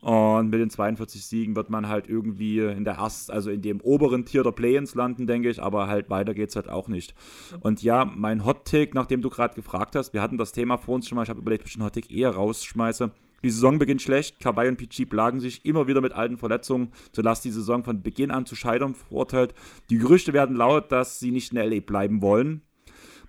Und 0.00 0.50
mit 0.50 0.60
den 0.60 0.70
42 0.70 1.24
Siegen 1.24 1.56
wird 1.56 1.70
man 1.70 1.88
halt 1.88 2.08
irgendwie 2.08 2.60
in 2.60 2.84
der 2.84 2.94
ersten, 2.94 3.32
also 3.32 3.50
in 3.50 3.62
dem 3.62 3.80
oberen 3.80 4.24
Tier 4.24 4.42
der 4.42 4.52
Play-ins 4.52 4.94
landen, 4.94 5.26
denke 5.26 5.48
ich, 5.48 5.62
aber 5.62 5.88
halt 5.88 6.10
weiter 6.10 6.34
geht 6.34 6.50
es 6.50 6.56
halt 6.56 6.68
auch 6.68 6.88
nicht. 6.88 7.14
Und 7.60 7.82
ja, 7.82 8.04
mein 8.04 8.44
Hot-Take, 8.44 8.92
nachdem 8.94 9.22
du 9.22 9.30
gerade 9.30 9.54
gefragt 9.54 9.96
hast, 9.96 10.12
wir 10.12 10.20
hatten 10.20 10.38
das 10.38 10.52
Thema 10.52 10.76
vor 10.76 10.94
uns 10.94 11.08
schon 11.08 11.16
mal, 11.16 11.22
ich 11.22 11.30
habe 11.30 11.40
überlegt, 11.40 11.62
ob 11.62 11.68
ich 11.68 11.74
den 11.74 11.82
Hot-Take 11.82 12.14
eher 12.14 12.30
rausschmeiße. 12.30 13.10
Die 13.46 13.52
Saison 13.52 13.78
beginnt 13.78 14.02
schlecht, 14.02 14.40
Kawhi 14.40 14.66
und 14.66 14.76
PG 14.76 15.04
plagen 15.04 15.38
sich 15.38 15.64
immer 15.64 15.86
wieder 15.86 16.00
mit 16.00 16.12
alten 16.12 16.36
Verletzungen, 16.36 16.88
sodass 17.12 17.42
die 17.42 17.52
Saison 17.52 17.84
von 17.84 18.02
Beginn 18.02 18.32
an 18.32 18.44
zu 18.44 18.56
scheitern 18.56 18.96
verurteilt. 18.96 19.54
Die 19.88 19.98
Gerüchte 19.98 20.32
werden 20.32 20.56
laut, 20.56 20.90
dass 20.90 21.20
sie 21.20 21.30
nicht 21.30 21.52
in 21.52 21.58
LA 21.58 21.78
bleiben 21.78 22.22
wollen. 22.22 22.62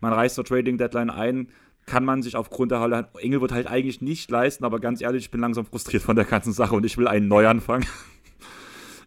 Man 0.01 0.13
reißt 0.13 0.33
zur 0.33 0.43
Trading 0.43 0.79
Deadline 0.79 1.11
ein, 1.11 1.49
kann 1.85 2.03
man 2.03 2.23
sich 2.23 2.35
aufgrund 2.35 2.71
der 2.71 2.79
Halle 2.79 3.09
Engelwood 3.21 3.51
halt 3.51 3.67
eigentlich 3.67 4.01
nicht 4.01 4.31
leisten, 4.31 4.65
aber 4.65 4.79
ganz 4.79 5.01
ehrlich, 5.01 5.25
ich 5.25 5.29
bin 5.29 5.39
langsam 5.39 5.67
frustriert 5.67 6.01
von 6.01 6.15
der 6.15 6.25
ganzen 6.25 6.51
Sache 6.51 6.73
und 6.73 6.83
ich 6.83 6.97
will 6.97 7.07
einen 7.07 7.27
Neuanfang. 7.27 7.85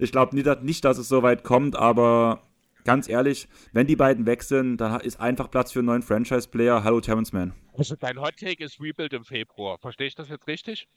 Ich 0.02 0.12
glaube 0.12 0.34
nicht, 0.34 0.84
dass 0.86 0.96
es 0.96 1.08
so 1.08 1.22
weit 1.22 1.44
kommt, 1.44 1.76
aber 1.76 2.49
ganz 2.84 3.08
ehrlich, 3.08 3.48
wenn 3.72 3.86
die 3.86 3.96
beiden 3.96 4.26
weg 4.26 4.42
sind, 4.42 4.78
dann 4.78 5.00
ist 5.00 5.20
einfach 5.20 5.50
Platz 5.50 5.72
für 5.72 5.80
einen 5.80 5.86
neuen 5.86 6.02
Franchise-Player. 6.02 6.84
Hallo 6.84 7.00
Terrence 7.00 7.32
Mann. 7.32 7.54
Also 7.76 7.96
dein 7.96 8.20
Hot 8.20 8.36
Take 8.36 8.62
ist 8.64 8.80
Rebuild 8.80 9.12
im 9.12 9.24
Februar. 9.24 9.78
Verstehe 9.78 10.06
ich 10.06 10.14
das 10.14 10.28
jetzt 10.28 10.46
richtig? 10.46 10.88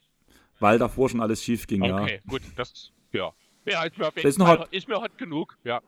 Weil 0.60 0.78
davor 0.78 1.08
schon 1.08 1.20
alles 1.20 1.42
schief 1.42 1.66
ging, 1.66 1.82
okay, 1.82 1.90
ja. 1.90 2.02
Okay, 2.02 2.20
gut, 2.28 2.42
das, 2.56 2.92
ja. 3.12 3.32
Ja, 3.66 3.84
ist 3.84 3.98
mir, 3.98 4.12
ist, 4.22 4.38
Fall, 4.38 4.66
ist 4.70 4.88
mir 4.88 5.00
hot 5.00 5.16
genug, 5.16 5.56
ja. 5.64 5.80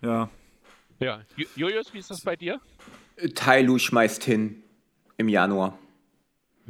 Ja. 0.00 0.30
Ja. 1.00 1.20
Julius, 1.56 1.92
wie 1.92 1.98
ist 1.98 2.10
das 2.10 2.20
bei 2.20 2.36
dir? 2.36 2.60
Tailu 3.34 3.78
schmeißt 3.78 4.22
hin 4.24 4.62
im 5.16 5.28
Januar. 5.28 5.78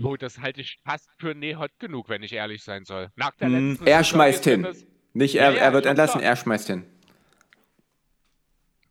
Oh, 0.03 0.16
das 0.16 0.41
halte 0.41 0.61
ich 0.61 0.80
fast 0.85 1.09
für 1.18 1.35
nee 1.35 1.55
hot 1.55 1.70
genug, 1.78 2.09
wenn 2.09 2.22
ich 2.22 2.32
ehrlich 2.32 2.62
sein 2.62 2.85
soll. 2.85 3.11
Nach 3.16 3.32
der 3.37 3.49
hm. 3.49 3.70
letzten 3.70 3.87
Er 3.87 4.05
schmeißt 4.05 4.45
hin. 4.45 4.66
Nicht 5.12 5.37
er, 5.37 5.51
ja, 5.51 5.57
ja, 5.57 5.62
er 5.62 5.72
wird 5.72 5.87
entlassen, 5.87 6.20
er 6.20 6.35
schmeißt 6.35 6.66
hin. 6.66 6.85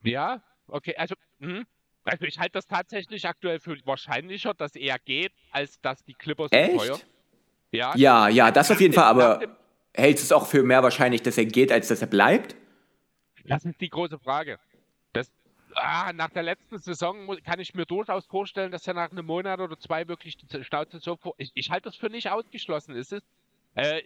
Ja, 0.04 0.42
okay, 0.68 0.96
also, 0.96 1.16
mh. 1.40 1.64
also 2.04 2.26
ich 2.26 2.40
halte 2.40 2.54
das 2.54 2.68
tatsächlich 2.68 3.28
aktuell 3.28 3.60
für 3.60 3.78
wahrscheinlicher, 3.86 4.54
dass 4.54 4.76
er 4.76 4.98
geht, 5.00 5.34
als 5.52 5.80
dass 5.82 6.04
die 6.04 6.14
Clippers 6.14 6.52
Echt? 6.52 6.76
Feuer. 6.76 7.00
Ja, 7.72 7.94
ja, 7.96 8.28
ja, 8.28 8.52
das 8.52 8.70
auf 8.70 8.80
jeden 8.80 8.94
Fall, 8.94 9.06
aber 9.06 9.42
hältst 9.94 10.24
du 10.24 10.26
es 10.26 10.32
auch 10.32 10.46
für 10.46 10.64
mehr 10.64 10.84
wahrscheinlich, 10.84 11.24
dass 11.24 11.38
er 11.38 11.46
geht, 11.46 11.72
als 11.72 11.88
dass 11.88 12.02
er 12.02 12.08
bleibt? 12.08 12.56
Das 13.46 13.66
ist 13.66 13.82
die 13.82 13.90
große 13.90 14.20
Frage 14.20 14.60
ah, 15.76 16.14
nach 16.14 16.30
der 16.30 16.44
letzten 16.44 16.78
Saison 16.80 17.38
kann 17.44 17.60
ich 17.60 17.74
mir 17.74 17.86
durchaus 17.86 18.26
vorstellen, 18.26 18.72
dass 18.72 18.88
er 18.88 18.94
nach 18.94 19.12
einem 19.12 19.26
Monat 19.26 19.60
oder 19.60 19.78
zwei 19.80 20.08
wirklich 20.08 20.38
die 20.38 20.64
Schnauze 20.64 21.00
so 21.00 21.16
vor. 21.16 21.34
Ich, 21.38 21.52
ich 21.54 21.70
halte 21.72 21.90
das 21.90 21.96
für 21.96 22.10
nicht 22.10 22.30
ausgeschlossen. 22.30 22.96
Es 22.96 23.12
ist, 23.12 23.26
äh, 23.76 24.02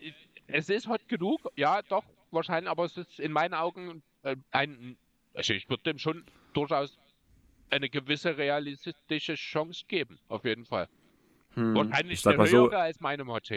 es 0.47 0.69
ist 0.69 0.87
hot 0.87 1.07
genug, 1.07 1.41
ja, 1.55 1.81
doch, 1.83 2.03
wahrscheinlich, 2.31 2.69
aber 2.69 2.85
es 2.85 2.97
ist 2.97 3.19
in 3.19 3.31
meinen 3.31 3.53
Augen 3.53 4.03
äh, 4.23 4.35
ein. 4.51 4.97
Also 5.38 5.53
ich 5.53 5.69
würde 5.69 5.83
dem 5.83 5.99
schon 5.99 6.23
durchaus 6.53 6.97
eine 7.69 7.89
gewisse 7.89 8.38
realistische 8.38 9.35
Chance 9.35 9.85
geben, 9.88 10.17
auf 10.29 10.43
jeden 10.45 10.65
Fall. 10.65 10.89
Hm. 11.53 11.75
Wahrscheinlich 11.75 12.25
eine 12.25 12.38
höhere 12.38 12.47
so, 12.47 12.69
als 12.71 12.99
meine 12.99 13.25
Hot 13.27 13.47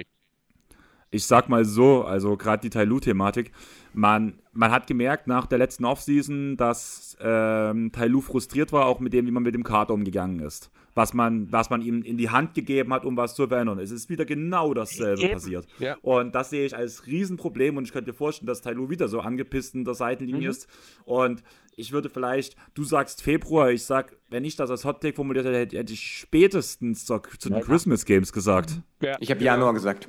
ich 1.11 1.24
sag 1.26 1.49
mal 1.49 1.64
so, 1.64 2.05
also 2.05 2.37
gerade 2.37 2.62
die 2.62 2.70
Tailu-Thematik, 2.70 3.51
man, 3.93 4.39
man 4.53 4.70
hat 4.70 4.87
gemerkt 4.87 5.26
nach 5.26 5.47
der 5.47 5.59
letzten 5.59 5.85
Offseason, 5.85 6.57
dass 6.57 7.16
ähm, 7.20 7.91
Tailu 7.91 8.20
frustriert 8.20 8.72
war, 8.72 8.87
auch 8.87 9.01
mit 9.01 9.12
dem, 9.12 9.26
wie 9.26 9.33
man 9.33 9.43
mit 9.43 9.55
dem 9.55 9.64
Kader 9.64 9.93
umgegangen 9.93 10.39
ist. 10.39 10.70
Was 10.95 11.14
man, 11.14 11.51
was 11.53 11.70
man 11.70 11.83
ihm 11.83 12.03
in 12.03 12.16
die 12.16 12.31
Hand 12.31 12.55
gegeben 12.55 12.93
hat, 12.93 13.05
um 13.05 13.16
was 13.16 13.35
zu 13.35 13.47
verändern. 13.47 13.78
Es 13.78 13.91
ist 13.91 14.09
wieder 14.09 14.24
genau 14.24 14.74
dasselbe 14.74 15.22
Eben. 15.22 15.33
passiert. 15.33 15.66
Ja. 15.78 15.97
Und 16.03 16.35
das 16.35 16.51
sehe 16.51 16.66
ich 16.66 16.76
als 16.76 17.07
Riesenproblem 17.07 17.76
und 17.76 17.85
ich 17.85 17.93
könnte 17.93 18.11
mir 18.11 18.16
vorstellen, 18.16 18.47
dass 18.47 18.61
Tailu 18.61 18.91
wieder 18.91 19.09
so 19.09 19.20
angepisst 19.20 19.74
in 19.74 19.85
der 19.85 19.95
Seitenlinie 19.95 20.43
mhm. 20.43 20.51
ist. 20.51 20.68
Und 21.05 21.43
ich 21.81 21.93
würde 21.93 22.11
vielleicht, 22.11 22.57
du 22.74 22.85
sagst 22.85 23.22
Februar, 23.22 23.70
ich 23.70 23.85
sag, 23.85 24.16
wenn 24.28 24.45
ich 24.45 24.57
das 24.57 24.70
als 24.70 24.85
Hottake 24.85 25.16
formuliert 25.16 25.47
hätte, 25.47 25.76
hätte 25.78 25.93
ich 25.93 26.18
spätestens 26.18 27.07
zu, 27.07 27.18
zu 27.39 27.49
den 27.49 27.59
ja. 27.59 27.64
Christmas 27.64 28.05
Games 28.05 28.33
gesagt. 28.33 28.81
Ja. 29.01 29.16
Ich 29.20 29.31
habe 29.31 29.43
Januar 29.43 29.72
gesagt. 29.72 30.09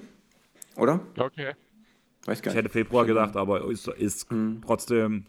Oder? 0.75 0.99
Okay. 1.17 1.53
Weiß 2.25 2.41
gar 2.41 2.51
nicht. 2.51 2.57
Ich 2.57 2.63
hätte 2.63 2.69
Februar 2.69 3.05
gedacht, 3.05 3.35
aber 3.35 3.69
ist, 3.69 3.87
ist 3.87 4.31
mhm. 4.31 4.61
trotzdem 4.65 5.25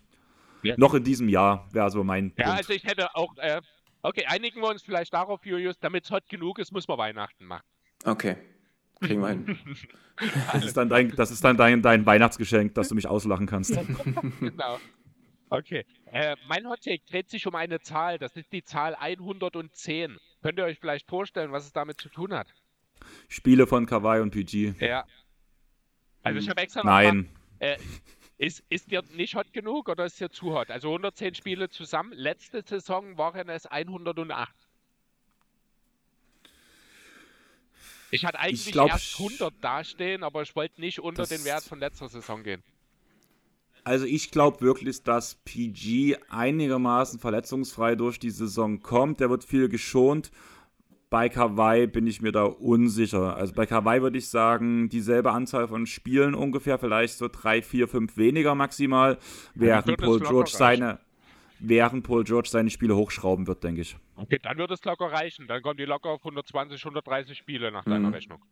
ja. 0.63 0.75
noch 0.77 0.95
in 0.95 1.05
diesem 1.05 1.29
Jahr, 1.29 1.69
wäre 1.73 1.91
so 1.91 2.05
mein. 2.05 2.33
Ja, 2.37 2.47
Punkt. 2.47 2.59
also 2.59 2.73
ich 2.73 2.85
hätte 2.85 3.15
auch. 3.15 3.35
Äh, 3.39 3.61
okay, 4.03 4.25
einigen 4.27 4.61
wir 4.61 4.69
uns 4.69 4.83
vielleicht 4.83 5.15
darauf, 5.15 5.45
Julius, 5.47 5.79
damit 5.81 6.05
es 6.05 6.11
hot 6.11 6.29
genug 6.29 6.59
ist, 6.59 6.73
muss 6.73 6.87
man 6.89 6.99
Weihnachten 6.99 7.45
machen. 7.47 7.65
Okay. 8.05 8.37
Kriegen 9.01 9.21
wir 9.21 9.29
hin. 9.29 9.59
das 10.53 10.65
ist 10.65 10.77
dann, 10.77 10.89
dein, 10.89 11.11
das 11.17 11.31
ist 11.31 11.43
dann 11.43 11.57
dein, 11.57 11.83
dein 11.83 12.07
Weihnachtsgeschenk, 12.07 12.75
dass 12.75 12.89
du 12.89 12.95
mich 12.95 13.09
auslachen 13.09 13.47
kannst. 13.47 13.77
genau. 14.41 14.79
Okay. 15.53 15.85
Äh, 16.07 16.37
mein 16.47 16.67
Hottake 16.67 17.03
dreht 17.11 17.29
sich 17.29 17.47
um 17.47 17.55
eine 17.55 17.81
Zahl. 17.81 18.19
Das 18.19 18.37
ist 18.37 18.53
die 18.53 18.65
Zahl 18.65 18.95
110. 18.95 20.19
Könnt 20.43 20.59
ihr 20.59 20.65
euch 20.65 20.79
vielleicht 20.79 21.09
vorstellen, 21.09 21.53
was 21.53 21.67
es 21.67 21.73
damit 21.73 22.01
zu 22.01 22.09
tun 22.09 22.33
hat? 22.33 22.49
Spiele 23.29 23.67
von 23.67 23.87
Kawaii 23.87 24.21
und 24.21 24.31
PG. 24.31 24.75
Ja, 24.81 25.05
also 26.23 26.39
ich 26.39 26.49
habe 26.49 26.61
extra 26.61 26.83
Nein. 26.85 27.29
Mal, 27.59 27.67
äh, 27.67 27.79
ist, 28.39 28.65
ist 28.69 28.91
dir 28.91 29.03
nicht 29.13 29.35
hot 29.35 29.53
genug 29.53 29.89
oder 29.89 30.05
ist 30.05 30.21
dir 30.21 30.31
zu 30.31 30.53
hot? 30.53 30.71
Also 30.71 30.89
110 30.89 31.35
Spiele 31.35 31.69
zusammen. 31.69 32.13
Letzte 32.13 32.63
Saison 32.63 33.19
waren 33.19 33.49
es 33.49 33.67
108. 33.67 34.51
Ich 38.11 38.25
hatte 38.25 38.39
eigentlich 38.41 38.67
ich 38.67 38.73
glaub, 38.73 38.91
erst 38.91 39.19
100 39.19 39.55
dastehen, 39.63 40.23
aber 40.23 40.43
ich 40.43 40.55
wollte 40.55 40.81
nicht 40.81 41.01
unter 41.01 41.27
den 41.27 41.45
Wert 41.45 41.65
von 41.65 41.79
letzter 41.79 42.09
Saison 42.09 42.43
gehen. 42.43 42.63
Also 43.85 44.07
ich 44.07 44.31
glaube 44.31 44.61
wirklich, 44.61 45.03
dass 45.03 45.35
PG 45.45 46.17
einigermaßen 46.29 47.19
verletzungsfrei 47.19 47.97
durch 47.97 48.19
die 48.19 48.31
Saison 48.31 48.81
kommt. 48.81 49.21
Der 49.21 49.31
wird 49.31 49.45
viel 49.45 49.69
geschont 49.69 50.31
bei 51.13 51.29
Kawaii 51.29 51.87
bin 51.87 52.07
ich 52.07 52.23
mir 52.23 52.33
da 52.33 52.45
unsicher. 52.45 53.37
Also 53.37 53.53
bei 53.53 53.67
Kawaii 53.67 54.01
würde 54.01 54.17
ich 54.17 54.31
sagen, 54.31 54.89
dieselbe 54.89 55.31
Anzahl 55.31 55.69
von 55.69 55.85
Spielen 55.85 56.35
ungefähr, 56.35 56.79
vielleicht 56.79 57.19
so 57.19 57.29
drei, 57.29 57.61
vier, 57.61 57.87
fünf 57.87 58.17
weniger 58.17 58.55
maximal, 58.55 59.19
während 59.55 59.99
Paul 59.99 60.21
George 60.21 60.51
seine 60.51 60.99
während 61.61 62.05
Paul 62.05 62.25
George 62.25 62.49
seine 62.49 62.71
Spiele 62.71 62.97
hochschrauben 62.97 63.47
wird, 63.47 63.63
denke 63.63 63.83
ich. 63.83 63.95
Okay, 64.17 64.39
dann 64.43 64.57
wird 64.57 64.71
es 64.71 64.83
locker 64.85 65.13
reichen. 65.13 65.47
Dann 65.47 65.63
kommen 65.63 65.77
die 65.77 65.85
locker 65.85 66.09
auf 66.09 66.21
120, 66.23 66.83
130 66.83 67.37
Spiele 67.37 67.71
nach 67.71 67.85
deiner 67.85 68.09
hm. 68.09 68.15
Rechnung. 68.15 68.43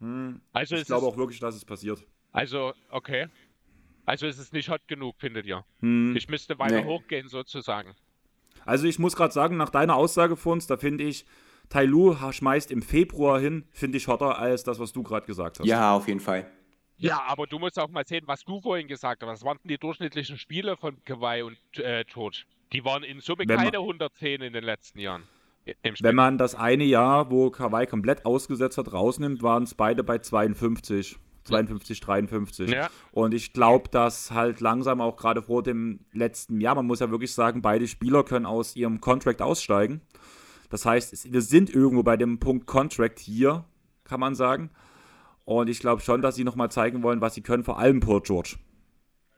Hm. 0.00 0.42
Also 0.52 0.76
ich 0.76 0.84
glaube 0.84 1.06
auch 1.06 1.16
wirklich, 1.16 1.40
dass 1.40 1.56
es 1.56 1.64
passiert. 1.64 2.06
Also, 2.32 2.74
okay. 2.90 3.28
Also 4.06 4.26
ist 4.26 4.38
es 4.38 4.52
nicht 4.52 4.70
hot 4.70 4.86
genug, 4.86 5.16
findet 5.18 5.46
ihr? 5.46 5.64
Hm. 5.80 6.16
Ich 6.16 6.28
müsste 6.28 6.58
weiter 6.58 6.80
nee. 6.80 6.86
hochgehen, 6.86 7.28
sozusagen. 7.28 7.94
Also 8.64 8.86
ich 8.86 8.98
muss 8.98 9.16
gerade 9.16 9.32
sagen, 9.32 9.56
nach 9.56 9.70
deiner 9.70 9.96
Aussage 9.96 10.36
von 10.36 10.54
uns, 10.54 10.66
da 10.66 10.76
finde 10.76 11.04
ich, 11.04 11.26
Tai 11.68 11.84
Lu 11.84 12.14
schmeißt 12.14 12.70
im 12.70 12.82
Februar 12.82 13.40
hin, 13.40 13.64
finde 13.72 13.98
ich 13.98 14.06
hotter 14.06 14.38
als 14.38 14.62
das, 14.62 14.78
was 14.78 14.92
du 14.92 15.02
gerade 15.02 15.26
gesagt 15.26 15.58
hast. 15.58 15.66
Ja, 15.66 15.94
auf 15.94 16.06
jeden 16.06 16.20
Fall. 16.20 16.50
Ja, 16.98 17.22
aber 17.26 17.46
du 17.46 17.58
musst 17.58 17.78
auch 17.78 17.90
mal 17.90 18.06
sehen, 18.06 18.22
was 18.26 18.44
du 18.44 18.60
vorhin 18.60 18.88
gesagt 18.88 19.22
hast. 19.22 19.28
Was 19.28 19.44
waren 19.44 19.58
denn 19.62 19.68
die 19.68 19.78
durchschnittlichen 19.78 20.38
Spiele 20.38 20.76
von 20.76 20.96
Kawhi 21.04 21.42
und 21.42 21.58
äh, 21.78 22.04
George? 22.04 22.44
Die 22.72 22.84
waren 22.84 23.02
in 23.02 23.20
Summe 23.20 23.44
Wenn 23.46 23.58
keine 23.58 23.78
110 23.78 24.40
in 24.40 24.52
den 24.52 24.64
letzten 24.64 25.00
Jahren. 25.00 25.24
Wenn 26.00 26.14
man 26.14 26.38
das 26.38 26.54
eine 26.54 26.84
Jahr, 26.84 27.30
wo 27.30 27.50
Kawhi 27.50 27.86
komplett 27.86 28.24
ausgesetzt 28.24 28.78
hat, 28.78 28.92
rausnimmt, 28.92 29.42
waren 29.42 29.64
es 29.64 29.74
beide 29.74 30.04
bei 30.04 30.18
52. 30.18 31.18
52, 31.46 32.00
53. 32.00 32.70
Ja. 32.70 32.88
Und 33.12 33.34
ich 33.34 33.52
glaube, 33.52 33.88
dass 33.90 34.30
halt 34.30 34.60
langsam 34.60 35.00
auch 35.00 35.16
gerade 35.16 35.42
vor 35.42 35.62
dem 35.62 36.00
letzten 36.12 36.60
Jahr, 36.60 36.74
man 36.74 36.86
muss 36.86 37.00
ja 37.00 37.10
wirklich 37.10 37.32
sagen, 37.32 37.62
beide 37.62 37.88
Spieler 37.88 38.24
können 38.24 38.46
aus 38.46 38.76
ihrem 38.76 39.00
Contract 39.00 39.42
aussteigen. 39.42 40.00
Das 40.70 40.84
heißt, 40.84 41.32
wir 41.32 41.42
sind 41.42 41.70
irgendwo 41.70 42.02
bei 42.02 42.16
dem 42.16 42.38
Punkt 42.38 42.66
Contract 42.66 43.20
hier, 43.20 43.64
kann 44.04 44.20
man 44.20 44.34
sagen. 44.34 44.70
Und 45.44 45.70
ich 45.70 45.78
glaube 45.78 46.02
schon, 46.02 46.22
dass 46.22 46.34
sie 46.34 46.44
nochmal 46.44 46.70
zeigen 46.70 47.02
wollen, 47.02 47.20
was 47.20 47.34
sie 47.34 47.42
können, 47.42 47.62
vor 47.62 47.78
allem 47.78 48.00
Paul 48.00 48.20
George. 48.20 48.56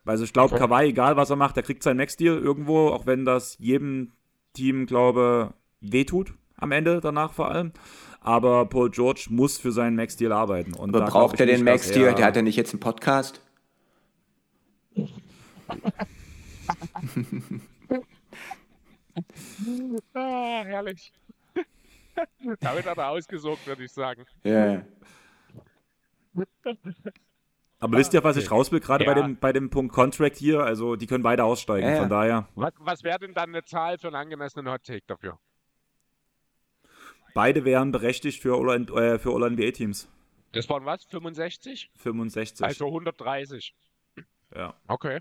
Also 0.04 0.24
ich 0.24 0.32
glaube, 0.32 0.56
Kawhi, 0.56 0.86
egal 0.86 1.16
was 1.16 1.28
er 1.28 1.36
macht, 1.36 1.56
der 1.56 1.62
kriegt 1.62 1.82
sein 1.82 1.98
Next 1.98 2.18
Deal 2.18 2.38
irgendwo, 2.38 2.88
auch 2.88 3.04
wenn 3.04 3.26
das 3.26 3.59
jedem 3.59 4.12
Team, 4.54 4.86
glaube 4.86 5.52
wehtut 5.80 6.32
am 6.56 6.72
Ende 6.72 7.00
danach 7.00 7.32
vor 7.32 7.50
allem. 7.50 7.72
Aber 8.29 8.66
Paul 8.66 8.91
George 8.91 9.29
muss 9.31 9.57
für 9.57 9.72
seinen 9.72 9.97
Max 9.97 10.14
Deal 10.14 10.33
arbeiten. 10.33 10.74
Und 10.74 10.95
Aber 10.95 11.07
braucht 11.07 11.41
er 11.41 11.47
den 11.47 11.64
Max 11.64 11.91
Deal? 11.91 12.14
Der 12.14 12.26
hat 12.26 12.37
ja 12.37 12.43
nicht 12.43 12.57
jetzt 12.57 12.74
einen 12.74 12.81
Podcast. 12.81 13.41
ah, 20.12 20.62
herrlich. 20.66 21.11
Damit 22.61 22.85
hat 22.85 22.99
er 22.99 23.09
ausgesorgt, 23.09 23.66
würde 23.66 23.85
ich 23.85 23.93
sagen. 23.93 24.26
Ja. 24.45 24.53
Yeah. 24.53 24.85
Aber 27.81 27.97
wisst 27.97 28.12
ihr, 28.12 28.22
was 28.22 28.37
ich 28.37 28.51
raus 28.51 28.70
will, 28.70 28.81
gerade 28.81 29.07
Ja. 29.07 29.14
bei, 29.14 29.22
dem, 29.22 29.39
bei 29.39 29.55
dem 29.55 29.70
Punkt 29.70 29.95
Contract 29.95 30.37
hier? 30.37 30.61
Also, 30.61 30.97
die 30.97 31.07
können 31.07 31.22
beide 31.22 31.45
aussteigen. 31.45 31.89
Ja, 31.89 31.95
ja. 31.95 32.01
Von 32.01 32.11
daher, 32.11 32.47
Was, 32.57 32.74
was 32.76 33.03
wäre 33.05 33.20
denn 33.20 33.33
dann 33.33 33.49
eine 33.49 33.64
Zahl 33.64 33.97
für 33.97 34.09
einen 34.09 34.16
angemessenen 34.16 34.70
Hot 34.70 34.85
Take 34.85 35.05
dafür? 35.07 35.39
Beide 37.35 37.64
wären 37.64 37.93
berechtigt 37.93 38.41
für 38.43 38.55
All- 38.57 38.87
äh, 38.91 39.18
All-NBA-Teams. 39.24 40.09
Das 40.53 40.68
waren 40.68 40.85
was? 40.85 41.05
65? 41.05 41.91
65. 41.97 42.64
Also 42.64 42.87
130. 42.87 43.74
ja. 44.55 44.74
Okay. 44.87 45.20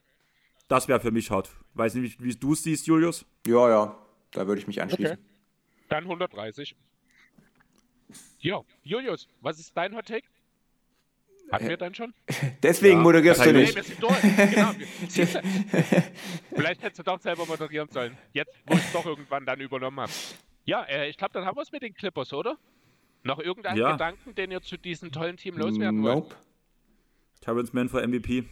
Das 0.69 0.87
wäre 0.89 0.99
für 0.99 1.11
mich 1.11 1.31
hart. 1.31 1.49
Weiß 1.75 1.95
nicht, 1.95 2.19
wie, 2.21 2.25
wie 2.25 2.35
du 2.35 2.53
es 2.53 2.63
siehst, 2.63 2.87
Julius. 2.87 3.25
Ja, 3.45 3.69
ja, 3.69 3.97
da 4.31 4.47
würde 4.47 4.59
ich 4.59 4.67
mich 4.67 4.81
anschließen. 4.81 5.13
Okay. 5.13 5.23
Dann 5.89 6.03
130. 6.03 6.75
Jo, 8.39 8.65
Julius, 8.83 9.27
was 9.41 9.59
ist 9.59 9.75
dein 9.75 9.95
Hot 9.95 10.05
Take? 10.07 10.27
Hatten 11.51 11.69
wir 11.69 11.77
dann 11.77 11.95
schon? 11.95 12.13
Deswegen 12.63 12.97
Ja, 12.97 13.03
moderierst 13.03 13.45
du 13.45 13.53
nicht. 13.53 13.73
Genau. 13.99 14.09
Vielleicht 16.53 16.81
hättest 16.81 16.99
du 16.99 17.03
doch 17.03 17.19
selber 17.21 17.45
moderieren 17.45 17.89
sollen. 17.89 18.17
Jetzt, 18.33 18.53
wo 18.65 18.73
ich 18.75 18.81
es 18.83 18.91
doch 18.91 19.05
irgendwann 19.05 19.45
dann 19.45 19.59
übernommen 19.61 20.01
habe. 20.01 20.11
Ja, 20.67 20.83
äh, 20.83 21.09
ich 21.09 21.17
glaube, 21.17 21.33
dann 21.33 21.45
haben 21.45 21.55
wir 21.57 21.61
es 21.61 21.71
mit 21.71 21.81
den 21.81 21.93
Clippers, 21.93 22.33
oder? 22.33 22.57
Noch 23.23 23.39
irgendeinen 23.39 23.77
Ja. 23.77 23.93
Gedanken, 23.93 24.35
den 24.35 24.51
ihr 24.51 24.61
zu 24.61 24.77
diesem 24.77 25.11
tollen 25.11 25.37
Team 25.37 25.57
loswerden 25.57 26.03
wollt? 26.03 26.15
Nope. 26.15 26.35
Terrence 27.41 27.71
Mann 27.73 27.87
für 27.89 28.05
MVP. 28.05 28.43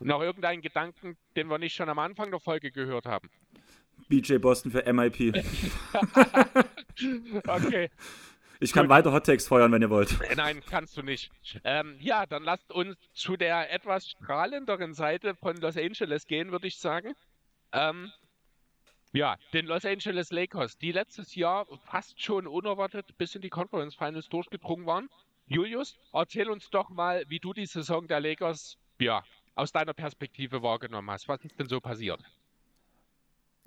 Noch 0.00 0.22
irgendeinen 0.22 0.62
Gedanken, 0.62 1.16
den 1.36 1.48
wir 1.48 1.58
nicht 1.58 1.74
schon 1.76 1.88
am 1.88 1.98
Anfang 1.98 2.30
der 2.30 2.40
Folge 2.40 2.72
gehört 2.72 3.04
haben? 3.06 3.30
BJ 4.08 4.38
Boston 4.38 4.72
für 4.72 4.90
MIP. 4.92 5.44
Okay. 7.46 7.90
Ich 8.60 8.72
kann 8.72 8.84
Gut. 8.86 8.90
weiter 8.90 9.12
Hottakes 9.12 9.48
feuern, 9.48 9.72
wenn 9.72 9.82
ihr 9.82 9.90
wollt. 9.90 10.20
Äh, 10.20 10.36
Nein, 10.36 10.62
kannst 10.68 10.96
du 10.96 11.02
nicht. 11.02 11.30
Ähm, 11.64 11.96
ja, 12.00 12.26
dann 12.26 12.44
lasst 12.44 12.70
uns 12.70 12.96
zu 13.12 13.36
der 13.36 13.72
etwas 13.72 14.10
strahlenderen 14.10 14.94
Seite 14.94 15.34
von 15.34 15.56
Los 15.56 15.76
Angeles 15.76 16.26
gehen, 16.26 16.52
würde 16.52 16.66
ich 16.68 16.78
sagen. 16.78 17.14
Ähm, 17.72 18.12
ja, 19.12 19.36
den 19.52 19.66
Los 19.66 19.84
Angeles 19.84 20.30
Lakers, 20.30 20.78
die 20.78 20.92
letztes 20.92 21.34
Jahr 21.34 21.66
fast 21.84 22.20
schon 22.20 22.46
unerwartet 22.46 23.16
bis 23.18 23.34
in 23.34 23.42
die 23.42 23.50
Conference 23.50 23.94
Finals 23.94 24.28
durchgedrungen 24.28 24.86
waren. 24.86 25.08
Julius, 25.46 25.96
erzähl 26.12 26.48
uns 26.48 26.70
doch 26.70 26.88
mal, 26.88 27.24
wie 27.28 27.38
du 27.38 27.52
die 27.52 27.66
Saison 27.66 28.06
der 28.06 28.20
Lakers, 28.20 28.78
ja, 28.98 29.22
aus 29.54 29.72
deiner 29.72 29.92
Perspektive 29.92 30.62
wahrgenommen 30.62 31.10
hast. 31.10 31.28
Was 31.28 31.44
ist 31.44 31.58
denn 31.58 31.68
so 31.68 31.80
passiert? 31.80 32.20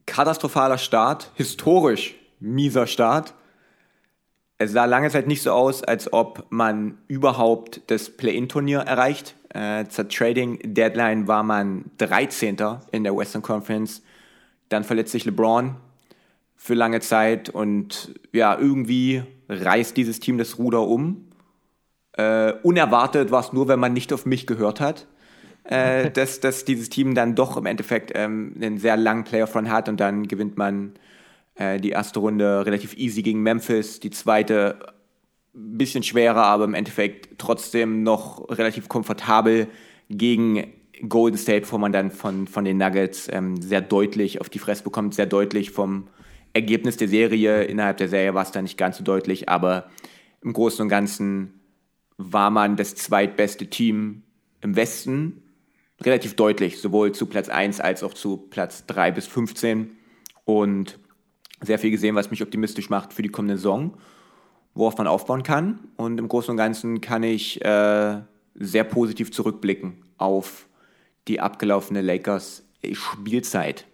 Katastrophaler 0.05 0.77
Start, 0.77 1.31
historisch 1.35 2.15
mieser 2.39 2.87
Start. 2.87 3.33
Es 4.57 4.71
sah 4.71 4.85
lange 4.85 5.09
Zeit 5.09 5.27
nicht 5.27 5.41
so 5.41 5.51
aus, 5.51 5.83
als 5.83 6.11
ob 6.13 6.45
man 6.49 6.97
überhaupt 7.07 7.81
das 7.87 8.15
Play-In-Turnier 8.15 8.79
erreicht. 8.79 9.35
Äh, 9.49 9.85
zur 9.87 10.07
Trading-Deadline 10.07 11.27
war 11.27 11.43
man 11.43 11.91
13. 11.97 12.57
in 12.91 13.03
der 13.03 13.15
Western 13.15 13.41
Conference. 13.41 14.01
Dann 14.69 14.83
verletzt 14.83 15.11
sich 15.11 15.25
LeBron 15.25 15.75
für 16.55 16.73
lange 16.73 16.99
Zeit 16.99 17.49
und 17.49 18.15
ja, 18.31 18.57
irgendwie 18.57 19.23
reißt 19.49 19.95
dieses 19.95 20.19
Team 20.19 20.37
das 20.37 20.57
Ruder 20.57 20.81
um. 20.81 21.29
Äh, 22.13 22.53
unerwartet 22.63 23.31
war 23.31 23.41
es 23.41 23.53
nur, 23.53 23.67
wenn 23.67 23.79
man 23.79 23.93
nicht 23.93 24.13
auf 24.13 24.25
mich 24.25 24.47
gehört 24.47 24.79
hat, 24.79 25.07
äh, 25.65 26.09
dass, 26.13 26.39
dass 26.39 26.65
dieses 26.65 26.89
Team 26.89 27.13
dann 27.13 27.35
doch 27.35 27.57
im 27.57 27.65
Endeffekt 27.65 28.11
ähm, 28.15 28.53
einen 28.55 28.77
sehr 28.77 28.97
langen 28.97 29.25
Playoff-Run 29.25 29.69
hat 29.69 29.89
und 29.89 29.99
dann 29.99 30.27
gewinnt 30.27 30.57
man 30.57 30.93
äh, 31.55 31.79
die 31.79 31.89
erste 31.89 32.19
Runde 32.19 32.65
relativ 32.65 32.95
easy 32.97 33.21
gegen 33.21 33.41
Memphis, 33.41 33.99
die 33.99 34.11
zweite 34.11 34.77
ein 35.53 35.77
bisschen 35.77 36.03
schwerer, 36.03 36.43
aber 36.43 36.65
im 36.65 36.73
Endeffekt 36.73 37.37
trotzdem 37.37 38.03
noch 38.03 38.49
relativ 38.49 38.89
komfortabel 38.89 39.67
gegen 40.09 40.73
Golden 41.09 41.37
State, 41.37 41.61
bevor 41.61 41.79
man 41.79 41.91
dann 41.91 42.11
von, 42.11 42.47
von 42.47 42.65
den 42.65 42.77
Nuggets 42.77 43.27
ähm, 43.31 43.61
sehr 43.61 43.81
deutlich 43.81 44.41
auf 44.41 44.49
die 44.49 44.59
Fresse 44.59 44.83
bekommt, 44.83 45.13
sehr 45.13 45.25
deutlich 45.25 45.71
vom 45.71 46.07
Ergebnis 46.53 46.97
der 46.97 47.07
Serie. 47.07 47.63
Innerhalb 47.63 47.97
der 47.97 48.07
Serie 48.07 48.33
war 48.33 48.43
es 48.43 48.51
dann 48.51 48.63
nicht 48.63 48.77
ganz 48.77 48.97
so 48.97 49.03
deutlich, 49.03 49.49
aber 49.49 49.89
im 50.41 50.53
Großen 50.53 50.81
und 50.81 50.89
Ganzen 50.89 51.59
war 52.17 52.49
man 52.49 52.77
das 52.77 52.95
zweitbeste 52.95 53.67
Team 53.67 54.23
im 54.61 54.75
Westen. 54.75 55.43
Relativ 56.01 56.35
deutlich, 56.35 56.79
sowohl 56.79 57.13
zu 57.13 57.25
Platz 57.25 57.49
1 57.49 57.79
als 57.79 58.03
auch 58.03 58.13
zu 58.13 58.37
Platz 58.37 58.85
3 58.85 59.11
bis 59.11 59.27
15. 59.27 59.91
Und 60.43 60.99
sehr 61.61 61.79
viel 61.79 61.91
gesehen, 61.91 62.15
was 62.15 62.31
mich 62.31 62.43
optimistisch 62.43 62.89
macht 62.89 63.13
für 63.13 63.21
die 63.21 63.29
kommende 63.29 63.57
Saison, 63.57 63.97
worauf 64.73 64.97
man 64.97 65.07
aufbauen 65.07 65.43
kann. 65.43 65.79
Und 65.97 66.19
im 66.19 66.27
Großen 66.27 66.51
und 66.51 66.57
Ganzen 66.57 67.01
kann 67.01 67.23
ich 67.23 67.63
äh, 67.63 68.21
sehr 68.55 68.83
positiv 68.83 69.31
zurückblicken 69.31 70.03
auf 70.17 70.67
die 71.27 71.39
abgelaufene 71.39 72.01
Lakers-Spielzeit. 72.01 73.87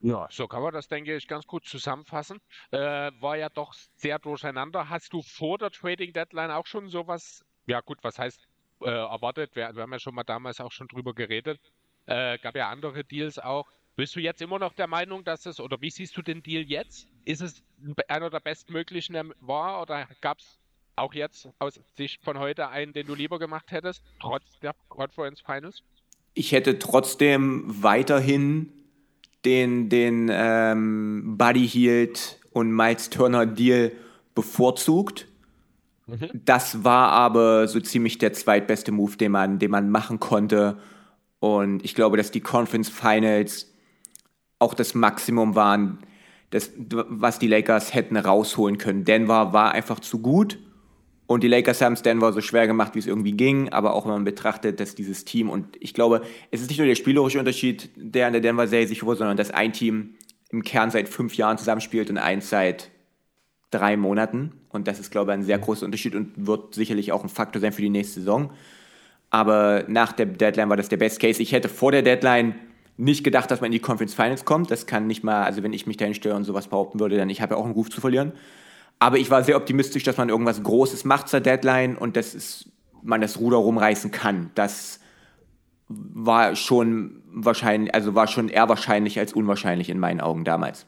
Ja, 0.00 0.26
so 0.30 0.48
kann 0.48 0.62
man 0.62 0.72
das, 0.72 0.88
denke 0.88 1.14
ich, 1.14 1.28
ganz 1.28 1.46
gut 1.46 1.64
zusammenfassen. 1.64 2.40
Äh, 2.72 2.78
war 3.20 3.36
ja 3.36 3.48
doch 3.48 3.72
sehr 3.72 4.18
durcheinander. 4.18 4.88
Hast 4.88 5.12
du 5.12 5.22
vor 5.22 5.58
der 5.58 5.70
Trading 5.70 6.12
Deadline 6.12 6.50
auch 6.50 6.66
schon 6.66 6.88
sowas, 6.88 7.44
ja 7.66 7.80
gut, 7.80 7.98
was 8.02 8.18
heißt 8.18 8.48
äh, 8.80 8.90
erwartet? 8.90 9.54
Wir, 9.54 9.72
wir 9.76 9.82
haben 9.82 9.92
ja 9.92 10.00
schon 10.00 10.16
mal 10.16 10.24
damals 10.24 10.60
auch 10.60 10.72
schon 10.72 10.88
drüber 10.88 11.14
geredet. 11.14 11.60
Äh, 12.06 12.38
gab 12.38 12.56
ja 12.56 12.68
andere 12.68 13.04
Deals 13.04 13.38
auch. 13.38 13.70
Bist 13.94 14.16
du 14.16 14.20
jetzt 14.20 14.42
immer 14.42 14.58
noch 14.58 14.72
der 14.72 14.88
Meinung, 14.88 15.22
dass 15.22 15.46
es, 15.46 15.60
oder 15.60 15.80
wie 15.80 15.90
siehst 15.90 16.16
du 16.16 16.22
den 16.22 16.42
Deal 16.42 16.64
jetzt? 16.64 17.06
Ist 17.24 17.42
es 17.42 17.62
einer 18.08 18.30
der 18.30 18.40
bestmöglichen, 18.40 19.32
war, 19.40 19.82
oder 19.82 20.08
gab 20.20 20.38
es 20.38 20.58
auch 20.96 21.14
jetzt 21.14 21.48
aus 21.58 21.80
Sicht 21.96 22.22
von 22.22 22.38
heute 22.38 22.68
einen, 22.68 22.92
den 22.92 23.06
du 23.06 23.14
lieber 23.14 23.38
gemacht 23.38 23.70
hättest, 23.70 24.02
trotz 24.20 24.58
der 24.60 24.74
Conference 24.88 25.40
Finals? 25.40 25.82
Ich 26.34 26.52
hätte 26.52 26.78
trotzdem 26.78 27.64
weiterhin 27.66 28.72
den, 29.44 29.88
den 29.88 30.30
ähm, 30.32 31.36
Buddy 31.36 31.68
Hield 31.68 32.40
und 32.52 32.70
Miles 32.70 33.10
Turner 33.10 33.46
Deal 33.46 33.92
bevorzugt. 34.34 35.26
Das 36.32 36.84
war 36.84 37.10
aber 37.10 37.68
so 37.68 37.80
ziemlich 37.80 38.18
der 38.18 38.32
zweitbeste 38.32 38.92
Move, 38.92 39.16
den 39.16 39.32
man, 39.32 39.58
den 39.58 39.70
man 39.70 39.90
machen 39.90 40.20
konnte. 40.20 40.78
Und 41.38 41.84
ich 41.84 41.94
glaube, 41.94 42.16
dass 42.16 42.30
die 42.30 42.40
Conference 42.40 42.88
Finals 42.88 43.72
auch 44.58 44.74
das 44.74 44.94
Maximum 44.94 45.54
waren, 45.54 45.98
das, 46.50 46.70
was 46.76 47.38
die 47.38 47.46
Lakers 47.46 47.94
hätten 47.94 48.16
rausholen 48.16 48.78
können. 48.78 49.04
Denver 49.04 49.52
war 49.52 49.72
einfach 49.72 50.00
zu 50.00 50.18
gut. 50.18 50.58
Und 51.32 51.42
die 51.42 51.48
Lakers 51.48 51.80
haben 51.80 51.94
es 51.94 52.02
Denver 52.02 52.30
so 52.34 52.42
schwer 52.42 52.66
gemacht, 52.66 52.94
wie 52.94 52.98
es 52.98 53.06
irgendwie 53.06 53.32
ging, 53.32 53.70
aber 53.70 53.94
auch 53.94 54.04
wenn 54.04 54.12
man 54.12 54.24
betrachtet, 54.24 54.80
dass 54.80 54.94
dieses 54.94 55.24
Team, 55.24 55.48
und 55.48 55.78
ich 55.80 55.94
glaube, 55.94 56.20
es 56.50 56.60
ist 56.60 56.68
nicht 56.68 56.76
nur 56.76 56.86
der 56.86 56.94
spielerische 56.94 57.38
Unterschied, 57.38 57.88
der 57.96 58.26
an 58.26 58.34
der 58.34 58.42
Denver-Serie 58.42 58.86
sich 58.86 59.02
wurde, 59.02 59.20
sondern 59.20 59.38
dass 59.38 59.50
ein 59.50 59.72
Team 59.72 60.16
im 60.50 60.62
Kern 60.62 60.90
seit 60.90 61.08
fünf 61.08 61.34
Jahren 61.34 61.56
zusammenspielt 61.56 62.10
und 62.10 62.18
eins 62.18 62.50
seit 62.50 62.90
drei 63.70 63.96
Monaten. 63.96 64.52
Und 64.68 64.86
das 64.86 65.00
ist, 65.00 65.10
glaube 65.10 65.30
ich, 65.30 65.38
ein 65.38 65.42
sehr 65.42 65.58
großer 65.58 65.86
Unterschied 65.86 66.14
und 66.14 66.32
wird 66.36 66.74
sicherlich 66.74 67.12
auch 67.12 67.22
ein 67.22 67.30
Faktor 67.30 67.62
sein 67.62 67.72
für 67.72 67.80
die 67.80 67.88
nächste 67.88 68.20
Saison. 68.20 68.52
Aber 69.30 69.84
nach 69.88 70.12
der 70.12 70.26
Deadline 70.26 70.68
war 70.68 70.76
das 70.76 70.90
der 70.90 70.98
Best 70.98 71.18
Case. 71.18 71.40
Ich 71.40 71.52
hätte 71.52 71.70
vor 71.70 71.92
der 71.92 72.02
Deadline 72.02 72.56
nicht 72.98 73.24
gedacht, 73.24 73.50
dass 73.50 73.62
man 73.62 73.68
in 73.68 73.72
die 73.72 73.78
Conference 73.78 74.12
Finals 74.12 74.44
kommt. 74.44 74.70
Das 74.70 74.86
kann 74.86 75.06
nicht 75.06 75.24
mal, 75.24 75.44
also 75.44 75.62
wenn 75.62 75.72
ich 75.72 75.86
mich 75.86 75.96
dahin 75.96 76.12
stelle 76.12 76.34
und 76.34 76.44
sowas 76.44 76.68
behaupten 76.68 77.00
würde, 77.00 77.16
dann 77.16 77.30
ich 77.30 77.40
habe 77.40 77.54
ja 77.54 77.58
auch 77.58 77.64
einen 77.64 77.72
Ruf 77.72 77.88
zu 77.88 78.02
verlieren. 78.02 78.32
Aber 79.02 79.18
ich 79.18 79.32
war 79.32 79.42
sehr 79.42 79.56
optimistisch, 79.56 80.04
dass 80.04 80.16
man 80.16 80.28
irgendwas 80.28 80.62
Großes 80.62 81.04
macht 81.04 81.28
zur 81.28 81.40
Deadline 81.40 81.96
und 81.96 82.14
dass 82.16 82.34
es, 82.34 82.70
man 83.02 83.20
das 83.20 83.40
Ruder 83.40 83.56
rumreißen 83.56 84.12
kann. 84.12 84.52
Das 84.54 85.00
war 85.88 86.54
schon 86.54 87.20
wahrscheinlich, 87.26 87.92
also 87.96 88.14
war 88.14 88.28
schon 88.28 88.48
eher 88.48 88.68
wahrscheinlich 88.68 89.18
als 89.18 89.32
unwahrscheinlich 89.32 89.90
in 89.90 89.98
meinen 89.98 90.20
Augen 90.20 90.44
damals. 90.44 90.86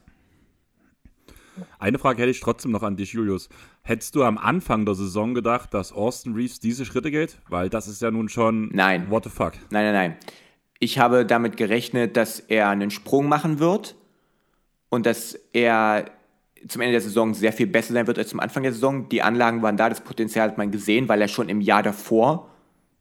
Eine 1.80 1.98
Frage 1.98 2.22
hätte 2.22 2.30
ich 2.30 2.38
trotzdem 2.38 2.70
noch 2.70 2.84
an 2.84 2.96
dich, 2.96 3.14
Julius. 3.14 3.48
Hättest 3.82 4.14
du 4.14 4.22
am 4.22 4.38
Anfang 4.38 4.86
der 4.86 4.94
Saison 4.94 5.34
gedacht, 5.34 5.74
dass 5.74 5.90
Austin 5.90 6.34
Reeves 6.34 6.60
diese 6.60 6.84
Schritte 6.84 7.10
geht? 7.10 7.38
Weil 7.48 7.68
das 7.68 7.88
ist 7.88 8.00
ja 8.00 8.12
nun 8.12 8.28
schon. 8.28 8.70
Nein. 8.72 9.10
What 9.10 9.24
the 9.24 9.30
fuck? 9.30 9.54
Nein, 9.70 9.86
nein, 9.86 9.92
nein. 9.92 10.16
Ich 10.78 11.00
habe 11.00 11.26
damit 11.26 11.56
gerechnet, 11.56 12.16
dass 12.16 12.38
er 12.38 12.68
einen 12.68 12.92
Sprung 12.92 13.28
machen 13.28 13.58
wird 13.58 13.96
und 14.88 15.04
dass 15.04 15.34
er 15.52 16.04
zum 16.68 16.80
Ende 16.80 16.92
der 16.92 17.00
Saison 17.00 17.34
sehr 17.34 17.52
viel 17.52 17.66
besser 17.66 17.92
sein 17.92 18.06
wird 18.06 18.18
als 18.18 18.30
zum 18.30 18.40
Anfang 18.40 18.62
der 18.62 18.72
Saison. 18.72 19.08
Die 19.08 19.22
Anlagen 19.22 19.62
waren 19.62 19.76
da, 19.76 19.88
das 19.88 20.00
Potenzial 20.00 20.48
hat 20.48 20.58
man 20.58 20.70
gesehen, 20.70 21.08
weil 21.08 21.20
er 21.20 21.28
schon 21.28 21.48
im 21.48 21.60
Jahr 21.60 21.82
davor 21.82 22.50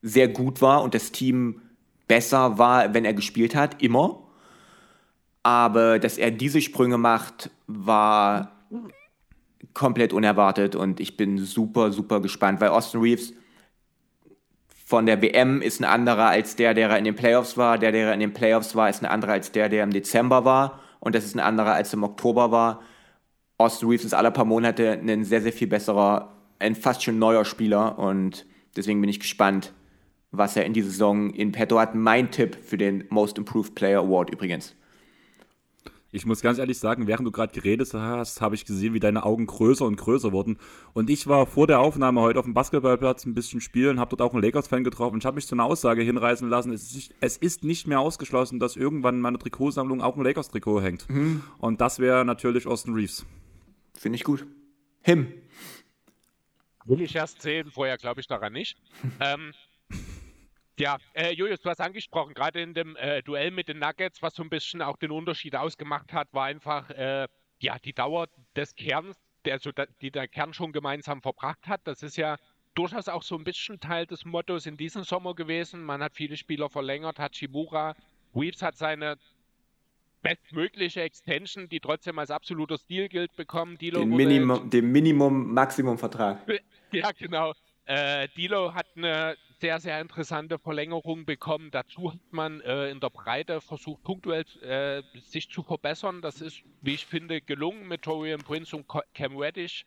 sehr 0.01 0.27
gut 0.27 0.61
war 0.61 0.83
und 0.83 0.93
das 0.93 1.11
Team 1.11 1.61
besser 2.07 2.57
war, 2.57 2.93
wenn 2.93 3.05
er 3.05 3.13
gespielt 3.13 3.55
hat, 3.55 3.81
immer. 3.81 4.19
Aber 5.43 5.99
dass 5.99 6.17
er 6.17 6.31
diese 6.31 6.61
Sprünge 6.61 6.97
macht, 6.97 7.49
war 7.67 8.51
komplett 9.73 10.13
unerwartet 10.13 10.75
und 10.75 10.99
ich 10.99 11.17
bin 11.17 11.37
super, 11.37 11.91
super 11.91 12.21
gespannt, 12.21 12.61
weil 12.61 12.69
Austin 12.69 13.01
Reeves 13.01 13.33
von 14.85 15.05
der 15.05 15.21
WM 15.21 15.61
ist 15.61 15.79
ein 15.79 15.85
anderer 15.85 16.27
als 16.27 16.55
der, 16.55 16.73
der 16.73 16.95
in 16.97 17.05
den 17.05 17.15
Playoffs 17.15 17.57
war. 17.57 17.77
Der, 17.77 17.91
der 17.91 18.13
in 18.13 18.19
den 18.19 18.33
Playoffs 18.33 18.75
war, 18.75 18.89
ist 18.89 19.01
ein 19.01 19.07
anderer 19.09 19.31
als 19.31 19.51
der, 19.51 19.69
der 19.69 19.83
im 19.83 19.91
Dezember 19.91 20.45
war. 20.45 20.81
Und 20.99 21.15
das 21.15 21.25
ist 21.25 21.35
ein 21.35 21.39
anderer 21.39 21.73
als 21.73 21.93
im 21.93 22.03
Oktober 22.03 22.51
war. 22.51 22.81
Austin 23.57 23.89
Reeves 23.89 24.05
ist 24.05 24.13
alle 24.13 24.31
paar 24.31 24.45
Monate 24.45 24.91
ein 24.91 25.23
sehr, 25.23 25.41
sehr 25.41 25.53
viel 25.53 25.67
besserer, 25.67 26.33
ein 26.59 26.75
fast 26.75 27.03
schon 27.03 27.19
neuer 27.19 27.45
Spieler. 27.45 27.97
Und 27.99 28.45
deswegen 28.75 28.99
bin 29.01 29.09
ich 29.09 29.19
gespannt, 29.19 29.73
was 30.31 30.55
er 30.55 30.65
in 30.65 30.73
dieser 30.73 30.89
Saison 30.89 31.29
in 31.29 31.51
petto 31.51 31.79
hat. 31.79 31.95
Mein 31.95 32.31
Tipp 32.31 32.57
für 32.61 32.77
den 32.77 33.05
Most 33.09 33.37
Improved 33.37 33.75
Player 33.75 33.99
Award 33.99 34.31
übrigens. 34.31 34.75
Ich 36.15 36.27
muss 36.27 36.41
ganz 36.41 36.59
ehrlich 36.59 36.77
sagen, 36.77 37.07
während 37.07 37.25
du 37.25 37.31
gerade 37.31 37.51
geredet 37.53 37.91
hast, 37.95 38.39
habe 38.39 38.53
ich 38.53 38.65
gesehen, 38.65 38.93
wie 38.93 38.99
deine 38.99 39.25
Augen 39.25 39.47
größer 39.47 39.83
und 39.83 39.95
größer 39.95 40.31
wurden. 40.31 40.59
Und 40.93 41.09
ich 41.09 41.25
war 41.25 41.47
vor 41.47 41.65
der 41.65 41.79
Aufnahme 41.79 42.21
heute 42.21 42.37
auf 42.37 42.45
dem 42.45 42.53
Basketballplatz 42.53 43.25
ein 43.25 43.33
bisschen 43.33 43.61
spielen, 43.61 43.99
habe 43.99 44.15
dort 44.15 44.21
auch 44.21 44.35
einen 44.35 44.43
Lakers-Fan 44.43 44.83
getroffen 44.83 45.15
und 45.15 45.21
ich 45.21 45.25
habe 45.25 45.35
mich 45.35 45.47
zu 45.47 45.55
einer 45.55 45.63
Aussage 45.63 46.03
hinreißen 46.03 46.47
lassen. 46.47 46.71
Es 46.71 46.83
ist, 46.83 46.95
nicht, 46.95 47.15
es 47.19 47.37
ist, 47.37 47.63
nicht, 47.63 47.87
mehr 47.87 47.99
ausgeschlossen, 47.99 48.59
dass 48.59 48.75
irgendwann 48.75 49.15
in 49.15 49.21
meiner 49.21 49.39
Trikotsammlung 49.39 50.03
auch 50.03 50.15
ein 50.15 50.23
Lakers-Trikot 50.23 50.81
hängt. 50.81 51.09
Mhm. 51.09 51.41
Und 51.57 51.81
das 51.81 51.97
wäre 51.97 52.23
natürlich 52.25 52.67
Austin 52.67 52.93
Reeves. 52.93 53.25
Finde 53.95 54.17
ich 54.17 54.23
gut. 54.23 54.45
Him. 55.01 55.33
Will 56.85 57.01
ich 57.01 57.15
erst 57.15 57.41
sehen, 57.41 57.71
vorher 57.71 57.97
glaube 57.97 58.21
ich 58.21 58.27
daran 58.27 58.53
nicht. 58.53 58.77
ähm, 59.19 59.53
ja, 60.77 60.97
äh, 61.13 61.31
Julius, 61.31 61.61
du 61.61 61.69
hast 61.69 61.79
angesprochen, 61.79 62.33
gerade 62.33 62.61
in 62.61 62.73
dem 62.73 62.95
äh, 62.95 63.21
Duell 63.21 63.51
mit 63.51 63.67
den 63.67 63.79
Nuggets, 63.79 64.21
was 64.21 64.33
so 64.33 64.43
ein 64.43 64.49
bisschen 64.49 64.81
auch 64.81 64.97
den 64.97 65.11
Unterschied 65.11 65.55
ausgemacht 65.55 66.11
hat, 66.13 66.33
war 66.33 66.45
einfach 66.45 66.89
äh, 66.89 67.27
ja 67.59 67.77
die 67.79 67.93
Dauer 67.93 68.27
des 68.55 68.75
Kerns, 68.75 69.17
der, 69.45 69.53
also, 69.53 69.71
die 70.01 70.11
der 70.11 70.27
Kern 70.27 70.53
schon 70.53 70.71
gemeinsam 70.71 71.21
verbracht 71.21 71.67
hat. 71.67 71.81
Das 71.85 72.01
ist 72.01 72.17
ja 72.17 72.37
durchaus 72.73 73.07
auch 73.07 73.23
so 73.23 73.37
ein 73.37 73.43
bisschen 73.43 73.79
Teil 73.79 74.07
des 74.07 74.25
Mottos 74.25 74.65
in 74.65 74.77
diesem 74.77 75.03
Sommer 75.03 75.35
gewesen. 75.35 75.83
Man 75.83 76.01
hat 76.01 76.15
viele 76.15 76.37
Spieler 76.37 76.69
verlängert, 76.69 77.19
Hachimura, 77.19 77.95
Weaves 78.33 78.63
hat 78.63 78.75
seine 78.75 79.17
bestmögliche 80.23 81.01
Extension, 81.01 81.69
die 81.69 81.79
trotzdem 81.79 82.17
als 82.17 82.31
absoluter 82.31 82.77
Stil 82.79 83.09
gilt, 83.09 83.35
bekommen. 83.35 83.77
Dilo 83.77 83.99
den, 83.99 84.09
Minimum, 84.09 84.69
den 84.69 84.91
Minimum-Maximum-Vertrag. 84.91 86.39
Ja, 86.91 87.09
genau. 87.11 87.53
Äh, 87.85 88.27
Dilo 88.37 88.75
hat 88.75 88.85
eine 88.95 89.35
sehr, 89.59 89.79
sehr 89.79 89.99
interessante 89.99 90.59
Verlängerung 90.59 91.25
bekommen. 91.25 91.71
Dazu 91.71 92.11
hat 92.11 92.19
man 92.29 92.61
äh, 92.61 92.91
in 92.91 92.99
der 92.99 93.09
Breite 93.09 93.61
versucht, 93.61 94.03
punktuell 94.03 94.45
äh, 94.61 95.01
sich 95.19 95.49
zu 95.49 95.63
verbessern. 95.63 96.21
Das 96.21 96.39
ist, 96.39 96.61
wie 96.81 96.93
ich 96.93 97.07
finde, 97.07 97.41
gelungen 97.41 97.87
mit 97.87 98.03
Torian 98.03 98.41
Prince 98.41 98.75
und 98.75 98.85
Cam 99.15 99.37
Reddish. 99.37 99.85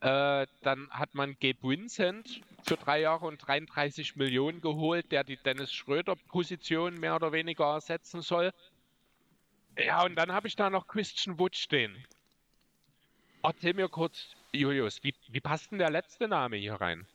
Äh, 0.00 0.46
dann 0.62 0.88
hat 0.90 1.14
man 1.14 1.36
Gabe 1.40 1.58
Vincent 1.62 2.42
für 2.62 2.76
drei 2.76 3.00
Jahre 3.00 3.26
und 3.26 3.38
33 3.38 4.16
Millionen 4.16 4.60
geholt, 4.60 5.10
der 5.10 5.24
die 5.24 5.38
Dennis 5.38 5.72
Schröder-Position 5.72 7.00
mehr 7.00 7.16
oder 7.16 7.32
weniger 7.32 7.64
ersetzen 7.64 8.20
soll. 8.20 8.52
Ja, 9.78 10.04
und 10.04 10.14
dann 10.16 10.32
habe 10.32 10.48
ich 10.48 10.56
da 10.56 10.70
noch 10.70 10.86
Christian 10.86 11.38
Wood 11.38 11.56
stehen. 11.56 12.04
Erzähl 13.42 13.74
mir 13.74 13.88
kurz, 13.88 14.34
Julius, 14.52 15.02
wie, 15.02 15.14
wie 15.28 15.40
passt 15.40 15.70
denn 15.70 15.78
der 15.78 15.90
letzte 15.90 16.28
Name 16.28 16.56
hier 16.56 16.74
rein? 16.74 17.06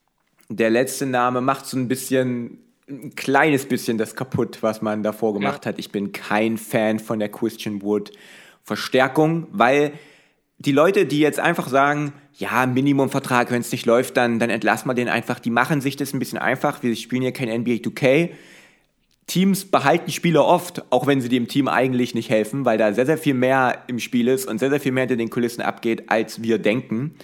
der 0.57 0.69
letzte 0.69 1.05
Name 1.05 1.41
macht 1.41 1.65
so 1.65 1.77
ein 1.77 1.87
bisschen, 1.87 2.59
ein 2.89 3.15
kleines 3.15 3.65
bisschen 3.65 3.97
das 3.97 4.15
kaputt, 4.15 4.59
was 4.61 4.81
man 4.81 5.03
davor 5.03 5.33
gemacht 5.33 5.65
ja. 5.65 5.69
hat. 5.69 5.79
Ich 5.79 5.91
bin 5.91 6.11
kein 6.11 6.57
Fan 6.57 6.99
von 6.99 7.19
der 7.19 7.29
Christian 7.29 7.81
Wood 7.81 8.11
Verstärkung, 8.63 9.47
weil 9.51 9.93
die 10.59 10.71
Leute, 10.71 11.05
die 11.05 11.19
jetzt 11.19 11.39
einfach 11.39 11.67
sagen, 11.67 12.13
ja, 12.37 12.65
Minimumvertrag, 12.65 13.49
wenn 13.51 13.61
es 13.61 13.71
nicht 13.71 13.85
läuft, 13.85 14.17
dann, 14.17 14.39
dann 14.39 14.49
entlassen 14.49 14.87
wir 14.87 14.93
den 14.93 15.09
einfach, 15.09 15.39
die 15.39 15.49
machen 15.49 15.81
sich 15.81 15.95
das 15.95 16.13
ein 16.13 16.19
bisschen 16.19 16.37
einfach. 16.37 16.83
Wir 16.83 16.95
spielen 16.95 17.23
hier 17.23 17.31
kein 17.31 17.49
NBA 17.49 17.81
2K. 17.81 18.29
Teams 19.31 19.63
behalten 19.63 20.11
Spieler 20.11 20.45
oft, 20.45 20.83
auch 20.91 21.07
wenn 21.07 21.21
sie 21.21 21.29
dem 21.29 21.47
Team 21.47 21.69
eigentlich 21.69 22.13
nicht 22.13 22.29
helfen, 22.29 22.65
weil 22.65 22.77
da 22.77 22.91
sehr, 22.91 23.05
sehr 23.05 23.17
viel 23.17 23.33
mehr 23.33 23.81
im 23.87 23.97
Spiel 23.97 24.27
ist 24.27 24.45
und 24.45 24.59
sehr, 24.59 24.69
sehr 24.69 24.81
viel 24.81 24.91
mehr 24.91 25.03
hinter 25.03 25.15
den 25.15 25.29
Kulissen 25.29 25.61
abgeht, 25.61 26.09
als 26.09 26.41
wir 26.41 26.57
denken. 26.57 27.15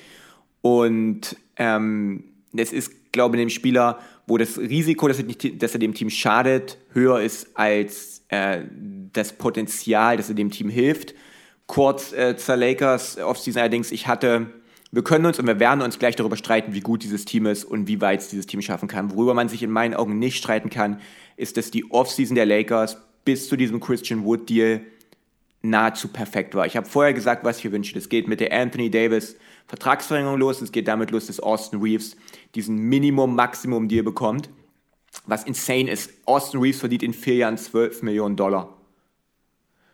Und 0.61 1.35
ähm, 1.57 2.23
es 2.55 2.71
ist, 2.71 3.11
glaube 3.11 3.35
ich, 3.35 3.41
dem 3.41 3.49
Spieler, 3.49 3.99
wo 4.25 4.37
das 4.37 4.57
Risiko, 4.57 5.09
dass 5.09 5.19
er, 5.19 5.25
nicht, 5.25 5.61
dass 5.61 5.73
er 5.73 5.79
dem 5.79 5.93
Team 5.93 6.09
schadet, 6.09 6.77
höher 6.93 7.19
ist 7.19 7.49
als 7.55 8.23
äh, 8.29 8.61
das 9.11 9.33
Potenzial, 9.33 10.15
dass 10.15 10.29
er 10.29 10.35
dem 10.35 10.49
Team 10.49 10.69
hilft. 10.69 11.13
Kurz 11.65 12.13
äh, 12.13 12.37
zur 12.37 12.55
Lakers 12.55 13.17
Offseason 13.17 13.59
allerdings, 13.59 13.91
ich 13.91 14.07
hatte, 14.07 14.47
wir 14.91 15.03
können 15.03 15.25
uns 15.25 15.37
und 15.39 15.47
wir 15.47 15.59
werden 15.59 15.81
uns 15.81 15.99
gleich 15.99 16.15
darüber 16.15 16.37
streiten, 16.37 16.73
wie 16.73 16.79
gut 16.79 17.03
dieses 17.03 17.25
Team 17.25 17.45
ist 17.45 17.65
und 17.65 17.87
wie 17.87 17.99
weit 17.99 18.21
es 18.21 18.29
dieses 18.29 18.47
Team 18.47 18.61
schaffen 18.61 18.87
kann. 18.87 19.11
Worüber 19.11 19.33
man 19.33 19.49
sich 19.49 19.63
in 19.63 19.71
meinen 19.71 19.93
Augen 19.93 20.17
nicht 20.17 20.37
streiten 20.37 20.69
kann, 20.69 21.01
ist, 21.35 21.57
dass 21.57 21.71
die 21.71 21.91
Offseason 21.91 22.35
der 22.35 22.45
Lakers 22.45 22.97
bis 23.25 23.49
zu 23.49 23.57
diesem 23.57 23.79
Christian 23.79 24.23
Wood 24.23 24.49
Deal 24.49 24.81
nahezu 25.61 26.07
perfekt 26.07 26.55
war. 26.55 26.65
Ich 26.65 26.77
habe 26.77 26.87
vorher 26.87 27.13
gesagt, 27.13 27.43
was 27.43 27.57
ich 27.57 27.65
mir 27.65 27.73
wünsche. 27.73 27.93
Das 27.93 28.09
geht 28.09 28.27
mit 28.27 28.39
der 28.39 28.53
Anthony 28.53 28.89
Davis 28.89 29.35
Vertragsverlängerung 29.67 30.39
los. 30.39 30.61
Es 30.61 30.71
geht 30.71 30.87
damit 30.87 31.11
los, 31.11 31.27
dass 31.27 31.41
Austin 31.41 31.81
Reeves 31.81 32.15
diesen 32.55 32.77
Minimum-Maximum-Deal 32.77 34.03
bekommt. 34.03 34.49
Was 35.25 35.43
insane 35.43 35.91
ist. 35.91 36.11
Austin 36.25 36.61
Reeves 36.61 36.79
verdient 36.79 37.03
in 37.03 37.13
vier 37.13 37.35
Jahren 37.35 37.57
12 37.57 38.01
Millionen 38.03 38.37
Dollar. 38.37 38.76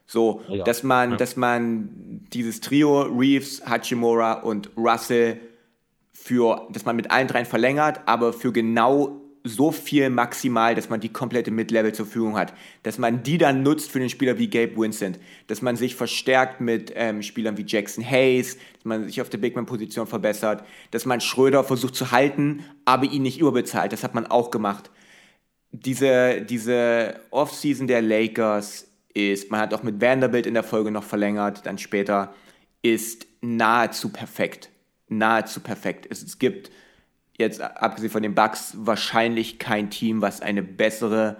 So, 0.06 0.41
ja. 0.47 0.64
dass 0.64 0.84
man, 0.84 1.12
ja. 1.12 1.18
dass 1.18 1.36
man 1.36 1.89
dieses 2.34 2.62
Trio 2.62 3.04
Reeves, 3.04 3.66
Hachimura 3.66 4.34
und 4.34 4.70
Russell 4.78 5.39
für, 6.12 6.68
dass 6.72 6.86
man 6.86 6.95
mit 6.95 7.12
allen 7.12 7.28
dreien 7.28 7.45
verlängert, 7.45 8.01
aber 8.06 8.34
für 8.34 8.51
genau 8.51 9.24
so 9.43 9.72
viel 9.72 10.10
maximal, 10.10 10.74
dass 10.74 10.89
man 10.89 11.01
die 11.01 11.10
komplette 11.10 11.51
Mid-Level 11.51 11.93
zur 11.93 12.06
Verfügung 12.06 12.38
hat. 12.38 12.54
Dass 12.84 12.97
man 12.97 13.24
die 13.24 13.38
dann 13.38 13.62
nutzt 13.62 13.91
für 13.91 13.99
den 13.99 14.10
Spieler 14.10 14.38
wie 14.38 14.49
Gabe 14.49 14.78
Vincent. 14.78 15.20
Dass 15.47 15.62
man 15.62 15.76
sich 15.76 15.95
verstärkt 15.95 16.62
mit 16.62 16.93
ähm, 16.95 17.22
Spielern 17.22 17.58
wie 17.58 17.66
Jackson 17.68 18.10
Hayes, 18.10 18.58
dass 18.76 18.86
man 18.86 19.06
sich 19.06 19.22
auf 19.22 19.30
der 19.30 19.39
Bigman-Position 19.39 20.08
verbessert, 20.08 20.64
dass 20.91 21.06
man 21.06 21.20
Schröder 21.20 21.64
versucht 21.64 21.95
zu 21.95 22.12
halten, 22.12 22.64
aber 22.86 23.06
ihn 23.06 23.24
nicht 23.24 23.39
überbezahlt. 23.39 23.91
Das 23.91 24.04
hat 24.04 24.16
man 24.16 24.28
auch 24.28 24.49
gemacht. 24.49 24.89
Diese, 25.72 26.41
diese 26.41 27.20
Offseason 27.32 27.88
der 27.88 28.01
Lakers 28.01 28.88
ist, 29.14 29.51
man 29.51 29.59
hat 29.59 29.74
auch 29.74 29.84
mit 29.84 30.01
Vanderbilt 30.01 30.45
in 30.45 30.53
der 30.53 30.64
Folge 30.64 30.91
noch 30.91 31.03
verlängert, 31.03 31.66
dann 31.66 31.78
später, 31.78 32.34
ist 32.82 33.28
nahezu 33.41 34.09
perfekt. 34.09 34.70
Nahezu 35.07 35.59
perfekt. 35.59 36.07
Es, 36.09 36.24
es 36.24 36.39
gibt 36.39 36.72
jetzt 37.38 37.61
abgesehen 37.61 38.11
von 38.11 38.24
den 38.24 38.36
Bucks 38.36 38.74
wahrscheinlich 38.78 39.59
kein 39.59 39.89
Team, 39.89 40.22
was 40.22 40.41
eine 40.41 40.64
bessere 40.64 41.38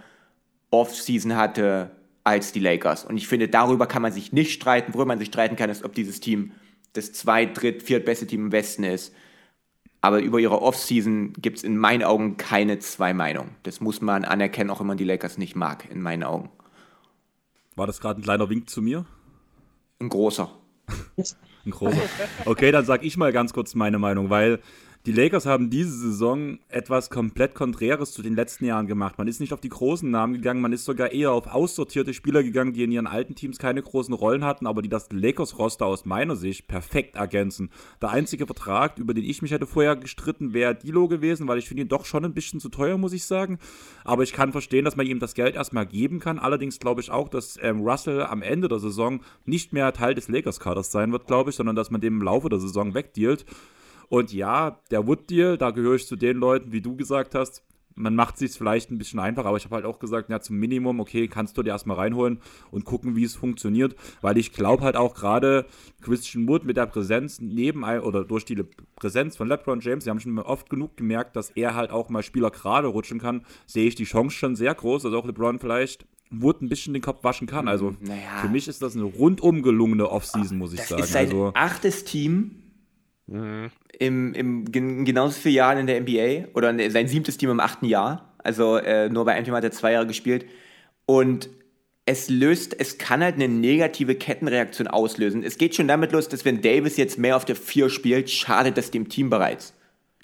Offseason 0.72 1.36
hatte 1.36 1.92
als 2.24 2.52
die 2.52 2.60
Lakers. 2.60 3.06
Und 3.06 3.18
ich 3.18 3.28
finde, 3.28 3.48
darüber 3.50 3.86
kann 3.88 4.02
man 4.02 4.12
sich 4.12 4.32
nicht 4.32 4.54
streiten. 4.54 4.94
Worüber 4.94 5.08
man 5.08 5.20
sich 5.20 5.28
streiten 5.28 5.56
kann, 5.56 5.70
ist, 5.70 5.84
ob 5.84 5.94
dieses 5.94 6.20
Team 6.20 6.52
das 6.94 7.14
zweit-, 7.14 7.58
dritt-, 7.60 7.84
viertbeste 7.84 8.28
Team 8.28 8.46
im 8.46 8.52
Westen 8.52 8.84
ist. 8.84 9.14
Aber 10.02 10.20
über 10.20 10.40
ihre 10.40 10.62
Offseason 10.62 11.34
gibt 11.34 11.58
es 11.58 11.64
in 11.64 11.78
meinen 11.78 12.04
Augen 12.04 12.38
keine 12.38 12.80
zwei 12.80 13.14
Meinungen. 13.14 13.56
Das 13.64 13.80
muss 13.80 14.02
man 14.02 14.26
anerkennen, 14.26 14.70
auch 14.70 14.80
wenn 14.80 14.88
man 14.88 14.98
die 14.98 15.06
Lakers 15.06 15.38
nicht 15.38 15.56
mag, 15.56 15.90
in 15.90 16.02
meinen 16.02 16.24
Augen. 16.24 16.50
War 17.76 17.88
das 17.88 18.00
gerade 18.00 18.22
ein 18.22 18.24
kleiner 18.24 18.50
Wink 18.50 18.70
zu 18.70 18.82
mir? 18.82 19.06
Ein 20.00 20.10
großer. 20.10 20.50
ein 21.66 21.72
großer. 21.72 22.02
Okay, 22.46 22.72
dann 22.72 22.86
sag 22.86 23.04
ich 23.04 23.18
mal 23.18 23.32
ganz 23.32 23.54
kurz 23.54 23.74
meine 23.76 24.00
Meinung, 24.00 24.30
weil 24.30 24.60
die 25.06 25.12
Lakers 25.12 25.46
haben 25.46 25.70
diese 25.70 25.98
Saison 25.98 26.60
etwas 26.70 27.10
komplett 27.10 27.56
Konträres 27.56 28.14
zu 28.14 28.22
den 28.22 28.36
letzten 28.36 28.64
Jahren 28.64 28.88
gemacht. 28.88 29.18
Man 29.18 29.28
ist 29.28 29.42
nicht 29.42 29.52
auf 29.52 29.60
die 29.60 29.68
großen 29.68 30.10
Namen 30.10 30.32
gegangen, 30.32 30.62
man 30.62 30.72
ist 30.72 30.86
sogar 30.86 31.12
eher 31.12 31.34
auf 31.34 31.48
aussortierte 31.48 32.14
Spieler 32.14 32.42
gegangen, 32.42 32.72
die 32.72 32.84
in 32.84 32.92
ihren 32.92 33.08
alten 33.08 33.36
Teams 33.36 33.58
keine 33.58 33.82
großen 33.82 34.14
Rollen 34.14 34.46
hatten, 34.46 34.66
aber 34.66 34.82
die 34.82 34.88
das 34.88 35.12
Lakers-Roster 35.12 35.86
aus 35.86 36.06
meiner 36.06 36.38
Sicht 36.38 36.70
perfekt 36.70 37.18
ergänzen. 37.18 37.70
Der 38.02 38.12
einzige 38.12 38.46
Vertrag, 38.46 38.98
über 38.98 39.14
den 39.14 39.26
ich 39.26 39.42
mich 39.42 39.52
hätte 39.52 39.68
vorher 39.68 39.98
gestritten, 39.98 40.54
wäre 40.54 40.74
Dilo 40.74 41.10
gewesen, 41.10 41.50
weil 41.50 41.58
ich 41.58 41.68
finde 41.68 41.84
ihn 41.84 41.90
doch 41.90 42.06
schon 42.06 42.24
ein 42.24 42.34
bisschen 42.34 42.62
zu 42.62 42.70
teuer, 42.70 42.98
muss 42.98 43.12
ich 43.12 43.26
sagen. 43.26 43.60
Aber 44.06 44.24
ich 44.24 44.32
kann 44.32 44.54
verstehen, 44.54 44.86
dass 44.86 44.96
man 44.96 45.06
ihm 45.06 45.20
das 45.20 45.34
Geld 45.34 45.56
erstmal 45.56 45.86
geben 45.86 46.22
kann. 46.22 46.40
Allerdings 46.40 46.80
glaube 46.80 47.02
ich 47.02 47.12
auch, 47.12 47.28
dass 47.28 47.60
ähm, 47.62 47.82
Russell 47.82 48.22
am 48.22 48.42
Ende 48.42 48.70
der 48.70 48.80
Saison 48.80 49.20
nicht 49.44 49.74
mehr 49.74 49.92
Teil 49.92 50.14
des 50.14 50.30
Lakers-Kaders 50.30 50.94
sein 50.94 51.12
wird, 51.12 51.28
glaube 51.28 51.50
ich, 51.50 51.58
sondern 51.58 51.76
dass 51.76 51.92
man 51.92 52.00
dem 52.00 52.14
im 52.14 52.22
Laufe 52.22 52.48
der 52.48 52.60
Saison 52.60 52.94
wegdealt. 52.94 53.46
Und 54.14 54.32
ja, 54.32 54.80
der 54.92 55.08
Wood-Deal, 55.08 55.58
da 55.58 55.72
gehöre 55.72 55.96
ich 55.96 56.06
zu 56.06 56.16
den 56.16 56.38
Leuten, 56.38 56.72
wie 56.72 56.82
du 56.82 56.96
gesagt 56.96 57.34
hast, 57.34 57.64
man 57.96 58.14
macht 58.14 58.36
es 58.36 58.42
sich 58.42 58.52
vielleicht 58.52 58.92
ein 58.92 59.00
bisschen 59.00 59.20
einfacher, 59.20 59.48
aber 59.48 59.58
ich 59.58 59.66
habe 59.66 59.74
halt 59.74 59.86
auch 59.86 59.98
gesagt, 59.98 60.30
ja, 60.30 60.40
zum 60.40 60.58
Minimum, 60.58 61.00
okay, 61.00 61.28
kannst 61.28 61.58
du 61.58 61.64
dir 61.64 61.72
erstmal 61.72 61.98
reinholen 61.98 62.40
und 62.70 62.86
gucken, 62.86 63.16
wie 63.16 63.24
es 63.24 63.34
funktioniert, 63.34 63.96
weil 64.22 64.38
ich 64.38 64.54
glaube 64.54 64.84
halt 64.84 64.98
auch 64.98 65.16
gerade 65.16 65.66
Christian 66.02 66.48
Wood 66.48 66.64
mit 66.64 66.78
der 66.78 66.86
Präsenz 66.86 67.40
neben 67.42 67.84
oder 67.84 68.24
durch 68.24 68.46
die 68.46 68.64
Präsenz 68.98 69.36
von 69.36 69.48
LeBron 69.48 69.80
James, 69.80 70.06
wir 70.06 70.12
haben 70.12 70.20
schon 70.20 70.38
oft 70.38 70.70
genug 70.70 70.96
gemerkt, 70.96 71.36
dass 71.36 71.50
er 71.50 71.74
halt 71.74 71.90
auch 71.90 72.10
mal 72.10 72.22
Spieler 72.22 72.52
gerade 72.52 72.90
rutschen 72.90 73.18
kann, 73.18 73.44
sehe 73.66 73.88
ich 73.88 73.96
die 73.96 74.04
Chance 74.04 74.38
schon 74.38 74.56
sehr 74.56 74.76
groß, 74.76 75.06
also 75.06 75.18
auch 75.18 75.26
LeBron 75.26 75.58
vielleicht 75.58 76.06
Wood 76.30 76.62
ein 76.62 76.70
bisschen 76.70 76.94
den 76.94 77.02
Kopf 77.02 77.24
waschen 77.24 77.48
kann. 77.48 77.68
Also 77.68 77.96
naja. 78.00 78.38
für 78.42 78.50
mich 78.50 78.68
ist 78.68 78.84
das 78.84 78.96
eine 78.96 79.06
rundum 79.06 79.64
gelungene 79.64 80.08
Offseason, 80.08 80.60
muss 80.60 80.74
ich 80.74 80.80
das 80.82 80.90
sagen. 80.90 81.02
Das 81.02 81.10
ist 81.10 81.14
sein 81.14 81.26
also, 81.26 81.52
achtes 81.56 82.04
Team 82.04 82.63
Mhm. 83.28 83.72
Im, 84.00 84.34
im 84.34 84.66
genauso 85.06 85.40
vier 85.40 85.52
Jahren 85.52 85.78
in 85.80 85.88
der 85.88 86.02
NBA 86.02 86.50
oder 86.56 86.74
sein 86.90 87.08
siebtes 87.08 87.38
Team 87.38 87.50
im 87.50 87.60
achten 87.60 87.86
Jahr. 87.86 88.34
Also 88.40 88.78
äh, 88.78 89.10
nur 89.10 89.26
bei 89.26 89.34
einem 89.34 89.46
Team 89.46 89.54
hat 89.54 89.64
er 89.64 89.72
zwei 89.72 89.94
Jahre 89.94 90.08
gespielt. 90.08 90.46
Und 91.06 91.50
es 92.06 92.30
löst, 92.30 92.78
es 92.80 92.98
kann 92.98 93.24
halt 93.24 93.36
eine 93.36 93.48
negative 93.48 94.16
Kettenreaktion 94.16 94.88
auslösen. 94.88 95.44
Es 95.44 95.58
geht 95.58 95.76
schon 95.76 95.88
damit 95.88 96.12
los, 96.12 96.28
dass 96.28 96.44
wenn 96.44 96.62
Davis 96.62 96.98
jetzt 96.98 97.18
mehr 97.18 97.38
auf 97.38 97.46
der 97.46 97.56
vier 97.56 97.90
spielt, 97.90 98.30
schadet 98.30 98.78
das 98.78 98.92
dem 98.92 99.08
Team 99.08 99.30
bereits. 99.30 99.74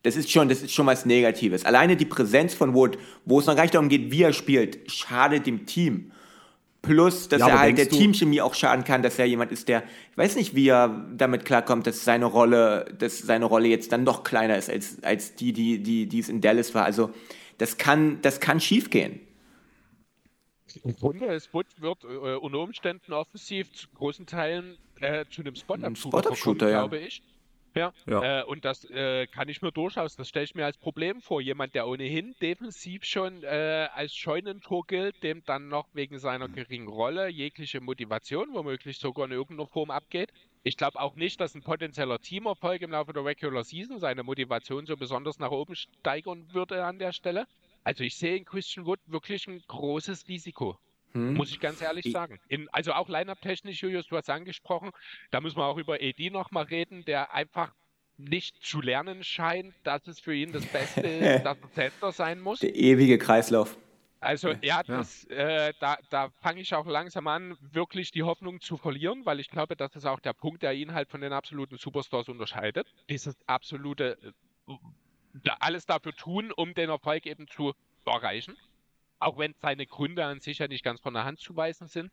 Das 0.03 0.15
ist 0.15 0.31
schon, 0.31 0.49
das 0.49 0.61
ist 0.61 0.73
schon 0.73 0.85
was 0.85 1.05
Negatives. 1.05 1.65
Alleine 1.65 1.95
die 1.95 2.05
Präsenz 2.05 2.53
von 2.53 2.73
Wood, 2.73 2.97
wo 3.25 3.39
es 3.39 3.45
noch 3.45 3.55
gar 3.55 3.63
nicht 3.63 3.75
darum 3.75 3.89
geht, 3.89 4.11
wie 4.11 4.23
er 4.23 4.33
spielt, 4.33 4.91
schadet 4.91 5.45
dem 5.45 5.65
Team. 5.65 6.11
Plus, 6.81 7.27
dass 7.27 7.41
Ja, 7.41 7.49
er 7.49 7.59
halt 7.59 7.77
der 7.77 7.89
Teamchemie 7.89 8.41
auch 8.41 8.53
schaden 8.53 8.85
kann, 8.85 9.03
dass 9.03 9.19
er 9.19 9.25
jemand 9.25 9.51
ist, 9.51 9.67
der, 9.67 9.83
ich 10.11 10.17
weiß 10.17 10.35
nicht, 10.37 10.55
wie 10.55 10.69
er 10.69 11.05
damit 11.13 11.43
klarkommt, 11.43 11.85
dass 11.87 12.05
seine 12.05 12.25
Rolle, 12.25 12.85
dass 12.97 13.19
seine 13.19 13.45
Rolle 13.45 13.67
jetzt 13.67 13.91
dann 13.91 14.05
doch 14.05 14.23
kleiner 14.23 14.57
ist 14.57 14.69
als, 14.69 15.03
als 15.03 15.35
die, 15.35 15.51
die, 15.51 15.83
die, 15.83 16.07
die 16.07 16.19
es 16.19 16.29
in 16.29 16.39
Dallas 16.39 16.73
war. 16.73 16.85
Also, 16.85 17.11
das 17.57 17.77
kann, 17.77 18.21
das 18.21 18.39
kann 18.39 18.61
schiefgehen. 18.61 19.19
Im 20.83 20.95
Grunde, 20.95 21.25
es 21.27 21.53
wird, 21.53 21.67
äh, 22.03 22.35
unter 22.35 22.59
Umständen 22.59 23.11
offensiv 23.11 23.73
zu 23.73 23.87
großen 23.95 24.25
Teilen 24.25 24.77
äh, 25.01 25.25
zu 25.29 25.41
einem 25.41 25.55
Spot-Up-Shooter 25.55 26.33
verkommen, 26.33 26.59
ja. 26.61 26.79
glaube 26.81 26.99
ich. 26.99 27.21
Ja, 27.75 27.93
Ja. 28.07 28.41
Äh, 28.41 28.43
und 28.43 28.65
das 28.65 28.85
äh, 28.85 29.27
kann 29.27 29.49
ich 29.49 29.61
mir 29.61 29.71
durchaus, 29.71 30.15
das 30.15 30.29
stelle 30.29 30.45
ich 30.45 30.55
mir 30.55 30.65
als 30.65 30.77
Problem 30.77 31.21
vor. 31.21 31.41
Jemand, 31.41 31.75
der 31.75 31.87
ohnehin 31.87 32.35
defensiv 32.41 33.03
schon 33.05 33.43
äh, 33.43 33.87
als 33.93 34.15
Scheunentor 34.15 34.85
gilt, 34.87 35.21
dem 35.23 35.43
dann 35.45 35.67
noch 35.67 35.87
wegen 35.93 36.17
seiner 36.19 36.47
geringen 36.49 36.87
Rolle 36.87 37.27
jegliche 37.29 37.81
Motivation 37.81 38.53
womöglich 38.53 38.97
sogar 38.97 39.25
in 39.25 39.31
irgendeiner 39.31 39.67
Form 39.67 39.91
abgeht. 39.91 40.31
Ich 40.63 40.77
glaube 40.77 40.99
auch 40.99 41.15
nicht, 41.15 41.39
dass 41.39 41.55
ein 41.55 41.61
potenzieller 41.61 42.19
Teamerfolg 42.19 42.81
im 42.81 42.91
Laufe 42.91 43.13
der 43.13 43.23
Regular 43.23 43.63
Season 43.63 43.99
seine 43.99 44.23
Motivation 44.23 44.85
so 44.85 44.97
besonders 44.97 45.39
nach 45.39 45.51
oben 45.51 45.75
steigern 45.75 46.47
würde 46.53 46.83
an 46.83 46.99
der 46.99 47.13
Stelle. 47.13 47.45
Also 47.83 48.03
ich 48.03 48.17
sehe 48.17 48.35
in 48.35 48.45
Christian 48.45 48.85
Wood 48.85 48.99
wirklich 49.07 49.47
ein 49.47 49.61
großes 49.67 50.27
Risiko. 50.27 50.77
Hm? 51.13 51.33
Muss 51.33 51.49
ich 51.51 51.59
ganz 51.59 51.81
ehrlich 51.81 52.05
Ich- 52.07 52.11
sagen. 52.13 52.39
In, 52.47 52.69
also 52.69 52.93
auch 52.93 53.09
Line-Up-technisch, 53.09 53.81
Julius, 53.81 54.07
du 54.07 54.17
hast 54.17 54.29
angesprochen, 54.29 54.91
da 55.31 55.41
müssen 55.41 55.57
wir 55.57 55.65
auch 55.65 55.77
über 55.77 55.95
AD 55.95 56.29
nochmal 56.29 56.65
reden, 56.65 57.03
der 57.05 57.33
einfach 57.33 57.73
nicht 58.17 58.61
zu 58.63 58.81
lernen 58.81 59.23
scheint, 59.23 59.73
dass 59.83 60.05
es 60.07 60.19
für 60.19 60.35
ihn 60.35 60.51
das 60.51 60.65
Beste 60.65 61.01
ist, 61.07 61.43
dass 61.43 61.57
er 61.61 61.71
Center 61.71 62.11
sein 62.11 62.39
muss. 62.41 62.59
Der 62.59 62.75
ewige 62.75 63.17
Kreislauf. 63.17 63.77
Also 64.21 64.51
ja, 64.61 64.83
das, 64.83 65.23
Äh, 65.25 65.71
da, 65.79 65.97
da 66.09 66.29
fange 66.41 66.59
ich 66.59 66.75
auch 66.75 66.85
langsam 66.85 67.27
an, 67.27 67.57
wirklich 67.61 68.11
die 68.11 68.23
Hoffnung 68.23 68.59
zu 68.59 68.75
verlieren, 68.75 69.25
weil 69.25 69.39
ich 69.39 69.49
glaube, 69.49 69.77
das 69.77 69.95
ist 69.95 70.05
auch 70.05 70.19
der 70.19 70.33
Punkt, 70.33 70.61
der 70.61 70.73
ihn 70.73 70.93
halt 70.93 71.09
von 71.09 71.21
den 71.21 71.31
absoluten 71.31 71.77
Superstars 71.77 72.27
unterscheidet. 72.27 72.93
Dieses 73.09 73.37
absolute, 73.47 74.17
äh, 74.67 74.73
alles 75.61 75.85
dafür 75.85 76.11
tun, 76.13 76.51
um 76.51 76.73
den 76.73 76.89
Erfolg 76.89 77.25
eben 77.25 77.47
zu 77.47 77.73
erreichen. 78.05 78.57
Auch 79.19 79.37
wenn 79.37 79.53
seine 79.61 79.85
Gründe 79.85 80.25
an 80.25 80.39
sich 80.39 80.59
ja 80.59 80.67
nicht 80.67 80.83
ganz 80.83 80.99
von 81.01 81.13
der 81.13 81.25
Hand 81.25 81.39
zu 81.39 81.55
weisen 81.55 81.87
sind. 81.87 82.11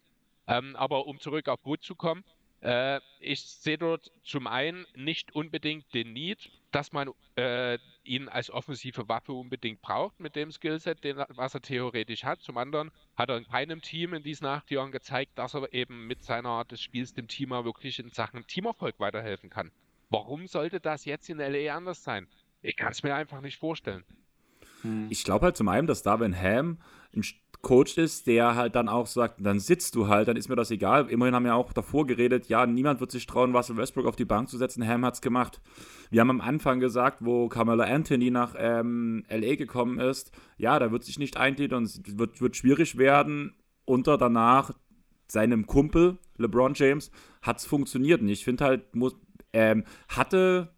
Ähm, 0.48 0.76
aber 0.76 1.06
um 1.06 1.18
zurück 1.18 1.48
auf 1.48 1.64
Wood 1.64 1.82
zu 1.82 1.94
kommen, 1.94 2.24
äh, 2.62 3.00
ich 3.20 3.42
sehe 3.42 3.78
dort 3.78 4.10
zum 4.22 4.46
einen 4.46 4.86
nicht 4.94 5.34
unbedingt 5.34 5.92
den 5.94 6.12
Need, 6.12 6.50
dass 6.70 6.92
man 6.92 7.10
äh, 7.36 7.78
ihn 8.04 8.28
als 8.28 8.50
offensive 8.50 9.08
Waffe 9.08 9.32
unbedingt 9.32 9.82
braucht 9.82 10.20
mit 10.20 10.36
dem 10.36 10.50
Skillset, 10.50 11.04
den, 11.04 11.16
was 11.28 11.54
er 11.54 11.62
theoretisch 11.62 12.24
hat. 12.24 12.40
Zum 12.40 12.58
anderen 12.58 12.90
hat 13.16 13.28
er 13.28 13.36
in 13.36 13.46
keinem 13.46 13.82
Team 13.82 14.14
in 14.14 14.22
diesen 14.22 14.46
acht 14.46 14.70
Jahren 14.70 14.92
gezeigt, 14.92 15.38
dass 15.38 15.54
er 15.54 15.72
eben 15.72 16.06
mit 16.06 16.22
seiner 16.22 16.50
Art 16.50 16.72
des 16.72 16.82
Spiels 16.82 17.14
dem 17.14 17.28
Team 17.28 17.52
auch 17.52 17.64
wirklich 17.64 17.98
in 17.98 18.10
Sachen 18.10 18.46
Teamerfolg 18.46 18.98
weiterhelfen 18.98 19.50
kann. 19.50 19.70
Warum 20.08 20.46
sollte 20.46 20.80
das 20.80 21.04
jetzt 21.04 21.28
in 21.28 21.38
LA 21.38 21.74
anders 21.74 22.02
sein? 22.02 22.26
Ich 22.62 22.76
kann 22.76 22.92
es 22.92 23.02
mir 23.02 23.14
einfach 23.14 23.40
nicht 23.40 23.58
vorstellen. 23.58 24.04
Ich 25.08 25.24
glaube 25.24 25.46
halt 25.46 25.56
zum 25.56 25.68
einen, 25.68 25.86
dass 25.86 26.02
Darwin 26.02 26.40
Ham 26.40 26.78
ein 27.14 27.22
Coach 27.62 27.98
ist, 27.98 28.28
der 28.28 28.54
halt 28.54 28.76
dann 28.76 28.88
auch 28.88 29.06
sagt, 29.06 29.44
dann 29.44 29.58
sitzt 29.58 29.96
du 29.96 30.06
halt, 30.06 30.28
dann 30.28 30.36
ist 30.36 30.48
mir 30.48 30.54
das 30.54 30.70
egal. 30.70 31.10
Immerhin 31.10 31.34
haben 31.34 31.44
wir 31.44 31.56
auch 31.56 31.72
davor 31.72 32.06
geredet, 32.06 32.48
ja, 32.48 32.64
niemand 32.64 33.00
wird 33.00 33.10
sich 33.10 33.26
trauen, 33.26 33.56
Russell 33.56 33.76
Westbrook 33.76 34.06
auf 34.06 34.14
die 34.14 34.24
Bank 34.24 34.48
zu 34.48 34.56
setzen. 34.56 34.86
Ham 34.86 35.04
hat's 35.04 35.20
gemacht. 35.20 35.60
Wir 36.10 36.20
haben 36.20 36.30
am 36.30 36.40
Anfang 36.40 36.78
gesagt, 36.78 37.24
wo 37.24 37.48
Carmelo 37.48 37.82
Anthony 37.82 38.30
nach 38.30 38.54
ähm, 38.56 39.24
LA 39.28 39.56
gekommen 39.56 39.98
ist, 39.98 40.30
ja, 40.58 40.78
da 40.78 40.92
wird 40.92 41.02
sich 41.02 41.18
nicht 41.18 41.36
eingliedern 41.36 41.82
es 41.82 42.00
wird, 42.06 42.40
wird 42.40 42.56
schwierig 42.56 42.98
werden. 42.98 43.54
Unter 43.84 44.18
danach 44.18 44.72
seinem 45.28 45.66
Kumpel 45.66 46.18
LeBron 46.36 46.74
James 46.74 47.10
hat's 47.42 47.66
funktioniert. 47.66 48.20
Und 48.20 48.28
ich 48.28 48.44
finde 48.44 48.64
halt, 48.64 48.94
muss, 48.94 49.16
ähm, 49.52 49.84
hatte 50.08 50.72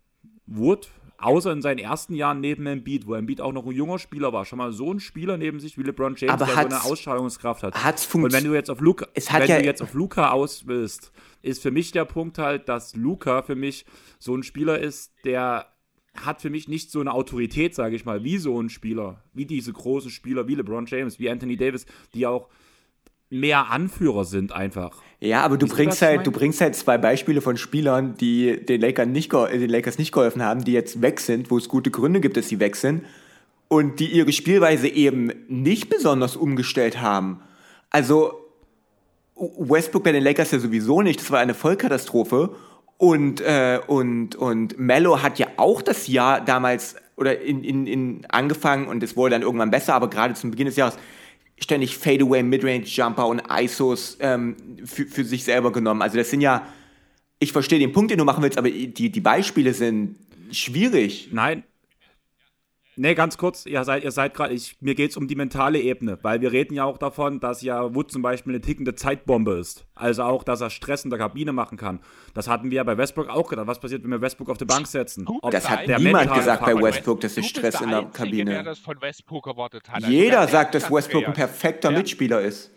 Wood, 0.46 0.88
außer 1.18 1.52
in 1.52 1.62
seinen 1.62 1.78
ersten 1.78 2.14
Jahren 2.14 2.40
neben 2.40 2.64
Embiid, 2.66 3.06
wo 3.06 3.14
Embiid 3.14 3.40
auch 3.40 3.52
noch 3.52 3.66
ein 3.66 3.72
junger 3.72 3.98
Spieler 3.98 4.32
war, 4.32 4.44
schon 4.44 4.58
mal 4.58 4.72
so 4.72 4.92
ein 4.92 5.00
Spieler 5.00 5.36
neben 5.36 5.58
sich 5.60 5.76
wie 5.76 5.82
LeBron 5.82 6.14
James, 6.16 6.32
Aber 6.32 6.46
der 6.46 6.54
so 6.54 6.60
eine 6.60 6.84
Ausstrahlungskraft 6.84 7.62
hat. 7.64 7.84
Hat's 7.84 8.12
Und 8.14 8.32
wenn 8.32 8.44
du 8.44 8.54
jetzt 8.54 8.70
auf 8.70 8.80
Luca, 8.80 9.06
wenn 9.14 9.48
ja- 9.48 9.58
du 9.58 9.64
jetzt 9.64 9.82
auf 9.82 9.94
Luca 9.94 10.30
aus 10.30 10.66
willst, 10.66 11.12
ist 11.42 11.60
für 11.62 11.70
mich 11.72 11.90
der 11.90 12.04
Punkt 12.04 12.38
halt, 12.38 12.68
dass 12.68 12.94
Luca 12.94 13.42
für 13.42 13.56
mich 13.56 13.84
so 14.18 14.34
ein 14.34 14.42
Spieler 14.42 14.78
ist, 14.78 15.12
der 15.24 15.66
hat 16.14 16.40
für 16.40 16.50
mich 16.50 16.68
nicht 16.68 16.90
so 16.90 17.00
eine 17.00 17.12
Autorität, 17.12 17.74
sage 17.74 17.94
ich 17.96 18.04
mal, 18.04 18.24
wie 18.24 18.38
so 18.38 18.60
ein 18.60 18.68
Spieler, 18.70 19.22
wie 19.34 19.46
diese 19.46 19.72
großen 19.72 20.10
Spieler, 20.10 20.48
wie 20.48 20.54
LeBron 20.54 20.86
James, 20.86 21.18
wie 21.18 21.30
Anthony 21.30 21.56
Davis, 21.56 21.86
die 22.14 22.26
auch 22.26 22.48
mehr 23.30 23.70
Anführer 23.70 24.24
sind 24.24 24.52
einfach. 24.52 24.96
Ja, 25.20 25.42
aber 25.42 25.56
du 25.56 25.66
bringst 25.66 26.00
halt, 26.00 26.26
du 26.26 26.30
bringst 26.30 26.60
halt 26.60 26.76
zwei 26.76 26.96
Beispiele 26.96 27.40
von 27.40 27.56
Spielern, 27.56 28.16
die 28.16 28.64
den 28.64 28.80
Lakers 28.80 29.08
nicht, 29.08 29.32
den 29.32 29.70
Lakers 29.70 29.98
nicht 29.98 30.12
geholfen 30.12 30.42
haben, 30.42 30.64
die 30.64 30.72
jetzt 30.72 31.02
weg 31.02 31.20
sind, 31.20 31.50
wo 31.50 31.58
es 31.58 31.68
gute 31.68 31.90
Gründe 31.90 32.20
gibt, 32.20 32.36
dass 32.36 32.48
sie 32.48 32.60
weg 32.60 32.76
sind 32.76 33.04
und 33.68 34.00
die 34.00 34.06
ihre 34.06 34.32
Spielweise 34.32 34.88
eben 34.88 35.32
nicht 35.48 35.90
besonders 35.90 36.36
umgestellt 36.36 37.00
haben. 37.00 37.40
Also 37.90 38.32
Westbrook 39.36 40.04
bei 40.04 40.12
den 40.12 40.24
Lakers 40.24 40.52
ja 40.52 40.58
sowieso 40.58 41.02
nicht, 41.02 41.20
das 41.20 41.30
war 41.30 41.38
eine 41.38 41.54
Vollkatastrophe. 41.54 42.50
Und, 42.96 43.40
äh, 43.40 43.78
und, 43.86 44.34
und 44.34 44.76
Mello 44.78 45.22
hat 45.22 45.38
ja 45.38 45.46
auch 45.56 45.82
das 45.82 46.08
Jahr 46.08 46.44
damals 46.44 46.96
oder 47.16 47.40
in, 47.40 47.62
in, 47.62 47.86
in 47.86 48.26
angefangen 48.28 48.88
und 48.88 49.02
es 49.04 49.16
wurde 49.16 49.32
dann 49.32 49.42
irgendwann 49.42 49.70
besser, 49.70 49.94
aber 49.94 50.10
gerade 50.10 50.34
zum 50.34 50.50
Beginn 50.50 50.66
des 50.66 50.74
Jahres 50.74 50.96
ständig 51.60 51.96
Fadeaway, 51.96 52.42
Midrange-Jumper 52.42 53.26
und 53.26 53.42
ISOs 53.50 54.16
ähm, 54.20 54.56
für, 54.84 55.06
für 55.06 55.24
sich 55.24 55.44
selber 55.44 55.72
genommen. 55.72 56.02
Also 56.02 56.16
das 56.16 56.30
sind 56.30 56.40
ja, 56.40 56.66
ich 57.38 57.52
verstehe 57.52 57.78
den 57.78 57.92
Punkt, 57.92 58.10
den 58.10 58.18
du 58.18 58.24
machen 58.24 58.42
willst, 58.42 58.58
aber 58.58 58.70
die, 58.70 59.10
die 59.10 59.20
Beispiele 59.20 59.74
sind 59.74 60.16
schwierig. 60.50 61.28
Nein. 61.32 61.64
Nee, 62.98 63.14
ganz 63.14 63.38
kurz, 63.38 63.64
ihr 63.64 63.82
seid, 63.84 64.02
ihr 64.02 64.10
seid 64.10 64.34
gerade, 64.34 64.56
mir 64.80 64.94
geht 64.94 65.12
es 65.12 65.16
um 65.16 65.28
die 65.28 65.36
mentale 65.36 65.80
Ebene, 65.80 66.18
weil 66.22 66.40
wir 66.40 66.50
reden 66.50 66.74
ja 66.74 66.84
auch 66.84 66.98
davon, 66.98 67.38
dass 67.38 67.62
ja 67.62 67.94
Wood 67.94 68.10
zum 68.10 68.22
Beispiel 68.22 68.52
eine 68.52 68.60
tickende 68.60 68.94
Zeitbombe 68.94 69.52
ist. 69.52 69.86
Also 69.94 70.24
auch, 70.24 70.42
dass 70.42 70.60
er 70.60 70.70
Stress 70.70 71.04
in 71.04 71.10
der 71.10 71.18
Kabine 71.18 71.52
machen 71.52 71.78
kann. 71.78 72.00
Das 72.34 72.48
hatten 72.48 72.70
wir 72.70 72.76
ja 72.78 72.82
bei 72.84 72.98
Westbrook 72.98 73.28
auch 73.28 73.48
gedacht. 73.48 73.66
Was 73.68 73.78
passiert, 73.78 74.02
wenn 74.02 74.10
wir 74.10 74.20
Westbrook 74.20 74.50
auf 74.50 74.58
die 74.58 74.64
Bank 74.64 74.86
setzen? 74.86 75.26
Ob 75.28 75.50
Das 75.52 75.68
hat 75.70 75.86
der 75.86 75.98
niemand 75.98 76.34
gesagt 76.34 76.64
bei 76.64 76.74
Westbrook, 76.74 77.20
dass 77.20 77.36
es 77.36 77.46
Stress 77.46 77.80
in 77.80 77.90
der 77.90 77.98
Einzige, 78.00 78.12
Kabine. 78.18 78.50
der 78.50 78.62
das 78.64 78.78
von 78.80 79.00
Westbrook 79.00 79.46
erwartet 79.46 79.88
hat. 79.88 79.96
Also 79.96 80.08
Jeder 80.08 80.40
der 80.40 80.48
sagt, 80.48 80.74
dass 80.74 80.90
Westbrook 80.90 81.26
ein 81.26 81.32
perfekter 81.34 81.90
Ja. 81.92 81.98
Mitspieler 81.98 82.40
ist. 82.40 82.72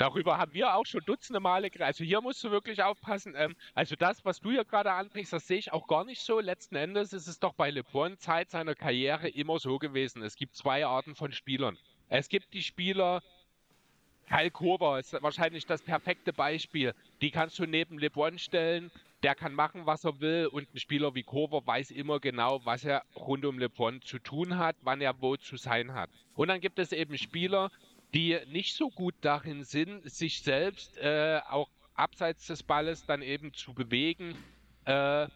Darüber 0.00 0.38
haben 0.38 0.54
wir 0.54 0.76
auch 0.76 0.86
schon 0.86 1.02
dutzende 1.04 1.40
Male 1.40 1.68
geredet. 1.68 1.88
Also 1.88 2.04
hier 2.04 2.22
musst 2.22 2.42
du 2.42 2.50
wirklich 2.50 2.82
aufpassen. 2.82 3.34
Ähm, 3.36 3.54
also 3.74 3.96
das, 3.96 4.24
was 4.24 4.40
du 4.40 4.50
hier 4.50 4.64
gerade 4.64 4.92
anbringst, 4.92 5.30
das 5.30 5.46
sehe 5.46 5.58
ich 5.58 5.74
auch 5.74 5.86
gar 5.86 6.06
nicht 6.06 6.22
so. 6.22 6.40
Letzten 6.40 6.76
Endes 6.76 7.12
ist 7.12 7.26
es 7.26 7.38
doch 7.38 7.52
bei 7.52 7.70
LeBron 7.70 8.16
Zeit 8.16 8.48
seiner 8.48 8.74
Karriere 8.74 9.28
immer 9.28 9.58
so 9.58 9.78
gewesen. 9.78 10.22
Es 10.22 10.36
gibt 10.36 10.56
zwei 10.56 10.86
Arten 10.86 11.14
von 11.14 11.32
Spielern. 11.32 11.76
Es 12.08 12.30
gibt 12.30 12.54
die 12.54 12.62
Spieler, 12.62 13.20
Kyle 14.26 14.50
Korver 14.50 14.98
ist 14.98 15.12
wahrscheinlich 15.20 15.66
das 15.66 15.82
perfekte 15.82 16.32
Beispiel. 16.32 16.94
Die 17.20 17.30
kannst 17.30 17.58
du 17.58 17.66
neben 17.66 17.98
LeBron 17.98 18.38
stellen. 18.38 18.90
Der 19.22 19.34
kann 19.34 19.52
machen, 19.52 19.84
was 19.84 20.04
er 20.04 20.18
will. 20.20 20.46
Und 20.46 20.72
ein 20.72 20.78
Spieler 20.78 21.14
wie 21.14 21.24
Korver 21.24 21.66
weiß 21.66 21.90
immer 21.90 22.20
genau, 22.20 22.64
was 22.64 22.84
er 22.84 23.02
rund 23.16 23.44
um 23.44 23.58
LeBron 23.58 24.00
zu 24.00 24.18
tun 24.18 24.56
hat, 24.56 24.76
wann 24.80 25.02
er 25.02 25.20
wo 25.20 25.36
zu 25.36 25.58
sein 25.58 25.92
hat. 25.92 26.08
Und 26.36 26.48
dann 26.48 26.62
gibt 26.62 26.78
es 26.78 26.92
eben 26.92 27.18
Spieler, 27.18 27.70
die 28.14 28.38
nicht 28.46 28.74
so 28.76 28.90
gut 28.90 29.14
darin 29.20 29.64
sind, 29.64 30.10
sich 30.10 30.42
selbst 30.42 30.96
äh, 30.98 31.40
auch 31.48 31.70
abseits 31.94 32.46
des 32.46 32.62
Balles 32.62 33.04
dann 33.04 33.22
eben 33.22 33.52
zu 33.54 33.74
bewegen, 33.74 34.36
äh, 34.84 35.28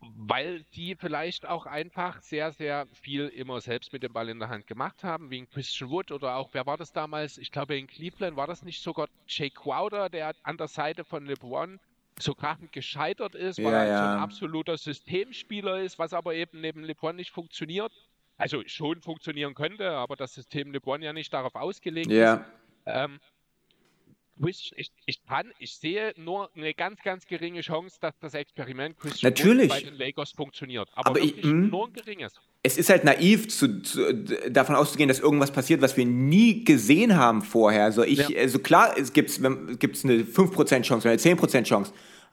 weil 0.00 0.64
die 0.74 0.96
vielleicht 0.96 1.46
auch 1.46 1.66
einfach 1.66 2.22
sehr, 2.22 2.52
sehr 2.52 2.86
viel 2.92 3.28
immer 3.28 3.60
selbst 3.60 3.92
mit 3.92 4.02
dem 4.04 4.12
Ball 4.12 4.28
in 4.28 4.38
der 4.38 4.48
Hand 4.48 4.66
gemacht 4.66 5.02
haben, 5.04 5.30
wie 5.30 5.40
ein 5.42 5.48
Christian 5.48 5.90
Wood 5.90 6.12
oder 6.12 6.36
auch, 6.36 6.50
wer 6.54 6.66
war 6.66 6.76
das 6.76 6.92
damals? 6.92 7.36
Ich 7.38 7.50
glaube, 7.50 7.76
in 7.76 7.88
Cleveland 7.88 8.36
war 8.36 8.46
das 8.46 8.62
nicht 8.62 8.80
sogar 8.82 9.08
Jay 9.26 9.50
Crowder, 9.50 10.08
der 10.08 10.34
an 10.44 10.56
der 10.56 10.68
Seite 10.68 11.04
von 11.04 11.26
LeBron 11.26 11.80
so 12.20 12.34
krachend 12.34 12.72
gescheitert 12.72 13.34
ist, 13.34 13.62
weil 13.62 13.74
Ja, 13.74 13.84
er 13.86 13.92
so 13.92 14.06
ein 14.06 14.14
ja. 14.14 14.14
absoluter 14.14 14.76
Systemspieler 14.78 15.80
ist, 15.82 15.98
was 15.98 16.12
aber 16.12 16.34
eben 16.34 16.60
neben 16.60 16.84
LeBron 16.84 17.16
nicht 17.16 17.30
funktioniert. 17.30 17.92
Also 18.38 18.62
schon 18.66 19.02
funktionieren 19.02 19.54
könnte, 19.54 19.90
aber 19.90 20.14
das 20.16 20.32
System 20.32 20.72
LeBron 20.72 21.02
ja 21.02 21.12
nicht 21.12 21.32
darauf 21.32 21.54
ausgelegt 21.56 22.06
ist. 22.10 22.16
Ja. 22.16 22.46
Ähm, 22.86 23.18
ich, 24.46 24.72
ich 25.06 25.26
kann, 25.26 25.50
ich 25.58 25.76
sehe 25.76 26.12
nur 26.16 26.48
eine 26.54 26.72
ganz, 26.72 27.02
ganz 27.02 27.26
geringe 27.26 27.60
Chance, 27.60 27.98
dass 28.00 28.16
das 28.20 28.34
Experiment 28.34 28.96
Christian 28.96 29.32
Natürlich. 29.32 29.68
bei 29.68 29.80
den 29.80 29.94
Lakers 29.94 30.30
funktioniert. 30.30 30.88
Aber, 30.94 31.10
Aber 31.10 31.20
ich- 31.20 31.42
mm. 31.42 31.68
nur 31.68 31.88
ein 31.88 31.92
geringes. 31.92 32.34
Es 32.62 32.78
ist 32.78 32.90
halt 32.90 33.04
naiv, 33.04 33.48
zu, 33.48 33.82
zu, 33.82 34.14
davon 34.50 34.74
auszugehen, 34.76 35.08
dass 35.08 35.20
irgendwas 35.20 35.52
passiert, 35.52 35.80
was 35.80 35.96
wir 35.96 36.06
nie 36.06 36.64
gesehen 36.64 37.16
haben 37.16 37.42
vorher. 37.42 37.84
Also, 37.84 38.02
ich, 38.04 38.28
Ja. 38.28 38.38
also 38.38 38.58
klar, 38.58 38.96
es 38.96 39.12
gibt 39.12 39.30
es 39.30 39.40
gibt's 39.78 40.04
eine 40.04 40.24
5% 40.24 40.82
Chance 40.82 41.08
oder 41.08 41.10
eine 41.12 41.20
10% 41.20 41.64
Chance. 41.64 41.92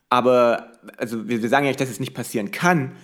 Aber 0.10 0.72
also 0.98 1.28
wir, 1.28 1.42
wir 1.42 1.50
sagen 1.50 1.66
ja 1.66 1.70
nicht, 1.72 1.80
dass 1.80 1.90
es 1.90 2.00
nicht 2.00 2.14
passieren 2.14 2.52
kann. 2.52 2.96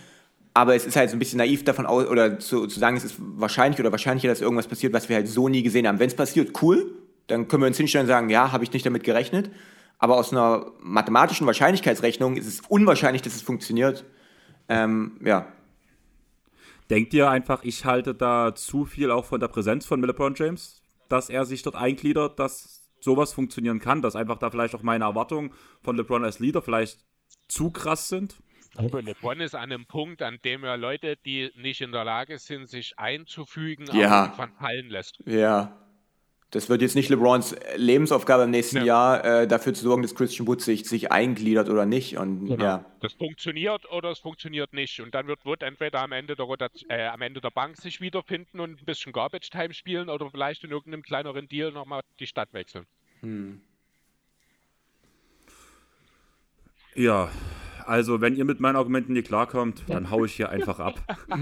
Aber 0.53 0.75
es 0.75 0.85
ist 0.85 0.95
halt 0.95 1.09
so 1.09 1.15
ein 1.15 1.19
bisschen 1.19 1.37
naiv 1.37 1.63
davon 1.63 1.85
aus, 1.85 2.07
oder 2.07 2.39
zu, 2.39 2.67
zu 2.67 2.79
sagen, 2.79 2.97
es 2.97 3.05
ist 3.05 3.15
wahrscheinlich 3.19 3.79
oder 3.79 3.91
wahrscheinlicher, 3.91 4.27
dass 4.27 4.41
irgendwas 4.41 4.67
passiert, 4.67 4.91
was 4.93 5.07
wir 5.07 5.15
halt 5.15 5.27
so 5.27 5.47
nie 5.47 5.63
gesehen 5.63 5.87
haben. 5.87 5.99
Wenn 5.99 6.07
es 6.07 6.15
passiert, 6.15 6.61
cool, 6.61 6.93
dann 7.27 7.47
können 7.47 7.63
wir 7.63 7.67
uns 7.67 7.77
hinstellen 7.77 8.05
und 8.05 8.09
sagen, 8.09 8.29
ja, 8.29 8.51
habe 8.51 8.63
ich 8.63 8.73
nicht 8.73 8.85
damit 8.85 9.03
gerechnet. 9.03 9.49
Aber 9.97 10.17
aus 10.17 10.33
einer 10.33 10.71
mathematischen 10.81 11.47
Wahrscheinlichkeitsrechnung 11.47 12.35
ist 12.35 12.47
es 12.47 12.61
unwahrscheinlich, 12.67 13.21
dass 13.21 13.35
es 13.35 13.41
funktioniert. 13.41 14.03
Ähm, 14.67 15.17
ja. 15.23 15.47
Denkt 16.89 17.13
ihr 17.13 17.29
einfach, 17.29 17.63
ich 17.63 17.85
halte 17.85 18.13
da 18.13 18.53
zu 18.53 18.85
viel 18.85 19.11
auch 19.11 19.25
von 19.25 19.39
der 19.39 19.47
Präsenz 19.47 19.85
von 19.85 20.01
LeBron 20.01 20.33
James, 20.35 20.81
dass 21.07 21.29
er 21.29 21.45
sich 21.45 21.61
dort 21.61 21.75
eingliedert, 21.75 22.39
dass 22.39 22.89
sowas 22.99 23.31
funktionieren 23.31 23.79
kann, 23.79 24.01
dass 24.01 24.15
einfach 24.15 24.37
da 24.37 24.49
vielleicht 24.49 24.75
auch 24.75 24.83
meine 24.83 25.05
Erwartungen 25.05 25.51
von 25.81 25.95
LeBron 25.95 26.25
als 26.25 26.39
Leader 26.39 26.61
vielleicht 26.61 26.99
zu 27.47 27.71
krass 27.71 28.09
sind? 28.09 28.35
Aber 28.77 29.01
LeBron 29.01 29.41
ist 29.41 29.53
an 29.53 29.63
einem 29.63 29.85
Punkt, 29.85 30.21
an 30.21 30.39
dem 30.45 30.63
er 30.63 30.77
Leute, 30.77 31.17
die 31.17 31.51
nicht 31.55 31.81
in 31.81 31.91
der 31.91 32.05
Lage 32.05 32.37
sind, 32.37 32.69
sich 32.69 32.97
einzufügen, 32.97 33.85
Ja. 33.93 34.33
fallen 34.59 34.89
lässt. 34.89 35.19
Ja. 35.25 35.77
Das 36.51 36.67
wird 36.67 36.81
jetzt 36.81 36.95
nicht 36.95 37.07
LeBrons 37.09 37.55
Lebensaufgabe 37.77 38.43
im 38.43 38.49
nächsten 38.51 38.77
Ja. 38.79 38.83
Jahr, 38.83 39.25
äh, 39.25 39.47
dafür 39.47 39.73
zu 39.73 39.83
sorgen, 39.83 40.01
dass 40.01 40.15
Christian 40.15 40.47
Wood 40.47 40.61
sich, 40.61 40.83
sich 40.85 41.09
eingliedert 41.11 41.69
oder 41.69 41.85
nicht. 41.85 42.17
Und 42.17 42.45
Genau. 42.47 42.63
ja. 42.63 42.85
Das 42.99 43.13
funktioniert 43.13 43.89
oder 43.89 44.11
es 44.11 44.19
funktioniert 44.19 44.73
nicht. 44.73 44.99
Und 44.99 45.15
dann 45.15 45.27
wird 45.27 45.45
Wood 45.45 45.63
entweder 45.63 46.01
am 46.01 46.11
Ende 46.11 46.35
der, 46.35 46.45
Rotation, 46.45 46.89
äh, 46.89 47.07
am 47.07 47.21
Ende 47.21 47.39
der 47.39 47.51
Bank 47.51 47.77
sich 47.77 48.01
wiederfinden 48.01 48.59
und 48.59 48.81
ein 48.81 48.85
bisschen 48.85 49.13
Garbage 49.13 49.49
Time 49.49 49.73
spielen 49.73 50.09
oder 50.09 50.29
vielleicht 50.29 50.63
in 50.65 50.71
irgendeinem 50.71 51.03
kleineren 51.03 51.47
Deal 51.47 51.71
nochmal 51.71 52.01
die 52.19 52.27
Stadt 52.27 52.49
wechseln. 52.53 52.85
Ja, 56.95 57.29
also 57.87 58.21
wenn 58.21 58.35
ihr 58.35 58.45
mit 58.45 58.59
meinen 58.59 58.75
Argumenten 58.75 59.13
nicht 59.13 59.27
klarkommt, 59.27 59.83
dann 59.87 60.09
hau 60.09 60.25
ich 60.25 60.33
hier 60.33 60.49
einfach 60.49 60.79
ab. 60.79 61.01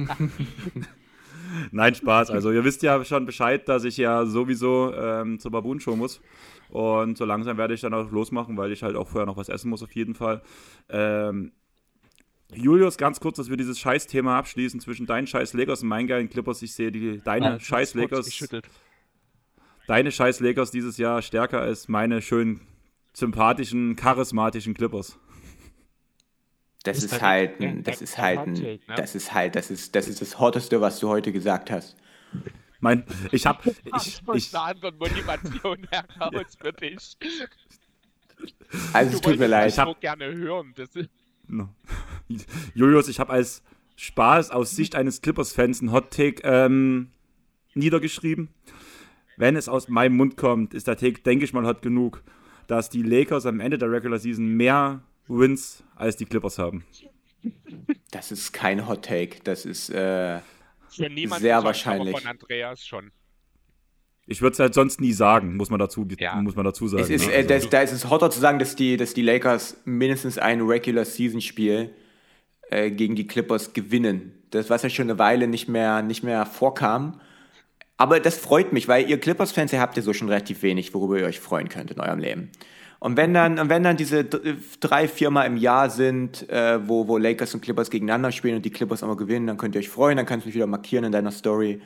Nein, 1.72 1.96
Spaß. 1.96 2.30
Also 2.30 2.52
ihr 2.52 2.64
wisst 2.64 2.84
ja 2.84 3.04
schon 3.04 3.26
Bescheid, 3.26 3.68
dass 3.68 3.84
ich 3.84 3.98
ja 3.98 4.26
sowieso 4.26 4.94
ähm, 4.94 5.40
zur 5.40 5.52
Baboon 5.52 5.80
Show 5.80 5.96
muss. 5.96 6.22
Und 6.70 7.18
so 7.18 7.26
langsam 7.26 7.58
werde 7.58 7.74
ich 7.74 7.82
dann 7.82 7.94
auch 7.94 8.12
losmachen, 8.12 8.56
weil 8.58 8.72
ich 8.72 8.84
halt 8.84 8.96
auch 8.96 9.08
vorher 9.08 9.26
noch 9.26 9.38
was 9.38 9.50
essen 9.50 9.70
muss 9.70 9.82
auf 9.82 9.92
jeden 9.94 10.14
Fall. 10.14 10.42
Ähm, 10.90 11.52
Julius, 12.54 12.98
ganz 12.98 13.20
kurz, 13.20 13.38
dass 13.38 13.50
wir 13.50 13.58
dieses 13.58 13.80
Scheiß-Thema 13.80 14.38
abschließen 14.38 14.80
zwischen 14.80 15.06
deinen 15.08 15.28
scheiß 15.28 15.54
Lakers 15.54 15.82
und 15.84 15.90
meinen 15.90 16.08
geilen 16.08 16.30
Clippers. 16.30 16.62
Ich 16.62 16.74
sehe 16.74 16.92
die, 16.92 17.20
deine 17.24 17.56
Ah, 17.56 17.60
scheiß 17.60 17.94
Lakers 17.96 18.26
geschüttelt. 18.26 18.68
deine 19.88 20.12
scheiß 20.12 20.40
Lakers 20.40 20.70
dieses 20.72 20.98
Jahr 20.98 21.22
stärker 21.22 21.62
als 21.62 21.88
meine 21.88 22.22
schön 22.22 22.62
sympathischen, 23.14 23.96
charismatischen 23.96 24.74
Clippers. 24.76 25.18
Das 26.84 26.98
Ist 26.98 27.06
ist, 27.06 27.14
das 27.14 27.22
halt, 27.22 27.60
ein- 27.62 27.84
das 27.84 28.02
ist 28.02 28.18
halt, 28.18 28.40
ein, 28.40 28.80
das 28.96 29.14
ist 29.16 29.34
halt, 29.34 29.56
das 29.56 29.70
ist, 29.70 29.96
das 29.96 30.08
ist 30.08 30.22
das 30.22 30.40
Hotteste, 30.40 30.80
was 30.80 31.00
du 31.00 31.10
heute 31.10 31.32
gesagt 31.34 31.72
hast. 31.72 31.96
Mein, 32.80 33.04
ich 33.32 33.46
habe, 33.46 33.60
Ich, 33.98 34.22
ich, 34.22 34.22
ich, 34.34 34.54
einer 34.56 34.64
anderen 34.64 34.98
Motivation 34.98 35.86
heraus 35.92 36.56
für 36.62 36.72
dich. 36.72 37.18
Also 38.94 39.16
es 39.16 39.22
tut 39.22 39.38
mir 39.38 39.48
leid. 39.48 39.78
hab- 39.78 39.88
so 39.90 39.96
gerne 40.00 40.34
hören. 40.34 40.74
Das 40.76 40.96
ist, 40.96 41.10
No. 41.48 41.68
Julius, 42.76 43.08
ich 43.10 43.20
habe 43.20 43.34
als 43.34 43.64
Spaß 43.96 44.52
aus 44.52 44.72
Sicht 44.72 44.96
eines 44.96 45.22
Clippers-Fans 45.22 45.82
einen 45.82 45.92
Hot-Take 45.92 46.42
ähm, 46.44 47.10
niedergeschrieben. 47.74 48.50
Wenn 49.36 49.56
es 49.56 49.68
aus 49.68 49.88
meinem 49.90 50.16
Mund 50.16 50.38
kommt, 50.38 50.74
ist 50.74 50.88
der 50.88 50.96
Take, 50.96 51.22
denke 51.22 51.44
ich 51.46 51.54
mal, 51.54 51.66
hot 51.66 51.82
genug, 51.82 52.24
dass 52.68 52.90
die 52.90 53.02
Lakers 53.04 53.46
am 53.46 53.60
Ende 53.60 53.78
der 53.78 53.92
Regular 53.92 54.20
Season 54.20 54.46
mehr 54.48 55.02
Wins 55.30 55.84
als 55.96 56.18
die 56.18 56.26
Clippers 56.26 56.58
haben. 56.58 56.84
Das 58.12 58.32
ist 58.32 58.52
kein 58.52 58.88
Hot 58.88 59.06
Take. 59.06 59.38
Das 59.44 59.66
ist, 59.66 59.90
äh, 59.90 60.40
für 60.90 61.10
niemanden 61.10 61.44
Sehr 61.44 61.64
wahrscheinlich. 61.64 62.18
Von 62.20 62.28
Andreas 62.28 62.86
schon. 62.86 63.12
Ich 64.26 64.42
würde 64.42 64.54
es 64.54 64.60
halt 64.60 64.74
sonst 64.74 65.02
nie 65.02 65.14
sagen, 65.14 65.56
muss 65.56 65.70
man 65.70 65.80
dazu, 65.80 66.06
Ja. 66.20 66.36
muss 66.36 66.56
man 66.56 66.66
dazu 66.66 66.88
sagen. 66.88 67.04
es 67.04 67.10
ist, 67.10 67.28
ne? 67.28 67.34
äh, 67.34 67.38
Also- 67.38 67.48
das, 67.50 67.70
da 67.70 67.82
ist 67.82 67.92
es 67.94 68.10
hotter 68.10 68.30
zu 68.30 68.40
sagen, 68.40 68.60
dass 68.60 68.76
die, 68.76 68.98
dass 68.98 69.14
die 69.14 69.22
Lakers 69.24 69.78
mindestens 69.86 70.38
ein 70.38 70.62
Regular 70.62 71.06
Season 71.06 71.42
Spiel 71.42 71.94
äh, 72.70 72.92
gegen 72.92 73.16
die 73.16 73.26
Clippers 73.26 73.74
gewinnen. 73.74 74.44
Das, 74.52 74.70
was 74.70 74.84
ja 74.84 74.90
schon 74.90 75.10
eine 75.10 75.18
Weile 75.20 75.48
nicht 75.48 75.68
mehr, 75.68 76.02
nicht 76.04 76.24
mehr 76.24 76.46
vorkam. 76.46 77.20
Aber 77.98 78.20
das 78.20 78.38
freut 78.38 78.72
mich, 78.72 78.88
weil 78.88 79.10
ihr 79.10 79.20
Clippers-Fans, 79.20 79.74
ihr 79.74 79.82
habt 79.82 79.98
ja 79.98 80.04
so 80.04 80.14
schon 80.14 80.30
relativ 80.30 80.62
wenig, 80.64 80.94
worüber 80.94 81.20
ihr 81.20 81.26
euch 81.26 81.40
freuen 81.40 81.68
könnt 81.70 81.92
in 81.92 82.00
eurem 82.00 82.20
Leben. 82.20 82.52
Und 83.00 83.16
wenn 83.16 83.34
dann, 83.34 83.60
und 83.60 83.70
wenn 83.70 83.84
dann 83.84 83.96
diese 83.96 84.26
d- 84.26 84.58
drei, 84.82 85.08
viermal 85.08 85.48
im 85.48 85.56
Jahr 85.56 85.90
sind, 85.90 86.50
äh, 86.50 86.86
wo, 86.86 87.08
wo 87.08 87.18
Lakers 87.18 87.54
und 87.54 87.62
Clippers 87.62 87.90
gegeneinander 87.90 88.32
spielen 88.34 88.58
und 88.58 88.66
die 88.66 88.72
Clippers 88.72 89.02
immer 89.02 89.16
gewinnen, 89.16 89.48
dann 89.48 89.56
könnt 89.58 89.76
ihr 89.76 89.80
euch 89.80 89.90
freuen, 89.90 90.18
dann 90.18 90.26
kannst 90.26 90.46
du 90.46 90.50
mich 90.50 90.56
wieder 90.56 90.68
markieren 90.68 91.06
in 91.06 91.14
deiner 91.14 91.32
Story. 91.32 91.82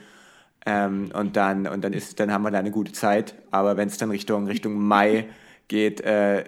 Ähm, 0.65 1.11
und 1.13 1.35
dann, 1.35 1.67
und 1.67 1.83
dann, 1.83 1.93
ist, 1.93 2.19
dann 2.19 2.31
haben 2.31 2.41
wir 2.41 2.49
da 2.49 2.57
eine 2.57 2.71
gute 2.71 2.93
Zeit. 2.93 3.35
Aber 3.51 3.77
wenn 3.77 3.89
es 3.89 3.97
dann 3.97 4.09
Richtung, 4.09 4.47
Richtung 4.47 4.73
Mai 4.79 5.27
geht, 5.67 6.01
äh, 6.01 6.45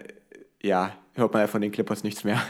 ja, 0.64 0.94
hört 1.14 1.34
man 1.34 1.42
ja 1.44 1.48
von 1.48 1.62
den 1.62 1.72
Clippers 1.72 2.04
nichts 2.04 2.24
mehr. 2.24 2.42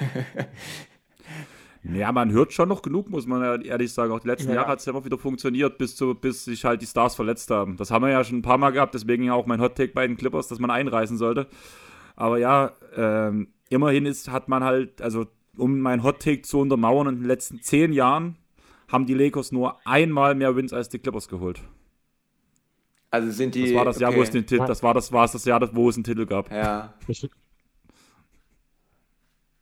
Ja, 1.84 2.12
man 2.12 2.32
hört 2.32 2.54
schon 2.54 2.70
noch 2.70 2.82
genug, 2.82 3.10
muss 3.10 3.28
man 3.28 3.42
ja 3.42 3.62
ehrlich 3.62 3.94
sagen. 3.94 4.12
Auch 4.12 4.20
die 4.20 4.28
letzten 4.28 4.50
Ja. 4.50 4.56
Jahre 4.56 4.70
hat 4.70 4.80
es 4.80 4.86
ja 4.86 4.92
immer 4.92 5.04
wieder 5.06 5.18
funktioniert, 5.18 5.78
bis, 5.78 5.96
zu, 5.96 6.16
bis 6.16 6.46
sich 6.46 6.64
halt 6.64 6.82
die 6.82 6.88
Stars 6.88 7.16
verletzt 7.16 7.52
haben. 7.52 7.78
Das 7.78 7.92
haben 7.92 8.04
wir 8.06 8.10
ja 8.12 8.24
schon 8.24 8.38
ein 8.38 8.42
paar 8.42 8.58
Mal 8.58 8.72
gehabt, 8.72 8.96
deswegen 8.96 9.24
ja 9.24 9.34
auch 9.34 9.46
mein 9.46 9.60
Hot-Take 9.60 9.94
bei 9.94 10.08
den 10.08 10.18
Clippers, 10.18 10.48
dass 10.48 10.60
man 10.60 10.72
einreißen 10.72 11.18
sollte. 11.18 11.48
Aber 12.16 12.38
ja, 12.38 12.72
ähm, 12.96 13.50
immerhin 13.70 14.06
ist, 14.06 14.30
hat 14.30 14.48
man 14.48 14.64
halt, 14.64 15.02
also 15.02 15.26
um 15.58 15.80
mein 15.80 16.04
Hot-Take 16.04 16.42
zu 16.44 16.60
untermauern, 16.60 17.08
in 17.08 17.16
den 17.16 17.26
letzten 17.26 17.62
zehn 17.62 17.94
Jahren 17.94 18.38
haben 18.88 19.06
die 19.06 19.14
Lakers 19.14 19.52
nur 19.52 19.80
einmal 19.86 20.36
mehr 20.36 20.56
Wins 20.56 20.74
als 20.74 20.90
die 20.90 21.00
Clippers 21.00 21.28
geholt. 21.28 21.62
Also 23.12 23.32
sind 23.32 23.56
die. 23.56 23.64
Das 23.64 23.74
war 23.74 23.86
das 23.86 24.00
Jahr, 24.00 24.14
wo 24.16 24.22
es 24.22 24.32
den 24.32 24.46
Titel, 24.46 24.66
das 24.66 24.84
war 24.84 24.94
das, 24.94 25.12
war 25.12 25.24
es 25.26 25.32
das 25.32 25.46
Jahr, 25.46 25.62
wo 25.76 25.90
es 25.90 25.96
einen 25.96 26.04
Titel 26.04 26.26
gab. 26.26 26.52
Ja, 26.52 26.94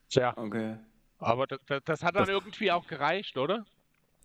Tja, 0.10 0.34
okay. 0.38 0.78
aber 1.20 1.48
das, 1.48 1.60
das, 1.66 1.82
das 1.86 2.04
hat 2.04 2.16
dann 2.16 2.24
Das- 2.24 2.30
irgendwie 2.30 2.72
auch 2.72 2.86
gereicht, 2.88 3.38
oder? 3.38 3.66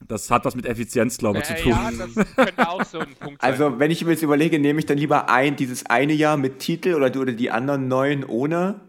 Das 0.06 0.30
hat 0.30 0.44
was 0.44 0.54
mit 0.54 0.64
Effizienz, 0.66 1.18
glaube 1.18 1.38
ich, 1.40 1.44
zu 1.44 1.54
Äh, 1.54 1.62
tun. 1.62 1.72
ja, 1.72 1.90
das 1.90 2.34
könnte 2.36 2.68
auch 2.68 2.84
so 2.84 2.98
ein 3.00 3.14
Punkt 3.16 3.42
sein. 3.42 3.50
Also, 3.52 3.78
wenn 3.78 3.90
ich 3.90 4.04
mir 4.04 4.12
jetzt 4.12 4.22
überlege, 4.22 4.58
nehme 4.58 4.78
ich 4.78 4.86
dann 4.86 4.96
lieber 4.98 5.28
ein, 5.28 5.56
dieses 5.56 5.86
eine 5.86 6.12
Jahr 6.12 6.36
mit 6.36 6.60
Titel 6.60 6.94
oder, 6.94 7.06
oder 7.20 7.32
die 7.32 7.50
anderen 7.50 7.88
neun 7.88 8.24
ohne? 8.24 8.80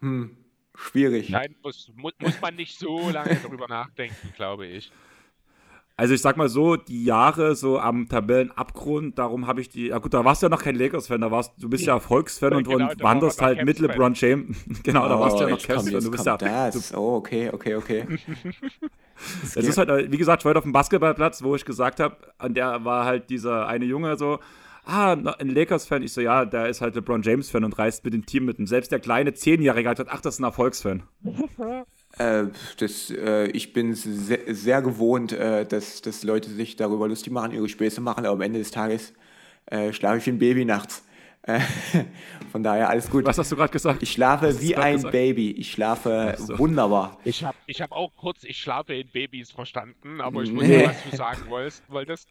Hm, 0.00 0.36
schwierig. 0.76 1.30
Nein, 1.30 1.54
muss, 1.62 1.90
muss, 1.96 2.12
muss 2.20 2.40
man 2.40 2.54
nicht 2.54 2.78
so 2.78 3.10
lange 3.10 3.36
darüber 3.42 3.66
nachdenken, 3.66 4.32
glaube 4.36 4.66
ich. 4.66 4.92
Also 5.98 6.14
ich 6.14 6.22
sag 6.22 6.36
mal 6.36 6.48
so, 6.48 6.76
die 6.76 7.02
Jahre 7.04 7.56
so 7.56 7.80
am 7.80 8.08
Tabellenabgrund, 8.08 9.18
darum 9.18 9.48
habe 9.48 9.60
ich 9.60 9.68
die, 9.68 9.88
ja 9.88 9.98
gut, 9.98 10.14
da 10.14 10.24
warst 10.24 10.40
du 10.40 10.46
ja 10.46 10.48
noch 10.48 10.62
kein 10.62 10.76
Lakers-Fan, 10.76 11.20
da 11.20 11.32
warst 11.32 11.54
du 11.58 11.68
bist 11.68 11.86
ja 11.86 11.98
Volksfan 11.98 12.54
und, 12.54 12.68
Genau, 12.68 12.88
und 12.88 13.02
wanderst 13.02 13.40
noch 13.40 13.48
halt 13.48 13.64
mit. 13.64 13.80
LeBron 13.80 14.14
James. 14.14 14.56
genau, 14.84 15.08
da 15.08 15.18
warst 15.18 15.40
du 15.40 15.42
ja 15.42 15.50
noch 15.50 15.58
jetzt 15.58 15.66
kommt, 15.66 15.80
Cavs-Fan. 15.80 16.04
Du 16.04 16.10
bist 16.12 16.24
ja, 16.24 16.36
das. 16.36 16.94
Oh, 16.94 17.16
okay, 17.16 17.50
okay, 17.52 17.74
okay. 17.74 18.06
es 19.42 19.56
ist 19.56 19.76
halt, 19.76 19.88
äh, 19.88 20.12
wie 20.12 20.18
gesagt, 20.18 20.42
ich 20.42 20.44
war 20.44 20.50
heute 20.50 20.58
auf 20.58 20.64
dem 20.64 20.72
Basketballplatz, 20.72 21.42
wo 21.42 21.56
ich 21.56 21.64
gesagt 21.64 21.98
habe, 21.98 22.16
an 22.38 22.54
der 22.54 22.84
war 22.84 23.04
halt 23.04 23.28
dieser 23.28 23.66
eine 23.66 23.84
Junge 23.84 24.16
so, 24.16 24.38
ah, 24.84 25.14
ein 25.14 25.48
Lakers-Fan. 25.48 26.02
Ich 26.02 26.12
so, 26.12 26.20
ja, 26.20 26.44
der 26.44 26.68
ist 26.68 26.80
halt 26.80 26.94
LeBron 26.94 27.22
James-Fan 27.22 27.64
und 27.64 27.76
reist 27.76 28.04
mit 28.04 28.14
dem 28.14 28.24
Team 28.24 28.44
mit. 28.44 28.60
Und 28.60 28.68
selbst 28.68 28.92
der 28.92 29.00
kleine 29.00 29.34
Zehnjährige 29.34 29.88
hat 29.88 29.96
gesagt, 29.96 30.14
ach, 30.14 30.20
das 30.20 30.34
ist 30.34 30.40
ein 30.40 30.44
Erfolgsfan. 30.44 31.02
Äh, 32.18 32.46
das, 32.78 33.10
äh, 33.10 33.46
ich 33.48 33.72
bin 33.72 33.94
sehr, 33.94 34.54
sehr 34.54 34.82
gewohnt, 34.82 35.32
äh, 35.32 35.64
dass, 35.64 36.02
dass 36.02 36.24
Leute 36.24 36.50
sich 36.50 36.76
darüber 36.76 37.08
lustig 37.08 37.32
machen, 37.32 37.52
ihre 37.52 37.68
Späße 37.68 38.00
machen, 38.00 38.26
aber 38.26 38.34
am 38.34 38.40
Ende 38.40 38.58
des 38.58 38.70
Tages 38.70 39.12
äh, 39.66 39.92
schlafe 39.92 40.18
ich 40.18 40.26
wie 40.26 40.30
ein 40.30 40.38
Baby 40.38 40.64
nachts. 40.64 41.04
Von 42.52 42.62
daher 42.62 42.88
alles 42.90 43.08
gut. 43.10 43.24
Was 43.24 43.38
hast 43.38 43.50
du 43.52 43.56
gerade 43.56 43.72
gesagt? 43.72 44.02
Ich 44.02 44.12
schlafe 44.12 44.60
wie 44.60 44.76
ein 44.76 44.96
gesagt? 44.96 45.12
Baby. 45.12 45.52
Ich 45.52 45.72
schlafe 45.72 46.34
so. 46.38 46.58
wunderbar. 46.58 47.18
Ich 47.24 47.42
habe 47.44 47.56
ich 47.66 47.80
hab 47.80 47.92
auch 47.92 48.14
kurz, 48.16 48.44
ich 48.44 48.58
schlafe 48.58 48.94
in 48.94 49.08
Babys 49.08 49.50
verstanden, 49.50 50.20
aber 50.20 50.42
ich 50.42 50.50
Nee. 50.52 50.58
wusste, 50.58 50.86
was 50.86 51.10
du 51.10 51.16
sagen 51.16 51.42
wolltest. 51.48 51.82
wolltest. 51.90 52.28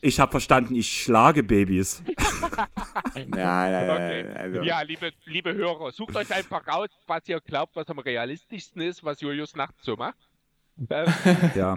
Ich 0.00 0.18
habe 0.18 0.30
verstanden, 0.32 0.74
ich 0.74 0.90
schlage 1.02 1.42
Babys. 1.44 2.02
Nein, 3.14 3.28
nein, 3.28 3.90
Okay. 3.90 4.22
nein. 4.24 4.36
Also, 4.36 4.62
Ja, 4.62 4.82
liebe, 4.82 5.12
liebe 5.26 5.54
Hörer, 5.54 5.92
sucht 5.92 6.16
euch 6.16 6.32
einfach 6.34 6.66
raus, 6.66 6.88
was 7.06 7.28
ihr 7.28 7.40
glaubt, 7.40 7.76
was 7.76 7.88
am 7.88 7.98
realistischsten 8.00 8.82
ist, 8.82 9.04
was 9.04 9.20
Julius 9.20 9.54
nachts 9.54 9.84
so 9.84 9.96
macht. 9.96 10.16
Äh, 10.88 11.06
Ja. 11.54 11.76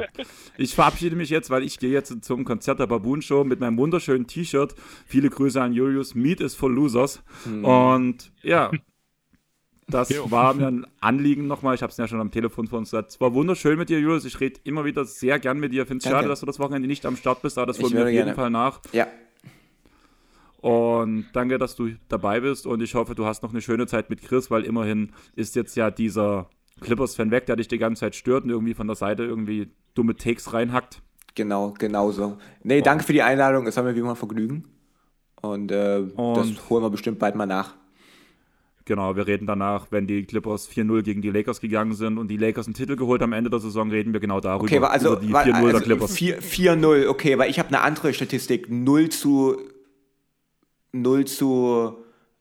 Ich 0.58 0.74
verabschiede 0.76 1.16
mich 1.16 1.30
jetzt, 1.30 1.50
weil 1.50 1.64
ich 1.64 1.80
gehe 1.80 1.92
jetzt 1.92 2.24
zum 2.24 2.46
Konzert 2.46 2.80
der 2.80 2.88
Baboon 2.88 3.22
Show 3.22 3.44
mit 3.44 3.60
meinem 3.60 3.78
wunderschönen 3.78 4.28
T-Shirt. 4.28 4.74
Viele 5.06 5.30
Grüße 5.30 5.62
an 5.62 5.74
Julius. 5.74 6.16
Meat 6.16 6.42
is 6.42 6.56
for 6.56 6.70
Losers. 6.72 7.22
Und 7.46 8.32
ja, 8.42 8.72
das 9.88 10.10
Jo. 10.10 10.32
war 10.32 10.54
mir 10.56 10.68
ein 10.68 10.88
Anliegen 11.00 11.46
nochmal. 11.46 11.76
Ich 11.76 11.84
habe 11.84 11.92
es 11.92 11.98
ja 11.98 12.08
schon 12.08 12.20
am 12.20 12.32
Telefon 12.32 12.68
von 12.68 12.80
uns 12.80 12.90
gesagt. 12.92 13.12
Es 13.12 13.22
war 13.22 13.34
wunderschön 13.34 13.78
mit 13.78 13.90
dir, 13.90 14.00
Julius. 14.00 14.26
Ich 14.26 14.40
rede 14.40 14.60
immer 14.64 14.84
wieder 14.86 15.06
sehr 15.06 15.38
gern 15.40 15.60
mit 15.60 15.74
dir. 15.74 15.84
Ich 15.84 15.88
finde 15.88 16.04
es 16.04 16.10
schade, 16.12 16.28
dass 16.28 16.40
du 16.40 16.46
das 16.48 16.58
Wochenende 16.60 16.88
nicht 16.88 17.06
am 17.06 17.16
Start 17.18 17.42
bist, 17.44 17.58
aber 17.58 17.68
das 17.68 17.80
holen 17.80 17.94
wir 17.94 18.04
auf 18.04 18.08
jeden 18.10 18.18
gerne. 18.26 18.34
Fall 18.36 18.50
nach. 18.50 18.80
ja. 18.94 19.08
Und 20.62 21.28
danke, 21.34 21.60
dass 21.60 21.76
du 21.76 21.92
dabei 22.10 22.40
bist. 22.40 22.66
Und 22.66 22.82
ich 22.82 22.96
hoffe, 22.96 23.14
du 23.14 23.26
hast 23.26 23.44
noch 23.44 23.52
eine 23.52 23.62
schöne 23.62 23.86
Zeit 23.86 24.10
mit 24.10 24.24
Chris, 24.24 24.50
weil 24.50 24.64
immerhin 24.64 25.12
ist 25.36 25.56
jetzt 25.56 25.76
ja 25.76 25.92
dieser 25.92 26.50
Clippers-Fan 26.86 27.32
weg, 27.32 27.46
der 27.46 27.56
dich 27.56 27.68
die 27.68 27.78
ganze 27.78 28.02
Zeit 28.02 28.16
stört 28.16 28.44
und 28.44 28.50
irgendwie 28.50 28.74
von 28.74 28.88
der 28.88 28.96
Seite 28.96 29.24
irgendwie 29.24 29.70
dumme 29.94 30.16
Takes 30.16 30.54
reinhackt. 30.54 31.02
Genau, 31.36 31.74
genau 31.78 32.12
so. 32.12 32.38
Nee, 32.64 32.82
danke 32.82 33.04
für 33.04 33.14
die 33.14 33.22
Einladung. 33.22 33.68
Es 33.68 33.76
war 33.78 33.84
mir 33.84 33.96
wie 33.96 34.00
immer 34.00 34.16
Vergnügen. 34.16 34.66
Und, 35.42 35.72
äh, 35.72 36.04
Und- 36.16 36.38
das 36.38 36.70
holen 36.70 36.84
wir 36.84 36.90
bestimmt 36.90 37.20
bald 37.20 37.36
mal 37.36 37.46
nach. 37.46 37.76
Genau, 38.88 39.16
wir 39.16 39.26
reden 39.26 39.48
danach, 39.48 39.88
wenn 39.90 40.06
die 40.06 40.26
Clippers 40.26 40.68
4-0 40.68 41.02
gegen 41.02 41.22
die 41.24 41.32
Lakers 41.32 41.60
gegangen 41.60 41.94
sind 41.94 42.20
und 42.20 42.28
die 42.28 42.38
Lakers 42.38 42.68
einen 42.68 42.76
Titel 42.76 42.96
geholt 42.96 43.22
am 43.24 43.34
Ende 43.34 43.50
der 43.50 43.60
Saison, 43.60 43.90
reden 43.90 44.14
wir 44.14 44.20
genau 44.20 44.40
darüber. 44.40 44.66
Okay, 44.66 44.78
also, 44.80 45.14
über 45.14 45.22
die 45.22 45.34
wa- 45.34 45.42
4-0 45.44 45.52
der 45.66 45.74
also 45.76 45.80
Clippers. 45.86 46.16
4 46.16 46.40
4-0, 46.42 47.08
okay, 47.08 47.38
weil 47.40 47.50
ich 47.50 47.58
habe 47.58 47.70
eine 47.70 47.82
andere 47.82 48.14
Statistik. 48.14 48.70
0 48.70 49.10
zu 49.10 49.58
0 50.92 51.26
zu 51.26 51.98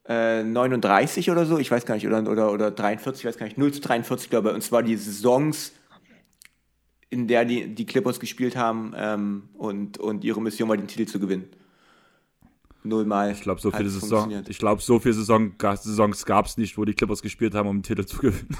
äh, 0.07 0.43
39 0.43 1.31
oder 1.31 1.45
so, 1.45 1.57
ich 1.57 1.71
weiß 1.71 1.85
gar 1.85 1.95
nicht, 1.95 2.05
oder, 2.07 2.19
oder, 2.29 2.51
oder 2.51 2.71
43, 2.71 3.23
ich 3.23 3.27
weiß 3.27 3.37
gar 3.37 3.45
nicht, 3.45 3.57
0 3.57 3.71
zu 3.73 3.81
43, 3.81 4.29
glaube 4.29 4.49
ich. 4.49 4.55
Und 4.55 4.61
zwar 4.61 4.83
die 4.83 4.95
Saisons, 4.95 5.73
in 7.09 7.27
der 7.27 7.45
die, 7.45 7.73
die 7.73 7.85
Clippers 7.85 8.19
gespielt 8.19 8.55
haben 8.55 8.93
ähm, 8.95 9.49
und, 9.53 9.97
und 9.97 10.23
ihre 10.23 10.41
Mission 10.41 10.69
war, 10.69 10.77
den 10.77 10.87
Titel 10.87 11.05
zu 11.05 11.19
gewinnen. 11.19 11.49
Nullmal. 12.83 13.31
Ich 13.31 13.41
glaube, 13.41 13.59
so 13.59 13.71
viele 13.71 13.89
Saison, 13.89 14.43
ich 14.47 14.59
glaube, 14.59 14.81
so 14.81 14.99
viele 14.99 15.15
Saison, 15.15 15.55
Saisons 15.59 16.23
gab 16.25 16.45
es 16.45 16.57
nicht, 16.57 16.77
wo 16.77 16.85
die 16.85 16.93
Clippers 16.93 17.23
gespielt 17.23 17.55
haben, 17.55 17.67
um 17.67 17.77
den 17.77 17.83
Titel 17.83 18.05
zu 18.05 18.17
gewinnen. 18.21 18.57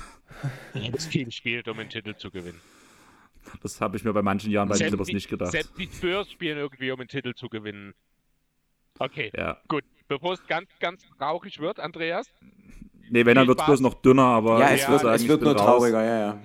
Das 0.91 1.09
Team 1.09 1.29
spielt, 1.29 1.67
um 1.67 1.77
den 1.77 1.89
Titel 1.89 2.15
zu 2.15 2.31
gewinnen. 2.31 2.59
Das 3.61 3.79
habe 3.79 3.97
ich 3.97 4.03
mir 4.03 4.13
bei 4.13 4.23
manchen 4.23 4.49
Jahren 4.49 4.67
bei 4.67 4.77
den 4.77 4.87
Clippers 4.87 5.09
nicht 5.09 5.29
gedacht. 5.29 5.51
Selbst 5.51 5.73
die 5.77 5.87
Spurs 5.87 6.31
spielen 6.31 6.57
irgendwie, 6.57 6.89
um 6.91 6.97
den 6.97 7.07
Titel 7.07 7.35
zu 7.35 7.49
gewinnen. 7.49 7.93
Okay, 8.97 9.31
Ja. 9.35 9.57
gut. 9.67 9.83
Bevor 10.07 10.33
es 10.33 10.45
ganz, 10.47 10.69
ganz 10.79 11.03
traurig 11.17 11.59
wird, 11.59 11.79
Andreas, 11.79 12.27
Nee, 13.09 13.25
wenn, 13.25 13.35
dann 13.35 13.47
wird 13.47 13.59
es 13.59 13.65
bloß 13.65 13.81
noch 13.81 13.93
dünner, 13.95 14.23
aber 14.23 14.59
Ja, 14.59 14.73
ich 14.73 14.81
es 14.81 14.89
wird, 14.89 15.03
es 15.03 15.21
ich 15.21 15.27
wird 15.27 15.41
nur 15.41 15.55
raus. 15.55 15.61
trauriger, 15.61 16.03
ja, 16.03 16.19
ja. 16.19 16.41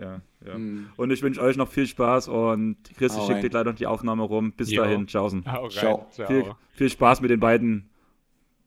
Ja, 0.00 0.20
ja. 0.44 0.54
Hm. 0.54 0.90
Und 0.96 1.10
ich 1.10 1.22
wünsche 1.22 1.40
euch 1.40 1.56
noch 1.56 1.70
viel 1.70 1.86
Spaß 1.86 2.28
und 2.28 2.76
Chris, 2.96 3.16
ich 3.16 3.22
schicke 3.24 3.40
dir 3.40 3.50
gleich 3.50 3.64
noch 3.64 3.74
die 3.74 3.86
Aufnahme 3.86 4.22
rum. 4.22 4.52
Bis 4.52 4.70
Jo. 4.70 4.82
dahin, 4.82 5.06
tschaußen. 5.06 5.44
Ciao. 5.70 6.06
Viel, 6.10 6.54
viel 6.72 6.90
Spaß 6.90 7.20
mit 7.20 7.30
den 7.30 7.40
beiden 7.40 7.88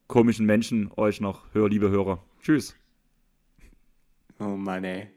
komischen 0.07 0.45
Menschen, 0.45 0.91
euch 0.95 1.21
noch, 1.21 1.43
hör, 1.53 1.69
liebe 1.69 1.89
Hörer. 1.89 2.23
Tschüss. 2.41 2.75
Oh 4.39 4.45
Mann, 4.45 4.83
ey. 4.83 5.09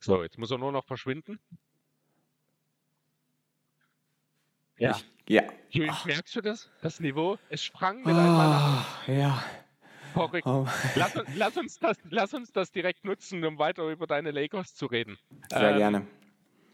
So, 0.00 0.22
jetzt 0.22 0.36
muss 0.38 0.50
er 0.50 0.58
nur 0.58 0.72
noch 0.72 0.84
verschwinden. 0.84 1.38
Ja. 4.78 4.96
Ja. 5.28 5.42
Julius, 5.70 6.04
merkst 6.04 6.34
du 6.36 6.40
das? 6.40 6.70
Das 6.82 7.00
Niveau? 7.00 7.38
Es 7.48 7.62
sprang 7.64 7.98
mit 7.98 8.08
einmal 8.16 8.48
nach 8.48 8.86
Ah, 9.08 9.10
ja. 9.12 9.44
Verrückt. 10.12 10.46
Oh, 10.46 10.66
Lass, 10.94 11.16
uns- 11.16 11.28
lass, 11.36 11.56
uns 11.56 11.78
das, 11.78 11.96
lass 12.10 12.34
uns 12.34 12.52
das 12.52 12.70
direkt 12.70 13.04
nutzen, 13.04 13.42
um 13.44 13.58
weiter 13.58 13.88
über 13.88 14.06
deine 14.06 14.30
Lakers 14.30 14.74
zu 14.74 14.86
reden. 14.86 15.18
sehr 15.48 15.70
Ähm, 15.70 15.78
gerne. 15.78 16.06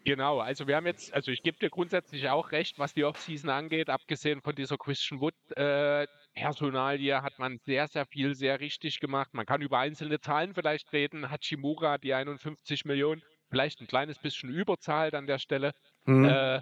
Genau, 0.05 0.39
also 0.41 0.67
wir 0.67 0.75
haben 0.77 0.87
jetzt, 0.87 1.13
also 1.13 1.31
ich 1.31 1.43
gebe 1.43 1.59
dir 1.59 1.69
grundsätzlich 1.71 2.29
auch 2.31 2.51
recht, 2.51 2.79
was 2.79 2.95
die 2.95 3.05
Offseason 3.05 3.51
angeht, 3.51 3.91
abgesehen 3.91 4.41
von 4.41 4.55
dieser 4.55 4.79
Christian 4.79 5.21
Wood 5.21 5.35
äh, 5.57 6.07
Personalie 6.35 7.21
hat 7.23 7.39
man 7.39 7.59
sehr, 7.59 7.87
sehr 7.89 8.07
viel 8.07 8.35
sehr 8.35 8.59
richtig 8.61 9.01
gemacht. 9.01 9.35
Man 9.35 9.45
kann 9.45 9.61
über 9.61 9.79
einzelne 9.79 10.19
Zahlen 10.21 10.55
vielleicht 10.55 10.93
reden. 10.93 11.31
Hachimura, 11.31 11.99
die 11.99 12.15
51 12.15 12.85
Millionen, 12.87 13.23
vielleicht 13.51 13.81
ein 13.81 13.87
kleines 13.87 14.19
bisschen 14.19 14.49
überzahlt 14.51 15.15
an 15.15 15.27
der 15.27 15.39
Stelle. 15.39 15.73
Mhm. 16.07 16.25
Äh, 16.25 16.61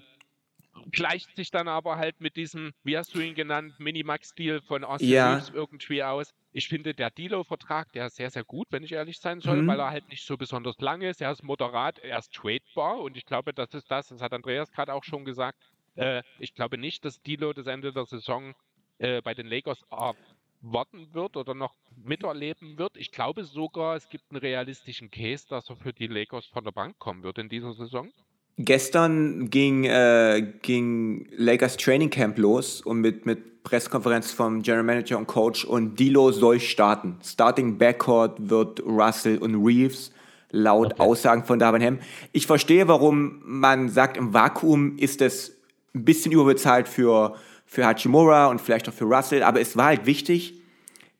gleicht 0.93 1.35
sich 1.37 1.51
dann 1.51 1.69
aber 1.69 1.97
halt 1.97 2.21
mit 2.21 2.37
diesem, 2.37 2.73
wie 2.83 2.97
hast 2.97 3.15
du 3.15 3.21
ihn 3.21 3.35
genannt, 3.35 3.75
Minimax-Deal 3.79 4.61
von 4.63 4.85
Austin 4.85 5.09
Ja. 5.11 5.35
Reeves 5.35 5.51
irgendwie 5.51 6.03
aus. 6.03 6.33
Ich 6.53 6.69
finde, 6.69 6.95
der 6.95 7.11
Dilo-Vertrag, 7.11 7.93
der 7.93 8.07
ist 8.07 8.17
sehr, 8.17 8.31
sehr 8.31 8.45
gut, 8.45 8.67
wenn 8.71 8.83
ich 8.83 8.93
ehrlich 8.93 9.19
sein 9.19 9.41
soll, 9.41 9.63
Mhm. 9.63 9.67
weil 9.67 9.81
er 9.81 9.91
halt 9.91 10.09
nicht 10.09 10.25
so 10.25 10.37
besonders 10.37 10.79
lang 10.79 11.03
ist. 11.03 11.21
Er 11.21 11.31
ist 11.33 11.43
moderat, 11.43 11.99
er 11.99 12.19
ist 12.19 12.33
tradebar 12.33 12.99
und 13.01 13.17
ich 13.17 13.25
glaube, 13.27 13.53
das 13.53 13.75
ist 13.75 13.91
das, 13.91 14.09
das 14.09 14.21
hat 14.23 14.33
Andreas 14.33 14.71
gerade 14.73 14.95
auch 14.95 15.05
schon 15.05 15.25
gesagt. 15.25 15.59
Äh, 15.97 16.23
ich 16.39 16.55
glaube 16.55 16.79
nicht, 16.79 17.05
dass 17.05 17.21
Dilo 17.23 17.53
das 17.53 17.67
Ende 17.67 17.93
der 17.93 18.07
Saison 18.07 18.55
äh, 18.99 19.21
bei 19.23 19.35
den 19.35 19.47
Lakers 19.47 19.85
warten 20.61 21.13
wird 21.15 21.37
oder 21.37 21.55
noch 21.55 21.75
miterleben 21.97 22.79
wird. 22.79 22.97
Ich 22.97 23.11
glaube 23.13 23.45
sogar, 23.45 23.97
es 23.97 24.09
gibt 24.09 24.25
einen 24.31 24.41
realistischen 24.41 25.11
Case, 25.11 25.47
dass 25.49 25.69
er 25.69 25.77
für 25.77 25.93
die 25.93 26.07
Lakers 26.07 26.47
von 26.47 26.65
der 26.65 26.73
Bank 26.73 26.99
kommen 26.99 27.23
wird 27.23 27.39
in 27.39 27.49
dieser 27.49 27.73
Saison. 27.75 28.11
Gestern 28.59 29.51
ging, 29.51 29.85
äh, 29.85 30.55
ging 30.63 31.27
Lakers 31.37 31.77
Training 31.77 32.09
Camp 32.09 32.39
los 32.39 32.81
und 32.81 33.03
mit, 33.03 33.27
mit 33.27 33.63
Pressekonferenz 33.65 34.33
vom 34.33 34.63
General 34.63 34.85
Manager 34.85 35.19
und 35.19 35.27
Coach 35.27 35.65
und 35.65 35.99
Dilo 35.99 36.33
soll 36.33 36.59
starten. 36.61 37.19
Starting 37.23 37.77
Backcourt 37.77 38.49
wird 38.49 38.81
Russell 38.87 39.39
und 39.39 39.57
Reeves 39.57 40.11
laut 40.53 40.99
Aussagen 40.99 41.45
von 41.45 41.59
Darvin 41.59 41.83
Ham. 41.83 41.99
Ich 42.33 42.47
verstehe, 42.47 42.89
warum 42.89 43.43
man 43.45 43.91
sagt, 43.91 44.17
im 44.17 44.33
Vakuum 44.33 44.97
ist 44.97 45.21
es 45.21 45.57
ein 45.95 46.05
bisschen 46.05 46.33
überbezahlt 46.33 46.89
für, 46.89 47.35
für 47.67 47.85
Hachimura 47.85 48.47
und 48.47 48.61
vielleicht 48.61 48.89
auch 48.89 48.95
für 48.95 49.05
Russell, 49.05 49.43
aber 49.43 49.61
es 49.61 49.77
war 49.77 49.87
halt 49.87 50.07
wichtig, 50.07 50.55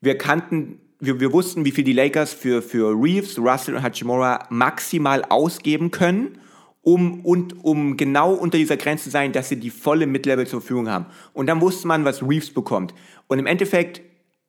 wir 0.01 0.17
kannten, 0.17 0.79
wir, 0.99 1.19
wir 1.19 1.33
wussten, 1.33 1.65
wie 1.65 1.71
viel 1.71 1.83
die 1.83 1.93
Lakers 1.93 2.33
für, 2.33 2.63
für 2.63 2.91
Reeves, 2.91 3.37
Russell 3.37 3.75
und 3.75 3.83
Hachimura 3.83 4.45
maximal 4.49 5.23
ausgeben 5.25 5.91
können, 5.91 6.39
um, 6.87 7.19
und, 7.25 7.65
um 7.65 7.97
genau 7.97 8.31
unter 8.31 8.57
dieser 8.57 8.77
Grenze 8.77 9.05
zu 9.05 9.09
sein, 9.09 9.33
dass 9.33 9.49
sie 9.49 9.57
die 9.57 9.71
volle 9.71 10.07
Mid-Level 10.07 10.47
zur 10.47 10.61
Verfügung 10.61 10.89
haben. 10.89 11.07
Und 11.33 11.47
dann 11.47 11.59
wusste 11.59 11.85
man, 11.85 12.05
was 12.05 12.23
Reeves 12.23 12.53
bekommt. 12.53 12.93
Und 13.27 13.39
im 13.39 13.45
Endeffekt 13.45 13.99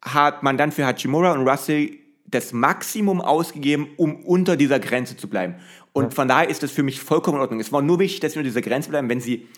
hat 0.02 0.44
man 0.44 0.56
dann 0.56 0.70
für 0.70 0.86
Hachimura 0.86 1.32
und 1.32 1.48
Russell 1.48 1.90
das 2.27 2.52
Maximum 2.52 3.20
ausgegeben, 3.20 3.89
um 3.97 4.24
unter 4.24 4.56
dieser 4.56 4.78
Grenze 4.78 5.16
zu 5.16 5.28
bleiben. 5.28 5.56
Und 5.93 6.15
von 6.15 6.28
daher 6.28 6.48
ist 6.48 6.62
das 6.62 6.70
für 6.70 6.85
mich 6.85 7.01
vollkommen 7.01 7.39
in 7.39 7.40
Ordnung. 7.40 7.59
Es 7.59 7.73
war 7.73 7.82
nur 7.82 7.98
wichtig, 7.98 8.20
dass 8.20 8.35
sie 8.35 8.39
unter 8.39 8.51
dieser 8.51 8.62
Grenze 8.62 8.90
bleiben. 8.90 9.09
Wenn 9.09 9.20
sie 9.20 9.48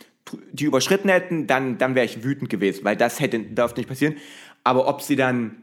die 0.50 0.64
überschritten 0.64 1.10
hätten, 1.10 1.46
dann, 1.46 1.76
dann 1.76 1.94
wäre 1.94 2.06
ich 2.06 2.24
wütend 2.24 2.48
gewesen, 2.48 2.82
weil 2.84 2.96
das 2.96 3.20
hätte, 3.20 3.40
darf 3.40 3.76
nicht 3.76 3.90
passieren. 3.90 4.16
Aber 4.64 4.88
ob 4.88 5.02
sie 5.02 5.16
dann 5.16 5.62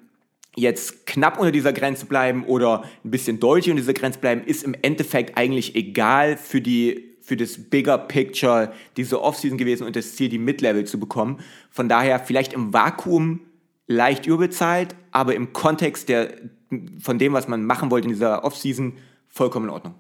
jetzt 0.56 1.06
knapp 1.06 1.40
unter 1.40 1.52
dieser 1.52 1.72
Grenze 1.72 2.08
bleiben 2.08 2.44
oder 2.44 2.84
ein 3.06 3.12
bisschen 3.12 3.40
deutlich 3.40 3.72
unter 3.72 3.82
dieser 3.82 3.94
Grenze 3.94 4.20
bleiben, 4.20 4.44
ist 4.44 4.64
im 4.64 4.76
Endeffekt 4.82 5.38
eigentlich 5.38 5.76
egal 5.76 6.36
für 6.36 6.62
die 6.62 7.07
für 7.28 7.36
das 7.36 7.70
Bigger 7.70 7.98
Picture 7.98 8.72
diese 8.96 9.22
Offseason 9.22 9.58
gewesen 9.58 9.86
und 9.86 9.98
das 9.98 10.16
Ziel, 10.16 10.30
die 10.30 10.38
Mid-Level 10.38 10.86
zu 10.86 10.98
bekommen. 10.98 11.42
Von 11.70 11.90
daher 11.90 12.22
vielleicht 12.22 12.54
im 12.54 12.72
Vakuum 12.72 13.42
leicht 13.86 14.26
überbezahlt, 14.26 14.96
aber 15.12 15.36
im 15.36 15.52
Kontext 15.52 16.08
der, 16.08 16.36
von 17.02 17.20
dem, 17.20 17.34
was 17.34 17.50
man 17.50 17.66
machen 17.66 17.92
wollte 17.92 18.08
in 18.08 18.14
dieser 18.14 18.46
Offseason, 18.46 18.98
vollkommen 19.28 19.66
in 19.66 19.72
Ordnung. 19.72 19.96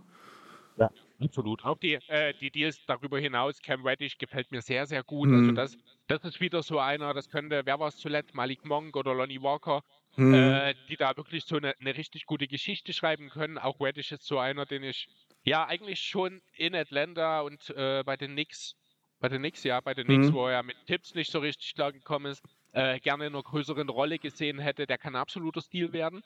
Ja, 0.77 0.89
absolut. 1.19 1.65
Auch 1.65 1.77
die, 1.79 1.95
äh, 2.07 2.33
die 2.39 2.49
Deals 2.49 2.79
darüber 2.85 3.19
hinaus, 3.19 3.61
Cam 3.61 3.85
Reddish 3.85 4.17
gefällt 4.17 4.49
mir 4.51 4.61
sehr, 4.61 4.85
sehr 4.85 5.03
gut. 5.03 5.27
Also 5.33 5.51
Mhm. 5.51 5.55
das, 5.55 5.77
das 6.07 6.23
ist 6.23 6.39
wieder 6.39 6.63
so 6.63 6.79
einer, 6.79 7.13
das 7.13 7.27
könnte, 7.29 7.63
wer 7.65 7.77
war 7.77 7.89
es 7.89 7.97
zuletzt, 7.97 8.35
Malik 8.35 8.63
Monk 8.63 8.95
oder 8.95 9.13
Lonnie 9.13 9.41
Walker, 9.41 9.83
Mhm. 10.15 10.33
äh, 10.33 10.75
die 10.89 10.95
da 10.95 11.15
wirklich 11.17 11.43
so 11.43 11.57
eine, 11.57 11.73
eine 11.79 11.97
richtig 11.97 12.25
gute 12.25 12.47
Geschichte 12.47 12.93
schreiben 12.93 13.29
können. 13.29 13.57
Auch 13.57 13.81
Reddish 13.81 14.13
ist 14.13 14.23
so 14.25 14.39
einer, 14.39 14.65
den 14.65 14.83
ich 14.83 15.07
ja 15.47 15.65
eigentlich 15.65 16.01
schon 16.01 16.41
in 16.55 16.75
Atlanta 16.75 17.41
und 17.41 17.69
äh, 17.69 18.03
bei 18.05 18.17
den 18.17 18.31
Knicks, 18.33 18.75
bei 19.19 19.29
den 19.29 19.39
Knicks, 19.39 19.63
ja, 19.63 19.79
bei 19.79 19.93
den 19.93 20.05
Knicks, 20.05 20.27
Mhm. 20.27 20.33
wo 20.33 20.47
er 20.47 20.61
mit 20.61 20.75
Tipps 20.85 21.15
nicht 21.15 21.31
so 21.31 21.39
richtig 21.39 21.73
klar 21.73 21.91
gekommen 21.93 22.31
ist, 22.31 22.43
äh, 22.73 22.99
gerne 22.99 23.27
in 23.27 23.33
einer 23.33 23.43
größeren 23.43 23.87
Rolle 23.89 24.19
gesehen 24.19 24.59
hätte. 24.59 24.85
Der 24.85 24.97
kann 24.97 25.15
absoluter 25.15 25.61
Stil 25.61 25.93
werden. 25.93 26.21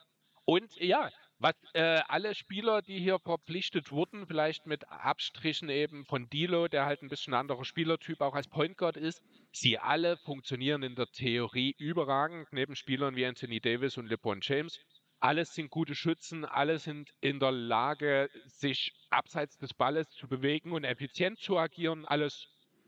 Und 0.45 0.76
ja, 0.77 1.10
was 1.38 1.53
äh, 1.73 2.02
alle 2.07 2.34
Spieler, 2.34 2.81
die 2.81 2.99
hier 2.99 3.19
verpflichtet 3.19 3.91
wurden, 3.91 4.26
vielleicht 4.26 4.65
mit 4.65 4.89
Abstrichen 4.89 5.69
eben 5.69 6.03
von 6.06 6.27
Dilo, 6.30 6.68
der 6.68 6.85
halt 6.85 7.03
ein 7.03 7.10
bisschen 7.10 7.35
anderer 7.35 7.64
Spielertyp 7.64 8.22
auch 8.22 8.34
als 8.34 8.48
Point 8.48 8.76
Guard 8.77 8.98
ist, 8.98 9.22
sie 9.52 9.77
alle 9.77 10.18
funktionieren 10.18 10.81
in 10.84 10.95
der 10.95 11.07
Theorie 11.07 11.76
überragend, 11.77 12.48
neben 12.52 12.76
Spielern 12.76 13.15
wie 13.15 13.26
Anthony 13.26 13.60
Davis 13.60 13.98
und 13.98 14.07
LeBron 14.07 14.39
James. 14.41 14.80
Alles 15.22 15.53
sind 15.53 15.69
gute 15.69 15.93
Schützen, 15.93 16.45
alle 16.45 16.80
sind 16.80 17.11
in 17.22 17.39
der 17.39 17.52
Lage, 17.52 18.30
sich 18.48 18.91
abseits 19.11 19.56
des 19.60 19.72
Balles 19.72 20.10
zu 20.10 20.27
bewegen 20.27 20.72
und 20.72 20.84
effizient 20.84 21.39
zu 21.39 21.60
agieren. 21.60 22.06
Alles 22.06 22.48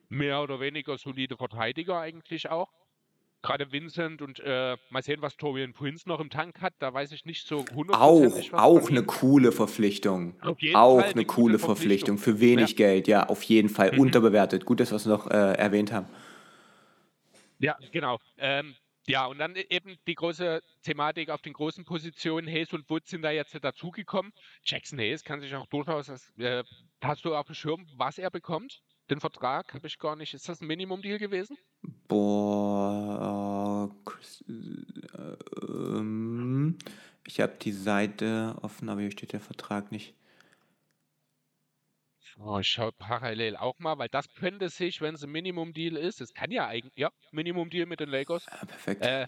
mehr 0.09 0.41
oder 0.41 0.59
weniger 0.59 0.97
solide 0.97 1.37
Verteidiger 1.37 1.99
eigentlich 1.99 2.49
auch. 2.49 2.71
Gerade 3.43 3.71
Vincent 3.71 4.23
und 4.23 4.39
äh, 4.39 4.77
mal 4.89 5.03
sehen, 5.03 5.21
was 5.21 5.37
Torian 5.37 5.73
Prince 5.73 6.09
noch 6.09 6.19
im 6.19 6.31
Tank 6.31 6.59
hat. 6.61 6.73
Da 6.79 6.91
weiß 6.91 7.11
ich 7.11 7.25
nicht 7.25 7.45
so 7.45 7.59
Auch, 7.59 7.75
hundertprozentig 7.75 8.53
auch 8.53 8.79
von 8.79 8.89
eine 8.89 9.03
coole 9.03 9.51
Verpflichtung. 9.51 10.35
Auch 10.41 10.57
Fall 10.57 11.11
eine 11.11 11.25
coole 11.25 11.59
Verpflichtung. 11.59 12.17
Für 12.17 12.39
wenig 12.39 12.75
Geld, 12.75 13.07
ja, 13.07 13.27
auf 13.27 13.43
jeden 13.43 13.69
Fall. 13.69 13.91
Mhm. 13.91 13.99
Unterbewertet. 13.99 14.65
Gut, 14.65 14.79
dass 14.79 14.91
wir 14.91 14.95
es 14.95 15.05
noch 15.05 15.29
äh, 15.29 15.53
erwähnt 15.53 15.91
haben. 15.91 16.07
Ja, 17.59 17.77
genau. 17.91 18.17
Ähm, 18.37 18.75
ja, 19.07 19.25
und 19.25 19.37
dann 19.37 19.55
eben 19.55 19.97
die 20.07 20.15
große 20.15 20.61
Thematik 20.81 21.29
auf 21.29 21.41
den 21.41 21.53
großen 21.53 21.83
Positionen. 21.83 22.47
Hayes 22.47 22.73
und 22.73 22.89
Wood 22.89 23.05
sind 23.05 23.21
da 23.21 23.31
jetzt 23.31 23.57
dazugekommen. 23.61 24.31
Jackson 24.63 24.99
Hayes 24.99 25.23
kann 25.23 25.41
sich 25.41 25.53
auch 25.55 25.67
durchaus, 25.67 26.09
äh, 26.37 26.63
hast 27.01 27.25
du 27.25 27.35
auf 27.35 27.47
dem 27.47 27.55
Schirm, 27.55 27.85
was 27.95 28.17
er 28.17 28.31
bekommt? 28.31 28.81
Den 29.09 29.19
Vertrag 29.19 29.73
habe 29.73 29.87
ich 29.87 29.99
gar 29.99 30.15
nicht. 30.15 30.33
Ist 30.33 30.47
das 30.47 30.61
ein 30.61 30.67
Minimum-Deal 30.67 31.19
gewesen? 31.19 31.57
Boah, 32.07 33.89
äh, 34.47 34.51
äh, 34.51 36.73
Ich 37.25 37.41
habe 37.41 37.53
die 37.61 37.73
Seite 37.73 38.55
offen, 38.61 38.87
aber 38.87 39.01
hier 39.01 39.11
steht 39.11 39.33
der 39.33 39.41
Vertrag 39.41 39.91
nicht. 39.91 40.15
Oh, 42.37 42.59
ich 42.59 42.67
schaue 42.67 42.91
parallel 42.93 43.55
auch 43.57 43.77
mal, 43.79 43.97
weil 43.97 44.09
das 44.09 44.25
könnte 44.33 44.69
sich, 44.69 45.01
wenn 45.01 45.15
es 45.15 45.23
ein 45.23 45.31
Minimum-Deal 45.31 45.97
ist, 45.97 46.21
es 46.21 46.33
kann 46.33 46.51
ja 46.51 46.67
eigentlich, 46.67 46.93
ja, 46.95 47.09
Minimum-Deal 47.31 47.85
mit 47.85 47.99
den 47.99 48.09
Lakers. 48.09 48.49
Ja, 48.51 48.65
perfekt. 48.65 48.99
Äh, 48.99 49.27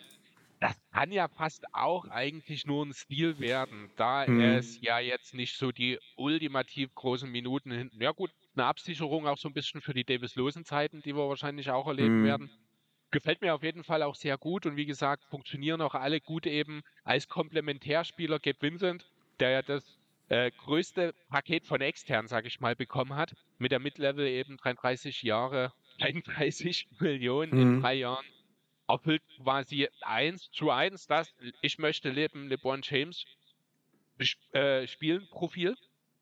das 0.59 0.75
kann 0.91 1.11
ja 1.11 1.27
fast 1.29 1.65
auch 1.73 2.05
eigentlich 2.07 2.65
nur 2.65 2.85
ein 2.85 2.93
Stil 2.93 3.39
werden, 3.39 3.91
da 3.97 4.25
Mhm. 4.27 4.65
es 4.65 4.79
ja 4.81 4.99
jetzt 4.99 5.33
nicht 5.35 5.57
so 5.57 5.71
die 5.71 5.99
ultimativ 6.15 6.93
großen 6.95 7.29
Minuten 7.31 7.71
hinten. 7.71 8.01
Ja 8.01 8.11
gut, 8.13 8.31
eine 8.55 8.65
Absicherung 8.67 9.27
auch 9.27 9.37
so 9.37 9.49
ein 9.49 9.53
bisschen 9.55 9.81
für 9.81 9.93
die 9.93 10.05
Davis-Losen-Zeiten, 10.05 11.01
die 11.03 11.15
wir 11.15 11.29
wahrscheinlich 11.29 11.71
auch 11.71 11.87
erleben 11.87 12.21
Mhm. 12.21 12.23
werden. 12.23 12.49
Gefällt 13.11 13.41
mir 13.41 13.55
auf 13.55 13.63
jeden 13.63 13.83
Fall 13.83 14.03
auch 14.03 14.15
sehr 14.15 14.37
gut 14.37 14.65
und 14.67 14.75
wie 14.77 14.85
gesagt, 14.85 15.25
funktionieren 15.29 15.81
auch 15.81 15.95
alle 15.95 16.21
gut 16.21 16.45
eben 16.45 16.81
als 17.03 17.27
Komplementärspieler. 17.27 18.39
Gabe 18.39 18.57
Vincent, 18.61 19.11
der 19.39 19.49
ja 19.51 19.61
das 19.63 19.97
äh, 20.29 20.51
größte 20.51 21.13
Paket 21.29 21.65
von 21.65 21.81
extern, 21.81 22.27
sage 22.27 22.47
ich 22.47 22.59
mal, 22.59 22.75
bekommen 22.75 23.15
hat, 23.15 23.33
mit 23.57 23.71
der 23.71 23.79
Mid-Level 23.79 24.25
eben 24.27 24.57
33 24.57 25.21
Jahre, 25.23 25.71
31 25.99 26.87
Millionen 26.99 27.53
in 27.53 27.75
Mhm. 27.75 27.81
drei 27.81 27.93
Jahren 27.95 28.25
erfüllt 28.87 29.23
quasi 29.41 29.87
eins 30.01 30.51
zu 30.51 30.69
eins 30.69 31.07
das 31.07 31.33
ich 31.61 31.79
möchte 31.79 32.11
leben 32.11 32.49
LeBron 32.49 32.81
James 32.83 33.25
äh, 34.51 34.87
spielen 34.87 35.27
Profil 35.29 35.75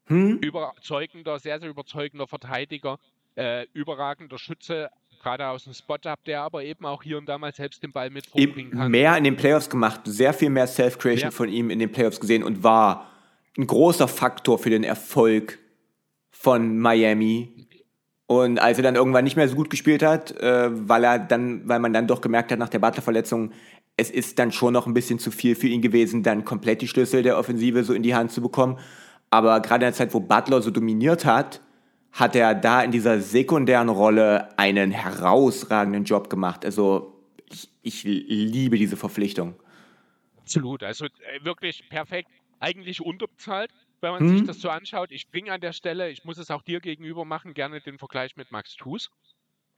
Hm? 0.08 0.40
überzeugender 0.42 1.40
sehr 1.40 1.60
sehr 1.60 1.70
überzeugender 1.70 2.28
Verteidiger 2.28 3.00
äh, 3.36 3.66
überragender 3.74 4.38
Schütze 4.38 4.90
gerade 5.22 5.48
aus 5.48 5.64
dem 5.66 5.74
Spot-Up 5.74 6.24
der 6.26 6.42
aber 6.42 6.64
eben 6.64 6.86
auch 6.86 7.04
hier 7.04 7.18
und 7.18 7.26
da 7.28 7.38
mal 7.38 7.54
selbst 7.54 7.84
den 7.84 7.92
Ball 7.92 8.10
mit 8.10 8.30
kann 8.32 8.92
mehr 8.92 9.18
in 9.18 9.24
den 9.26 9.36
Playoffs 9.36 9.70
gemacht, 9.70 10.02
sehr 10.06 10.34
viel 10.34 10.50
mehr 10.50 10.68
Self-Creation 10.68 11.32
Ja. 11.32 11.32
von 11.32 11.50
ihm 11.50 11.70
in 11.70 11.80
den 11.80 11.92
Playoffs 11.92 12.20
gesehen 12.20 12.44
und 12.44 12.64
war 12.64 13.10
ein 13.58 13.68
großer 13.68 14.08
Faktor 14.08 14.60
für 14.60 14.70
den 14.70 14.84
Erfolg 14.84 15.60
von 16.32 16.78
Miami. 16.78 17.68
Und 18.26 18.60
als 18.60 18.78
er 18.78 18.84
dann 18.84 18.96
irgendwann 18.96 19.24
nicht 19.24 19.36
mehr 19.36 19.48
so 19.48 19.56
gut 19.56 19.70
gespielt 19.70 20.02
hat, 20.02 20.32
äh, 20.40 20.70
weil 20.72 21.04
er 21.04 21.20
dann, 21.20 21.68
weil 21.68 21.80
man 21.80 21.94
dann 21.94 22.08
doch 22.08 22.22
gemerkt 22.22 22.52
hat 22.52 22.60
nach 22.60 22.70
der 22.70 22.80
Butler-Verletzung, 22.80 23.52
es 23.96 24.10
ist 24.10 24.40
dann 24.40 24.52
schon 24.52 24.74
noch 24.74 24.88
ein 24.88 24.94
bisschen 24.94 25.20
zu 25.20 25.30
viel 25.30 25.56
für 25.56 25.68
ihn 25.68 25.82
gewesen, 25.82 26.24
dann 26.24 26.46
komplett 26.46 26.82
die 26.82 26.88
Schlüssel 26.88 27.22
der 27.22 27.38
Offensive 27.38 27.84
so 27.84 27.94
in 27.94 28.02
die 28.02 28.16
Hand 28.16 28.32
zu 28.32 28.42
bekommen. 28.42 28.80
Aber 29.30 29.60
gerade 29.62 29.86
in 29.86 29.92
der 29.92 29.94
Zeit, 29.94 30.14
wo 30.14 30.20
Butler 30.20 30.62
so 30.62 30.72
dominiert 30.72 31.26
hat, 31.26 31.62
hat 32.12 32.36
er 32.36 32.56
da 32.56 32.82
in 32.82 32.92
dieser 32.92 33.20
sekundären 33.20 33.90
Rolle 33.90 34.58
einen 34.58 34.92
herausragenden 34.92 36.04
Job 36.06 36.30
gemacht. 36.30 36.66
Also 36.66 37.14
ich, 37.50 37.70
ich 37.82 38.04
liebe 38.04 38.78
diese 38.78 38.98
Verpflichtung. 38.98 39.56
Absolut, 40.38 40.84
also 40.84 41.06
äh, 41.06 41.44
wirklich 41.44 41.88
perfekt, 41.90 42.30
eigentlich 42.64 43.02
unterbezahlt, 43.02 43.72
wenn 44.02 44.12
man 44.12 44.24
Mhm. 44.24 44.38
sich 44.40 44.48
das 44.48 44.60
so 44.62 44.70
anschaut. 44.70 45.12
Ich 45.12 45.30
bringe 45.30 45.52
an 45.52 45.62
der 45.62 45.74
Stelle, 45.74 46.10
ich 46.10 46.24
muss 46.24 46.38
es 46.38 46.50
auch 46.50 46.62
dir 46.62 46.80
gegenüber 46.80 47.26
machen, 47.26 47.54
gerne 47.54 47.82
den 47.82 47.98
Vergleich 48.00 48.36
mit 48.36 48.52
Max 48.52 48.76
Tus. 48.76 49.10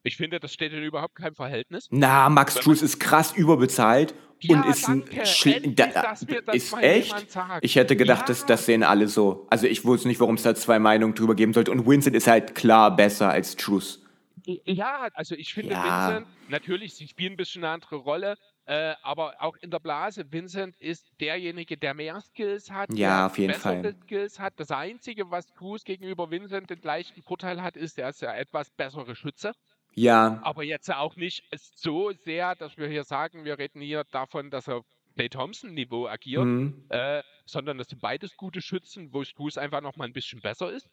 Ich 0.04 0.18
finde, 0.18 0.40
das 0.40 0.54
steht 0.54 0.72
in 0.72 0.84
überhaupt 0.84 1.16
keinem 1.16 1.34
Verhältnis. 1.34 1.88
Na, 1.90 2.30
Max 2.30 2.54
Truss 2.56 2.84
ist 2.84 3.00
krass 3.00 3.34
überbezahlt 3.36 4.14
Ja, 4.40 4.62
und 4.62 4.70
ist 4.70 4.88
ein 4.88 5.00
danke. 5.02 5.22
Schl- 5.24 5.56
Endlich, 5.56 5.76
da, 5.76 5.88
das 5.88 6.22
ist 6.54 6.74
echt. 6.78 7.26
Ich 7.62 7.76
hätte 7.76 7.96
gedacht, 7.96 8.22
Ja. 8.22 8.26
dass 8.28 8.46
das 8.46 8.68
sehen 8.68 8.84
alle 8.84 9.08
so. 9.08 9.48
Also 9.50 9.66
ich 9.66 9.84
wusste 9.84 10.08
nicht, 10.08 10.20
warum 10.20 10.36
es 10.36 10.44
da 10.44 10.54
zwei 10.54 10.78
Meinungen 10.78 11.16
drüber 11.16 11.34
geben 11.34 11.54
sollte. 11.54 11.72
Und 11.72 11.88
Vincent 11.88 12.16
ist 12.16 12.28
halt 12.28 12.54
klar 12.54 12.96
besser 12.96 13.32
als 13.32 13.56
Truss. 13.56 14.04
Ja, 14.46 15.08
also 15.16 15.34
ich 15.34 15.56
finde 15.56 15.72
Ja. 15.72 16.10
Vincent, 16.10 16.28
natürlich, 16.50 16.94
sie 16.94 17.08
spielen 17.08 17.34
ein 17.34 17.38
bisschen 17.38 17.64
eine 17.64 17.74
andere 17.74 17.96
Rolle, 17.96 18.38
äh, 18.66 18.96
aber 19.04 19.36
auch 19.40 19.56
in 19.58 19.70
der 19.70 19.80
Blase, 19.80 20.32
Vincent 20.32 20.76
ist 20.78 21.12
derjenige, 21.20 21.78
der 21.78 21.94
mehr 21.94 22.20
Skills 22.22 22.72
hat, 22.72 22.92
Ja, 22.94 23.18
der 23.18 23.26
auf 23.28 23.38
jeden 23.38 23.54
bessere 23.54 23.82
Fall. 23.84 23.96
Skills 24.04 24.40
hat. 24.40 24.54
Das 24.60 24.72
Einzige, 24.72 25.30
was 25.30 25.54
Cruz 25.54 25.84
gegenüber 25.84 26.32
Vincent 26.32 26.70
den 26.70 26.82
leichten 26.82 27.22
Vorteil 27.22 27.62
hat, 27.62 27.78
ist, 27.78 28.00
er 28.00 28.10
ist 28.10 28.22
ja 28.22 28.34
etwas 28.34 28.72
bessere 28.72 29.16
Schütze. 29.16 29.54
Ja, 29.94 30.40
Aber 30.44 30.64
jetzt 30.64 30.94
auch 30.94 31.16
nicht 31.16 31.44
so 31.76 32.12
sehr, 32.12 32.56
dass 32.56 32.78
wir 32.78 32.88
hier 32.88 33.04
sagen, 33.04 33.46
wir 33.46 33.58
reden 33.58 33.82
hier 33.82 34.04
davon, 34.12 34.50
dass 34.50 34.68
er 34.68 34.82
Clay 35.16 35.30
Thompson-Niveau 35.30 36.08
agiert, 36.08 36.44
mhm. 36.44 36.86
äh, 36.90 37.24
sondern 37.46 37.78
das 37.78 37.88
sind 37.88 38.02
beides 38.02 38.36
gute 38.36 38.62
Schützen, 38.62 39.14
wo 39.14 39.24
Stu's 39.24 39.58
einfach 39.58 39.82
noch 39.82 39.96
mal 39.96 40.06
ein 40.06 40.14
bisschen 40.14 40.42
besser 40.42 40.72
ist. 40.72 40.90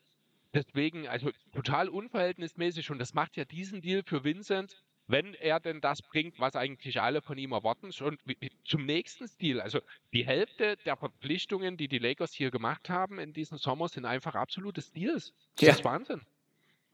Deswegen, 0.54 1.08
also 1.08 1.30
total 1.52 1.88
unverhältnismäßig 1.88 2.90
und 2.90 2.98
das 2.98 3.14
macht 3.14 3.36
ja 3.36 3.44
diesen 3.44 3.80
Deal 3.80 4.02
für 4.04 4.22
Vincent, 4.22 4.84
wenn 5.08 5.34
er 5.34 5.60
denn 5.60 5.80
das 5.80 6.00
bringt, 6.02 6.38
was 6.40 6.56
eigentlich 6.56 7.00
alle 7.00 7.20
von 7.22 7.36
ihm 7.36 7.52
erwarten. 7.52 7.90
Und 8.02 8.20
zum 8.64 8.86
nächsten 8.86 9.26
Stil, 9.28 9.60
also 9.60 9.80
die 10.12 10.24
Hälfte 10.24 10.76
der 10.86 10.96
Verpflichtungen, 10.96 11.76
die 11.76 11.88
die 11.88 11.98
Lakers 11.98 12.32
hier 12.32 12.50
gemacht 12.50 12.88
haben 12.88 13.18
in 13.18 13.32
diesem 13.32 13.58
Sommer, 13.58 13.88
sind 13.88 14.04
einfach 14.04 14.34
absolute 14.34 14.80
Steals. 14.80 15.32
Das 15.56 15.66
Ja. 15.66 15.72
ist 15.74 15.84
Wahnsinn. 15.84 16.20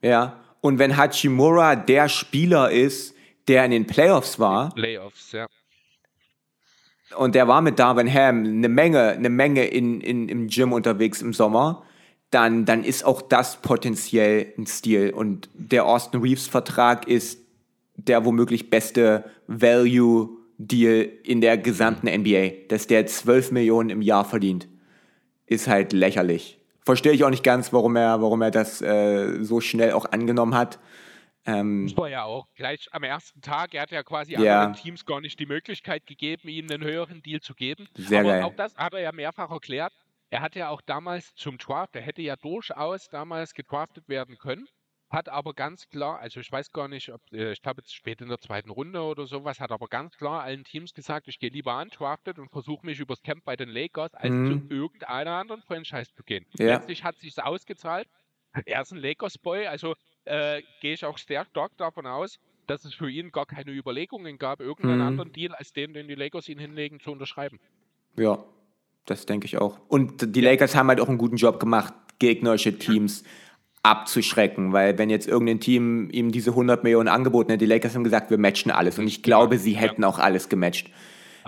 ja. 0.01 0.39
Und 0.61 0.77
wenn 0.77 0.97
Hachimura 0.97 1.77
der 1.77 2.09
Spieler 2.09 2.69
ist, 2.69 3.15
der 3.47 3.63
in 3.63 3.71
den 3.71 3.87
Playoffs 3.87 4.39
war, 4.39 4.73
Playoffs, 4.75 5.31
ja. 5.31 5.47
und 7.15 7.33
der 7.33 7.47
war 7.47 7.61
mit 7.61 7.79
Darvin 7.79 8.13
Ham 8.13 8.43
eine 8.45 8.67
Menge, 8.69 9.11
eine 9.11 9.29
Menge 9.29 9.65
in, 9.65 10.01
in, 10.01 10.27
im 10.29 10.47
Gym 10.49 10.73
unterwegs 10.73 11.21
im 11.21 11.33
Sommer, 11.33 11.83
dann, 12.31 12.65
dann 12.65 12.83
ist 12.83 13.03
auch 13.05 13.21
das 13.21 13.61
potenziell 13.61 14.53
ein 14.57 14.67
Stil. 14.67 15.11
Und 15.11 15.49
der 15.53 15.85
Austin 15.85 16.21
Reeves-Vertrag 16.21 17.07
ist 17.07 17.39
der 18.07 18.25
womöglich 18.25 18.69
beste 18.69 19.25
Value-Deal 19.47 21.09
in 21.23 21.41
der 21.41 21.57
gesamten 21.57 22.07
NBA. 22.07 22.67
Dass 22.67 22.87
der 22.87 23.05
12 23.05 23.51
Millionen 23.51 23.89
im 23.89 24.01
Jahr 24.01 24.25
verdient, 24.25 24.67
ist 25.45 25.67
halt 25.67 25.93
lächerlich. 25.93 26.59
Verstehe 26.85 27.11
ich 27.11 27.23
auch 27.23 27.29
nicht 27.29 27.43
ganz, 27.43 27.71
warum 27.73 27.95
er, 27.95 28.21
warum 28.21 28.41
er 28.41 28.51
das 28.51 28.81
äh, 28.81 29.43
so 29.43 29.61
schnell 29.61 29.91
auch 29.91 30.05
angenommen 30.11 30.55
hat. 30.55 30.79
Ähm, 31.45 31.87
Das 31.87 31.97
war 31.97 32.09
ja 32.09 32.23
auch 32.23 32.47
gleich 32.55 32.87
am 32.91 33.03
ersten 33.03 33.41
Tag. 33.41 33.73
Er 33.73 33.83
hat 33.83 33.91
ja 33.91 34.03
quasi 34.03 34.33
Ja. 34.33 34.39
anderen 34.63 34.73
Teams 34.81 35.05
gar 35.05 35.21
nicht 35.21 35.39
die 35.39 35.45
Möglichkeit 35.45 36.05
gegeben, 36.05 36.47
ihm 36.49 36.67
einen 36.69 36.83
höheren 36.83 37.21
Deal 37.21 37.41
zu 37.41 37.53
geben. 37.53 37.87
Sehr 37.95 38.21
Aber 38.21 38.29
geil. 38.29 38.43
auch 38.43 38.55
das 38.55 38.75
hat 38.75 38.93
er 38.93 39.01
ja 39.01 39.11
mehrfach 39.11 39.51
erklärt. 39.51 39.93
Er 40.31 40.41
hat 40.41 40.55
ja 40.55 40.69
auch 40.69 40.81
damals 40.81 41.33
zum 41.35 41.57
Draft, 41.57 41.95
er 41.95 42.01
hätte 42.03 42.21
ja 42.21 42.35
durchaus 42.35 43.09
damals 43.09 43.53
gedraftet 43.55 44.07
werden 44.07 44.37
können, 44.37 44.67
hat 45.09 45.27
aber 45.29 45.53
ganz 45.53 45.89
klar, 45.89 46.19
also 46.19 46.39
ich 46.39 46.51
weiß 46.51 46.71
gar 46.71 46.87
nicht, 46.87 47.11
ob, 47.11 47.21
äh, 47.31 47.51
ich 47.51 47.61
glaube 47.61 47.81
jetzt 47.81 47.93
spät 47.95 48.21
in 48.21 48.29
der 48.29 48.37
zweiten 48.39 48.69
Runde 48.69 49.01
oder 49.01 49.25
sowas, 49.25 49.59
hat 49.59 49.71
aber 49.71 49.87
ganz 49.87 50.15
klar 50.17 50.43
allen 50.43 50.63
Teams 50.63 50.93
gesagt, 50.93 51.27
ich 51.27 51.39
gehe 51.39 51.49
lieber 51.49 51.79
undrafted 51.81 52.37
und 52.37 52.49
versuche 52.51 52.85
mich 52.85 52.99
übers 52.99 53.21
Camp 53.23 53.43
bei 53.43 53.55
den 53.55 53.69
Lakers, 53.69 54.13
als 54.13 54.33
Mhm. 54.33 54.45
zu 54.69 54.73
irgendeiner 54.75 55.31
anderen 55.31 55.61
Franchise 55.63 56.11
zu 56.15 56.23
gehen. 56.23 56.45
Ja. 56.59 56.75
Letztlich 56.75 57.03
hat 57.03 57.17
sich's 57.17 57.39
ausgezahlt. 57.39 58.07
Er 58.65 58.81
ist 58.81 58.91
ein 58.91 58.99
Lakers-Boy, 58.99 59.67
also 59.67 59.95
äh, 60.25 60.61
gehe 60.81 60.93
ich 60.93 61.05
auch 61.05 61.17
sehr 61.17 61.45
stark 61.45 61.75
davon 61.77 62.05
aus, 62.05 62.39
dass 62.67 62.85
es 62.85 62.93
für 62.93 63.09
ihn 63.09 63.31
gar 63.31 63.45
keine 63.47 63.71
Überlegungen 63.71 64.37
gab, 64.37 64.59
irgendeinen 64.59 64.99
Mhm. 64.99 65.07
anderen 65.07 65.31
Deal 65.31 65.55
als 65.55 65.73
den, 65.73 65.93
den 65.93 66.07
die 66.07 66.15
Lakers 66.15 66.49
ihn 66.49 66.59
hinlegen, 66.59 66.99
zu 66.99 67.11
unterschreiben. 67.11 67.59
Ja, 68.15 68.43
das 69.05 69.25
denke 69.25 69.45
ich 69.45 69.57
auch. 69.57 69.79
Und 69.87 70.35
die 70.35 70.41
Lakers 70.41 70.75
haben 70.75 70.87
halt 70.89 70.99
auch 70.99 71.09
einen 71.09 71.17
guten 71.17 71.37
Job 71.37 71.59
gemacht, 71.59 71.93
gegnerische 72.19 72.77
Teams 72.77 73.23
abzuschrecken, 73.83 74.73
weil 74.73 74.97
wenn 74.97 75.09
jetzt 75.09 75.27
irgendein 75.27 75.59
Team 75.59 76.09
ihm 76.11 76.31
diese 76.31 76.51
100 76.51 76.83
Millionen 76.83 77.07
angeboten 77.07 77.51
hätte, 77.51 77.65
die 77.65 77.71
Lakers 77.71 77.95
haben 77.95 78.03
gesagt, 78.03 78.29
wir 78.29 78.37
matchen 78.37 78.71
alles. 78.71 78.99
Und 78.99 79.07
ich 79.07 79.23
glaube, 79.23 79.57
sie 79.57 79.73
hätten 79.73 80.03
auch 80.03 80.19
alles 80.19 80.49
gematcht. 80.49 80.89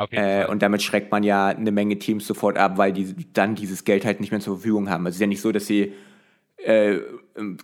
Äh, 0.10 0.48
und 0.48 0.62
damit 0.62 0.82
schreckt 0.82 1.12
man 1.12 1.24
ja 1.24 1.48
eine 1.48 1.72
Menge 1.72 2.00
Teams 2.00 2.26
sofort 2.26 2.58
ab, 2.58 2.78
weil 2.78 2.94
die 2.94 3.14
dann 3.34 3.56
dieses 3.56 3.84
Geld 3.84 4.06
halt 4.06 4.22
nicht 4.22 4.32
mehr 4.32 4.40
zur 4.40 4.56
Verfügung 4.56 4.90
haben. 4.90 5.06
Also 5.06 5.10
es 5.10 5.18
ist 5.18 5.22
ja 5.22 5.28
nicht 5.28 5.42
so, 5.42 5.52
dass 5.52 5.68
sie 5.68 5.94
äh, 6.58 7.00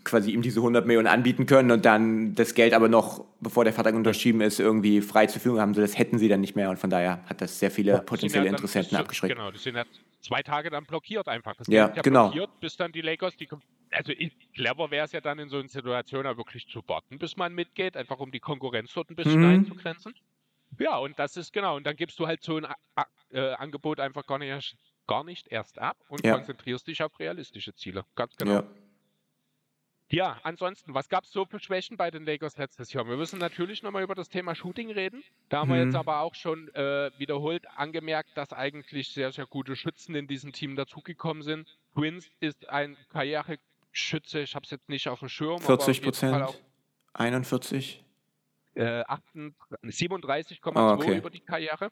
quasi 0.04 0.32
ihm 0.32 0.42
diese 0.42 0.60
100 0.60 0.86
Millionen 0.86 1.08
anbieten 1.08 1.46
können 1.46 1.72
und 1.72 1.86
dann 1.86 2.36
das 2.36 2.54
Geld 2.54 2.74
aber 2.74 2.90
noch, 2.90 3.24
bevor 3.40 3.64
der 3.64 3.74
Vertrag 3.74 3.96
unterschrieben 3.96 4.42
ist, 4.42 4.60
irgendwie 4.60 5.02
frei 5.02 5.28
zur 5.28 5.34
Verfügung 5.40 5.60
haben. 5.62 5.74
So, 5.74 5.82
das 5.82 5.98
hätten 5.98 6.20
sie 6.20 6.28
dann 6.28 6.42
nicht 6.42 6.56
mehr 6.56 6.70
und 6.70 6.78
von 6.78 6.90
daher 6.90 7.24
hat 7.28 7.42
das 7.42 7.60
sehr 7.60 7.72
viele 7.72 8.00
potenzielle 8.00 8.46
ja 8.46 8.52
Interessenten 8.52 8.98
abgeschreckt. 8.98 9.36
Genau, 9.36 9.52
die 9.52 9.58
sind 9.58 9.76
ja 9.76 9.84
zwei 10.22 10.42
Tage 10.44 10.70
dann 10.70 10.86
blockiert 10.86 11.28
einfach. 11.28 11.56
Das 11.56 11.68
Ja, 11.68 11.88
ist 11.88 12.04
genau. 12.04 12.30
blockiert, 12.30 12.60
bis 12.60 12.76
dann 12.76 12.92
die 12.92 13.02
Lakers, 13.02 13.36
die 13.38 13.48
also 13.98 14.14
ich, 14.14 14.32
clever 14.54 14.90
wäre 14.92 15.06
es 15.06 15.12
ja 15.12 15.22
dann 15.22 15.40
in 15.40 15.50
so 15.50 15.58
einer 15.58 15.68
Situation 15.68 16.26
auch 16.26 16.38
wirklich 16.38 16.68
zu 16.68 16.82
warten, 16.88 17.20
bis 17.20 17.36
man 17.38 17.54
mitgeht, 17.54 17.98
einfach 17.98 18.20
um 18.20 18.32
die 18.32 18.40
Konkurrenz 18.40 18.94
dort 18.94 19.10
ein 19.10 19.16
bisschen 19.16 19.40
Mhm. 19.42 19.46
einzugrenzen. 19.46 20.16
Ja, 20.80 20.98
und 20.98 21.18
das 21.20 21.38
ist 21.38 21.54
genau, 21.54 21.76
und 21.76 21.86
dann 21.86 21.96
gibst 21.96 22.20
du 22.20 22.28
halt 22.28 22.44
so 22.44 22.58
ein 22.58 22.68
äh, 23.32 23.54
Angebot 23.56 24.00
einfach 24.00 24.26
gar 24.28 24.38
nicht, 24.38 24.50
erst- 24.50 24.76
gar 25.08 25.24
nicht 25.24 25.48
erst 25.48 25.80
ab 25.80 25.98
und 26.10 26.26
Ja. 26.26 26.34
konzentrierst 26.36 26.88
dich 26.88 27.02
auf 27.04 27.18
realistische 27.20 27.74
Ziele. 27.76 28.06
Ganz 28.16 28.36
genau. 28.36 28.54
Ja. 28.54 28.64
Ja, 30.10 30.40
ansonsten, 30.44 30.94
was 30.94 31.10
gab 31.10 31.26
es 31.26 31.32
so 31.32 31.44
für 31.46 31.60
Schwächen 31.60 31.98
bei 31.98 32.10
den 32.12 32.26
Lakers 32.26 32.58
letztes 32.58 32.94
Jahr? 32.94 33.06
Wir 33.10 33.18
müssen 33.18 33.40
natürlich 33.40 33.84
nochmal 33.84 34.04
über 34.04 34.16
das 34.16 34.30
Thema 34.30 34.56
Shooting 34.56 34.90
reden. 34.90 35.22
Da 35.50 35.60
haben 35.60 35.70
wir 35.70 35.76
Mhm. 35.76 35.82
jetzt 35.84 35.96
aber 35.96 36.22
auch 36.22 36.34
schon 36.34 36.70
äh, 36.76 37.12
wiederholt 37.18 37.68
angemerkt, 37.76 38.30
dass 38.38 38.54
eigentlich 38.54 39.10
sehr, 39.10 39.34
sehr 39.34 39.46
gute 39.48 39.76
Schützen 39.76 40.16
in 40.16 40.26
diesem 40.28 40.54
Team 40.54 40.78
dazugekommen 40.78 41.44
sind. 41.44 41.78
Twins 41.94 42.30
ist 42.40 42.70
ein 42.70 42.96
Karriereschütze, 43.98 44.40
ich 44.42 44.56
habe 44.56 44.64
es 44.64 44.72
jetzt 44.72 44.90
nicht 44.90 45.08
auf 45.08 45.20
dem 45.20 45.30
Schirm. 45.30 45.62
aber 45.64 45.74
auf 45.76 45.84
40 45.86 45.98
jeden 46.06 46.14
Fall 46.14 46.42
Prozent, 46.44 46.64
41. 47.14 48.04
Auch, 48.76 48.80
äh, 48.80 49.02
38 49.08 49.56
37,2 49.84 50.76
Ah, 50.76 50.94
okay. 50.94 51.18
über 51.18 51.30
die 51.30 51.40
Karriere. 51.40 51.92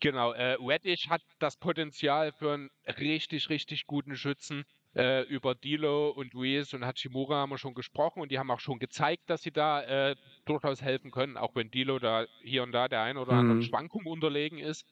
Genau, 0.00 0.32
äh, 0.32 0.56
Redditch 0.60 1.08
hat 1.08 1.22
das 1.38 1.56
Potenzial 1.56 2.32
für 2.32 2.52
einen 2.54 2.70
richtig, 2.98 3.48
richtig 3.48 3.86
guten 3.86 4.16
Schützen. 4.16 4.64
Äh, 4.94 5.22
über 5.24 5.54
Dilo 5.54 6.08
und 6.10 6.34
Ruiz 6.34 6.72
und 6.72 6.84
Hachimura 6.86 7.36
haben 7.36 7.50
wir 7.50 7.58
schon 7.58 7.74
gesprochen 7.74 8.20
und 8.22 8.30
die 8.30 8.38
haben 8.38 8.50
auch 8.50 8.60
schon 8.60 8.78
gezeigt, 8.78 9.24
dass 9.28 9.42
sie 9.42 9.50
da 9.52 9.82
äh, 9.82 10.16
durchaus 10.46 10.80
helfen 10.80 11.10
können, 11.10 11.36
auch 11.36 11.54
wenn 11.54 11.70
Dilo 11.70 11.98
da 11.98 12.24
hier 12.42 12.62
und 12.62 12.72
da 12.72 12.88
der 12.88 13.02
ein 13.02 13.18
oder 13.18 13.32
anderen 13.32 13.58
Mhm. 13.58 13.62
Schwankung 13.62 14.06
unterlegen 14.06 14.58
ist. 14.58 14.86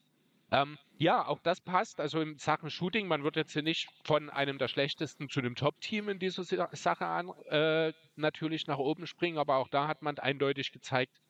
Ähm, 0.54 0.78
ja, 0.96 1.26
auch 1.26 1.40
das 1.40 1.60
passt. 1.60 2.00
Also 2.00 2.20
in 2.20 2.38
Sachen 2.38 2.70
Shooting, 2.70 3.08
man 3.08 3.24
wird 3.24 3.36
jetzt 3.36 3.52
hier 3.52 3.62
nicht 3.62 3.88
von 4.04 4.30
einem 4.30 4.58
der 4.58 4.68
schlechtesten 4.68 5.28
zu 5.28 5.40
einem 5.40 5.54
Top-Team 5.56 6.08
in 6.08 6.18
dieser 6.18 6.44
Sa- 6.44 6.68
Sache 6.72 7.06
an, 7.06 7.30
äh, 7.50 7.92
natürlich 8.16 8.66
nach 8.66 8.78
oben 8.78 9.06
springen, 9.06 9.38
aber 9.38 9.56
auch 9.56 9.68
da 9.68 9.88
hat 9.88 10.02
man 10.02 10.18
eindeutig 10.18 10.72
gezeigt, 10.72 11.20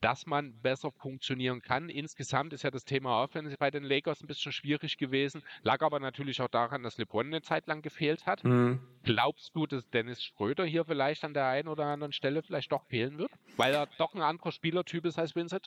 dass 0.00 0.26
man 0.26 0.54
besser 0.62 0.92
funktionieren 0.92 1.60
kann. 1.60 1.88
Insgesamt 1.88 2.52
ist 2.52 2.62
ja 2.62 2.70
das 2.70 2.84
Thema 2.84 3.20
Offense 3.20 3.56
bei 3.58 3.72
den 3.72 3.82
Lakers 3.82 4.20
ein 4.22 4.28
bisschen 4.28 4.52
schwierig 4.52 4.96
gewesen, 4.96 5.42
lag 5.62 5.82
aber 5.82 5.98
natürlich 5.98 6.40
auch 6.40 6.48
daran, 6.48 6.84
dass 6.84 6.98
LeBron 6.98 7.26
eine 7.26 7.42
Zeit 7.42 7.66
lang 7.66 7.82
gefehlt 7.82 8.24
hat. 8.24 8.44
Mhm. 8.44 8.78
Glaubst 9.02 9.56
du, 9.56 9.66
dass 9.66 9.90
Dennis 9.90 10.22
Schröder 10.22 10.64
hier 10.64 10.84
vielleicht 10.84 11.24
an 11.24 11.34
der 11.34 11.46
einen 11.48 11.66
oder 11.66 11.86
anderen 11.86 12.12
Stelle 12.12 12.44
vielleicht 12.44 12.70
doch 12.70 12.84
fehlen 12.84 13.18
wird? 13.18 13.32
Weil 13.56 13.74
er 13.74 13.88
doch 13.98 14.14
ein 14.14 14.22
anderer 14.22 14.52
Spielertyp 14.52 15.04
ist 15.04 15.18
als 15.18 15.34
Vincent? 15.34 15.66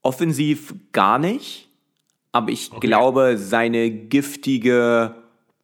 Offensiv 0.00 0.74
gar 0.92 1.18
nicht, 1.18 1.70
aber 2.34 2.50
ich 2.50 2.72
Okay. 2.72 2.86
glaube, 2.88 3.38
seine 3.38 3.90
giftige 3.90 5.14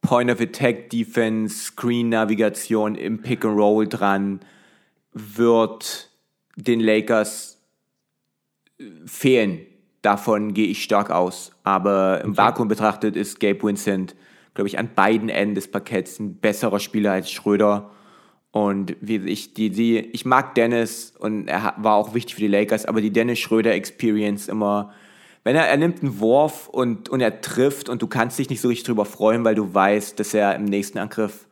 Point-of-Attack-Defense, 0.01 1.65
Screen-Navigation 1.65 2.95
im 2.95 3.21
Pick-and-Roll 3.21 3.87
dran 3.87 4.39
wird 5.13 6.09
den 6.55 6.79
Lakers 6.79 7.61
äh, 8.79 8.85
fehlen. 9.05 9.59
Davon 10.01 10.53
gehe 10.53 10.67
ich 10.67 10.81
stark 10.81 11.11
aus. 11.11 11.51
Aber 11.63 12.21
im 12.23 12.37
Vakuum 12.37 12.69
betrachtet 12.69 13.17
ist 13.17 13.41
Gabe 13.41 13.61
Vincent, 13.63 14.15
glaube 14.53 14.69
ich, 14.69 14.79
an 14.79 14.89
beiden 14.95 15.27
Enden 15.27 15.55
des 15.55 15.69
Parketts 15.69 16.19
ein 16.19 16.35
besserer 16.35 16.79
Spieler 16.79 17.11
als 17.11 17.29
Schröder. 17.29 17.91
Und 18.51 18.95
wie 19.01 19.17
ich, 19.17 19.53
die, 19.53 19.69
die, 19.69 19.97
ich 19.99 20.25
mag 20.25 20.55
Dennis 20.55 21.13
und 21.19 21.49
er 21.49 21.73
war 21.77 21.95
auch 21.95 22.13
wichtig 22.13 22.35
für 22.35 22.41
die 22.41 22.47
Lakers, 22.47 22.85
aber 22.85 23.01
die 23.01 23.11
Dennis 23.11 23.39
Schröder 23.39 23.73
Experience 23.73 24.47
immer, 24.47 24.93
wenn 25.43 25.55
er, 25.55 25.67
er 25.67 25.77
nimmt 25.77 26.01
einen 26.01 26.19
Wurf 26.19 26.67
und, 26.67 27.09
und 27.09 27.21
er 27.21 27.41
trifft 27.41 27.89
und 27.89 28.01
du 28.01 28.07
kannst 28.07 28.37
dich 28.37 28.49
nicht 28.49 28.61
so 28.61 28.67
richtig 28.67 28.85
drüber 28.85 29.05
freuen, 29.05 29.43
weil 29.43 29.55
du 29.55 29.73
weißt, 29.73 30.19
dass 30.19 30.33
er 30.33 30.55
im 30.55 30.65
nächsten 30.65 30.99
Angriff 30.99 31.47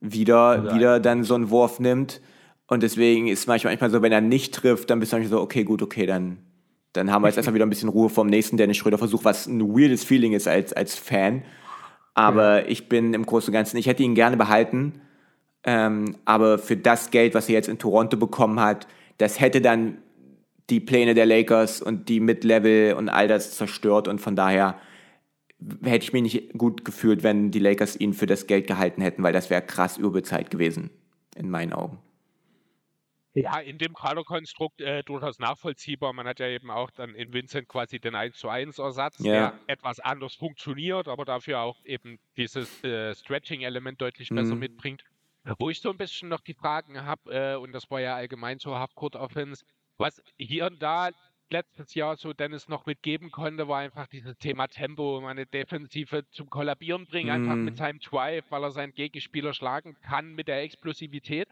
wieder, 0.00 0.74
wieder 0.74 1.00
dann 1.00 1.24
so 1.24 1.34
einen 1.34 1.50
Wurf 1.50 1.80
nimmt. 1.80 2.20
Und 2.66 2.82
deswegen 2.82 3.28
ist 3.28 3.46
manchmal, 3.46 3.72
manchmal 3.72 3.90
so, 3.90 4.02
wenn 4.02 4.12
er 4.12 4.22
nicht 4.22 4.54
trifft, 4.54 4.90
dann 4.90 5.00
bist 5.00 5.12
du 5.12 5.16
manchmal 5.16 5.38
so, 5.38 5.42
okay, 5.42 5.64
gut, 5.64 5.82
okay, 5.82 6.06
dann, 6.06 6.38
dann 6.94 7.10
haben 7.10 7.22
wir 7.22 7.28
jetzt 7.28 7.36
erstmal 7.38 7.54
wieder 7.54 7.66
ein 7.66 7.70
bisschen 7.70 7.90
Ruhe 7.90 8.08
vom 8.08 8.28
nächsten 8.28 8.56
Dennis 8.56 8.78
Schröder 8.78 8.98
Versuch, 8.98 9.24
was 9.24 9.46
ein 9.46 9.60
weirdes 9.60 10.04
Feeling 10.04 10.32
ist 10.32 10.48
als, 10.48 10.72
als 10.72 10.96
Fan. 10.96 11.42
Aber 12.14 12.68
ich 12.68 12.88
bin 12.88 13.12
im 13.12 13.26
Großen 13.26 13.48
und 13.48 13.54
Ganzen, 13.54 13.76
ich 13.76 13.86
hätte 13.86 14.02
ihn 14.02 14.14
gerne 14.14 14.36
behalten. 14.36 15.00
Ähm, 15.64 16.16
aber 16.24 16.58
für 16.58 16.76
das 16.76 17.10
Geld, 17.10 17.34
was 17.34 17.48
er 17.48 17.54
jetzt 17.54 17.68
in 17.68 17.78
Toronto 17.78 18.16
bekommen 18.16 18.60
hat, 18.60 18.86
das 19.18 19.40
hätte 19.40 19.60
dann 19.60 19.98
die 20.70 20.80
Pläne 20.80 21.14
der 21.14 21.26
Lakers 21.26 21.82
und 21.82 22.08
die 22.08 22.20
Mid-Level 22.20 22.94
und 22.94 23.08
all 23.08 23.28
das 23.28 23.56
zerstört. 23.56 24.08
Und 24.08 24.20
von 24.20 24.34
daher 24.36 24.78
hätte 25.82 26.04
ich 26.04 26.12
mich 26.12 26.22
nicht 26.22 26.52
gut 26.58 26.84
gefühlt, 26.84 27.22
wenn 27.22 27.50
die 27.50 27.58
Lakers 27.58 27.98
ihn 27.98 28.12
für 28.14 28.26
das 28.26 28.46
Geld 28.46 28.66
gehalten 28.66 29.02
hätten, 29.02 29.22
weil 29.22 29.32
das 29.32 29.50
wäre 29.50 29.62
krass 29.62 29.96
überbezahlt 29.98 30.50
gewesen, 30.50 30.90
in 31.36 31.50
meinen 31.50 31.72
Augen. 31.72 31.98
Ja, 33.36 33.58
in 33.58 33.78
dem 33.78 33.94
Kaderkonstrukt 33.94 34.80
äh, 34.80 35.02
durchaus 35.02 35.40
nachvollziehbar. 35.40 36.12
Man 36.12 36.26
hat 36.26 36.38
ja 36.38 36.46
eben 36.46 36.70
auch 36.70 36.90
dann 36.92 37.16
in 37.16 37.32
Vincent 37.32 37.66
quasi 37.68 37.98
den 37.98 38.14
1 38.14 38.36
zu 38.36 38.48
1 38.48 38.78
Ersatz, 38.78 39.18
Ja. 39.18 39.32
der 39.32 39.54
etwas 39.66 39.98
anders 39.98 40.36
funktioniert, 40.36 41.08
aber 41.08 41.24
dafür 41.24 41.60
auch 41.60 41.84
eben 41.84 42.20
dieses 42.36 42.82
äh, 42.84 43.12
Stretching-Element 43.12 44.00
deutlich 44.00 44.28
besser 44.28 44.54
Mhm. 44.54 44.60
mitbringt. 44.60 45.04
Wo 45.58 45.68
ich 45.68 45.80
so 45.80 45.90
ein 45.90 45.98
bisschen 45.98 46.28
noch 46.28 46.40
die 46.40 46.54
Fragen 46.54 47.04
habe, 47.04 47.32
äh, 47.34 47.56
und 47.56 47.72
das 47.72 47.90
war 47.90 48.00
ja 48.00 48.14
allgemein 48.14 48.60
so 48.60 48.78
Halfcourt-Offense, 48.78 49.64
was 49.98 50.22
hier 50.38 50.66
und 50.66 50.82
da 50.82 51.10
letztes 51.50 51.94
Jahr 51.94 52.16
so 52.16 52.32
Dennis 52.32 52.68
noch 52.68 52.86
mitgeben 52.86 53.30
konnte, 53.30 53.68
war 53.68 53.78
einfach 53.78 54.06
dieses 54.08 54.36
Thema 54.38 54.66
Tempo, 54.66 55.20
meine 55.20 55.46
Defensive 55.46 56.24
zum 56.30 56.50
Kollabieren 56.50 57.06
bringen, 57.06 57.30
einfach 57.30 57.56
Mhm. 57.56 57.64
mit 57.64 57.76
seinem 57.76 58.00
Drive, 58.00 58.44
weil 58.50 58.62
er 58.64 58.70
seinen 58.70 58.94
Gegenspieler 58.94 59.52
schlagen 59.54 59.96
kann 60.00 60.34
mit 60.34 60.48
der 60.48 60.62
Explosivität. 60.62 61.48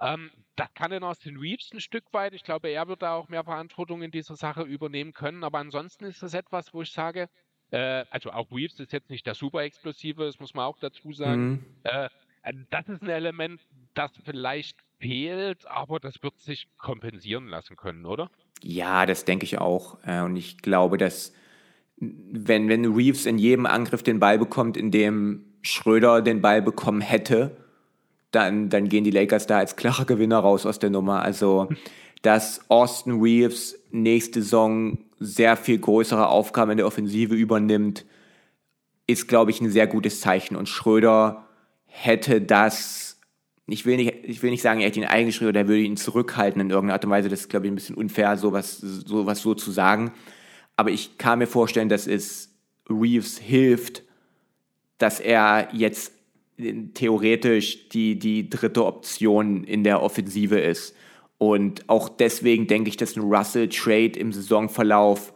Ähm, 0.00 0.30
das 0.56 0.72
kann 0.74 0.90
dann 0.90 1.04
Austin 1.04 1.36
Reeves 1.38 1.72
ein 1.72 1.80
Stück 1.80 2.12
weit. 2.12 2.34
Ich 2.34 2.42
glaube, 2.44 2.68
er 2.68 2.86
wird 2.88 3.02
da 3.02 3.14
auch 3.14 3.28
mehr 3.28 3.44
Verantwortung 3.44 4.02
in 4.02 4.10
dieser 4.10 4.36
Sache 4.36 4.62
übernehmen 4.62 5.12
können. 5.12 5.44
Aber 5.44 5.58
ansonsten 5.58 6.04
ist 6.04 6.22
das 6.22 6.34
etwas, 6.34 6.74
wo 6.74 6.82
ich 6.82 6.92
sage, 6.92 7.28
äh, 7.70 8.04
also 8.10 8.30
auch 8.32 8.50
Reeves 8.50 8.78
ist 8.80 8.92
jetzt 8.92 9.10
nicht 9.10 9.26
der 9.26 9.34
super 9.34 9.62
explosive, 9.62 10.24
das 10.24 10.38
muss 10.40 10.54
man 10.54 10.66
auch 10.66 10.78
dazu 10.78 11.12
sagen. 11.12 11.42
Mhm. 11.42 11.80
Äh, 11.84 12.08
das 12.70 12.88
ist 12.88 13.02
ein 13.02 13.08
Element, 13.08 13.60
das 13.94 14.12
vielleicht 14.24 14.76
fehlt, 15.04 15.66
aber 15.66 16.00
das 16.00 16.22
wird 16.22 16.38
sich 16.40 16.66
kompensieren 16.78 17.48
lassen 17.48 17.76
können, 17.76 18.06
oder? 18.06 18.30
Ja, 18.62 19.04
das 19.04 19.24
denke 19.24 19.44
ich 19.44 19.58
auch. 19.58 19.98
Äh, 20.06 20.22
Und 20.22 20.36
ich 20.36 20.58
glaube, 20.58 20.96
dass 20.96 21.32
wenn, 21.98 22.68
wenn 22.68 22.94
Reeves 22.94 23.26
in 23.26 23.38
jedem 23.38 23.66
Angriff 23.66 24.02
den 24.02 24.18
Ball 24.18 24.38
bekommt, 24.38 24.76
in 24.76 24.90
dem 24.90 25.44
Schröder 25.62 26.22
den 26.22 26.40
Ball 26.40 26.62
bekommen 26.62 27.00
hätte, 27.00 27.56
dann, 28.30 28.68
dann 28.68 28.88
gehen 28.88 29.04
die 29.04 29.10
Lakers 29.10 29.46
da 29.46 29.58
als 29.58 29.76
klarer 29.76 30.06
Gewinner 30.06 30.38
raus 30.38 30.66
aus 30.66 30.78
der 30.78 30.90
Nummer. 30.90 31.22
Also, 31.22 31.68
dass 32.22 32.68
Austin 32.68 33.20
Reeves 33.20 33.78
nächste 33.90 34.42
Saison 34.42 34.98
sehr 35.20 35.56
viel 35.56 35.78
größere 35.78 36.28
Aufgaben 36.28 36.72
in 36.72 36.78
der 36.78 36.86
Offensive 36.86 37.34
übernimmt, 37.34 38.04
ist, 39.06 39.28
glaube 39.28 39.50
ich, 39.50 39.60
ein 39.60 39.70
sehr 39.70 39.86
gutes 39.86 40.20
Zeichen. 40.20 40.56
Und 40.56 40.68
Schröder 40.68 41.46
hätte 41.86 42.40
das, 42.40 43.03
ich 43.66 43.86
will 43.86 43.96
nicht, 43.96 44.14
ich 44.24 44.42
will 44.42 44.50
nicht 44.50 44.62
sagen, 44.62 44.80
er 44.80 44.86
hätte 44.86 45.00
ihn 45.00 45.06
eingeschrieben 45.06 45.48
oder 45.48 45.60
er 45.60 45.68
würde 45.68 45.82
ihn 45.82 45.96
zurückhalten 45.96 46.60
in 46.60 46.70
irgendeiner 46.70 46.94
Art 46.94 47.04
und 47.04 47.10
Weise. 47.10 47.28
Das 47.28 47.40
ist, 47.40 47.48
glaube 47.48 47.66
ich, 47.66 47.72
ein 47.72 47.76
bisschen 47.76 47.96
unfair, 47.96 48.36
sowas, 48.36 48.78
sowas 48.78 49.40
so 49.40 49.54
zu 49.54 49.70
sagen. 49.70 50.12
Aber 50.76 50.90
ich 50.90 51.16
kann 51.18 51.38
mir 51.38 51.46
vorstellen, 51.46 51.88
dass 51.88 52.06
es 52.06 52.54
Reeves 52.90 53.38
hilft, 53.38 54.02
dass 54.98 55.20
er 55.20 55.68
jetzt 55.72 56.12
theoretisch 56.94 57.88
die, 57.88 58.18
die 58.18 58.48
dritte 58.48 58.84
Option 58.84 59.64
in 59.64 59.82
der 59.82 60.02
Offensive 60.02 60.58
ist. 60.60 60.94
Und 61.38 61.88
auch 61.88 62.08
deswegen 62.08 62.66
denke 62.66 62.88
ich, 62.88 62.96
dass 62.96 63.16
ein 63.16 63.22
Russell-Trade 63.22 64.18
im 64.18 64.32
Saisonverlauf 64.32 65.32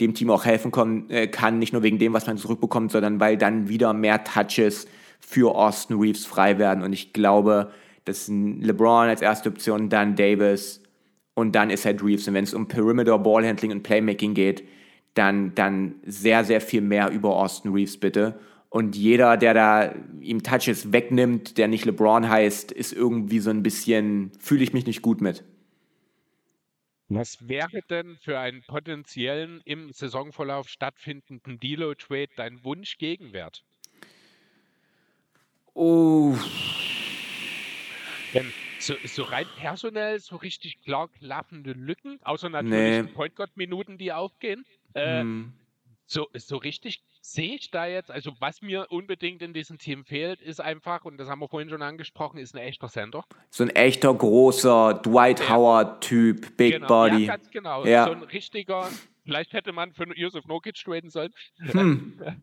dem 0.00 0.14
Team 0.14 0.30
auch 0.30 0.44
helfen 0.44 0.72
äh, 1.10 1.28
kann, 1.28 1.58
nicht 1.58 1.72
nur 1.72 1.82
wegen 1.82 1.98
dem, 1.98 2.12
was 2.12 2.26
man 2.26 2.38
zurückbekommt, 2.38 2.92
sondern 2.92 3.20
weil 3.20 3.36
dann 3.36 3.68
wieder 3.68 3.92
mehr 3.92 4.24
Touches 4.24 4.86
für 5.26 5.54
Austin 5.54 5.98
Reeves 5.98 6.26
frei 6.26 6.58
werden. 6.58 6.84
Und 6.84 6.92
ich 6.92 7.12
glaube, 7.12 7.72
dass 8.04 8.28
LeBron 8.28 9.08
als 9.08 9.22
erste 9.22 9.48
Option, 9.48 9.88
dann 9.88 10.14
Davis 10.14 10.82
und 11.34 11.54
dann 11.54 11.70
ist 11.70 11.84
halt 11.84 12.02
Reeves. 12.02 12.28
Und 12.28 12.34
wenn 12.34 12.44
es 12.44 12.54
um 12.54 12.68
Perimeter, 12.68 13.18
Ballhandling 13.18 13.72
und 13.72 13.82
Playmaking 13.82 14.34
geht, 14.34 14.62
dann, 15.14 15.54
dann 15.54 15.96
sehr, 16.04 16.44
sehr 16.44 16.60
viel 16.60 16.82
mehr 16.82 17.10
über 17.10 17.36
Austin 17.36 17.72
Reeves 17.72 17.98
bitte. 17.98 18.38
Und 18.68 18.96
jeder, 18.96 19.36
der 19.36 19.54
da 19.54 19.94
ihm 20.20 20.42
Touches 20.42 20.92
wegnimmt, 20.92 21.56
der 21.58 21.68
nicht 21.68 21.84
LeBron 21.84 22.28
heißt, 22.28 22.70
ist 22.72 22.92
irgendwie 22.92 23.38
so 23.38 23.50
ein 23.50 23.62
bisschen, 23.62 24.32
fühle 24.38 24.64
ich 24.64 24.72
mich 24.72 24.86
nicht 24.86 25.00
gut 25.00 25.20
mit. 25.20 25.44
Was 27.08 27.48
wäre 27.48 27.80
denn 27.88 28.16
für 28.20 28.38
einen 28.38 28.62
potenziellen 28.62 29.60
im 29.64 29.92
Saisonverlauf 29.92 30.68
stattfindenden 30.68 31.60
Delo-Trade 31.60 32.30
dein 32.36 32.64
Wunsch-Gegenwert? 32.64 33.64
Oh, 35.74 36.36
so, 38.78 38.94
so 39.04 39.22
rein 39.24 39.46
personell, 39.56 40.18
so 40.20 40.36
richtig 40.36 40.82
klar 40.82 41.08
klaffende 41.08 41.72
Lücken, 41.72 42.20
außer 42.22 42.48
natürlich 42.48 42.70
Nee. 42.70 43.02
die 43.02 43.12
Point 43.12 43.34
Guard-Minuten, 43.36 43.98
die 43.98 44.12
aufgehen. 44.12 44.64
Äh, 44.94 45.20
hm. 45.20 45.52
so, 46.06 46.28
so 46.34 46.56
richtig 46.58 47.02
sehe 47.22 47.54
ich 47.54 47.70
da 47.70 47.86
jetzt, 47.86 48.10
also 48.10 48.32
was 48.38 48.60
mir 48.60 48.86
unbedingt 48.90 49.40
in 49.40 49.54
diesem 49.54 49.78
Team 49.78 50.04
fehlt, 50.04 50.42
ist 50.42 50.60
einfach, 50.60 51.04
und 51.04 51.16
das 51.16 51.28
haben 51.28 51.40
wir 51.40 51.48
vorhin 51.48 51.70
schon 51.70 51.80
angesprochen, 51.82 52.38
ist 52.38 52.54
ein 52.54 52.58
echter 52.60 52.88
Center. 52.88 53.24
so 53.50 53.64
ein 53.64 53.70
echter 53.70 54.12
großer 54.14 54.94
Dwight 55.02 55.40
Ja. 55.40 55.48
Howard-Typ, 55.48 56.56
Big 56.56 56.74
genau, 56.74 56.86
Body. 56.86 57.24
Ja, 57.24 57.36
ganz 57.36 57.50
genau. 57.50 57.86
Ja. 57.86 58.04
So 58.04 58.12
ein 58.12 58.22
richtiger, 58.22 58.88
vielleicht 59.24 59.54
hätte 59.54 59.72
man 59.72 59.92
für 59.94 60.06
Yusuf 60.16 60.44
Nokic 60.46 60.74
traden 60.76 61.10
sollen. 61.10 61.32
Hm. 61.58 62.18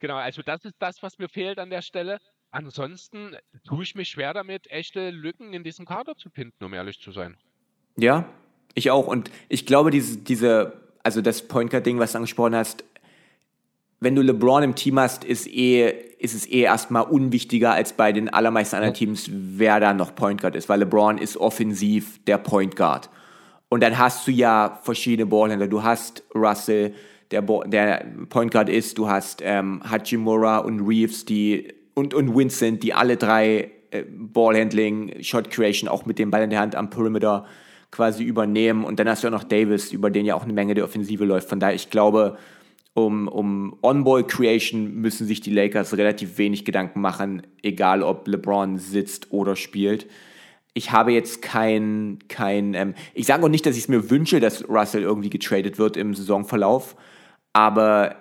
Genau, 0.00 0.16
also 0.16 0.42
das 0.42 0.64
ist 0.64 0.74
das, 0.80 1.00
was 1.04 1.18
mir 1.18 1.28
fehlt 1.28 1.60
an 1.60 1.70
der 1.70 1.82
Stelle. 1.82 2.18
Ansonsten 2.50 3.36
tue 3.64 3.82
ich 3.82 3.94
mich 3.94 4.08
schwer 4.08 4.32
damit, 4.32 4.70
echte 4.70 5.10
Lücken 5.10 5.52
in 5.52 5.64
diesem 5.64 5.84
Kader 5.84 6.16
zu 6.16 6.30
finden, 6.30 6.64
um 6.64 6.72
ehrlich 6.72 7.00
zu 7.00 7.12
sein. 7.12 7.36
Ja, 7.96 8.28
ich 8.74 8.90
auch. 8.90 9.06
Und 9.06 9.30
ich 9.48 9.66
glaube, 9.66 9.90
diese, 9.90 10.18
diese 10.18 10.88
also 11.08 11.22
das 11.22 11.42
Point 11.48 11.70
Guard-Ding, 11.70 11.98
was 11.98 12.12
du 12.12 12.18
angesprochen 12.18 12.54
hast, 12.54 12.84
wenn 14.00 14.14
du 14.14 14.22
LeBron 14.22 14.62
im 14.62 14.74
Team 14.74 14.98
hast, 14.98 15.24
ist, 15.24 15.48
eh, 15.48 15.90
ist 16.18 16.34
es 16.34 16.46
eh 16.46 16.60
erstmal 16.60 17.04
unwichtiger 17.04 17.72
als 17.72 17.94
bei 17.94 18.12
den 18.12 18.28
allermeisten 18.28 18.76
anderen 18.76 18.94
Teams, 18.94 19.28
wer 19.32 19.80
da 19.80 19.92
noch 19.92 20.14
Point 20.14 20.40
Guard 20.40 20.54
ist, 20.54 20.68
weil 20.68 20.80
LeBron 20.80 21.18
ist 21.18 21.36
offensiv 21.36 22.22
der 22.26 22.38
Point 22.38 22.76
Guard. 22.76 23.10
Und 23.68 23.82
dann 23.82 23.98
hast 23.98 24.26
du 24.26 24.32
ja 24.32 24.78
verschiedene 24.82 25.26
Ballhändler. 25.26 25.66
Du 25.66 25.82
hast 25.82 26.22
Russell, 26.34 26.94
der, 27.30 27.42
der 27.42 28.06
Point 28.28 28.52
Guard 28.52 28.68
ist. 28.68 28.98
Du 28.98 29.08
hast 29.08 29.40
ähm, 29.42 29.82
Hachimura 29.88 30.58
und 30.58 30.86
Reeves 30.86 31.24
die, 31.24 31.72
und, 31.98 32.14
und 32.14 32.36
Vincent, 32.36 32.82
die 32.82 32.94
alle 32.94 33.16
drei 33.16 33.70
äh, 33.90 34.04
Ballhandling, 34.08 35.22
Shot 35.22 35.50
Creation 35.50 35.88
auch 35.88 36.06
mit 36.06 36.18
dem 36.18 36.30
Ball 36.30 36.44
in 36.44 36.50
der 36.50 36.60
Hand 36.60 36.76
am 36.76 36.90
Perimeter 36.90 37.44
quasi 37.90 38.22
übernehmen. 38.22 38.84
Und 38.84 38.98
dann 38.98 39.08
hast 39.08 39.24
du 39.24 39.28
auch 39.28 39.32
noch 39.32 39.44
Davis, 39.44 39.92
über 39.92 40.10
den 40.10 40.24
ja 40.24 40.34
auch 40.34 40.44
eine 40.44 40.52
Menge 40.52 40.74
der 40.74 40.84
Offensive 40.84 41.24
läuft. 41.24 41.48
Von 41.48 41.60
daher, 41.60 41.74
ich 41.74 41.90
glaube, 41.90 42.38
um, 42.94 43.28
um 43.28 43.76
On-Ball-Creation 43.82 44.94
müssen 44.94 45.26
sich 45.26 45.40
die 45.40 45.52
Lakers 45.52 45.96
relativ 45.96 46.38
wenig 46.38 46.64
Gedanken 46.64 47.00
machen, 47.00 47.42
egal 47.62 48.02
ob 48.02 48.26
LeBron 48.28 48.78
sitzt 48.78 49.32
oder 49.32 49.56
spielt. 49.56 50.06
Ich 50.74 50.92
habe 50.92 51.12
jetzt 51.12 51.42
kein, 51.42 52.18
kein 52.28 52.74
ähm, 52.74 52.94
ich 53.14 53.26
sage 53.26 53.44
auch 53.44 53.48
nicht, 53.48 53.66
dass 53.66 53.76
ich 53.76 53.84
es 53.84 53.88
mir 53.88 54.10
wünsche, 54.10 54.38
dass 54.38 54.68
Russell 54.68 55.02
irgendwie 55.02 55.30
getradet 55.30 55.78
wird 55.78 55.96
im 55.96 56.14
Saisonverlauf, 56.14 56.94
aber 57.52 58.16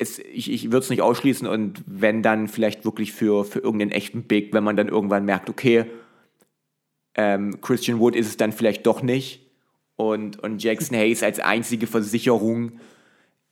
es, 0.00 0.18
ich, 0.18 0.50
ich 0.50 0.64
würde 0.66 0.78
es 0.78 0.90
nicht 0.90 1.02
ausschließen 1.02 1.46
und 1.46 1.84
wenn 1.86 2.22
dann 2.22 2.48
vielleicht 2.48 2.84
wirklich 2.84 3.12
für, 3.12 3.44
für 3.44 3.58
irgendeinen 3.58 3.92
echten 3.92 4.22
Big, 4.22 4.52
wenn 4.54 4.64
man 4.64 4.76
dann 4.76 4.88
irgendwann 4.88 5.26
merkt, 5.26 5.50
okay, 5.50 5.84
ähm, 7.14 7.60
Christian 7.60 8.00
Wood 8.00 8.16
ist 8.16 8.26
es 8.26 8.36
dann 8.36 8.52
vielleicht 8.52 8.86
doch 8.86 9.02
nicht 9.02 9.46
und, 9.96 10.42
und 10.42 10.62
Jackson 10.62 10.96
Hayes 10.96 11.22
als 11.22 11.38
einzige 11.38 11.86
Versicherung 11.86 12.80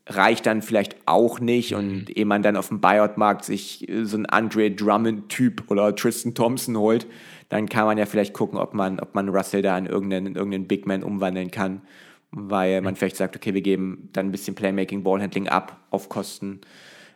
reicht 0.06 0.46
dann 0.46 0.62
vielleicht 0.62 0.96
auch 1.04 1.38
nicht 1.38 1.74
und 1.74 2.08
mhm. 2.08 2.14
ehe 2.14 2.24
man 2.24 2.42
dann 2.42 2.56
auf 2.56 2.68
dem 2.68 2.80
Buyout-Markt 2.80 3.44
sich 3.44 3.86
so 4.04 4.16
einen 4.16 4.24
Andre 4.24 4.70
Drummond-Typ 4.70 5.70
oder 5.70 5.94
Tristan 5.94 6.34
Thompson 6.34 6.78
holt, 6.78 7.06
dann 7.50 7.68
kann 7.68 7.84
man 7.84 7.98
ja 7.98 8.06
vielleicht 8.06 8.32
gucken, 8.32 8.58
ob 8.58 8.72
man, 8.72 9.00
ob 9.00 9.14
man 9.14 9.28
Russell 9.28 9.60
da 9.60 9.76
in 9.76 9.84
irgendeinen, 9.84 10.28
in 10.28 10.34
irgendeinen 10.36 10.66
Big 10.66 10.86
Man 10.86 11.02
umwandeln 11.02 11.50
kann 11.50 11.82
weil 12.30 12.80
man 12.82 12.96
vielleicht 12.96 13.16
sagt, 13.16 13.36
okay, 13.36 13.54
wir 13.54 13.62
geben 13.62 14.10
dann 14.12 14.26
ein 14.26 14.32
bisschen 14.32 14.54
Playmaking, 14.54 15.02
Ballhandling 15.02 15.48
ab 15.48 15.86
auf 15.90 16.08
Kosten 16.08 16.60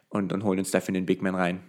und, 0.08 0.32
und 0.32 0.44
holen 0.44 0.58
uns 0.58 0.70
dafür 0.70 0.94
den 0.94 1.06
Big 1.06 1.22
Man 1.22 1.34
rein. 1.34 1.62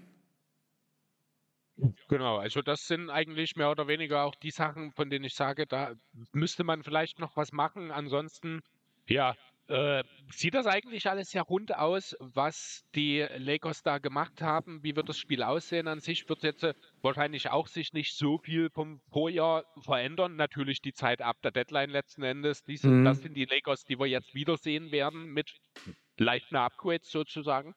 Genau, 2.08 2.38
also 2.38 2.62
das 2.62 2.88
sind 2.88 3.10
eigentlich 3.10 3.56
mehr 3.56 3.72
oder 3.72 3.88
weniger 3.88 4.24
auch 4.24 4.36
die 4.36 4.52
Sachen, 4.52 4.92
von 4.92 5.10
denen 5.10 5.26
ich 5.26 5.34
sage, 5.34 5.66
da 5.66 5.94
müsste 6.32 6.64
man 6.64 6.84
vielleicht 6.84 7.20
noch 7.20 7.36
was 7.36 7.52
machen. 7.52 7.92
Ansonsten, 7.92 8.62
ja, 9.08 9.36
äh, 9.74 10.04
sieht 10.32 10.54
das 10.54 10.68
eigentlich 10.68 11.10
alles 11.10 11.32
sehr 11.32 11.42
rund 11.42 11.76
aus, 11.76 12.16
was 12.20 12.84
die 12.94 13.26
Lakers 13.38 13.82
da 13.82 13.98
gemacht 13.98 14.40
haben? 14.42 14.84
Wie 14.84 14.96
wird 14.96 15.10
das 15.10 15.18
Spiel 15.18 15.42
aussehen 15.42 15.88
an 15.88 16.00
sich? 16.00 16.30
Wird 16.30 16.44
jetzt 16.44 16.64
äh, 16.64 16.76
wahrscheinlich 17.02 17.50
auch 17.50 17.68
sich 17.68 17.92
nicht 17.92 18.16
so 18.16 18.38
viel 18.38 18.70
vom 18.70 19.02
Vorjahr 19.12 19.66
verändern. 19.82 20.36
Natürlich 20.36 20.82
die 20.82 20.94
Zeit 20.94 21.24
ab 21.24 21.38
der 21.44 21.50
Deadline 21.50 21.90
letzten 21.90 22.22
Endes. 22.22 22.64
Die 22.64 22.78
sind, 22.78 23.00
mhm. 23.00 23.06
Das 23.06 23.22
sind 23.24 23.36
die 23.36 23.46
Lakers, 23.46 23.84
die 23.84 23.98
wir 23.98 24.06
jetzt 24.06 24.36
wiedersehen 24.36 24.92
werden 24.92 25.34
mit 25.34 25.52
leichten 26.20 26.56
Upgrades 26.56 27.10
sozusagen. 27.10 27.74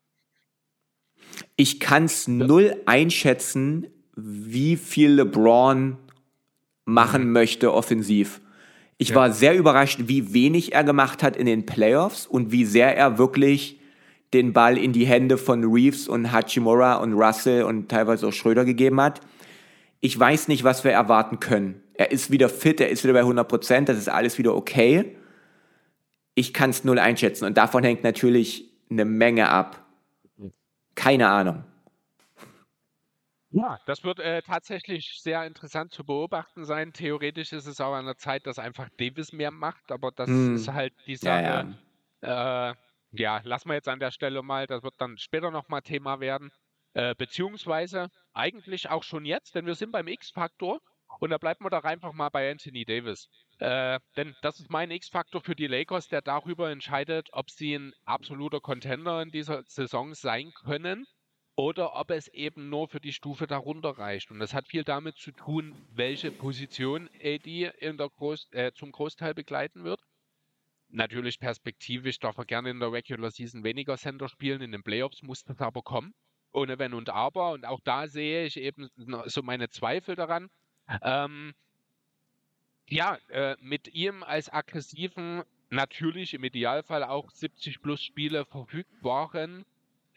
Ich 1.57 1.81
kann 1.81 2.05
es 2.05 2.29
null 2.29 2.77
einschätzen, 2.85 3.87
wie 4.15 4.77
viel 4.77 5.13
LeBron 5.13 5.97
machen 6.85 7.25
mhm. 7.25 7.33
möchte 7.33 7.73
offensiv. 7.73 8.43
Ich 8.99 9.11
ja. 9.11 9.17
war 9.17 9.33
sehr 9.33 9.55
überrascht, 9.57 10.01
wie 10.05 10.33
wenig 10.33 10.75
er 10.75 10.85
gemacht 10.85 11.23
hat 11.23 11.37
in 11.37 11.47
den 11.47 11.67
Playoffs 11.67 12.27
und 12.27 12.53
wie 12.53 12.65
sehr 12.65 12.97
er 12.97 13.19
wirklich 13.19 13.81
den 14.33 14.53
Ball 14.53 14.79
in 14.79 14.93
die 14.93 15.07
Hände 15.07 15.39
von 15.39 15.65
Reeves 15.65 16.09
und 16.09 16.33
Hachimura 16.33 16.97
und 16.97 17.13
Russell 17.13 17.65
und 17.65 17.89
teilweise 17.89 18.29
auch 18.29 18.33
Schröder 18.33 18.65
gegeben 18.65 19.01
hat. 19.01 19.21
Ich 20.01 20.19
weiß 20.19 20.49
nicht, 20.49 20.65
was 20.65 20.85
wir 20.85 20.93
erwarten 20.93 21.41
können. 21.41 21.83
Er 21.95 22.11
ist 22.11 22.31
wieder 22.31 22.49
fit, 22.49 22.81
er 22.81 22.91
ist 22.91 23.05
wieder 23.05 23.15
bei 23.15 23.21
100 23.21 23.49
Prozent, 23.49 23.89
das 23.89 23.99
ist 23.99 24.09
alles 24.09 24.39
wieder 24.39 24.55
okay. 24.55 25.17
Ich 26.35 26.53
kann 26.53 26.71
es 26.71 26.85
null 26.85 26.99
einschätzen 26.99 27.47
und 27.47 27.57
davon 27.57 27.83
hängt 27.85 28.03
natürlich 28.05 28.71
eine 28.91 29.05
Menge 29.05 29.49
ab. 29.49 29.87
Keine 30.95 31.29
Ahnung. 31.29 31.65
Ja, 33.57 33.81
das 33.87 34.05
wird 34.05 34.21
äh, 34.21 34.43
tatsächlich 34.43 35.19
sehr 35.23 35.47
interessant 35.47 35.91
zu 35.91 36.05
beobachten 36.05 36.67
sein. 36.67 36.93
Theoretisch 36.93 37.55
ist 37.55 37.65
es 37.65 37.81
auch 37.81 37.95
an 37.95 38.05
der 38.05 38.19
Zeit, 38.19 38.47
dass 38.47 38.59
einfach 38.59 38.91
Davis 38.99 39.33
mehr 39.33 39.51
macht, 39.51 39.91
aber 39.91 40.13
das 40.13 40.29
hm. 40.29 40.57
ist 40.57 40.69
halt 40.69 40.93
die 41.07 41.17
Sache. 41.17 41.43
Ja, 41.43 41.77
ja. 42.23 42.71
Äh, 42.71 42.75
ja, 43.13 43.41
lassen 43.45 43.71
wir 43.71 43.75
jetzt 43.77 43.89
an 43.89 43.99
der 43.99 44.11
Stelle 44.11 44.43
mal, 44.43 44.67
das 44.67 44.83
wird 44.83 44.97
dann 44.99 45.17
später 45.17 45.51
nochmal 45.51 45.81
Thema 45.81 46.21
werden. 46.21 46.51
Äh, 46.93 47.15
beziehungsweise 47.15 48.11
eigentlich 48.35 48.91
auch 48.91 49.03
schon 49.03 49.25
jetzt, 49.25 49.55
denn 49.55 49.65
wir 49.65 49.75
sind 49.75 49.91
beim 49.91 50.07
X-Faktor 50.09 50.81
und 51.19 51.31
da 51.31 51.39
bleiben 51.39 51.65
wir 51.65 51.71
doch 51.71 51.85
einfach 51.85 52.13
mal 52.13 52.29
bei 52.29 52.51
Anthony 52.51 52.85
Davis. 52.85 53.31
Äh, 53.59 54.01
denn 54.19 54.37
das 54.43 54.61
ist 54.61 54.69
mein 54.69 54.91
X-Faktor 54.91 55.41
für 55.41 55.57
die 55.57 55.67
Lakers, 55.67 56.09
der 56.09 56.21
darüber 56.21 56.71
entscheidet, 56.71 57.31
ob 57.33 57.49
sie 57.51 57.73
ein 57.75 57.95
absoluter 58.05 58.61
Contender 58.61 59.23
in 59.23 59.31
dieser 59.31 59.63
Saison 59.67 60.13
sein 60.13 60.53
können 60.53 61.07
oder 61.57 61.97
ob 61.97 62.11
es 62.11 62.29
eben 62.29 62.69
nur 62.69 62.87
für 62.87 63.01
die 63.01 63.15
Stufe 63.15 63.47
darunter 63.47 63.99
reicht. 63.99 64.31
Und 64.31 64.39
das 64.39 64.53
hat 64.53 64.69
viel 64.69 64.85
damit 64.85 65.17
zu 65.17 65.33
tun, 65.33 65.75
welche 65.95 66.31
Position 66.31 67.09
AD 67.23 67.73
in 67.79 67.97
der 67.97 68.11
Groß, 68.11 68.53
äh, 68.53 68.73
zum 68.73 68.93
Großteil 68.93 69.35
begleiten 69.35 69.83
wird. 69.83 70.01
Natürlich 70.91 71.41
perspektivisch 71.41 72.19
darf 72.21 72.37
er 72.37 72.45
gerne 72.45 72.71
in 72.71 72.79
der 72.79 72.93
Regular 72.93 73.31
Season 73.31 73.65
weniger 73.65 73.97
Center 73.97 74.29
spielen, 74.29 74.61
in 74.61 74.71
den 74.71 74.83
Playoffs 74.83 75.23
muss 75.23 75.45
das 75.45 75.61
aber 75.61 75.83
kommen, 75.83 76.15
ohne 76.53 76.79
Wenn 76.79 76.93
und 76.93 77.09
Aber. 77.09 77.53
Und 77.53 77.65
auch 77.65 77.81
da 77.81 78.07
sehe 78.07 78.45
ich 78.45 78.59
eben 78.59 78.89
so 79.25 79.43
meine 79.43 79.71
Zweifel 79.71 80.15
daran. 80.15 80.51
Ähm, 81.03 81.55
ja, 82.89 83.19
äh, 83.29 83.57
mit 83.61 83.89
ihm 83.89 84.23
als 84.23 84.53
aggressiven, 84.53 85.43
natürlich 85.71 86.35
im 86.35 86.45
Idealfall 86.45 87.03
auch 87.03 87.31
70 87.31 87.81
plus 87.83 88.03
Spiele 88.03 88.45
verfügbaren 88.45 89.65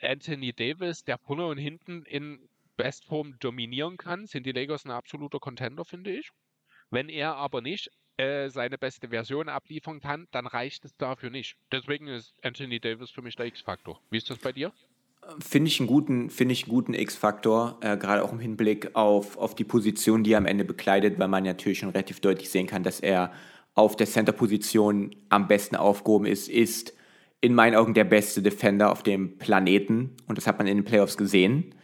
Anthony 0.01 0.53
Davis, 0.53 1.03
der 1.03 1.17
vorne 1.17 1.45
und 1.45 1.57
hinten 1.57 2.03
in 2.03 2.39
Bestform 2.77 3.35
dominieren 3.39 3.97
kann, 3.97 4.25
sind 4.25 4.45
die 4.45 4.51
Lakers 4.51 4.85
ein 4.85 4.91
absoluter 4.91 5.39
Contender, 5.39 5.83
finde 5.83 6.11
ich. 6.11 6.29
Wenn 6.89 7.09
er 7.09 7.35
aber 7.35 7.61
nicht 7.61 7.89
äh, 8.17 8.49
seine 8.49 8.77
beste 8.77 9.09
Version 9.09 9.49
abliefern 9.49 9.99
kann, 9.99 10.27
dann 10.31 10.47
reicht 10.47 10.85
es 10.85 10.95
dafür 10.97 11.29
nicht. 11.29 11.55
Deswegen 11.71 12.07
ist 12.07 12.33
Anthony 12.41 12.79
Davis 12.79 13.11
für 13.11 13.21
mich 13.21 13.35
der 13.35 13.47
X-Faktor. 13.47 14.01
Wie 14.09 14.17
ist 14.17 14.29
das 14.29 14.39
bei 14.39 14.51
dir? 14.51 14.71
Finde 15.39 15.67
ich 15.67 15.79
einen 15.79 15.87
guten, 15.87 16.29
find 16.29 16.65
guten 16.67 16.93
X-Faktor, 16.93 17.77
äh, 17.81 17.97
gerade 17.97 18.23
auch 18.23 18.31
im 18.31 18.39
Hinblick 18.39 18.95
auf, 18.95 19.37
auf 19.37 19.53
die 19.53 19.65
Position, 19.65 20.23
die 20.23 20.31
er 20.31 20.37
am 20.37 20.45
Ende 20.45 20.63
bekleidet, 20.63 21.19
weil 21.19 21.27
man 21.27 21.43
natürlich 21.43 21.79
schon 21.79 21.89
relativ 21.89 22.21
deutlich 22.21 22.49
sehen 22.49 22.67
kann, 22.67 22.83
dass 22.83 22.99
er 22.99 23.33
auf 23.75 23.95
der 23.95 24.07
Center-Position 24.07 25.15
am 25.29 25.47
besten 25.47 25.75
aufgehoben 25.75 26.25
ist, 26.25 26.47
ist 26.47 26.93
in 27.41 27.55
meinen 27.55 27.75
Augen 27.75 27.93
der 27.93 28.03
beste 28.03 28.41
Defender 28.41 28.91
auf 28.91 29.03
dem 29.03 29.37
Planeten 29.37 30.17
und 30.27 30.37
das 30.37 30.47
hat 30.47 30.57
man 30.57 30.67
in 30.67 30.77
den 30.77 30.85
Playoffs 30.85 31.17
gesehen. 31.17 31.75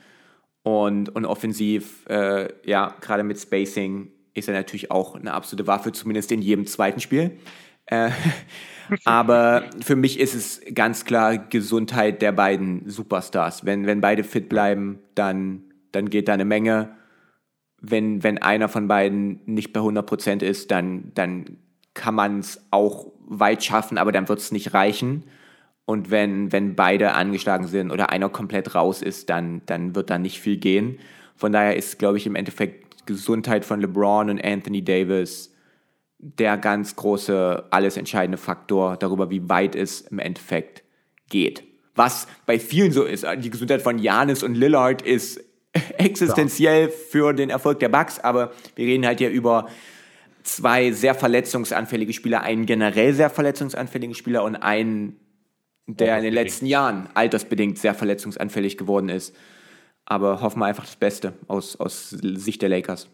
Und, 0.63 1.09
und 1.09 1.25
offensiv, 1.25 2.05
äh, 2.09 2.49
ja, 2.65 2.95
gerade 2.99 3.23
mit 3.23 3.39
Spacing 3.39 4.11
ist 4.33 4.47
er 4.47 4.55
natürlich 4.55 4.89
auch 4.89 5.15
eine 5.15 5.33
absolute 5.33 5.67
Waffe, 5.67 5.91
zumindest 5.91 6.31
in 6.31 6.41
jedem 6.41 6.65
zweiten 6.65 6.99
Spiel. 6.99 7.37
Äh, 7.85 8.09
aber 9.05 9.69
für 9.81 9.95
mich 9.95 10.19
ist 10.19 10.33
es 10.33 10.61
ganz 10.73 11.05
klar 11.05 11.37
Gesundheit 11.37 12.21
der 12.21 12.31
beiden 12.31 12.89
Superstars. 12.89 13.65
Wenn, 13.65 13.85
wenn 13.85 14.01
beide 14.01 14.23
fit 14.23 14.49
bleiben, 14.49 14.99
dann, 15.13 15.65
dann 15.91 16.09
geht 16.09 16.27
da 16.27 16.33
eine 16.33 16.45
Menge. 16.45 16.95
Wenn, 17.79 18.23
wenn 18.23 18.39
einer 18.39 18.67
von 18.67 18.87
beiden 18.87 19.41
nicht 19.45 19.71
bei 19.71 19.81
100% 19.81 20.41
ist, 20.43 20.71
dann, 20.71 21.11
dann 21.13 21.57
kann 21.93 22.15
man 22.15 22.39
es 22.39 22.65
auch 22.71 23.11
weit 23.19 23.63
schaffen, 23.63 23.97
aber 23.97 24.11
dann 24.11 24.27
wird 24.27 24.39
es 24.39 24.51
nicht 24.51 24.73
reichen. 24.73 25.25
Und 25.85 26.09
wenn, 26.09 26.51
wenn 26.51 26.75
beide 26.75 27.13
angeschlagen 27.13 27.67
sind 27.67 27.91
oder 27.91 28.09
einer 28.09 28.29
komplett 28.29 28.73
raus 28.73 29.01
ist, 29.01 29.29
dann, 29.29 29.61
dann 29.67 29.95
wird 29.95 30.09
da 30.09 30.17
nicht 30.17 30.39
viel 30.39 30.57
gehen. 30.57 30.99
Von 31.35 31.51
daher 31.51 31.75
ist, 31.75 31.99
glaube 31.99 32.17
ich, 32.17 32.25
im 32.25 32.35
Endeffekt 32.35 33.05
Gesundheit 33.05 33.65
von 33.65 33.81
LeBron 33.81 34.29
und 34.29 34.43
Anthony 34.43 34.83
Davis 34.83 35.51
der 36.17 36.57
ganz 36.57 36.95
große, 36.95 37.65
alles 37.69 37.97
entscheidende 37.97 38.37
Faktor 38.37 38.97
darüber, 38.97 39.29
wie 39.29 39.47
weit 39.47 39.75
es 39.75 40.01
im 40.01 40.19
Endeffekt 40.19 40.83
geht. 41.29 41.63
Was 41.93 42.27
bei 42.45 42.57
vielen 42.57 42.91
so 42.91 43.03
ist, 43.03 43.25
die 43.39 43.49
Gesundheit 43.49 43.81
von 43.81 43.99
Janis 43.99 44.41
und 44.41 44.55
Lillard 44.55 45.01
ist 45.01 45.43
existenziell 45.97 46.89
für 46.89 47.33
den 47.33 47.49
Erfolg 47.49 47.79
der 47.79 47.89
Bucks, 47.89 48.19
aber 48.19 48.53
wir 48.75 48.85
reden 48.85 49.05
halt 49.05 49.21
ja 49.21 49.29
über 49.29 49.67
zwei 50.43 50.91
sehr 50.91 51.15
verletzungsanfällige 51.15 52.13
Spieler, 52.13 52.41
einen 52.41 52.65
generell 52.65 53.13
sehr 53.13 53.29
verletzungsanfälligen 53.29 54.15
Spieler 54.15 54.43
und 54.43 54.55
einen 54.55 55.19
der 55.87 56.17
in 56.17 56.23
den 56.23 56.33
letzten 56.33 56.65
Jahren 56.65 57.09
altersbedingt 57.13 57.77
sehr 57.77 57.93
verletzungsanfällig 57.93 58.77
geworden 58.77 59.09
ist. 59.09 59.35
Aber 60.05 60.41
hoffen 60.41 60.59
wir 60.59 60.65
einfach 60.65 60.85
das 60.85 60.95
Beste 60.95 61.33
aus, 61.47 61.75
aus 61.75 62.09
Sicht 62.09 62.61
der 62.61 62.69
Lakers. 62.69 63.09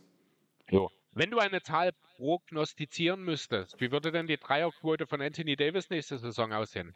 So. 0.70 0.90
Wenn 1.14 1.30
du 1.30 1.40
eine 1.40 1.62
Zahl 1.62 1.92
prognostizieren 2.16 3.24
müsstest, 3.24 3.80
wie 3.82 3.92
würde 3.92 4.14
denn 4.14 4.28
die 4.28 4.38
Dreierquote 4.38 5.08
von 5.08 5.22
Anthony 5.22 5.58
Davis 5.58 5.90
nächste 5.90 6.18
Saison 6.18 6.54
aussehen? 6.54 6.96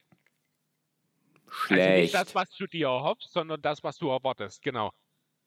Schlecht. 1.49 1.81
Also 1.81 2.01
nicht 2.01 2.13
das, 2.13 2.35
was 2.35 2.49
du 2.51 2.67
dir 2.67 2.87
erhoffst, 2.87 3.33
sondern 3.33 3.61
das, 3.61 3.83
was 3.83 3.97
du 3.97 4.09
erwartest, 4.09 4.61
genau. 4.61 4.91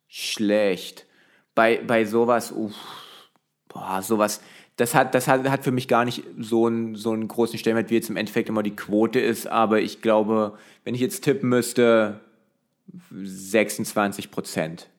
Schlecht. 0.07 1.07
Bei, 1.55 1.81
bei 1.81 2.05
sowas, 2.05 2.51
uff, 2.51 2.75
boah, 3.67 4.01
sowas 4.03 4.41
das 4.79 4.95
hat, 4.95 5.13
das 5.13 5.27
hat, 5.27 5.47
hat 5.49 5.65
für 5.65 5.71
mich 5.71 5.89
gar 5.89 6.05
nicht 6.05 6.23
so 6.37 6.67
einen, 6.67 6.95
so 6.95 7.11
einen 7.11 7.27
großen 7.27 7.59
Stellenwert, 7.59 7.89
wie 7.89 7.95
jetzt 7.95 8.09
im 8.09 8.15
Endeffekt 8.15 8.47
immer 8.47 8.63
die 8.63 8.75
Quote 8.75 9.19
ist. 9.19 9.45
Aber 9.45 9.81
ich 9.81 10.01
glaube, 10.01 10.57
wenn 10.85 10.95
ich 10.95 11.01
jetzt 11.01 11.21
tippen 11.21 11.49
müsste, 11.49 12.21
26 13.11 14.31
Prozent 14.31 14.89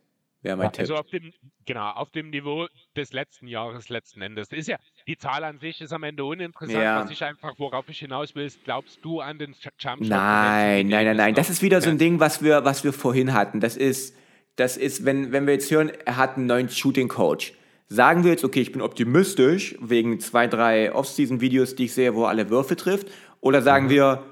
wäre 0.43 0.59
mein 0.59 0.67
ja, 0.67 0.71
Tipp. 0.71 0.81
Also 0.81 0.97
auf 0.97 1.07
dem, 1.07 1.33
genau, 1.65 1.93
auf 1.93 2.11
dem 2.11 2.29
Niveau 2.29 2.67
des 2.95 3.15
letzten 3.15 3.47
Jahres 3.47 3.89
letzten 3.89 4.21
Endes. 4.21 4.49
Ist 4.53 4.69
ja, 4.69 4.77
die 5.07 5.17
Zahl 5.17 5.45
an 5.45 5.59
sich 5.59 5.81
ist 5.81 5.95
am 5.95 6.03
Ende 6.03 6.27
uninteressant, 6.27 6.85
ja. 6.85 7.03
was 7.03 7.11
ich 7.11 7.25
einfach, 7.25 7.55
worauf 7.59 7.89
ich 7.89 8.01
hinaus 8.01 8.35
will, 8.35 8.53
glaubst 8.65 9.03
du 9.03 9.21
an 9.21 9.39
den 9.39 9.55
Jump 9.79 10.03
Nein, 10.03 10.89
nein, 10.89 11.07
nein, 11.07 11.17
nein. 11.17 11.35
Das 11.35 11.49
ist 11.49 11.63
wieder 11.63 11.81
so 11.81 11.89
ein 11.89 11.97
Ding, 11.97 12.21
was 12.21 12.43
wir, 12.43 12.67
was 12.67 12.85
wir 12.85 12.93
vorhin 12.93 13.33
hatten. 13.33 13.61
Das 13.61 13.79
ist, 13.79 14.15
das 14.57 14.77
ist, 14.77 15.07
wenn, 15.07 15.33
wenn 15.33 15.47
wir 15.47 15.55
jetzt 15.55 15.71
hören, 15.71 15.91
er 16.05 16.19
hat 16.19 16.37
einen 16.37 16.45
neuen 16.45 16.69
Shooting 16.69 17.09
Coach 17.09 17.55
Sagen 17.93 18.23
wir 18.23 18.31
jetzt, 18.31 18.45
okay, 18.45 18.61
ich 18.61 18.71
bin 18.71 18.83
optimistisch 18.83 19.77
wegen 19.81 20.21
zwei, 20.21 20.47
drei 20.47 20.95
Off-Season-Videos, 20.95 21.75
die 21.75 21.87
ich 21.87 21.93
sehe, 21.93 22.15
wo 22.15 22.23
er 22.23 22.29
alle 22.29 22.49
Würfe 22.49 22.77
trifft? 22.77 23.09
Oder 23.41 23.63
sagen 23.63 23.87
mhm. 23.87 23.91
wir, 23.91 24.23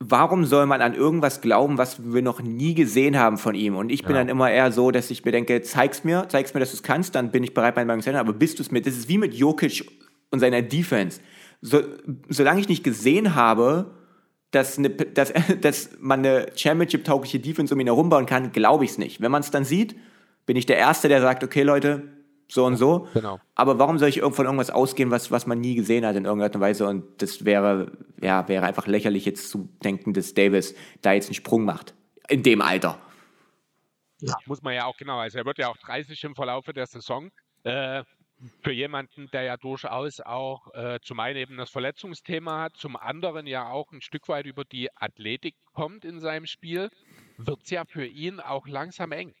warum 0.00 0.44
soll 0.44 0.66
man 0.66 0.82
an 0.82 0.92
irgendwas 0.92 1.40
glauben, 1.40 1.78
was 1.78 2.12
wir 2.12 2.22
noch 2.22 2.42
nie 2.42 2.74
gesehen 2.74 3.16
haben 3.16 3.38
von 3.38 3.54
ihm? 3.54 3.76
Und 3.76 3.90
ich 3.90 4.02
bin 4.02 4.16
ja. 4.16 4.22
dann 4.22 4.28
immer 4.28 4.50
eher 4.50 4.72
so, 4.72 4.90
dass 4.90 5.12
ich 5.12 5.24
mir 5.24 5.30
denke, 5.30 5.62
zeig's 5.62 6.02
mir, 6.02 6.26
zeig's 6.28 6.54
mir, 6.54 6.60
dass 6.60 6.72
du 6.72 6.76
es 6.78 6.82
kannst, 6.82 7.14
dann 7.14 7.30
bin 7.30 7.44
ich 7.44 7.54
bereit, 7.54 7.76
meine 7.76 7.86
Meinung 7.86 8.02
zu 8.02 8.10
ändern. 8.10 8.26
Aber 8.26 8.36
bist 8.36 8.58
du 8.58 8.64
es 8.64 8.72
mit? 8.72 8.84
Das 8.84 8.96
ist 8.96 9.08
wie 9.08 9.18
mit 9.18 9.32
Jokic 9.32 9.88
und 10.32 10.40
seiner 10.40 10.60
Defense. 10.60 11.20
So, 11.60 11.82
solange 12.28 12.58
ich 12.58 12.68
nicht 12.68 12.82
gesehen 12.82 13.36
habe, 13.36 13.92
dass, 14.50 14.76
eine, 14.76 14.90
dass, 14.90 15.32
dass 15.60 15.90
man 16.00 16.18
eine 16.18 16.46
Championship-taugliche 16.56 17.38
Defense 17.38 17.72
um 17.72 17.78
ihn 17.78 17.86
herum 17.86 18.08
bauen 18.08 18.26
kann, 18.26 18.50
glaube 18.50 18.84
ich 18.84 18.90
es 18.90 18.98
nicht. 18.98 19.20
Wenn 19.20 19.30
man 19.30 19.42
es 19.42 19.52
dann 19.52 19.64
sieht, 19.64 19.94
bin 20.46 20.56
ich 20.56 20.66
der 20.66 20.78
Erste, 20.78 21.08
der 21.08 21.20
sagt, 21.20 21.44
okay 21.44 21.62
Leute, 21.62 22.15
so 22.48 22.64
und 22.64 22.76
so. 22.76 23.08
Genau. 23.14 23.40
Aber 23.54 23.78
warum 23.78 23.98
soll 23.98 24.08
ich 24.08 24.20
von 24.20 24.44
irgendwas 24.44 24.70
ausgehen, 24.70 25.10
was, 25.10 25.30
was 25.30 25.46
man 25.46 25.60
nie 25.60 25.74
gesehen 25.74 26.06
hat 26.06 26.16
in 26.16 26.24
irgendeiner 26.24 26.60
Weise? 26.60 26.86
Und 26.86 27.20
das 27.20 27.44
wäre, 27.44 27.92
ja, 28.20 28.46
wäre 28.48 28.64
einfach 28.64 28.86
lächerlich 28.86 29.24
jetzt 29.24 29.50
zu 29.50 29.68
denken, 29.82 30.14
dass 30.14 30.34
Davis 30.34 30.74
da 31.02 31.12
jetzt 31.12 31.26
einen 31.26 31.34
Sprung 31.34 31.64
macht. 31.64 31.94
In 32.28 32.42
dem 32.42 32.60
Alter. 32.60 32.98
Ja, 34.20 34.34
muss 34.46 34.62
man 34.62 34.74
ja 34.74 34.86
auch 34.86 34.96
genau. 34.96 35.18
Also 35.18 35.38
er 35.38 35.44
wird 35.44 35.58
ja 35.58 35.68
auch 35.68 35.76
30 35.76 36.22
im 36.24 36.34
Verlaufe 36.34 36.72
der 36.72 36.86
Saison. 36.86 37.30
Äh, 37.64 38.04
für 38.62 38.72
jemanden, 38.72 39.30
der 39.32 39.42
ja 39.42 39.56
durchaus 39.56 40.20
auch 40.20 40.72
äh, 40.74 40.98
zum 41.02 41.20
einen 41.20 41.38
eben 41.38 41.56
das 41.56 41.70
Verletzungsthema 41.70 42.62
hat, 42.62 42.76
zum 42.76 42.96
anderen 42.96 43.46
ja 43.46 43.68
auch 43.70 43.92
ein 43.92 44.02
Stück 44.02 44.28
weit 44.28 44.46
über 44.46 44.64
die 44.64 44.94
Athletik 44.94 45.54
kommt 45.72 46.04
in 46.04 46.20
seinem 46.20 46.46
Spiel, 46.46 46.90
wird 47.38 47.62
es 47.62 47.70
ja 47.70 47.84
für 47.86 48.04
ihn 48.04 48.40
auch 48.40 48.66
langsam 48.66 49.12
eng. 49.12 49.34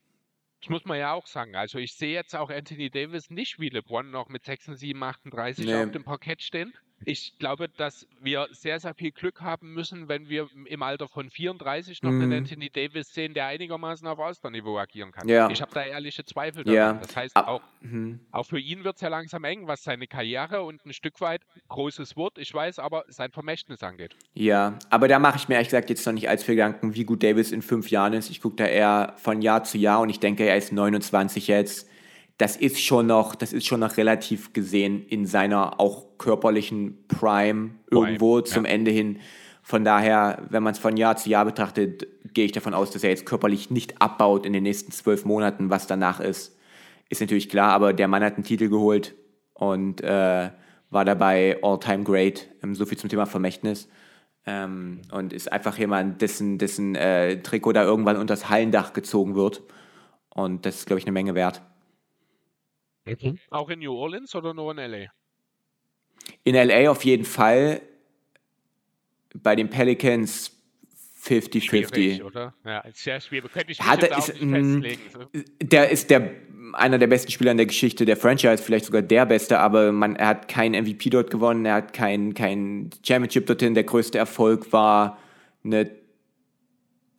Das 0.60 0.70
muss 0.70 0.84
man 0.84 0.98
ja 0.98 1.12
auch 1.12 1.26
sagen. 1.26 1.54
Also 1.54 1.78
ich 1.78 1.94
sehe 1.94 2.14
jetzt 2.14 2.34
auch 2.34 2.50
Anthony 2.50 2.90
Davis 2.90 3.30
nicht 3.30 3.58
wie 3.60 3.68
LeBron 3.68 4.10
noch 4.10 4.28
mit 4.28 4.44
36, 4.44 4.96
38 4.96 5.66
nee. 5.66 5.74
auf 5.74 5.90
dem 5.90 6.04
Parkett 6.04 6.42
stehen. 6.42 6.72
Ich 7.04 7.38
glaube, 7.38 7.68
dass 7.68 8.06
wir 8.20 8.48
sehr, 8.50 8.80
sehr 8.80 8.94
viel 8.94 9.10
Glück 9.10 9.42
haben 9.42 9.74
müssen, 9.74 10.08
wenn 10.08 10.28
wir 10.28 10.48
im 10.64 10.82
Alter 10.82 11.08
von 11.08 11.30
34 11.30 12.02
noch 12.02 12.10
mhm. 12.10 12.22
einen 12.22 12.32
Anthony 12.32 12.70
Davis 12.70 13.12
sehen, 13.12 13.34
der 13.34 13.46
einigermaßen 13.46 14.06
auf 14.08 14.18
Austerniveau 14.18 14.78
agieren 14.78 15.12
kann. 15.12 15.28
Ja. 15.28 15.50
Ich 15.50 15.60
habe 15.60 15.72
da 15.74 15.84
ehrliche 15.84 16.24
Zweifel 16.24 16.64
daran. 16.64 16.74
Ja. 16.74 16.92
Das 16.94 17.14
heißt, 17.14 17.36
auch, 17.36 17.62
mhm. 17.80 18.20
auch 18.32 18.46
für 18.46 18.58
ihn 18.58 18.84
wird 18.84 18.96
es 18.96 19.02
ja 19.02 19.08
langsam 19.08 19.44
eng, 19.44 19.66
was 19.66 19.84
seine 19.84 20.06
Karriere 20.06 20.62
und 20.62 20.84
ein 20.86 20.92
Stück 20.92 21.20
weit, 21.20 21.42
großes 21.68 22.16
Wort, 22.16 22.38
ich 22.38 22.52
weiß, 22.52 22.78
aber 22.78 23.04
sein 23.08 23.30
Vermächtnis 23.30 23.82
angeht. 23.82 24.16
Ja, 24.34 24.78
aber 24.90 25.06
da 25.06 25.18
mache 25.18 25.36
ich 25.36 25.48
mir 25.48 25.54
ehrlich 25.54 25.68
gesagt 25.68 25.90
jetzt 25.90 26.06
noch 26.06 26.14
nicht 26.14 26.28
allzu 26.28 26.46
viel 26.46 26.56
Gedanken, 26.56 26.94
wie 26.94 27.04
gut 27.04 27.22
Davis 27.22 27.52
in 27.52 27.62
fünf 27.62 27.90
Jahren 27.90 28.14
ist. 28.14 28.30
Ich 28.30 28.40
gucke 28.40 28.56
da 28.56 28.66
eher 28.66 29.14
von 29.18 29.42
Jahr 29.42 29.64
zu 29.64 29.78
Jahr 29.78 30.00
und 30.00 30.08
ich 30.08 30.20
denke, 30.20 30.44
er 30.44 30.56
ist 30.56 30.72
29 30.72 31.46
jetzt 31.48 31.88
das 32.38 32.56
ist 32.56 32.80
schon 32.80 33.06
noch, 33.06 33.34
das 33.34 33.52
ist 33.52 33.66
schon 33.66 33.80
noch 33.80 33.96
relativ 33.96 34.52
gesehen 34.52 35.04
in 35.06 35.26
seiner 35.26 35.80
auch 35.80 36.18
körperlichen 36.18 37.06
Prime 37.08 37.70
irgendwo 37.90 38.34
Prime, 38.34 38.44
zum 38.44 38.64
ja. 38.64 38.72
Ende 38.72 38.90
hin. 38.90 39.18
Von 39.62 39.84
daher, 39.84 40.46
wenn 40.50 40.62
man 40.62 40.72
es 40.72 40.78
von 40.78 40.96
Jahr 40.96 41.16
zu 41.16 41.30
Jahr 41.30 41.44
betrachtet, 41.44 42.06
gehe 42.34 42.44
ich 42.44 42.52
davon 42.52 42.74
aus, 42.74 42.90
dass 42.90 43.02
er 43.02 43.10
jetzt 43.10 43.26
körperlich 43.26 43.70
nicht 43.70 44.00
abbaut 44.00 44.46
in 44.46 44.52
den 44.52 44.62
nächsten 44.62 44.92
zwölf 44.92 45.24
Monaten, 45.24 45.70
was 45.70 45.86
danach 45.86 46.20
ist. 46.20 46.56
Ist 47.08 47.20
natürlich 47.20 47.48
klar, 47.48 47.72
aber 47.72 47.92
der 47.92 48.08
Mann 48.08 48.22
hat 48.22 48.34
einen 48.34 48.44
Titel 48.44 48.68
geholt 48.68 49.14
und 49.54 50.02
äh, 50.02 50.50
war 50.90 51.04
dabei 51.04 51.58
All-Time 51.62 52.04
Great. 52.04 52.48
Ähm, 52.62 52.74
so 52.74 52.84
viel 52.84 52.98
zum 52.98 53.10
Thema 53.10 53.26
Vermächtnis. 53.26 53.88
Ähm, 54.44 55.00
und 55.10 55.32
ist 55.32 55.50
einfach 55.50 55.78
jemand, 55.78 56.22
dessen, 56.22 56.58
dessen 56.58 56.94
äh, 56.94 57.42
Trikot 57.42 57.72
da 57.72 57.82
irgendwann 57.82 58.16
unter 58.16 58.34
das 58.34 58.48
Hallendach 58.48 58.92
gezogen 58.92 59.34
wird. 59.34 59.62
Und 60.28 60.66
das 60.66 60.76
ist, 60.76 60.86
glaube 60.86 61.00
ich, 61.00 61.06
eine 61.06 61.12
Menge 61.12 61.34
wert. 61.34 61.62
Mhm. 63.06 63.38
Auch 63.50 63.68
in 63.70 63.78
New 63.78 63.92
Orleans 63.92 64.34
oder 64.34 64.52
nur 64.52 64.72
in 64.72 64.78
LA? 64.78 65.06
In 66.44 66.54
LA 66.54 66.90
auf 66.90 67.04
jeden 67.04 67.24
Fall. 67.24 67.80
Bei 69.34 69.54
den 69.54 69.68
Pelicans 69.68 70.52
50-50. 71.26 72.22
oder? 72.22 72.54
Ja, 72.64 72.82
sehr 72.92 73.20
schwierig. 73.20 73.52
Könnte 73.52 73.72
ich 73.72 73.80
Hat 73.80 74.02
er, 74.02 74.16
ist, 74.16 74.40
mm, 74.40 74.82
Der 75.62 75.90
ist 75.90 76.10
der, 76.10 76.30
einer 76.72 76.98
der 76.98 77.06
besten 77.06 77.30
Spieler 77.30 77.50
in 77.50 77.56
der 77.56 77.66
Geschichte 77.66 78.04
der 78.04 78.16
Franchise, 78.16 78.62
vielleicht 78.62 78.86
sogar 78.86 79.02
der 79.02 79.26
beste, 79.26 79.58
aber 79.58 79.92
man, 79.92 80.16
er 80.16 80.28
hat 80.28 80.48
keinen 80.48 80.84
MVP 80.84 81.10
dort 81.10 81.30
gewonnen, 81.30 81.66
er 81.66 81.74
hat 81.74 81.92
kein, 81.92 82.34
kein 82.34 82.90
Championship 83.06 83.46
dorthin. 83.46 83.74
Der 83.74 83.84
größte 83.84 84.18
Erfolg 84.18 84.72
war 84.72 85.18
eine 85.64 85.90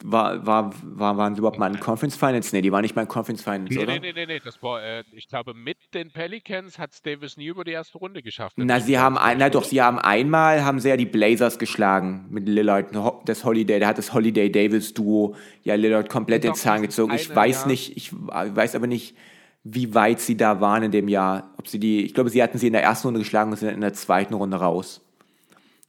war, 0.03 0.45
war, 0.45 0.71
war, 0.83 1.17
waren 1.17 1.35
sie 1.35 1.39
überhaupt 1.39 1.57
mal 1.57 1.71
in 1.71 1.79
Conference 1.79 2.15
Finals? 2.15 2.53
Nee, 2.53 2.61
die 2.61 2.71
waren 2.71 2.81
nicht 2.81 2.95
mal 2.95 3.03
in 3.03 3.07
Conference 3.07 3.43
Finals, 3.43 3.71
nee, 3.71 3.83
oder? 3.83 3.93
Nee, 3.93 3.99
nee, 3.99 4.13
nee, 4.13 4.25
nee. 4.25 4.39
Das 4.43 4.61
war, 4.61 4.83
äh, 4.83 5.03
ich 5.11 5.27
glaube, 5.27 5.53
mit 5.53 5.77
den 5.93 6.11
Pelicans 6.11 6.77
hat 6.77 6.93
es 6.93 7.01
Davis 7.01 7.37
nie 7.37 7.47
über 7.47 7.63
die 7.63 7.71
erste 7.71 7.97
Runde 7.97 8.21
geschafft. 8.21 8.53
Na, 8.57 8.79
sie 8.79 8.99
haben, 8.99 9.17
ein, 9.17 9.37
na 9.39 9.49
doch, 9.49 9.63
sie 9.63 9.81
haben 9.81 9.97
einmal, 9.99 10.63
haben 10.63 10.79
sie 10.79 10.89
ja 10.89 10.97
die 10.97 11.05
Blazers 11.05 11.57
geschlagen 11.57 12.27
mit 12.29 12.47
Lillard, 12.47 12.87
das 13.25 13.43
Holiday, 13.43 13.79
da 13.79 13.87
hat 13.87 13.97
das 13.97 14.13
Holiday-Davis-Duo 14.13 15.35
ja 15.63 15.75
Lillard 15.75 16.09
komplett 16.09 16.43
den 16.43 16.53
Zahn 16.53 16.81
gezogen. 16.81 17.13
Ich 17.15 17.33
weiß 17.35 17.61
Jahr. 17.61 17.67
nicht, 17.67 17.97
ich 17.97 18.11
weiß 18.13 18.75
aber 18.75 18.87
nicht, 18.87 19.15
wie 19.63 19.93
weit 19.93 20.19
sie 20.19 20.37
da 20.37 20.61
waren 20.61 20.83
in 20.83 20.91
dem 20.91 21.07
Jahr. 21.07 21.53
Ob 21.57 21.67
sie 21.67 21.79
die, 21.79 22.05
ich 22.05 22.13
glaube, 22.13 22.29
sie 22.29 22.41
hatten 22.41 22.57
sie 22.57 22.67
in 22.67 22.73
der 22.73 22.83
ersten 22.83 23.07
Runde 23.07 23.19
geschlagen 23.19 23.51
und 23.51 23.57
sind 23.57 23.69
in 23.69 23.81
der 23.81 23.93
zweiten 23.93 24.33
Runde 24.33 24.57
raus. 24.57 25.01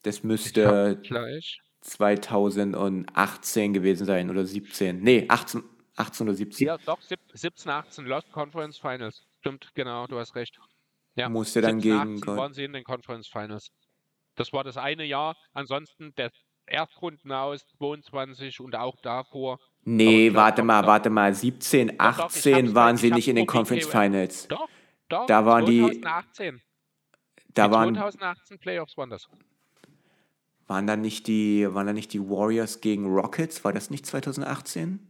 Das 0.03 0.25
müsste. 0.25 0.99
Gleich. 1.03 1.61
2018 1.81 3.73
gewesen 3.73 4.07
sein 4.07 4.31
oder 4.31 4.45
17. 4.45 5.01
Nee, 5.01 5.27
18, 5.29 5.63
18 5.97 6.29
oder 6.29 6.37
17. 6.37 6.67
Ja, 6.67 6.79
doch, 6.79 7.01
17, 7.01 7.71
18 7.71 8.07
Lost 8.07 8.31
Conference 8.33 8.79
Finals. 8.79 9.27
Stimmt, 9.41 9.71
genau, 9.75 10.07
du 10.07 10.19
hast 10.19 10.35
recht. 10.35 10.59
Ja, 11.15 11.29
musste 11.29 11.61
dann 11.61 11.81
17, 11.81 11.81
gegen. 11.81 12.17
18 12.19 12.37
waren 12.37 12.53
sie 12.53 12.65
in 12.65 12.73
den 12.73 12.85
Conference 12.85 13.29
Finals. 13.29 13.71
Das 14.37 14.53
war 14.53 14.65
das 14.65 14.77
eine 14.77 15.05
Jahr. 15.05 15.37
Ansonsten 15.53 16.15
der 16.17 16.31
Erstrunden 16.67 17.33
aus 17.33 17.67
22 17.79 18.61
und 18.61 18.77
auch 18.77 18.97
davor. 19.03 19.59
Nee, 19.85 20.33
warte 20.35 20.63
mal, 20.63 20.87
warte 20.87 21.11
mal. 21.11 21.35
17, 21.35 21.99
18 21.99 22.67
doch, 22.67 22.75
waren 22.75 22.97
sie 22.97 23.11
nicht 23.11 23.29
in 23.29 23.37
den 23.37 23.47
Conference 23.47 23.87
Finals. 23.87 24.49
Doch, 24.49 24.69
doch. 25.09 25.27
Da 25.27 25.45
waren 25.45 25.65
2018. 25.65 26.57
die. 26.57 27.53
Da 27.55 27.71
waren 27.71 27.95
2018 27.95 28.59
Playoffs 28.59 28.97
waren 28.97 29.11
das. 29.11 29.29
Waren 30.69 30.87
da 30.87 30.97
nicht 30.97 31.27
die, 31.27 31.67
waren 31.73 31.87
da 31.87 31.93
nicht 31.95 32.13
die 32.13 32.21
Warriors 32.21 32.83
gegen 32.83 33.07
Rockets? 33.07 33.65
War 33.65 33.73
das 33.73 33.89
nicht 33.89 34.05
2018? 34.05 35.01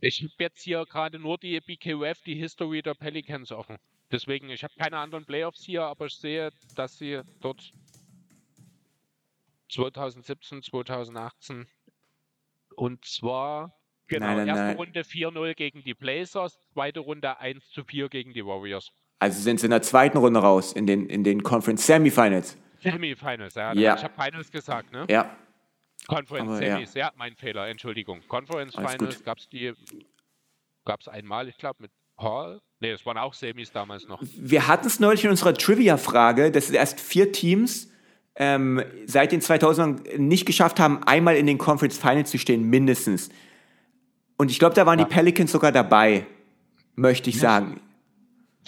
Ich 0.00 0.22
habe 0.22 0.32
jetzt 0.38 0.62
hier 0.62 0.84
gerade 0.86 1.18
nur 1.18 1.38
die 1.38 1.60
BKUF, 1.60 2.22
die 2.22 2.36
History 2.36 2.82
der 2.82 2.94
Pelicans 2.94 3.50
offen. 3.50 3.78
Deswegen, 4.12 4.48
ich 4.48 4.62
habe 4.62 4.72
keine 4.78 4.98
anderen 4.98 5.24
Playoffs 5.24 5.64
hier, 5.64 5.82
aber 5.82 6.06
ich 6.06 6.16
sehe, 6.16 6.50
dass 6.76 6.98
sie 6.98 7.20
dort 7.40 7.72
2017, 9.70 10.62
2018 10.62 11.66
und 12.76 13.04
zwar 13.04 13.74
genau, 14.06 14.26
nein, 14.26 14.36
nein, 14.36 14.48
erste 14.48 14.64
nein. 14.64 14.76
Runde 14.76 15.00
4-0 15.00 15.54
gegen 15.54 15.82
die 15.82 15.94
Blazers, 15.94 16.60
zweite 16.72 17.00
Runde 17.00 17.40
1 17.40 17.70
zu 17.70 17.82
4 17.82 18.08
gegen 18.08 18.32
die 18.32 18.46
Warriors. 18.46 18.92
Also 19.18 19.40
sind 19.40 19.58
sie 19.58 19.66
in 19.66 19.70
der 19.70 19.82
zweiten 19.82 20.18
Runde 20.18 20.38
raus, 20.38 20.72
in 20.72 20.86
den, 20.86 21.08
in 21.08 21.24
den 21.24 21.42
Conference 21.42 21.86
Semifinals. 21.86 22.56
Semifinals, 22.80 23.54
ja. 23.54 23.72
ja. 23.72 23.96
Ich 23.96 24.04
habe 24.04 24.14
Finals 24.14 24.50
gesagt, 24.50 24.92
ne? 24.92 25.06
Ja. 25.08 25.36
Conference 26.06 26.48
Aber, 26.48 26.58
Semis, 26.58 26.94
ja. 26.94 27.06
ja. 27.06 27.12
mein 27.16 27.34
Fehler, 27.36 27.68
Entschuldigung. 27.68 28.20
Conference 28.28 28.76
Alles 28.76 28.92
Finals 28.92 29.24
gab 29.24 29.38
es 29.38 29.48
die, 29.48 29.72
gab 30.84 31.00
es 31.00 31.08
einmal, 31.08 31.48
ich 31.48 31.56
glaube, 31.56 31.82
mit 31.82 31.90
Paul. 32.16 32.60
Ne, 32.80 32.92
das 32.92 33.04
waren 33.06 33.18
auch 33.18 33.34
Semis 33.34 33.72
damals 33.72 34.06
noch. 34.06 34.22
Wir 34.22 34.68
hatten 34.68 34.86
es 34.86 35.00
neulich 35.00 35.24
in 35.24 35.30
unserer 35.30 35.54
Trivia-Frage, 35.54 36.50
dass 36.50 36.70
erst 36.70 37.00
vier 37.00 37.32
Teams 37.32 37.90
ähm, 38.36 38.82
seit 39.06 39.32
den 39.32 39.40
2000ern 39.40 40.18
nicht 40.18 40.46
geschafft 40.46 40.78
haben, 40.78 41.02
einmal 41.04 41.36
in 41.36 41.46
den 41.46 41.58
Conference 41.58 41.98
Finals 41.98 42.30
zu 42.30 42.38
stehen, 42.38 42.68
mindestens. 42.68 43.30
Und 44.36 44.50
ich 44.50 44.58
glaube, 44.58 44.74
da 44.74 44.84
waren 44.84 44.98
ja. 44.98 45.06
die 45.06 45.14
Pelicans 45.14 45.50
sogar 45.50 45.72
dabei, 45.72 46.26
möchte 46.94 47.30
ich 47.30 47.40
sagen 47.40 47.80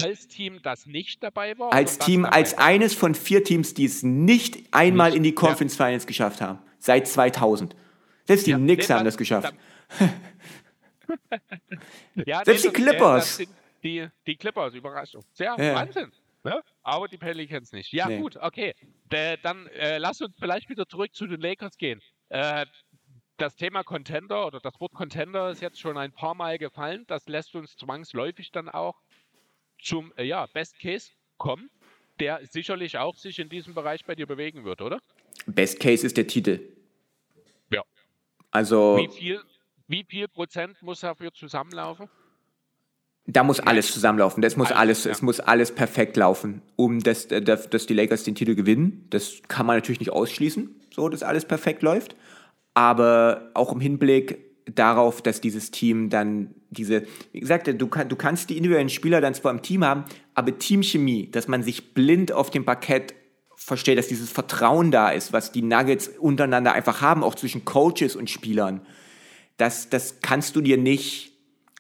als 0.03 0.29
Team, 0.29 0.61
das 0.63 0.87
nicht 0.87 1.23
dabei 1.23 1.59
war? 1.59 1.73
Als 1.73 1.99
Team, 1.99 2.25
als 2.25 2.57
eines 2.57 2.95
von 2.95 3.15
vier 3.15 3.45
Teams, 3.45 3.75
die 3.75 3.85
es 3.85 4.03
nicht 4.03 4.73
einmal 4.73 5.11
nicht, 5.11 5.19
in 5.19 5.23
die 5.23 5.35
Conference 5.35 5.77
ja. 5.79 5.87
Finals 5.87 6.07
geschafft 6.07 6.41
haben. 6.41 6.59
Seit 6.79 7.09
2000. 7.09 7.75
Selbst 8.27 8.47
die 8.47 8.51
ja, 8.53 8.59
Knicks 8.59 8.91
haben 8.91 9.05
das 9.05 9.17
geschafft. 9.17 9.55
ja, 12.15 12.45
Selbst 12.45 12.65
nee, 12.65 12.71
die 12.71 12.83
Clippers. 12.83 13.41
Die, 13.83 14.09
die, 14.27 14.37
Clippers, 14.37 14.75
Überraschung. 14.75 15.25
Ja, 15.39 15.57
ja. 15.57 15.75
Wahnsinn. 15.75 16.13
Ne? 16.45 16.63
Aber 16.83 17.09
die 17.09 17.19
Pelicans 17.19 17.73
nicht. 17.73 17.93
Ja, 17.93 18.07
Nee. 18.09 18.21
gut, 18.21 18.37
okay. 18.37 18.75
Äh, 19.11 19.39
dann 19.43 19.67
äh, 19.69 19.99
lass 19.99 20.21
uns 20.21 20.37
vielleicht 20.39 20.69
wieder 20.69 20.87
zurück 20.87 21.15
zu 21.15 21.27
den 21.27 21.41
Lakers 21.41 21.77
gehen. 21.79 22.01
Äh, 22.29 22.67
das 23.39 23.55
Thema 23.57 23.85
Contender 23.85 24.47
oder 24.47 24.61
das 24.61 24.79
Wort 24.81 24.93
Contender 24.93 25.51
ist 25.51 25.63
jetzt 25.63 25.81
schon 25.81 25.97
ein 25.97 26.13
paar 26.13 26.35
Mal 26.35 26.59
gefallen. 26.59 27.05
Das 27.07 27.29
lässt 27.29 27.55
uns 27.55 27.77
zwangsläufig 27.77 28.51
dann 28.51 28.69
auch 28.69 29.01
zum 29.81 30.13
äh, 30.17 30.25
ja, 30.25 30.47
Best 30.47 30.79
Case 30.79 31.11
kommen, 31.37 31.71
der 32.21 32.45
sicherlich 32.47 32.99
auch 32.99 33.17
sich 33.17 33.39
in 33.39 33.49
diesem 33.49 33.75
Bereich 33.75 34.05
bei 34.05 34.15
dir 34.15 34.27
bewegen 34.27 34.65
wird, 34.65 34.81
oder? 34.81 35.01
Best 35.47 35.81
Case 35.81 36.07
ist 36.07 36.17
der 36.17 36.27
Titel. 36.27 36.61
Ja. 37.71 37.83
Also 38.51 38.97
Wie 38.99 39.09
viel, 39.09 39.41
wie 39.87 40.05
viel 40.05 40.29
Prozent 40.29 40.83
muss 40.83 41.01
dafür 41.01 41.33
zusammenlaufen? 41.33 42.09
da 43.31 43.45
muss 43.45 43.61
alles 43.61 43.93
zusammenlaufen. 43.93 44.41
Das 44.41 44.57
muss 44.57 44.69
Alles, 44.69 44.79
alles, 44.79 45.05
ja. 45.05 45.11
es 45.11 45.23
muss 45.23 45.39
alles 45.39 45.75
perfekt 45.75 46.17
laufen, 46.17 46.63
um 46.77 47.01
dass, 47.01 47.27
äh, 47.27 47.43
dass, 47.43 47.69
dass 47.69 47.87
die 47.87 47.95
Lakers 47.95 48.25
den 48.25 48.35
Titel 48.35 48.55
gewinnen. 48.55 49.07
Das 49.11 49.43
kann 49.49 49.67
man 49.67 49.77
natürlich 49.77 50.01
nicht 50.01 50.11
ausschließen, 50.11 50.75
so 50.91 51.09
dass 51.11 51.23
alles 51.23 51.45
perfekt 51.45 51.83
läuft. 51.83 52.17
Aber 52.73 53.51
auch 53.55 53.73
im 53.73 53.81
Hinblick 53.81 54.48
darauf, 54.75 55.23
dass 55.23 55.41
dieses 55.41 55.71
Team 55.71 56.11
dann 56.11 56.55
diese, 56.71 57.05
wie 57.33 57.41
gesagt, 57.41 57.69
du, 57.81 57.87
kann, 57.87 58.09
du 58.09 58.17
kannst 58.17 58.51
die 58.51 58.57
individuellen 58.57 58.89
Spieler 58.89 59.21
dann 59.21 59.35
zwar 59.35 59.53
im 59.53 59.63
Team 59.63 59.85
haben, 59.85 60.05
aber 60.35 60.59
Teamchemie, 60.59 61.31
dass 61.31 61.49
man 61.49 61.63
sich 61.63 61.95
blind 61.95 62.33
auf 62.33 62.51
dem 62.51 62.65
Parkett 62.65 63.15
versteht, 63.57 63.99
dass 63.99 64.09
dieses 64.09 64.31
Vertrauen 64.31 64.91
da 64.91 65.11
ist, 65.11 65.33
was 65.33 65.53
die 65.53 65.63
Nuggets 65.63 66.09
untereinander 66.09 66.73
einfach 66.73 67.01
haben, 67.01 67.25
auch 67.25 67.35
zwischen 67.35 67.65
Coaches 67.65 68.17
und 68.17 68.31
Spielern, 68.31 68.83
das, 69.57 69.89
das 69.89 70.21
kannst 70.21 70.55
du 70.55 70.61
dir 70.61 70.77
nicht, 70.77 71.33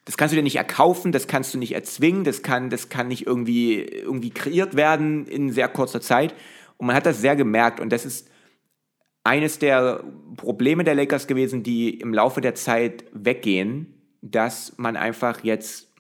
das 0.05 0.16
kannst 0.16 0.32
du 0.32 0.36
dir 0.36 0.43
nicht 0.43 0.56
erkaufen, 0.56 1.12
das 1.12 1.28
kannst 1.28 1.55
du 1.55 1.59
nicht 1.59 1.73
erzwingen, 1.73 2.24
das 2.24 2.43
kann, 2.43 2.70
das 2.70 2.89
kann 2.89 3.09
nicht 3.09 3.27
irgendwie, 3.27 3.82
irgendwie 3.82 4.31
kreiert 4.31 4.74
werden 4.74 5.27
in 5.27 5.52
sehr 5.52 5.69
kurzer 5.69 6.01
Zeit. 6.01 6.35
Und 6.77 6.86
man 6.86 6.97
hat 6.97 7.06
das 7.06 7.20
sehr 7.20 7.36
gemerkt 7.36 7.78
und 7.78 7.90
das 7.90 8.05
ist 8.05 8.28
eines 9.28 9.59
der 9.59 10.02
Probleme 10.36 10.84
der 10.84 10.94
Lakers 10.94 11.26
gewesen, 11.26 11.62
die 11.62 12.00
im 12.00 12.14
Laufe 12.14 12.40
der 12.40 12.55
Zeit 12.55 13.05
weggehen, 13.12 13.94
dass 14.22 14.72
man 14.78 14.96
einfach 14.96 15.44
jetzt 15.44 15.92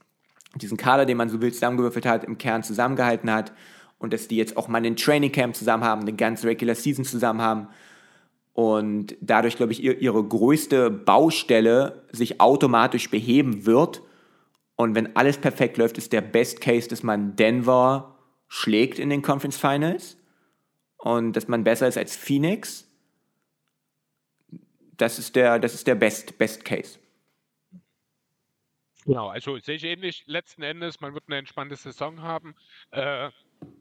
diesen 0.54 0.78
Kader, 0.78 1.04
den 1.04 1.18
man 1.18 1.28
so 1.28 1.42
wild 1.42 1.54
zusammengewürfelt 1.54 2.06
hat, 2.06 2.24
im 2.24 2.38
Kern 2.38 2.62
zusammengehalten 2.62 3.30
hat 3.30 3.52
und 3.98 4.14
dass 4.14 4.28
die 4.28 4.36
jetzt 4.36 4.56
auch 4.56 4.68
mal 4.68 4.78
einen 4.78 4.96
Training 4.96 5.30
Camp 5.30 5.54
zusammen 5.54 5.84
haben, 5.84 6.00
eine 6.00 6.14
ganze 6.14 6.46
Regular 6.46 6.74
Season 6.74 7.04
zusammen 7.04 7.42
haben 7.42 7.68
und 8.54 9.14
dadurch, 9.20 9.56
glaube 9.56 9.72
ich, 9.72 9.84
ihr, 9.84 10.00
ihre 10.00 10.24
größte 10.24 10.90
Baustelle 10.90 12.02
sich 12.10 12.40
automatisch 12.40 13.10
beheben 13.10 13.66
wird. 13.66 14.02
Und 14.74 14.94
wenn 14.94 15.14
alles 15.14 15.36
perfekt 15.36 15.76
läuft, 15.76 15.98
ist 15.98 16.12
der 16.12 16.22
Best 16.22 16.60
Case, 16.60 16.88
dass 16.88 17.04
man 17.04 17.36
Denver 17.36 18.16
schlägt 18.48 18.98
in 18.98 19.10
den 19.10 19.22
Conference 19.22 19.58
Finals 19.58 20.16
und 20.96 21.34
dass 21.34 21.46
man 21.46 21.62
besser 21.62 21.86
ist 21.86 21.98
als 21.98 22.16
Phoenix. 22.16 22.87
Das 24.98 25.18
ist 25.18 25.34
der, 25.36 25.58
das 25.58 25.74
ist 25.74 25.86
der 25.86 25.94
Best, 25.94 26.36
Best 26.38 26.64
Case. 26.64 26.98
Genau, 29.06 29.28
also 29.28 29.56
sehe 29.58 29.76
ich 29.76 29.84
ähnlich. 29.84 30.24
Letzten 30.26 30.62
Endes, 30.62 31.00
man 31.00 31.14
wird 31.14 31.24
eine 31.28 31.38
entspannte 31.38 31.76
Saison 31.76 32.20
haben. 32.20 32.54
Äh, 32.90 33.30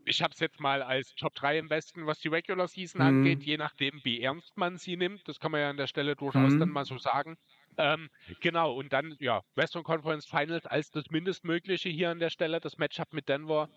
ich 0.06 0.22
habe 0.22 0.34
es 0.34 0.40
jetzt 0.40 0.60
mal 0.60 0.82
als 0.82 1.16
Top 1.16 1.36
3 1.36 1.58
im 1.58 1.70
Westen, 1.70 2.06
was 2.06 2.20
die 2.20 2.30
Regular 2.30 2.68
Season 2.68 3.02
Mhm. 3.02 3.08
angeht, 3.08 3.44
je 3.44 3.58
nachdem, 3.58 4.00
wie 4.04 4.22
ernst 4.22 4.58
man 4.58 4.78
sie 4.78 4.96
nimmt. 4.96 5.28
Das 5.28 5.40
kann 5.40 5.52
man 5.52 5.62
ja 5.62 5.70
an 5.70 5.78
der 5.78 5.88
Stelle 5.88 6.16
durchaus 6.16 6.56
Mhm. 6.56 6.60
dann 6.60 6.70
mal 6.70 6.86
so 6.86 6.98
sagen. 6.98 7.38
Ähm, 7.78 8.10
genau, 8.40 8.74
und 8.76 8.94
dann, 8.94 9.16
ja, 9.20 9.42
Western 9.56 9.84
Conference 9.84 10.26
Finals 10.26 10.66
als 10.66 10.92
das 10.92 11.10
Mindestmögliche 11.10 11.90
hier 11.90 12.10
an 12.10 12.20
der 12.20 12.30
Stelle, 12.30 12.60
das 12.62 12.78
Matchup 12.78 13.12
mit 13.14 13.28
Denver. 13.28 13.70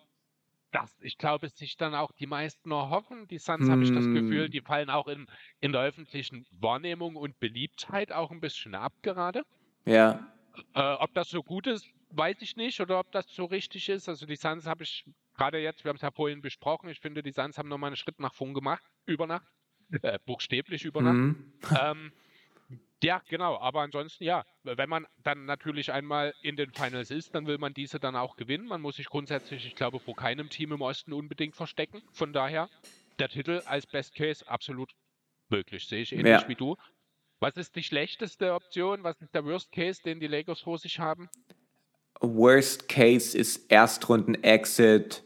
Das, 0.73 0.97
ich 1.01 1.19
glaube, 1.19 1.49
sich 1.49 1.77
dann 1.77 1.95
auch 1.95 2.13
die 2.13 2.27
meisten 2.27 2.71
erhoffen. 2.71 3.27
Die 3.27 3.39
Suns 3.39 3.69
habe 3.69 3.83
ich 3.83 3.91
das 3.91 4.05
Gefühl, 4.05 4.45
Hm. 4.45 4.51
die 4.51 4.61
fallen 4.61 4.89
auch 4.89 5.09
in, 5.09 5.27
in 5.61 5.73
der 5.73 5.83
öffentlichen 5.83 6.47
Wahrnehmung 6.53 7.17
und 7.17 7.41
Beliebtheit 7.41 8.13
auch 8.13 8.31
ein 8.31 8.41
bisschen 8.41 8.75
ab 8.77 8.93
gerade. 9.03 9.43
Ja. 9.85 10.33
Äh, 10.75 10.81
ob 10.81 11.13
das 11.15 11.29
so 11.29 11.43
gut 11.43 11.67
ist, 11.67 11.89
weiß 12.11 12.37
ich 12.43 12.57
nicht, 12.57 12.81
oder 12.81 13.01
ob 13.01 13.11
das 13.11 13.27
so 13.29 13.47
richtig 13.47 13.89
ist. 13.89 14.09
Also 14.09 14.27
die 14.27 14.37
Suns 14.37 14.67
habe 14.67 14.85
ich 14.85 15.05
gerade 15.37 15.59
jetzt, 15.59 15.85
wir 15.85 15.89
haben 15.89 15.97
es 15.97 16.03
ja 16.03 16.11
vorhin 16.11 16.41
besprochen, 16.41 16.89
ich 16.89 17.01
finde, 17.01 17.23
die 17.23 17.33
Suns 17.33 17.59
haben 17.59 17.69
nochmal 17.69 17.89
einen 17.89 17.97
Schritt 17.97 18.21
nach 18.21 18.35
vorn 18.35 18.55
gemacht, 18.55 18.85
über 19.07 19.27
Nacht, 19.27 19.47
äh, 20.03 20.19
buchstäblich 20.25 20.85
über 20.85 21.03
Nacht. 21.03 21.15
Mhm. 21.17 21.53
Ähm, 21.81 22.13
ja, 23.03 23.23
genau, 23.29 23.59
aber 23.59 23.81
ansonsten 23.81 24.25
ja, 24.25 24.45
wenn 24.63 24.89
man 24.89 25.07
dann 25.23 25.47
natürlich 25.47 25.93
einmal 25.93 26.35
in 26.43 26.57
den 26.57 26.73
Finals 26.73 27.11
ist, 27.11 27.35
dann 27.35 27.47
will 27.47 27.59
man 27.59 27.75
diese 27.75 27.99
dann 27.99 28.17
auch 28.17 28.37
gewinnen. 28.37 28.67
Man 28.67 28.81
muss 28.81 28.97
sich 28.97 29.07
grundsätzlich, 29.07 29.67
ich 29.67 29.75
glaube, 29.75 30.01
vor 30.01 30.17
keinem 30.17 30.51
Team 30.51 30.73
im 30.73 30.81
Osten 30.83 31.13
unbedingt 31.13 31.57
verstecken. 31.57 32.03
Von 32.13 32.33
daher, 32.33 32.69
der 33.19 33.29
Titel 33.29 33.63
als 33.67 33.87
Best 33.87 34.15
Case 34.15 34.47
absolut 34.47 34.93
möglich, 35.49 35.87
sehe 35.87 36.03
ich 36.03 36.13
ähnlich 36.13 36.43
Ja. 36.43 36.49
wie 36.49 36.55
du. 36.55 36.77
Was 37.41 37.57
ist 37.57 37.75
die 37.75 37.83
schlechteste 37.83 38.53
Option? 38.53 39.03
Was 39.03 39.21
ist 39.21 39.35
der 39.35 39.45
Worst 39.47 39.73
Case, 39.73 40.03
den 40.03 40.21
die 40.21 40.27
Lakers 40.27 40.61
vor 40.61 40.79
sich 40.79 40.99
haben? 40.99 41.31
Worst 42.21 42.89
Case 42.89 43.37
ist 43.37 43.71
Erstrunden-Exit 43.71 45.23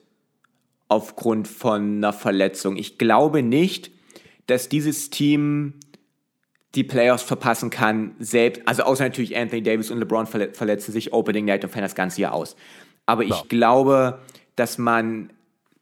aufgrund 0.86 1.48
von 1.48 1.96
einer 1.96 2.12
Verletzung. 2.12 2.76
Ich 2.76 2.98
glaube 2.98 3.42
nicht, 3.42 3.90
dass 4.46 4.68
dieses 4.68 5.10
Team 5.10 5.80
die 6.74 6.84
Playoffs 6.84 7.22
verpassen 7.22 7.70
kann, 7.70 8.14
selbst, 8.18 8.62
also 8.66 8.82
außer 8.82 9.04
natürlich 9.04 9.36
Anthony 9.36 9.62
Davis 9.62 9.90
und 9.90 9.98
LeBron 9.98 10.26
verle 10.26 10.52
verletzen 10.52 10.92
sich 10.92 11.12
Opening 11.12 11.44
Night 11.44 11.64
und 11.64 11.70
fällt 11.70 11.84
das 11.84 11.94
ganze 11.94 12.20
Jahr 12.20 12.32
aus. 12.34 12.56
Aber 13.06 13.22
ich 13.22 13.30
Ja. 13.30 13.42
glaube, 13.48 14.18
dass 14.56 14.78
man 14.78 15.30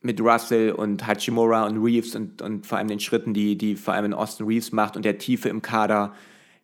mit 0.01 0.19
Russell 0.19 0.71
und 0.73 1.07
Hachimura 1.07 1.65
und 1.65 1.77
Reeves 1.81 2.15
und, 2.15 2.41
und 2.41 2.65
vor 2.67 2.77
allem 2.77 2.89
den 2.89 2.99
Schritten, 2.99 3.33
die, 3.33 3.57
die 3.57 3.75
vor 3.75 3.93
allem 3.93 4.05
in 4.05 4.13
Austin 4.13 4.45
Reeves 4.45 4.71
macht 4.71 4.95
und 4.97 5.05
der 5.05 5.17
Tiefe 5.17 5.47
im 5.49 5.61
Kader, 5.61 6.13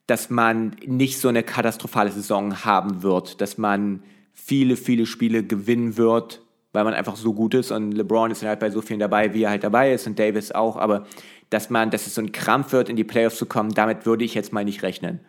dass 0.07 0.29
man 0.29 0.75
nicht 0.85 1.19
so 1.19 1.29
eine 1.29 1.43
katastrophale 1.43 2.11
Saison 2.11 2.65
haben 2.65 3.01
wird, 3.03 3.39
dass 3.41 3.57
man 3.57 4.03
viele, 4.33 4.75
viele 4.75 5.05
Spiele 5.05 5.43
gewinnen 5.43 5.95
wird, 5.97 6.41
weil 6.71 6.83
man 6.83 6.93
einfach 6.93 7.15
so 7.15 7.33
gut 7.33 7.53
ist 7.53 7.71
und 7.71 7.91
LeBron 7.91 8.31
ist 8.31 8.43
halt 8.43 8.59
bei 8.59 8.69
so 8.69 8.81
vielen 8.81 8.99
dabei, 8.99 9.33
wie 9.33 9.43
er 9.43 9.51
halt 9.51 9.63
dabei 9.63 9.93
ist 9.93 10.07
und 10.07 10.19
Davis 10.19 10.51
auch, 10.51 10.77
aber 10.77 11.05
dass 11.49 11.69
man, 11.69 11.89
dass 11.89 12.07
es 12.07 12.15
so 12.15 12.21
ein 12.21 12.31
Krampf 12.31 12.71
wird, 12.71 12.89
in 12.89 12.95
die 12.95 13.03
Playoffs 13.03 13.37
zu 13.37 13.45
kommen, 13.45 13.71
damit 13.71 14.05
würde 14.05 14.23
ich 14.23 14.35
jetzt 14.35 14.53
mal 14.53 14.65
nicht 14.65 14.83
rechnen. 14.83 15.19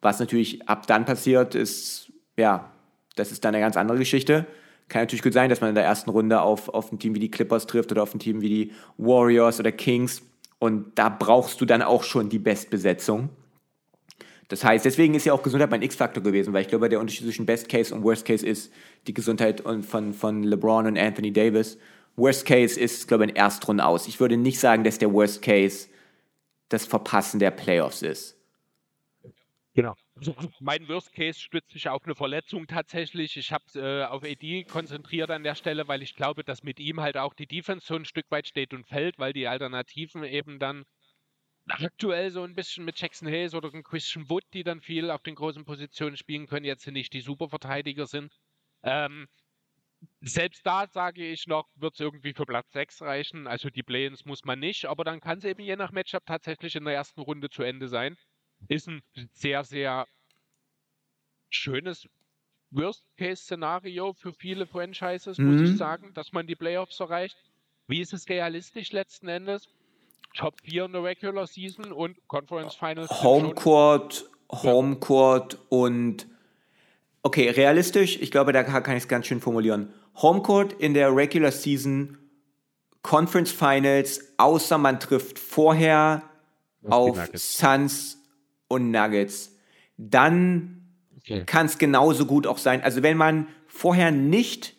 Was 0.00 0.18
natürlich 0.18 0.68
ab 0.68 0.86
dann 0.86 1.04
passiert, 1.04 1.54
ist, 1.54 2.12
ja, 2.36 2.72
das 3.16 3.32
ist 3.32 3.44
dann 3.44 3.54
eine 3.54 3.62
ganz 3.62 3.76
andere 3.76 3.98
Geschichte. 3.98 4.46
Kann 4.88 5.02
natürlich 5.02 5.22
gut 5.22 5.32
sein, 5.32 5.50
dass 5.50 5.60
man 5.60 5.70
in 5.70 5.74
der 5.74 5.84
ersten 5.84 6.10
Runde 6.10 6.40
auf, 6.40 6.68
auf 6.68 6.90
ein 6.90 6.98
Team 6.98 7.14
wie 7.14 7.20
die 7.20 7.30
Clippers 7.30 7.66
trifft 7.66 7.92
oder 7.92 8.02
auf 8.02 8.14
ein 8.14 8.20
Team 8.20 8.40
wie 8.40 8.48
die 8.48 8.72
Warriors 8.96 9.60
oder 9.60 9.70
Kings 9.70 10.22
und 10.58 10.98
da 10.98 11.08
brauchst 11.08 11.60
du 11.60 11.64
dann 11.64 11.82
auch 11.82 12.02
schon 12.02 12.28
die 12.28 12.38
Bestbesetzung. 12.38 13.28
Das 14.48 14.64
heißt, 14.64 14.84
deswegen 14.84 15.14
ist 15.14 15.26
ja 15.26 15.34
auch 15.34 15.42
Gesundheit 15.42 15.70
mein 15.70 15.82
X-Faktor 15.82 16.22
gewesen, 16.22 16.54
weil 16.54 16.62
ich 16.62 16.68
glaube, 16.68 16.88
der 16.88 17.00
Unterschied 17.00 17.24
zwischen 17.24 17.44
Best 17.44 17.68
Case 17.68 17.94
und 17.94 18.02
Worst 18.02 18.24
Case 18.24 18.46
ist 18.46 18.72
die 19.06 19.12
Gesundheit 19.12 19.60
und 19.60 19.84
von, 19.84 20.14
von 20.14 20.42
LeBron 20.42 20.86
und 20.86 20.98
Anthony 20.98 21.32
Davis. 21.32 21.78
Worst 22.16 22.46
Case 22.46 22.80
ist, 22.80 23.06
glaube 23.06 23.26
ich, 23.26 23.30
ein 23.30 23.36
Erstrunde 23.36 23.84
aus. 23.84 24.08
Ich 24.08 24.20
würde 24.20 24.38
nicht 24.38 24.58
sagen, 24.58 24.84
dass 24.84 24.98
der 24.98 25.12
Worst 25.12 25.42
Case 25.42 25.88
das 26.70 26.86
Verpassen 26.86 27.38
der 27.38 27.50
Playoffs 27.50 28.02
ist. 28.02 28.38
Genau. 29.74 29.94
Mein 30.58 30.88
Worst 30.88 31.12
Case 31.12 31.38
stützt 31.38 31.70
sich 31.70 31.88
auf 31.88 32.04
eine 32.04 32.16
Verletzung 32.16 32.66
tatsächlich. 32.66 33.36
Ich 33.36 33.52
habe 33.52 33.64
äh, 33.76 34.04
auf 34.06 34.24
AD 34.24 34.64
konzentriert 34.64 35.30
an 35.30 35.44
der 35.44 35.54
Stelle, 35.54 35.86
weil 35.86 36.02
ich 36.02 36.16
glaube, 36.16 36.42
dass 36.42 36.64
mit 36.64 36.80
ihm 36.80 37.00
halt 37.00 37.16
auch 37.16 37.34
die 37.34 37.46
Defense 37.46 37.86
so 37.86 37.94
ein 37.94 38.04
Stück 38.04 38.26
weit 38.30 38.48
steht 38.48 38.74
und 38.74 38.88
fällt, 38.88 39.20
weil 39.20 39.32
die 39.32 39.46
Alternativen 39.46 40.24
eben 40.24 40.58
dann 40.58 40.84
aktuell 41.70 42.30
so 42.30 42.42
ein 42.44 42.54
bisschen 42.54 42.84
mit 42.84 42.98
Jackson 43.00 43.28
Hayes 43.28 43.54
oder 43.54 43.70
Christian 43.82 44.28
Wood, 44.30 44.44
die 44.54 44.62
dann 44.64 44.80
viel 44.80 45.10
auf 45.10 45.22
den 45.22 45.34
großen 45.34 45.64
Positionen 45.64 46.16
spielen 46.16 46.46
können, 46.46 46.64
jetzt 46.66 46.86
nicht 46.86 47.12
die 47.12 47.20
Superverteidiger 47.20 48.06
sind. 48.06 48.32
Ähm, 48.82 49.26
selbst 50.20 50.66
da 50.66 50.86
sage 50.88 51.26
ich 51.26 51.46
noch, 51.46 51.66
wird 51.76 51.94
es 51.94 52.00
irgendwie 52.00 52.34
für 52.34 52.46
Platz 52.46 52.72
6 52.72 53.02
reichen. 53.02 53.46
Also 53.46 53.70
die 53.70 53.82
Play-ins 53.82 54.24
muss 54.24 54.44
man 54.44 54.60
nicht, 54.60 54.86
aber 54.86 55.04
dann 55.04 55.20
kann 55.20 55.38
es 55.38 55.44
eben 55.44 55.62
je 55.62 55.76
nach 55.76 55.92
Matchup 55.92 56.24
tatsächlich 56.26 56.76
in 56.76 56.84
der 56.84 56.94
ersten 56.94 57.20
Runde 57.22 57.50
zu 57.50 57.62
Ende 57.62 57.88
sein. 57.88 58.16
Ist 58.68 58.88
ein 58.88 59.02
sehr, 59.32 59.64
sehr 59.64 60.06
schönes 61.50 62.06
Worst-Case-Szenario 62.70 64.14
für 64.14 64.32
viele 64.34 64.66
Franchises, 64.66 65.42
muss 65.42 65.60
Mhm. 65.60 65.62
ich 65.62 65.76
sagen, 65.76 66.14
dass 66.14 66.32
man 66.32 66.46
die 66.48 66.56
Playoffs 66.56 67.00
erreicht. 67.00 67.38
Wie 67.88 68.00
ist 68.00 68.12
es 68.14 68.28
realistisch 68.28 68.92
letzten 68.92 69.28
Endes? 69.28 69.68
Top 70.38 70.54
4 70.64 70.86
in 70.86 70.92
der 70.92 71.02
Regular 71.02 71.46
Season 71.46 71.92
und 71.92 72.16
Conference 72.28 72.74
Finals. 72.74 73.10
Homecourt, 73.22 74.30
Homecourt 74.50 75.58
und 75.68 76.26
okay, 77.22 77.50
realistisch, 77.50 78.18
ich 78.20 78.30
glaube, 78.30 78.52
da 78.52 78.62
kann 78.62 78.96
ich 78.96 79.02
es 79.02 79.08
ganz 79.08 79.26
schön 79.26 79.40
formulieren. 79.40 79.92
Homecourt 80.16 80.72
in 80.72 80.94
der 80.94 81.14
Regular 81.14 81.52
Season, 81.52 82.16
Conference 83.02 83.52
Finals, 83.52 84.32
außer 84.38 84.78
man 84.78 84.98
trifft 85.00 85.38
vorher 85.38 86.22
auf 86.88 87.16
Nuggets. 87.16 87.58
Suns 87.58 88.18
und 88.68 88.90
Nuggets. 88.90 89.54
Dann 89.96 90.74
Okay. 91.20 91.44
kann 91.44 91.66
es 91.66 91.76
genauso 91.76 92.24
gut 92.24 92.46
auch 92.46 92.56
sein. 92.56 92.82
Also 92.82 93.02
wenn 93.02 93.18
man 93.18 93.48
vorher 93.66 94.10
nicht 94.10 94.78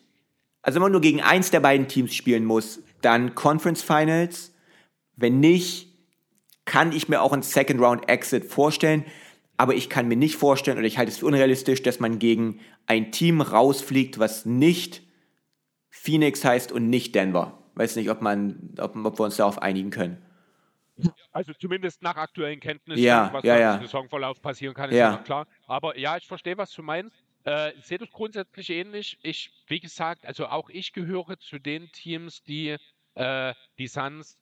also 0.61 0.75
wenn 0.75 0.83
man 0.83 0.91
nur 0.91 1.01
gegen 1.01 1.21
eins 1.21 1.51
der 1.51 1.59
beiden 1.59 1.87
Teams 1.87 2.13
spielen 2.13 2.45
muss, 2.45 2.81
dann 3.01 3.35
Conference 3.35 3.81
Finals. 3.81 4.53
Wenn 5.19 5.39
nicht, 5.39 5.87
kann 6.65 6.91
ich 6.91 7.09
mir 7.09 7.21
auch 7.21 7.33
einen 7.33 7.41
Second 7.41 7.81
Round 7.81 8.07
Exit 8.09 8.45
vorstellen. 8.45 9.05
Aber 9.57 9.75
ich 9.75 9.89
kann 9.89 10.07
mir 10.07 10.15
nicht 10.15 10.37
vorstellen, 10.37 10.77
oder 10.77 10.87
ich 10.87 10.97
halte 10.97 11.11
es 11.11 11.17
für 11.17 11.25
unrealistisch, 11.25 11.83
dass 11.83 11.99
man 11.99 12.17
gegen 12.19 12.61
ein 12.85 13.11
Team 13.11 13.41
rausfliegt, 13.41 14.17
was 14.17 14.45
nicht 14.45 15.01
Phoenix 15.89 16.45
heißt 16.45 16.71
und 16.71 16.89
nicht 16.89 17.13
Denver. 17.15 17.61
Weiß 17.75 17.97
nicht, 17.97 18.09
ob, 18.09 18.21
man, 18.21 18.75
ob, 18.79 18.95
ob 18.95 19.19
wir 19.19 19.25
uns 19.25 19.35
darauf 19.35 19.61
einigen 19.61 19.89
können. 19.89 20.17
Also 21.31 21.53
zumindest 21.53 22.01
nach 22.01 22.15
aktuellen 22.15 22.59
Kenntnissen, 22.59 23.03
Ja, 23.03 23.29
was 23.33 23.43
ja, 23.43 23.55
im 23.55 23.61
ja. 23.61 23.79
Saisonverlauf 23.79 24.41
passieren 24.41 24.73
kann, 24.73 24.89
ist 24.89 24.97
Ja. 24.97 25.17
klar. 25.17 25.47
Aber 25.67 25.97
ja, 25.97 26.17
ich 26.17 26.27
verstehe, 26.27 26.57
was 26.57 26.71
du 26.73 26.83
meinst. 26.83 27.15
Äh, 27.45 27.73
ich 27.73 27.85
sehe 27.85 27.97
das 27.97 28.09
grundsätzlich 28.11 28.69
ähnlich. 28.69 29.17
Ich, 29.23 29.51
wie 29.67 29.79
gesagt, 29.79 30.25
also 30.25 30.47
auch 30.47 30.69
ich 30.69 30.93
gehöre 30.93 31.37
zu 31.39 31.57
den 31.59 31.91
Teams, 31.91 32.43
die 32.43 32.77
äh, 33.15 33.53
die 33.77 33.87
Suns 33.87 34.37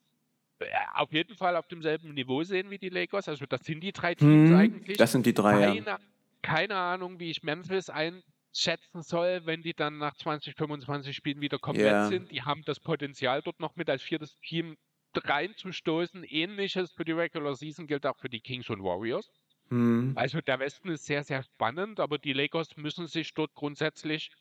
auf 0.96 1.12
jeden 1.14 1.36
Fall 1.36 1.56
auf 1.56 1.68
demselben 1.68 2.14
Niveau 2.14 2.44
sehen 2.44 2.70
wie 2.70 2.78
die 2.80 2.90
Lakers. 2.90 3.28
Also 3.30 3.46
das 3.46 3.62
sind 3.64 3.82
die 3.82 3.92
drei 3.92 4.16
Teams 4.16 4.50
Hm, 4.50 4.56
eigentlich. 4.56 4.98
das 4.98 5.12
sind 5.12 5.26
die 5.26 5.34
drei, 5.34 5.60
ja. 5.62 5.74
keine, 5.74 5.98
keine 6.42 6.76
Ahnung, 6.76 7.20
wie 7.20 7.30
ich 7.30 7.44
Memphis 7.44 7.90
einschätzen 7.90 9.02
soll, 9.04 9.42
wenn 9.46 9.62
die 9.62 9.74
dann 9.74 9.98
nach 9.98 10.16
20, 10.16 10.56
25 10.56 11.16
Spielen 11.16 11.42
wieder 11.42 11.60
komplett 11.60 11.92
Ja. 11.92 12.08
sind. 12.08 12.32
Die 12.32 12.42
haben 12.42 12.64
das 12.66 12.80
Potenzial 12.80 13.42
dort 13.42 13.60
noch 13.60 13.76
mit 13.76 13.90
als 13.90 14.02
viertes 14.02 14.38
Team 14.40 14.78
reinzustoßen. 15.16 16.24
Ähnliches 16.24 16.92
für 16.92 17.06
die 17.06 17.12
Regular 17.12 17.56
Season 17.56 17.88
gilt 17.88 18.06
auch 18.06 18.18
für 18.18 18.30
die 18.30 18.40
Kings 18.40 18.70
und 18.70 18.84
Warriors. 18.84 19.30
Hm. 19.70 20.14
Also 20.16 20.42
der 20.42 20.60
Westen 20.60 20.90
ist 20.90 21.06
sehr, 21.06 21.24
sehr 21.24 21.44
spannend, 21.44 22.00
aber 22.00 22.18
die 22.18 22.34
Lakers 22.34 22.78
müssen 22.78 23.08
sich 23.08 23.34
dort 23.34 23.54
grundsätzlich, 23.54 24.32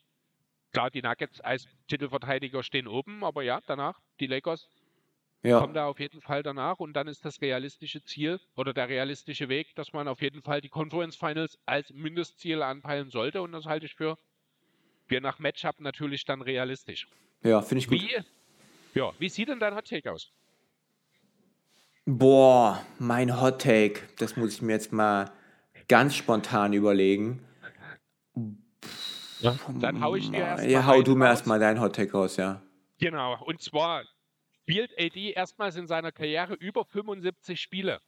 klar, 0.72 0.90
die 0.90 1.02
Nuggets 1.02 1.40
als 1.40 1.66
Titelverteidiger 1.88 2.62
stehen 2.62 2.86
oben, 2.86 3.24
aber 3.24 3.42
ja, 3.42 3.60
danach, 3.66 3.98
die 4.20 4.26
Lakers 4.26 4.68
Ja. 5.46 5.60
kommen 5.60 5.74
da 5.74 5.86
auf 5.86 6.00
jeden 6.00 6.20
Fall 6.20 6.42
danach 6.42 6.80
und 6.80 6.92
dann 6.94 7.06
ist 7.06 7.24
das 7.24 7.40
realistische 7.40 8.02
Ziel 8.02 8.40
oder 8.56 8.74
der 8.74 8.88
realistische 8.88 9.48
Weg, 9.48 9.74
dass 9.76 9.92
man 9.92 10.08
auf 10.08 10.20
jeden 10.20 10.42
Fall 10.42 10.60
die 10.60 10.68
Conference 10.68 11.16
Finals 11.16 11.58
als 11.66 11.90
Mindestziel 11.92 12.62
anpeilen 12.62 13.10
sollte 13.10 13.42
und 13.42 13.52
das 13.52 13.66
halte 13.66 13.86
ich 13.86 13.94
für, 13.94 14.18
für 15.06 15.20
nach 15.20 15.38
Matchup 15.38 15.80
natürlich 15.80 16.24
dann 16.24 16.42
realistisch. 16.42 17.06
ja, 17.42 17.62
finde 17.62 17.80
ich 17.80 17.88
gut. 17.88 18.00
Wie, 18.00 18.98
ja, 18.98 19.12
wie 19.18 19.28
sieht 19.28 19.48
denn 19.48 19.60
dein 19.60 19.74
Hot 19.74 19.88
Take 19.88 20.10
aus? 20.10 20.32
Boah, 22.06 22.84
mein 22.98 23.40
Hot 23.40 23.60
Take, 23.62 24.02
das 24.18 24.36
muss 24.36 24.54
ich 24.54 24.62
mir 24.62 24.72
jetzt 24.72 24.92
mal 24.92 25.30
ganz 25.88 26.14
spontan 26.14 26.72
überlegen. 26.72 27.44
Dann 29.74 30.00
hau 30.00 30.14
ich 30.16 30.30
dir 30.30 30.38
erstmal. 30.38 30.70
Ja, 30.70 30.86
hau 30.86 31.02
du 31.02 31.14
mir 31.14 31.26
erstmal 31.26 31.58
dein 31.58 31.80
Hot 31.80 31.94
Take 31.94 32.12
raus, 32.12 32.36
ja. 32.36 32.62
Genau, 32.98 33.42
und 33.44 33.60
zwar 33.60 34.04
spielt 34.66 34.98
AD 34.98 35.32
erstmals 35.32 35.76
in 35.76 35.86
seiner 35.86 36.10
Karriere 36.10 36.54
über 36.54 36.84
75 36.84 37.60
Spiele. 37.60 38.00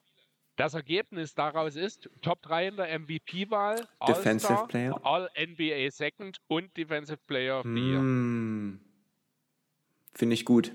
Das 0.57 0.75
Ergebnis 0.75 1.37
daraus 1.37 1.77
ist 1.77 2.11
Top 2.21 2.43
3 2.43 2.69
in 2.69 2.77
der 2.77 2.99
MVP-Wahl, 2.99 3.87
Defensive 4.09 4.65
Player. 4.67 5.01
All-NBA 5.05 5.89
Second 5.93 6.39
und 6.49 6.77
Defensive 6.77 7.21
Player 7.29 7.61
of 7.61 7.65
the 7.65 7.79
Year. 7.79 8.01
Mm. 8.01 8.81
Finde 10.15 10.35
ich 10.35 10.45
gut. 10.45 10.73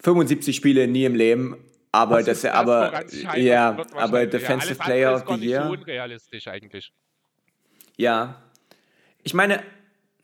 75 0.00 0.56
Spiele 0.56 0.88
nie 0.88 1.04
im 1.04 1.14
Leben, 1.14 1.58
aber 1.92 2.16
Das 2.22 2.26
das, 2.26 2.36
ist 2.38 2.44
das, 2.44 2.54
aber 2.54 2.90
scheitert, 3.06 3.36
ja, 3.36 3.76
aber. 3.92 4.24
Defensive 4.26 4.70
alles 4.70 4.78
Player 4.78 5.14
of 5.14 5.24
the 5.28 5.46
Year. 5.46 5.64
so 5.64 5.72
unrealistisch 5.72 6.48
eigentlich. 6.48 6.90
Ja. 7.98 8.42
Ich 9.22 9.34
meine, 9.34 9.62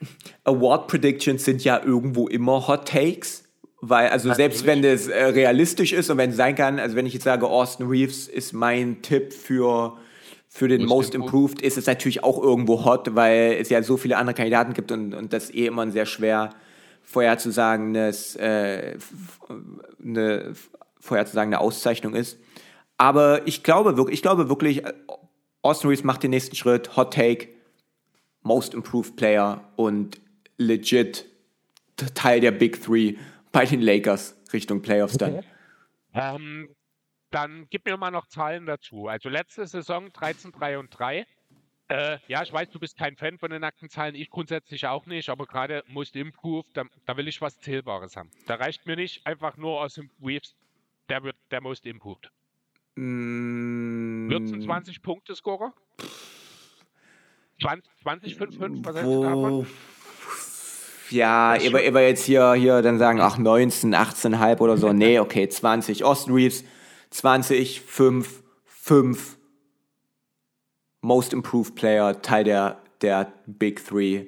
Award 0.44 0.89
Predictions 0.89 1.44
sind 1.44 1.65
ja 1.65 1.82
irgendwo 1.85 2.28
immer 2.28 2.66
Hot 2.66 2.89
Takes, 2.89 3.44
weil, 3.81 4.09
also 4.11 4.32
selbst 4.35 4.66
wenn 4.66 4.82
das 4.82 5.09
äh, 5.09 5.24
realistisch 5.24 5.93
ist 5.93 6.11
und 6.11 6.19
wenn 6.19 6.31
es 6.31 6.36
sein 6.36 6.55
kann, 6.55 6.78
also 6.78 6.97
wenn 6.97 7.07
ich 7.07 7.15
jetzt 7.15 7.24
sage, 7.24 7.47
Austin 7.47 7.86
Reeves 7.86 8.28
ist 8.28 8.52
mein 8.52 9.01
Tipp 9.01 9.32
für, 9.32 9.97
für 10.48 10.69
den 10.69 10.85
Most 10.85 11.15
Improved. 11.15 11.62
Ist 11.62 11.78
es 11.78 11.86
natürlich 11.86 12.23
auch 12.23 12.43
irgendwo 12.43 12.85
hot, 12.85 13.15
weil 13.15 13.57
es 13.59 13.70
ja 13.70 13.82
so 13.82 13.97
viele 13.97 14.19
andere 14.19 14.35
Kandidaten 14.35 14.74
gibt 14.74 14.93
und, 14.93 15.15
und 15.15 15.32
das 15.32 15.51
eh 15.51 15.66
immer 15.66 15.90
sehr 15.90 16.07
schwer 16.07 16.51
vorherzusagendes, 17.02 18.36
äh, 18.36 18.98
eine 20.05 20.52
vorherzusagende 21.01 21.59
Auszeichnung 21.59 22.15
ist. 22.15 22.39
Aber 22.98 23.47
ich 23.47 23.62
glaube 23.62 23.97
wirklich, 23.97 24.15
ich 24.15 24.23
glaube 24.23 24.51
wirklich, 24.51 24.85
äh, 24.85 24.93
Austin 25.62 25.89
Reeves 25.89 26.05
macht 26.05 26.23
den 26.23 26.31
nächsten 26.31 26.55
Schritt, 26.55 26.97
Hot 26.97 27.15
Take, 27.15 27.48
Most 28.43 28.74
Improved 28.74 29.16
Player 29.16 29.65
und 29.77 30.20
legit 30.59 31.27
Teil 32.15 32.40
der 32.40 32.51
Big 32.51 32.82
Three 32.82 33.15
bei 33.53 33.65
den 33.65 33.81
Lakers 33.81 34.37
Richtung 34.53 34.83
Playoffs 34.83 35.17
dann. 35.17 35.45
Ähm, 36.13 36.75
dann 37.31 37.67
gib 37.71 37.87
mir 37.87 37.97
mal 37.97 38.11
noch 38.11 38.27
Zahlen 38.27 38.67
dazu. 38.67 39.07
Also 39.07 39.29
letzte 39.29 39.67
Saison 39.67 40.13
13, 40.13 40.53
3 40.53 40.79
und 40.79 40.91
3. 40.91 41.27
Äh, 41.89 42.19
ja, 42.29 42.43
ich 42.43 42.53
weiß, 42.53 42.71
du 42.71 42.79
bist 42.79 42.97
kein 42.97 43.17
Fan 43.17 43.39
von 43.39 43.51
den 43.51 43.63
nackten 43.63 43.89
Zahlen, 43.89 44.15
ich 44.15 44.31
grundsätzlich 44.31 44.87
auch 44.87 45.07
nicht, 45.07 45.29
aber 45.29 45.47
gerade 45.47 45.83
Most 45.89 46.15
Improved, 46.15 46.77
da, 46.77 46.85
da 47.05 47.17
will 47.17 47.27
ich 47.27 47.41
was 47.41 47.59
Zählbares 47.59 48.17
haben. 48.17 48.31
Da 48.47 48.55
reicht 48.55 48.87
mir 48.87 48.95
nicht 48.95 49.27
einfach 49.27 49.57
nur 49.57 49.81
aus 49.81 49.95
dem 49.95 50.09
Reeves, 50.25 50.55
der 51.09 51.25
wird 51.25 51.37
der 51.51 51.61
Most 51.61 51.87
Improved. 51.87 52.31
Mm, 52.95 54.31
Wird 54.31 54.43
es 54.43 54.53
ein 54.53 54.63
20-Punkte-Scorer? 54.63 55.75
20, 57.61 57.93
20, 58.03 58.37
5, 58.37 58.57
5, 58.57 58.87
was 58.87 58.97
hältst 58.97 59.13
du 59.13 59.23
davon? 59.23 59.67
Ja, 61.11 61.55
aber, 61.66 61.81
aber 61.87 62.03
jetzt 62.03 62.24
hier, 62.24 62.55
hier 62.55 62.82
dann 62.82 62.99
sagen, 62.99 63.20
ach 63.20 63.39
19, 63.39 63.95
18,5 63.95 64.61
oder 64.61 64.77
so. 64.77 64.93
Nee, 64.93 65.19
okay, 65.19 65.49
20. 65.49 66.05
Austin 66.05 66.35
Reeves, 66.35 66.65
20, 67.11 67.81
5, 67.81 68.43
5. 68.65 69.37
Most 71.03 71.32
Improved 71.32 71.74
Player, 71.74 72.20
Teil 72.20 72.45
der, 72.45 72.82
der 73.01 73.32
Big 73.47 73.85
Three 73.85 74.27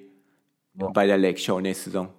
bei 0.74 1.06
der 1.06 1.18
Lake 1.18 1.38
Show 1.38 1.60
nächste 1.60 1.90
Saison. 1.90 2.12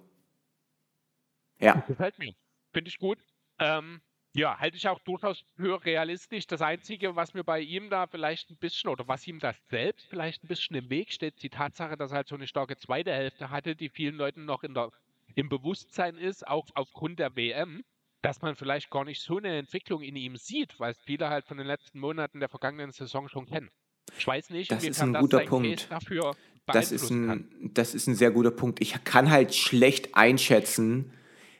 Ja. 1.58 1.82
Gefällt 1.88 2.18
mir. 2.18 2.34
Finde 2.72 2.88
ich 2.88 2.98
gut. 2.98 3.18
Ähm, 3.58 4.00
ja, 4.34 4.58
halte 4.58 4.76
ich 4.76 4.88
auch 4.88 4.98
durchaus 5.00 5.44
für 5.56 5.84
realistisch. 5.84 6.46
Das 6.48 6.60
Einzige, 6.60 7.14
was 7.14 7.34
mir 7.34 7.44
bei 7.44 7.60
ihm 7.60 7.88
da 7.88 8.08
vielleicht 8.08 8.50
ein 8.50 8.56
bisschen, 8.56 8.90
oder 8.90 9.06
was 9.06 9.26
ihm 9.28 9.38
das 9.38 9.56
selbst 9.70 10.06
vielleicht 10.08 10.42
ein 10.42 10.48
bisschen 10.48 10.76
im 10.76 10.90
Weg 10.90 11.12
steht, 11.12 11.34
ist 11.34 11.42
die 11.42 11.50
Tatsache, 11.50 11.96
dass 11.96 12.10
er 12.10 12.16
halt 12.16 12.28
so 12.28 12.34
eine 12.34 12.48
starke 12.48 12.76
zweite 12.76 13.12
Hälfte 13.12 13.50
hatte, 13.50 13.76
die 13.76 13.88
vielen 13.88 14.16
Leuten 14.16 14.44
noch 14.44 14.64
in 14.64 14.74
der, 14.74 14.90
im 15.36 15.48
Bewusstsein 15.48 16.16
ist, 16.16 16.46
auch 16.46 16.66
aufgrund 16.74 17.20
der 17.20 17.36
WM, 17.36 17.84
dass 18.22 18.42
man 18.42 18.56
vielleicht 18.56 18.90
gar 18.90 19.04
nicht 19.04 19.22
so 19.22 19.38
eine 19.38 19.56
Entwicklung 19.56 20.02
in 20.02 20.16
ihm 20.16 20.36
sieht, 20.36 20.80
weil 20.80 20.92
es 20.92 21.00
viele 21.04 21.28
halt 21.28 21.46
von 21.46 21.56
den 21.56 21.66
letzten 21.66 22.00
Monaten 22.00 22.40
der 22.40 22.48
vergangenen 22.48 22.90
Saison 22.90 23.28
schon 23.28 23.46
kennen. 23.46 23.70
Ich 24.18 24.26
weiß 24.26 24.50
nicht, 24.50 24.70
Das 24.70 24.82
ist 24.82 25.00
ein 25.00 25.14
guter 25.14 25.38
sein 25.38 25.48
Punkt. 25.48 25.88
Das 25.90 26.90
ist, 26.90 27.08
beeinflussen 27.08 27.26
kann. 27.26 27.38
ein, 27.38 27.74
das 27.74 27.94
ist 27.94 28.08
ein 28.08 28.14
sehr 28.16 28.32
guter 28.32 28.50
Punkt. 28.50 28.80
Ich 28.80 29.04
kann 29.04 29.30
halt 29.30 29.54
schlecht 29.54 30.16
einschätzen, 30.16 31.12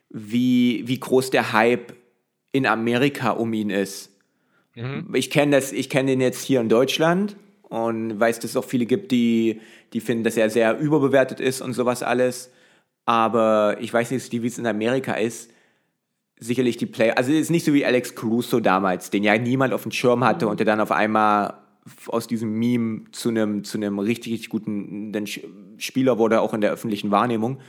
wie, 0.09 0.86
wie 0.86 0.98
groß 0.98 1.30
der 1.30 1.52
Hype 1.52 2.03
in 2.55 2.66
Amerika 2.66 3.31
um 3.31 3.52
ihn 3.52 3.68
ist. 3.68 4.12
Mhm. 4.76 5.12
Ich 5.12 5.28
kenne 5.28 5.56
das, 5.56 5.72
ich 5.72 5.90
kenne 5.90 6.12
den 6.12 6.20
jetzt 6.20 6.43
hier 6.43 6.60
in 6.60 6.68
Deutschland 6.68 7.35
und 7.62 8.18
weiß, 8.18 8.39
dass 8.39 8.52
es 8.52 8.56
auch 8.56 8.64
viele 8.64 8.86
gibt, 8.86 9.10
die, 9.10 9.60
die 9.93 10.01
finden, 10.01 10.22
dass 10.22 10.36
er 10.36 10.48
sehr 10.51 10.78
überbewertet 10.78 11.40
ist 11.40 11.60
und 11.60 11.72
sowas 11.72 12.05
alles. 12.05 12.52
Aber 13.06 13.76
ich 13.81 13.93
weiß 13.93 14.12
nicht, 14.12 14.31
wie 14.31 14.47
es 14.47 14.56
in 14.56 14.66
Amerika 14.66 15.14
ist. 15.14 15.51
Sicherlich 16.39 16.76
die 16.76 16.86
Player, 16.86 17.18
also 17.18 17.32
es 17.32 17.40
ist 17.40 17.51
nicht 17.51 17.64
so 17.64 17.74
wie 17.74 17.85
Alex 17.85 18.14
Caruso 18.14 18.60
damals, 18.60 19.10
den 19.10 19.24
ja 19.24 19.36
niemand 19.36 19.74
auf 19.74 19.82
dem 19.82 19.93
Schirm 19.93 20.24
hatte 20.24 20.47
und 20.47 20.60
der 20.60 20.66
dann 20.66 20.81
auf 20.81 20.93
einmal 20.93 21.55
aus 22.06 22.28
diesem 22.28 22.56
Meme 22.56 23.05
zu 23.10 23.31
einem 23.31 23.64
zu 23.64 23.78
einem 23.78 23.98
richtig, 23.98 24.32
richtig 24.32 24.48
guten 24.48 25.12
Spieler 25.78 26.18
wurde, 26.18 26.40
auch 26.40 26.55
in 26.55 26.60
der 26.60 26.70
öffentlichen 26.70 27.10
Wahrnehmung. 27.10 27.60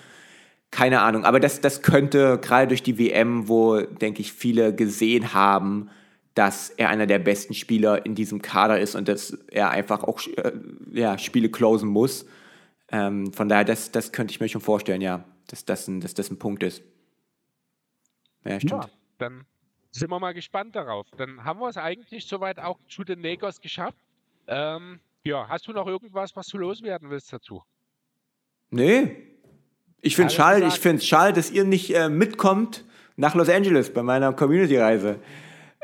Keine 0.72 1.02
Ahnung, 1.02 1.24
aber 1.24 1.40
das, 1.40 1.62
das 1.62 1.82
könnte 1.82 2.38
gerade 2.42 2.68
durch 2.68 2.84
die 2.84 2.98
WM, 2.98 3.48
wo, 3.48 3.80
denke 3.80 4.22
ich, 4.22 4.34
viele 4.34 4.76
gesehen 4.76 5.34
haben, 5.34 5.90
dass 6.34 6.70
er 6.70 6.90
einer 6.90 7.08
der 7.08 7.20
besten 7.20 7.54
Spieler 7.54 8.06
in 8.06 8.14
diesem 8.14 8.42
Kader 8.42 8.80
ist 8.80 8.96
und 8.96 9.08
dass 9.08 9.32
er 9.52 9.70
einfach 9.70 10.04
auch 10.04 10.20
äh, 10.36 10.52
ja, 10.92 11.18
Spiele 11.18 11.50
closen 11.50 11.90
muss. 11.90 12.26
Ähm, 12.92 13.32
von 13.32 13.48
daher, 13.48 13.64
das, 13.64 13.92
das 13.92 14.12
könnte 14.12 14.32
ich 14.32 14.42
mir 14.42 14.50
schon 14.50 14.62
vorstellen, 14.62 15.02
ja, 15.02 15.24
dass 15.48 15.64
das 15.64 15.88
ein, 15.88 16.02
dass 16.02 16.14
das 16.14 16.30
ein 16.30 16.38
Punkt 16.38 16.62
ist. 16.62 16.84
Ja, 18.44 18.60
stimmt. 18.60 18.84
Ja, 18.84 18.90
dann 19.18 19.46
sind 19.92 20.12
wir 20.12 20.20
mal 20.20 20.34
gespannt 20.34 20.76
darauf. 20.76 21.08
Dann 21.18 21.44
haben 21.44 21.60
wir 21.62 21.70
es 21.70 21.78
eigentlich 21.78 22.28
soweit 22.28 22.60
auch 22.60 22.80
zu 22.90 23.06
den 23.06 23.22
Lakers 23.22 23.62
geschafft. 23.62 23.98
Ähm, 24.48 25.00
ja, 25.24 25.48
hast 25.48 25.68
du 25.68 25.72
noch 25.72 25.88
irgendwas, 25.88 26.36
was 26.36 26.48
du 26.48 26.58
loswerden 26.58 27.10
willst 27.10 27.32
dazu? 27.32 27.64
Nee. 28.70 29.35
Ich 30.06 30.16
finde 30.16 30.28
Alles 30.28 30.36
schade, 30.36 30.68
ich 30.68 30.80
finde 30.80 31.04
schade, 31.04 31.34
dass 31.34 31.50
ihr 31.50 31.64
nicht 31.64 31.90
äh, 31.94 32.10
mitkommt 32.10 32.86
nach 33.16 33.34
Los 33.34 33.50
Angeles 33.50 33.92
bei 33.92 34.04
meiner 34.04 34.34
Community-Reise. 34.34 35.20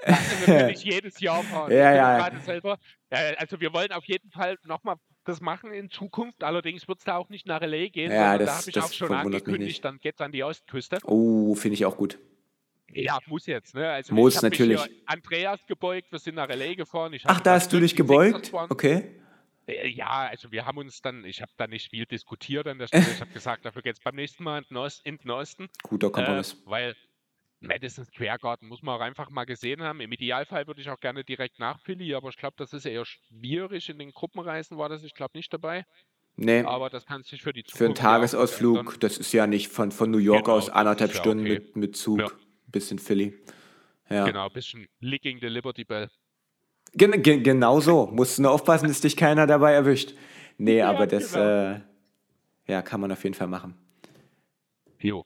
Das 0.05 0.47
wir 0.47 0.47
wirklich 0.59 0.83
jedes 0.83 1.19
Jahr 1.19 1.41
fahren. 1.43 1.71
Ja, 1.71 1.93
ja. 1.95 2.31
Selber, 2.45 2.77
äh, 3.09 3.35
also 3.37 3.59
wir 3.59 3.73
wollen 3.73 3.91
auf 3.91 4.05
jeden 4.05 4.29
Fall 4.29 4.57
nochmal 4.65 4.97
das 5.23 5.41
machen 5.41 5.73
in 5.73 5.89
Zukunft. 5.89 6.43
Allerdings 6.43 6.87
wird 6.87 6.99
es 6.99 7.03
da 7.05 7.17
auch 7.17 7.29
nicht 7.29 7.47
nach 7.47 7.61
LA 7.61 7.87
gehen, 7.87 8.11
Ja, 8.11 8.31
sondern 8.31 8.39
da 8.39 8.45
das- 8.45 8.57
habe 8.59 8.69
ich 8.69 8.73
das 8.75 8.85
auch 8.85 8.93
schon 8.93 9.11
angekündigt, 9.13 9.67
nicht. 9.67 9.85
dann 9.85 9.97
geht's 9.99 10.21
an 10.21 10.31
die 10.31 10.43
Ostküste. 10.43 10.99
Oh, 11.03 11.55
finde 11.55 11.73
ich 11.73 11.85
auch 11.85 11.97
gut. 11.97 12.19
Ja, 12.93 13.17
muss 13.25 13.47
jetzt, 13.47 13.73
ne? 13.73 13.89
Also 13.89 14.13
Muss, 14.13 14.41
natürlich. 14.43 14.81
Andreas 15.07 15.65
gebeugt, 15.65 16.11
wir 16.11 16.19
sind 16.19 16.35
nach 16.35 16.49
LA 16.49 16.75
gefahren. 16.75 17.15
Ach, 17.23 17.39
da 17.39 17.53
hast 17.53 17.73
du 17.73 17.79
dich 17.79 17.95
gebeugt? 17.95 18.51
Okay. 18.69 19.15
Äh, 19.71 19.87
Ja, 19.89 20.27
also 20.27 20.51
wir 20.51 20.65
haben 20.65 20.77
uns 20.77 21.01
dann, 21.01 21.25
ich 21.25 21.41
habe 21.41 21.51
da 21.57 21.67
nicht 21.67 21.89
viel 21.89 22.05
diskutiert 22.05 22.67
an 22.67 22.77
der 22.79 22.87
Stelle. 22.87 23.05
Ich 23.11 23.21
habe 23.21 23.31
gesagt, 23.31 23.65
dafür 23.65 23.81
geht's 23.81 23.99
beim 23.99 24.15
nächsten 24.15 24.43
Mal 24.43 24.63
in 25.03 25.17
den 25.17 25.29
Osten. 25.31 25.69
Guter 25.83 26.07
Äh, 26.07 26.11
Kompromiss. 26.11 26.61
weil 26.65 26.95
Madison 27.59 28.05
Square 28.05 28.39
Garden 28.39 28.67
muss 28.67 28.81
man 28.81 28.95
auch 28.95 29.03
einfach 29.03 29.29
mal 29.29 29.45
gesehen 29.45 29.83
haben. 29.83 30.01
Im 30.01 30.11
Idealfall 30.11 30.65
würde 30.65 30.81
ich 30.81 30.89
auch 30.89 30.99
gerne 30.99 31.23
direkt 31.23 31.59
nach 31.59 31.79
Philly, 31.79 32.15
aber 32.15 32.29
ich 32.29 32.37
glaube, 32.37 32.55
das 32.57 32.73
ist 32.73 32.85
eher 32.85 33.05
schwierig. 33.05 33.87
In 33.89 33.99
den 33.99 34.11
Gruppenreisen 34.11 34.77
war 34.79 34.89
das, 34.89 35.03
ich 35.03 35.13
glaube, 35.13 35.37
nicht 35.37 35.53
dabei. 35.53 35.85
nee, 36.37 36.63
Aber 36.63 36.89
das 36.89 37.05
kann 37.05 37.21
sich 37.23 37.43
für 37.43 37.53
die 37.53 37.63
Zukunft 37.63 37.77
für 37.77 37.85
einen. 37.85 37.93
Tagesausflug, 37.95 38.99
das 38.99 39.17
ist 39.19 39.31
ja 39.31 39.45
nicht 39.45 39.67
von, 39.67 39.91
von 39.91 40.09
New 40.09 40.17
York 40.17 40.45
Genau, 40.45 40.57
aus 40.57 40.69
anderthalb 40.71 41.11
ist 41.11 41.17
ja 41.17 41.21
Stunden 41.23 41.43
okay. 41.43 41.59
mit, 41.59 41.75
mit 41.75 41.95
Zug 41.95 42.19
Ja. 42.19 42.31
bis 42.65 42.89
in 42.89 42.97
Philly. 42.97 43.37
Ja. 44.09 44.25
Genau, 44.25 44.47
ein 44.47 44.53
bisschen 44.53 44.87
licking 44.99 45.39
the 45.39 45.47
Liberty 45.47 45.83
Bell. 45.83 46.09
Gen 46.93 47.21
gen 47.23 47.43
genau 47.43 47.79
so. 47.79 48.07
Musst 48.11 48.37
du 48.37 48.43
nur 48.43 48.51
aufpassen, 48.51 48.87
dass 48.87 49.01
dich 49.01 49.15
keiner 49.15 49.47
dabei 49.47 49.73
erwischt. 49.73 50.13
Nee, 50.57 50.77
Ja, 50.79 50.89
aber 50.89 51.07
das 51.07 51.31
genau. 51.33 51.45
äh, 51.75 51.81
ja, 52.67 52.81
kann 52.81 52.99
man 53.01 53.11
auf 53.11 53.23
jeden 53.23 53.33
Fall 53.35 53.47
machen. 53.47 53.75
Jo. 54.99 55.23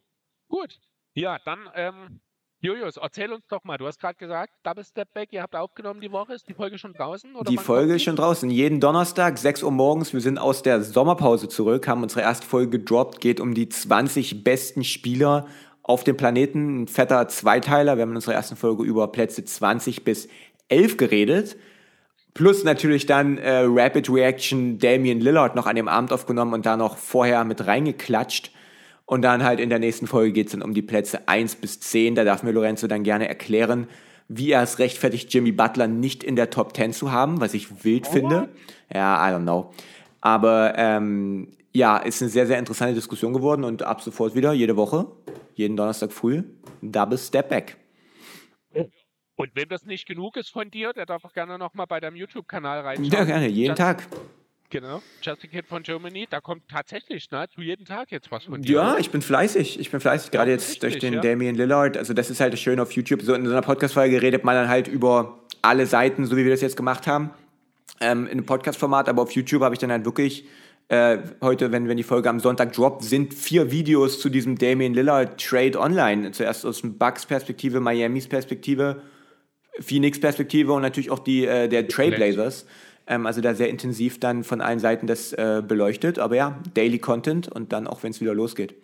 Gut. 0.47 0.79
Ja, 1.13 1.37
dann, 1.43 1.59
ähm, 1.75 2.19
Julius, 2.61 2.97
erzähl 2.97 3.31
uns 3.31 3.45
doch 3.47 3.63
mal. 3.63 3.77
Du 3.77 3.85
hast 3.85 3.99
gerade 3.99 4.15
gesagt, 4.15 4.53
Double 4.63 4.83
Step 4.83 5.13
Back, 5.13 5.29
ihr 5.33 5.41
habt 5.41 5.55
aufgenommen 5.55 6.01
die 6.01 6.11
Woche. 6.11 6.33
Ist 6.33 6.47
die 6.47 6.53
Folge 6.53 6.77
schon 6.77 6.93
draußen? 6.93 7.35
Oder 7.35 7.49
Die 7.49 7.57
Folge 7.57 7.95
ist 7.95 8.03
schon 8.03 8.15
draußen. 8.15 8.49
Jeden 8.49 8.79
Donnerstag, 8.79 9.37
6 9.37 9.63
Uhr 9.63 9.71
morgens. 9.71 10.13
Wir 10.13 10.21
sind 10.21 10.37
aus 10.37 10.61
der 10.63 10.81
Sommerpause 10.81 11.47
zurück, 11.49 11.87
haben 11.87 12.03
unsere 12.03 12.21
erste 12.21 12.45
Folge 12.47 12.79
gedroppt. 12.79 13.21
Geht 13.21 13.39
um 13.39 13.53
die 13.53 13.69
20 13.69 14.43
besten 14.43 14.83
Spieler 14.83 15.47
auf 15.83 16.03
dem 16.03 16.17
Planeten. 16.17 16.83
Ein 16.83 16.87
fetter 16.87 17.27
Zweiteiler. 17.27 17.97
Wir 17.97 18.03
haben 18.03 18.11
in 18.11 18.15
unserer 18.15 18.33
ersten 18.35 18.55
Folge 18.55 18.83
über 18.83 19.11
Plätze 19.11 19.43
20 19.45 20.03
bis 20.03 20.27
11 20.69 20.97
geredet. 20.97 21.57
Plus 22.33 22.63
natürlich 22.63 23.05
dann 23.05 23.37
äh, 23.37 23.63
Rapid 23.65 24.09
Reaction 24.09 24.77
Damian 24.77 25.21
Lillard 25.21 25.55
noch 25.55 25.67
an 25.67 25.75
dem 25.75 25.87
Abend 25.87 26.11
aufgenommen 26.11 26.53
und 26.53 26.65
da 26.65 26.75
noch 26.75 26.97
vorher 26.97 27.45
mit 27.45 27.65
reingeklatscht. 27.65 28.51
Und 29.05 29.21
dann 29.21 29.43
halt 29.43 29.59
in 29.59 29.69
der 29.69 29.79
nächsten 29.79 30.07
Folge 30.07 30.33
geht 30.33 30.47
es 30.47 30.51
dann 30.51 30.61
um 30.61 30.73
die 30.73 30.81
Plätze 30.81 31.27
1 31.27 31.55
bis 31.55 31.79
10. 31.79 32.15
Da 32.15 32.23
darf 32.23 32.43
mir 32.43 32.51
Lorenzo 32.51 32.87
dann 32.87 33.03
gerne 33.03 33.29
erklären, 33.29 33.87
wie 34.27 34.51
er 34.51 34.63
es 34.63 34.79
rechtfertigt, 34.79 35.33
Jimmy 35.33 35.51
Butler 35.51 35.87
nicht 35.87 36.23
in 36.23 36.35
der 36.35 36.49
Top 36.49 36.75
10 36.75 36.93
zu 36.93 37.11
haben, 37.11 37.39
was 37.39 37.53
ich 37.53 37.85
wild 37.85 38.07
finde. 38.07 38.49
Ja, 38.93 39.15
I 39.27 39.33
don't 39.33 39.43
know. 39.43 39.71
Aber 40.21 40.73
ähm, 40.75 41.55
ja, 41.73 41.97
ist 41.97 42.21
eine 42.21 42.31
sehr, 42.31 42.47
sehr 42.47 42.57
interessante 42.57 42.95
Diskussion 42.95 43.33
geworden 43.33 43.63
und 43.63 43.83
ab 43.83 44.01
sofort 44.01 44.33
wieder 44.33 44.53
jede 44.53 44.75
Woche, 44.75 45.07
jeden 45.53 45.77
Donnerstag 45.77 46.11
früh, 46.11 46.43
Double 46.81 47.17
Step 47.17 47.49
Back. 47.49 47.77
Und 49.35 49.51
wem 49.55 49.67
das 49.69 49.85
nicht 49.85 50.07
genug 50.07 50.37
ist 50.37 50.49
von 50.49 50.71
dir, 50.71 50.93
der 50.93 51.05
darf 51.05 51.25
auch 51.25 51.33
gerne 51.33 51.57
nochmal 51.57 51.87
bei 51.87 51.99
deinem 51.99 52.15
YouTube-Kanal 52.15 52.81
reinschauen. 52.81 53.11
Ja, 53.11 53.23
gerne, 53.25 53.47
jeden 53.47 53.69
Just- 53.69 53.77
Tag. 53.77 54.07
Genau. 54.71 55.01
Just 55.21 55.43
a 55.43 55.47
Kid 55.47 55.67
von 55.67 55.83
Germany. 55.83 56.27
Da 56.29 56.41
kommt 56.41 56.67
tatsächlich 56.67 57.29
nahezu 57.29 57.61
jeden 57.61 57.85
Tag 57.85 58.11
jetzt 58.11 58.31
was 58.31 58.45
von 58.45 58.61
dir. 58.61 58.75
Ja, 58.75 58.97
ich 58.97 59.11
bin 59.11 59.21
fleißig. 59.21 59.79
Ich 59.79 59.91
bin 59.91 59.99
fleißig, 59.99 60.31
gerade 60.31 60.51
jetzt 60.51 60.81
durch 60.81 60.95
offensichtlich, 60.95 61.11
den 61.11 61.13
ja. 61.13 61.21
Damian 61.21 61.55
Lillard. 61.55 61.97
Also 61.97 62.13
das 62.13 62.29
ist 62.29 62.39
halt 62.39 62.51
das 62.51 62.59
Schöne 62.59 62.81
auf 62.81 62.91
YouTube. 62.91 63.21
So 63.21 63.35
in 63.35 63.45
so 63.45 63.51
einer 63.51 63.61
Podcast-Folge 63.61 64.21
redet 64.21 64.43
man 64.43 64.55
dann 64.55 64.67
halt 64.67 64.87
über 64.87 65.39
alle 65.61 65.85
Seiten, 65.85 66.25
so 66.25 66.35
wie 66.35 66.43
wir 66.43 66.51
das 66.51 66.61
jetzt 66.61 66.75
gemacht 66.75 67.05
haben, 67.05 67.29
ähm, 68.01 68.25
in 68.25 68.31
einem 68.31 68.45
Podcast-Format. 68.45 69.07
Aber 69.07 69.21
auf 69.21 69.31
YouTube 69.31 69.61
habe 69.61 69.75
ich 69.75 69.79
dann 69.79 69.91
halt 69.91 70.03
wirklich 70.03 70.45
äh, 70.89 71.19
heute, 71.41 71.71
wenn, 71.71 71.87
wenn 71.87 71.97
die 71.97 72.03
Folge 72.03 72.29
am 72.29 72.39
Sonntag 72.39 72.73
droppt, 72.73 73.03
sind 73.03 73.33
vier 73.33 73.71
Videos 73.71 74.19
zu 74.19 74.29
diesem 74.29 74.57
Damian 74.57 74.93
Lillard 74.93 75.39
Trade 75.39 75.79
online. 75.79 76.31
Zuerst 76.31 76.65
aus 76.65 76.81
dem 76.81 76.97
Bucks-Perspektive, 76.97 77.79
Miamis 77.79 78.27
Perspektive, 78.27 79.03
Phoenix-Perspektive 79.79 80.73
und 80.73 80.81
natürlich 80.81 81.11
auch 81.11 81.19
die 81.19 81.45
äh, 81.45 81.67
der 81.67 81.87
Trailblazers. 81.87 82.65
Ähm, 83.07 83.25
also 83.25 83.41
da 83.41 83.53
sehr 83.53 83.69
intensiv 83.69 84.19
dann 84.19 84.43
von 84.43 84.61
allen 84.61 84.79
Seiten 84.79 85.07
das 85.07 85.33
äh, 85.33 85.61
beleuchtet. 85.65 86.19
Aber 86.19 86.35
ja, 86.35 86.61
Daily 86.73 86.99
Content 86.99 87.47
und 87.47 87.71
dann 87.71 87.87
auch, 87.87 88.03
wenn 88.03 88.11
es 88.11 88.21
wieder 88.21 88.33
losgeht. 88.33 88.75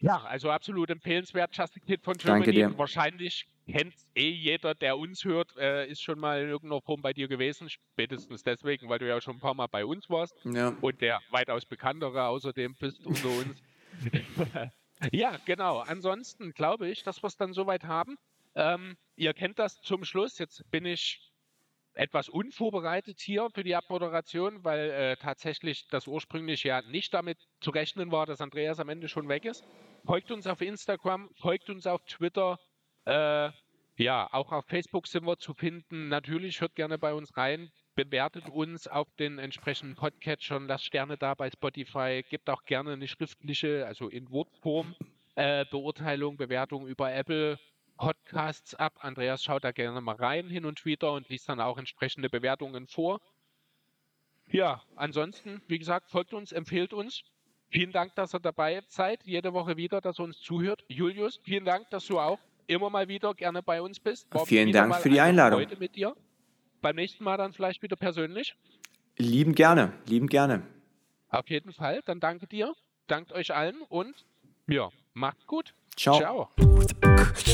Ja, 0.00 0.22
also 0.22 0.50
absolut 0.50 0.90
empfehlenswert. 0.90 1.56
Just 1.56 1.76
a 1.76 1.80
Kid 1.80 2.02
von 2.04 2.14
Germany. 2.14 2.44
Danke 2.44 2.52
dir. 2.52 2.78
Wahrscheinlich 2.78 3.48
kennt 3.66 3.94
eh 4.14 4.30
jeder, 4.30 4.74
der 4.74 4.96
uns 4.96 5.24
hört, 5.24 5.56
äh, 5.56 5.88
ist 5.88 6.02
schon 6.02 6.20
mal 6.20 6.40
in 6.40 6.48
irgendeiner 6.48 6.80
Form 6.80 7.02
bei 7.02 7.12
dir 7.12 7.26
gewesen. 7.26 7.68
Spätestens 7.68 8.44
deswegen, 8.44 8.88
weil 8.88 9.00
du 9.00 9.08
ja 9.08 9.20
schon 9.20 9.36
ein 9.36 9.40
paar 9.40 9.54
Mal 9.54 9.66
bei 9.66 9.84
uns 9.84 10.08
warst. 10.08 10.34
Ja. 10.44 10.76
Und 10.80 11.00
der 11.00 11.20
weitaus 11.30 11.66
bekanntere 11.66 12.26
außerdem 12.26 12.76
bist 12.78 13.04
unter 13.04 13.28
uns. 13.28 13.60
ja, 15.12 15.36
genau. 15.44 15.80
Ansonsten 15.80 16.52
glaube 16.52 16.88
ich, 16.88 17.02
dass 17.02 17.22
wir 17.22 17.26
es 17.26 17.36
dann 17.36 17.52
soweit 17.52 17.84
haben. 17.84 18.16
Ähm, 18.58 18.96
ihr 19.14 19.34
kennt 19.34 19.60
das 19.60 19.80
zum 19.82 20.04
Schluss. 20.04 20.38
Jetzt 20.38 20.68
bin 20.72 20.84
ich 20.84 21.32
etwas 21.94 22.28
unvorbereitet 22.28 23.20
hier 23.20 23.48
für 23.54 23.62
die 23.62 23.76
Abmoderation, 23.76 24.64
weil 24.64 24.90
äh, 24.90 25.16
tatsächlich 25.16 25.86
das 25.88 26.08
ursprünglich 26.08 26.64
ja 26.64 26.82
nicht 26.82 27.14
damit 27.14 27.38
zu 27.60 27.70
rechnen 27.70 28.10
war, 28.10 28.26
dass 28.26 28.40
Andreas 28.40 28.80
am 28.80 28.88
Ende 28.88 29.08
schon 29.08 29.28
weg 29.28 29.44
ist. 29.44 29.64
Folgt 30.04 30.32
uns 30.32 30.48
auf 30.48 30.60
Instagram, 30.60 31.30
folgt 31.36 31.70
uns 31.70 31.86
auf 31.86 32.04
Twitter. 32.04 32.58
Äh, 33.04 33.50
ja, 33.96 34.28
auch 34.32 34.50
auf 34.50 34.64
Facebook 34.66 35.06
sind 35.06 35.24
wir 35.24 35.38
zu 35.38 35.54
finden. 35.54 36.08
Natürlich 36.08 36.60
hört 36.60 36.74
gerne 36.74 36.98
bei 36.98 37.14
uns 37.14 37.36
rein. 37.36 37.70
Bewertet 37.94 38.48
uns 38.48 38.88
auf 38.88 39.08
den 39.20 39.38
entsprechenden 39.38 39.94
Podcatchern, 39.94 40.66
lasst 40.66 40.84
Sterne 40.84 41.16
da 41.16 41.34
bei 41.34 41.50
Spotify, 41.50 42.24
gebt 42.28 42.50
auch 42.50 42.64
gerne 42.64 42.92
eine 42.92 43.06
schriftliche, 43.06 43.86
also 43.86 44.08
in 44.08 44.30
Wortform, 44.30 44.96
äh, 45.36 45.64
Beurteilung, 45.70 46.36
Bewertung 46.36 46.88
über 46.88 47.12
Apple 47.12 47.58
Podcasts 47.98 48.74
ab. 48.74 48.94
Andreas 49.00 49.44
schaut 49.44 49.64
da 49.64 49.72
gerne 49.72 50.00
mal 50.00 50.16
rein 50.16 50.48
hin 50.48 50.64
und 50.64 50.84
wieder 50.84 51.12
und 51.12 51.28
liest 51.28 51.48
dann 51.48 51.60
auch 51.60 51.76
entsprechende 51.76 52.30
Bewertungen 52.30 52.86
vor. 52.86 53.20
Ja, 54.50 54.82
ansonsten, 54.96 55.60
wie 55.68 55.78
gesagt, 55.78 56.10
folgt 56.10 56.32
uns, 56.32 56.52
empfehlt 56.52 56.94
uns. 56.94 57.22
Vielen 57.70 57.92
Dank, 57.92 58.14
dass 58.14 58.34
ihr 58.34 58.40
dabei 58.40 58.82
seid, 58.88 59.22
jede 59.24 59.52
Woche 59.52 59.76
wieder, 59.76 60.00
dass 60.00 60.18
ihr 60.18 60.24
uns 60.24 60.40
zuhört. 60.40 60.84
Julius, 60.88 61.38
vielen 61.42 61.66
Dank, 61.66 61.90
dass 61.90 62.06
du 62.06 62.18
auch 62.18 62.38
immer 62.66 62.88
mal 62.88 63.08
wieder 63.08 63.34
gerne 63.34 63.62
bei 63.62 63.82
uns 63.82 64.00
bist. 64.00 64.26
War 64.32 64.46
Vielen 64.46 64.72
Dank 64.72 64.94
für 64.96 65.10
die 65.10 65.20
Einladung. 65.20 65.60
Freude 65.60 65.76
mit 65.76 65.94
dir. 65.96 66.16
Beim 66.80 66.96
nächsten 66.96 67.24
Mal 67.24 67.36
dann 67.36 67.52
vielleicht 67.52 67.82
wieder 67.82 67.96
persönlich. 67.96 68.54
Liebend 69.16 69.56
gerne, 69.56 69.92
liebend 70.06 70.30
gerne. 70.30 70.62
Auf 71.28 71.50
jeden 71.50 71.72
Fall. 71.72 72.00
Dann 72.06 72.20
danke 72.20 72.46
dir, 72.46 72.74
dankt 73.06 73.32
euch 73.32 73.54
allen 73.54 73.82
und 73.88 74.14
ja, 74.66 74.90
macht 75.12 75.46
gut. 75.46 75.74
Ciao. 75.96 76.18
Ciao. 76.18 76.48
Stop. 77.18 77.48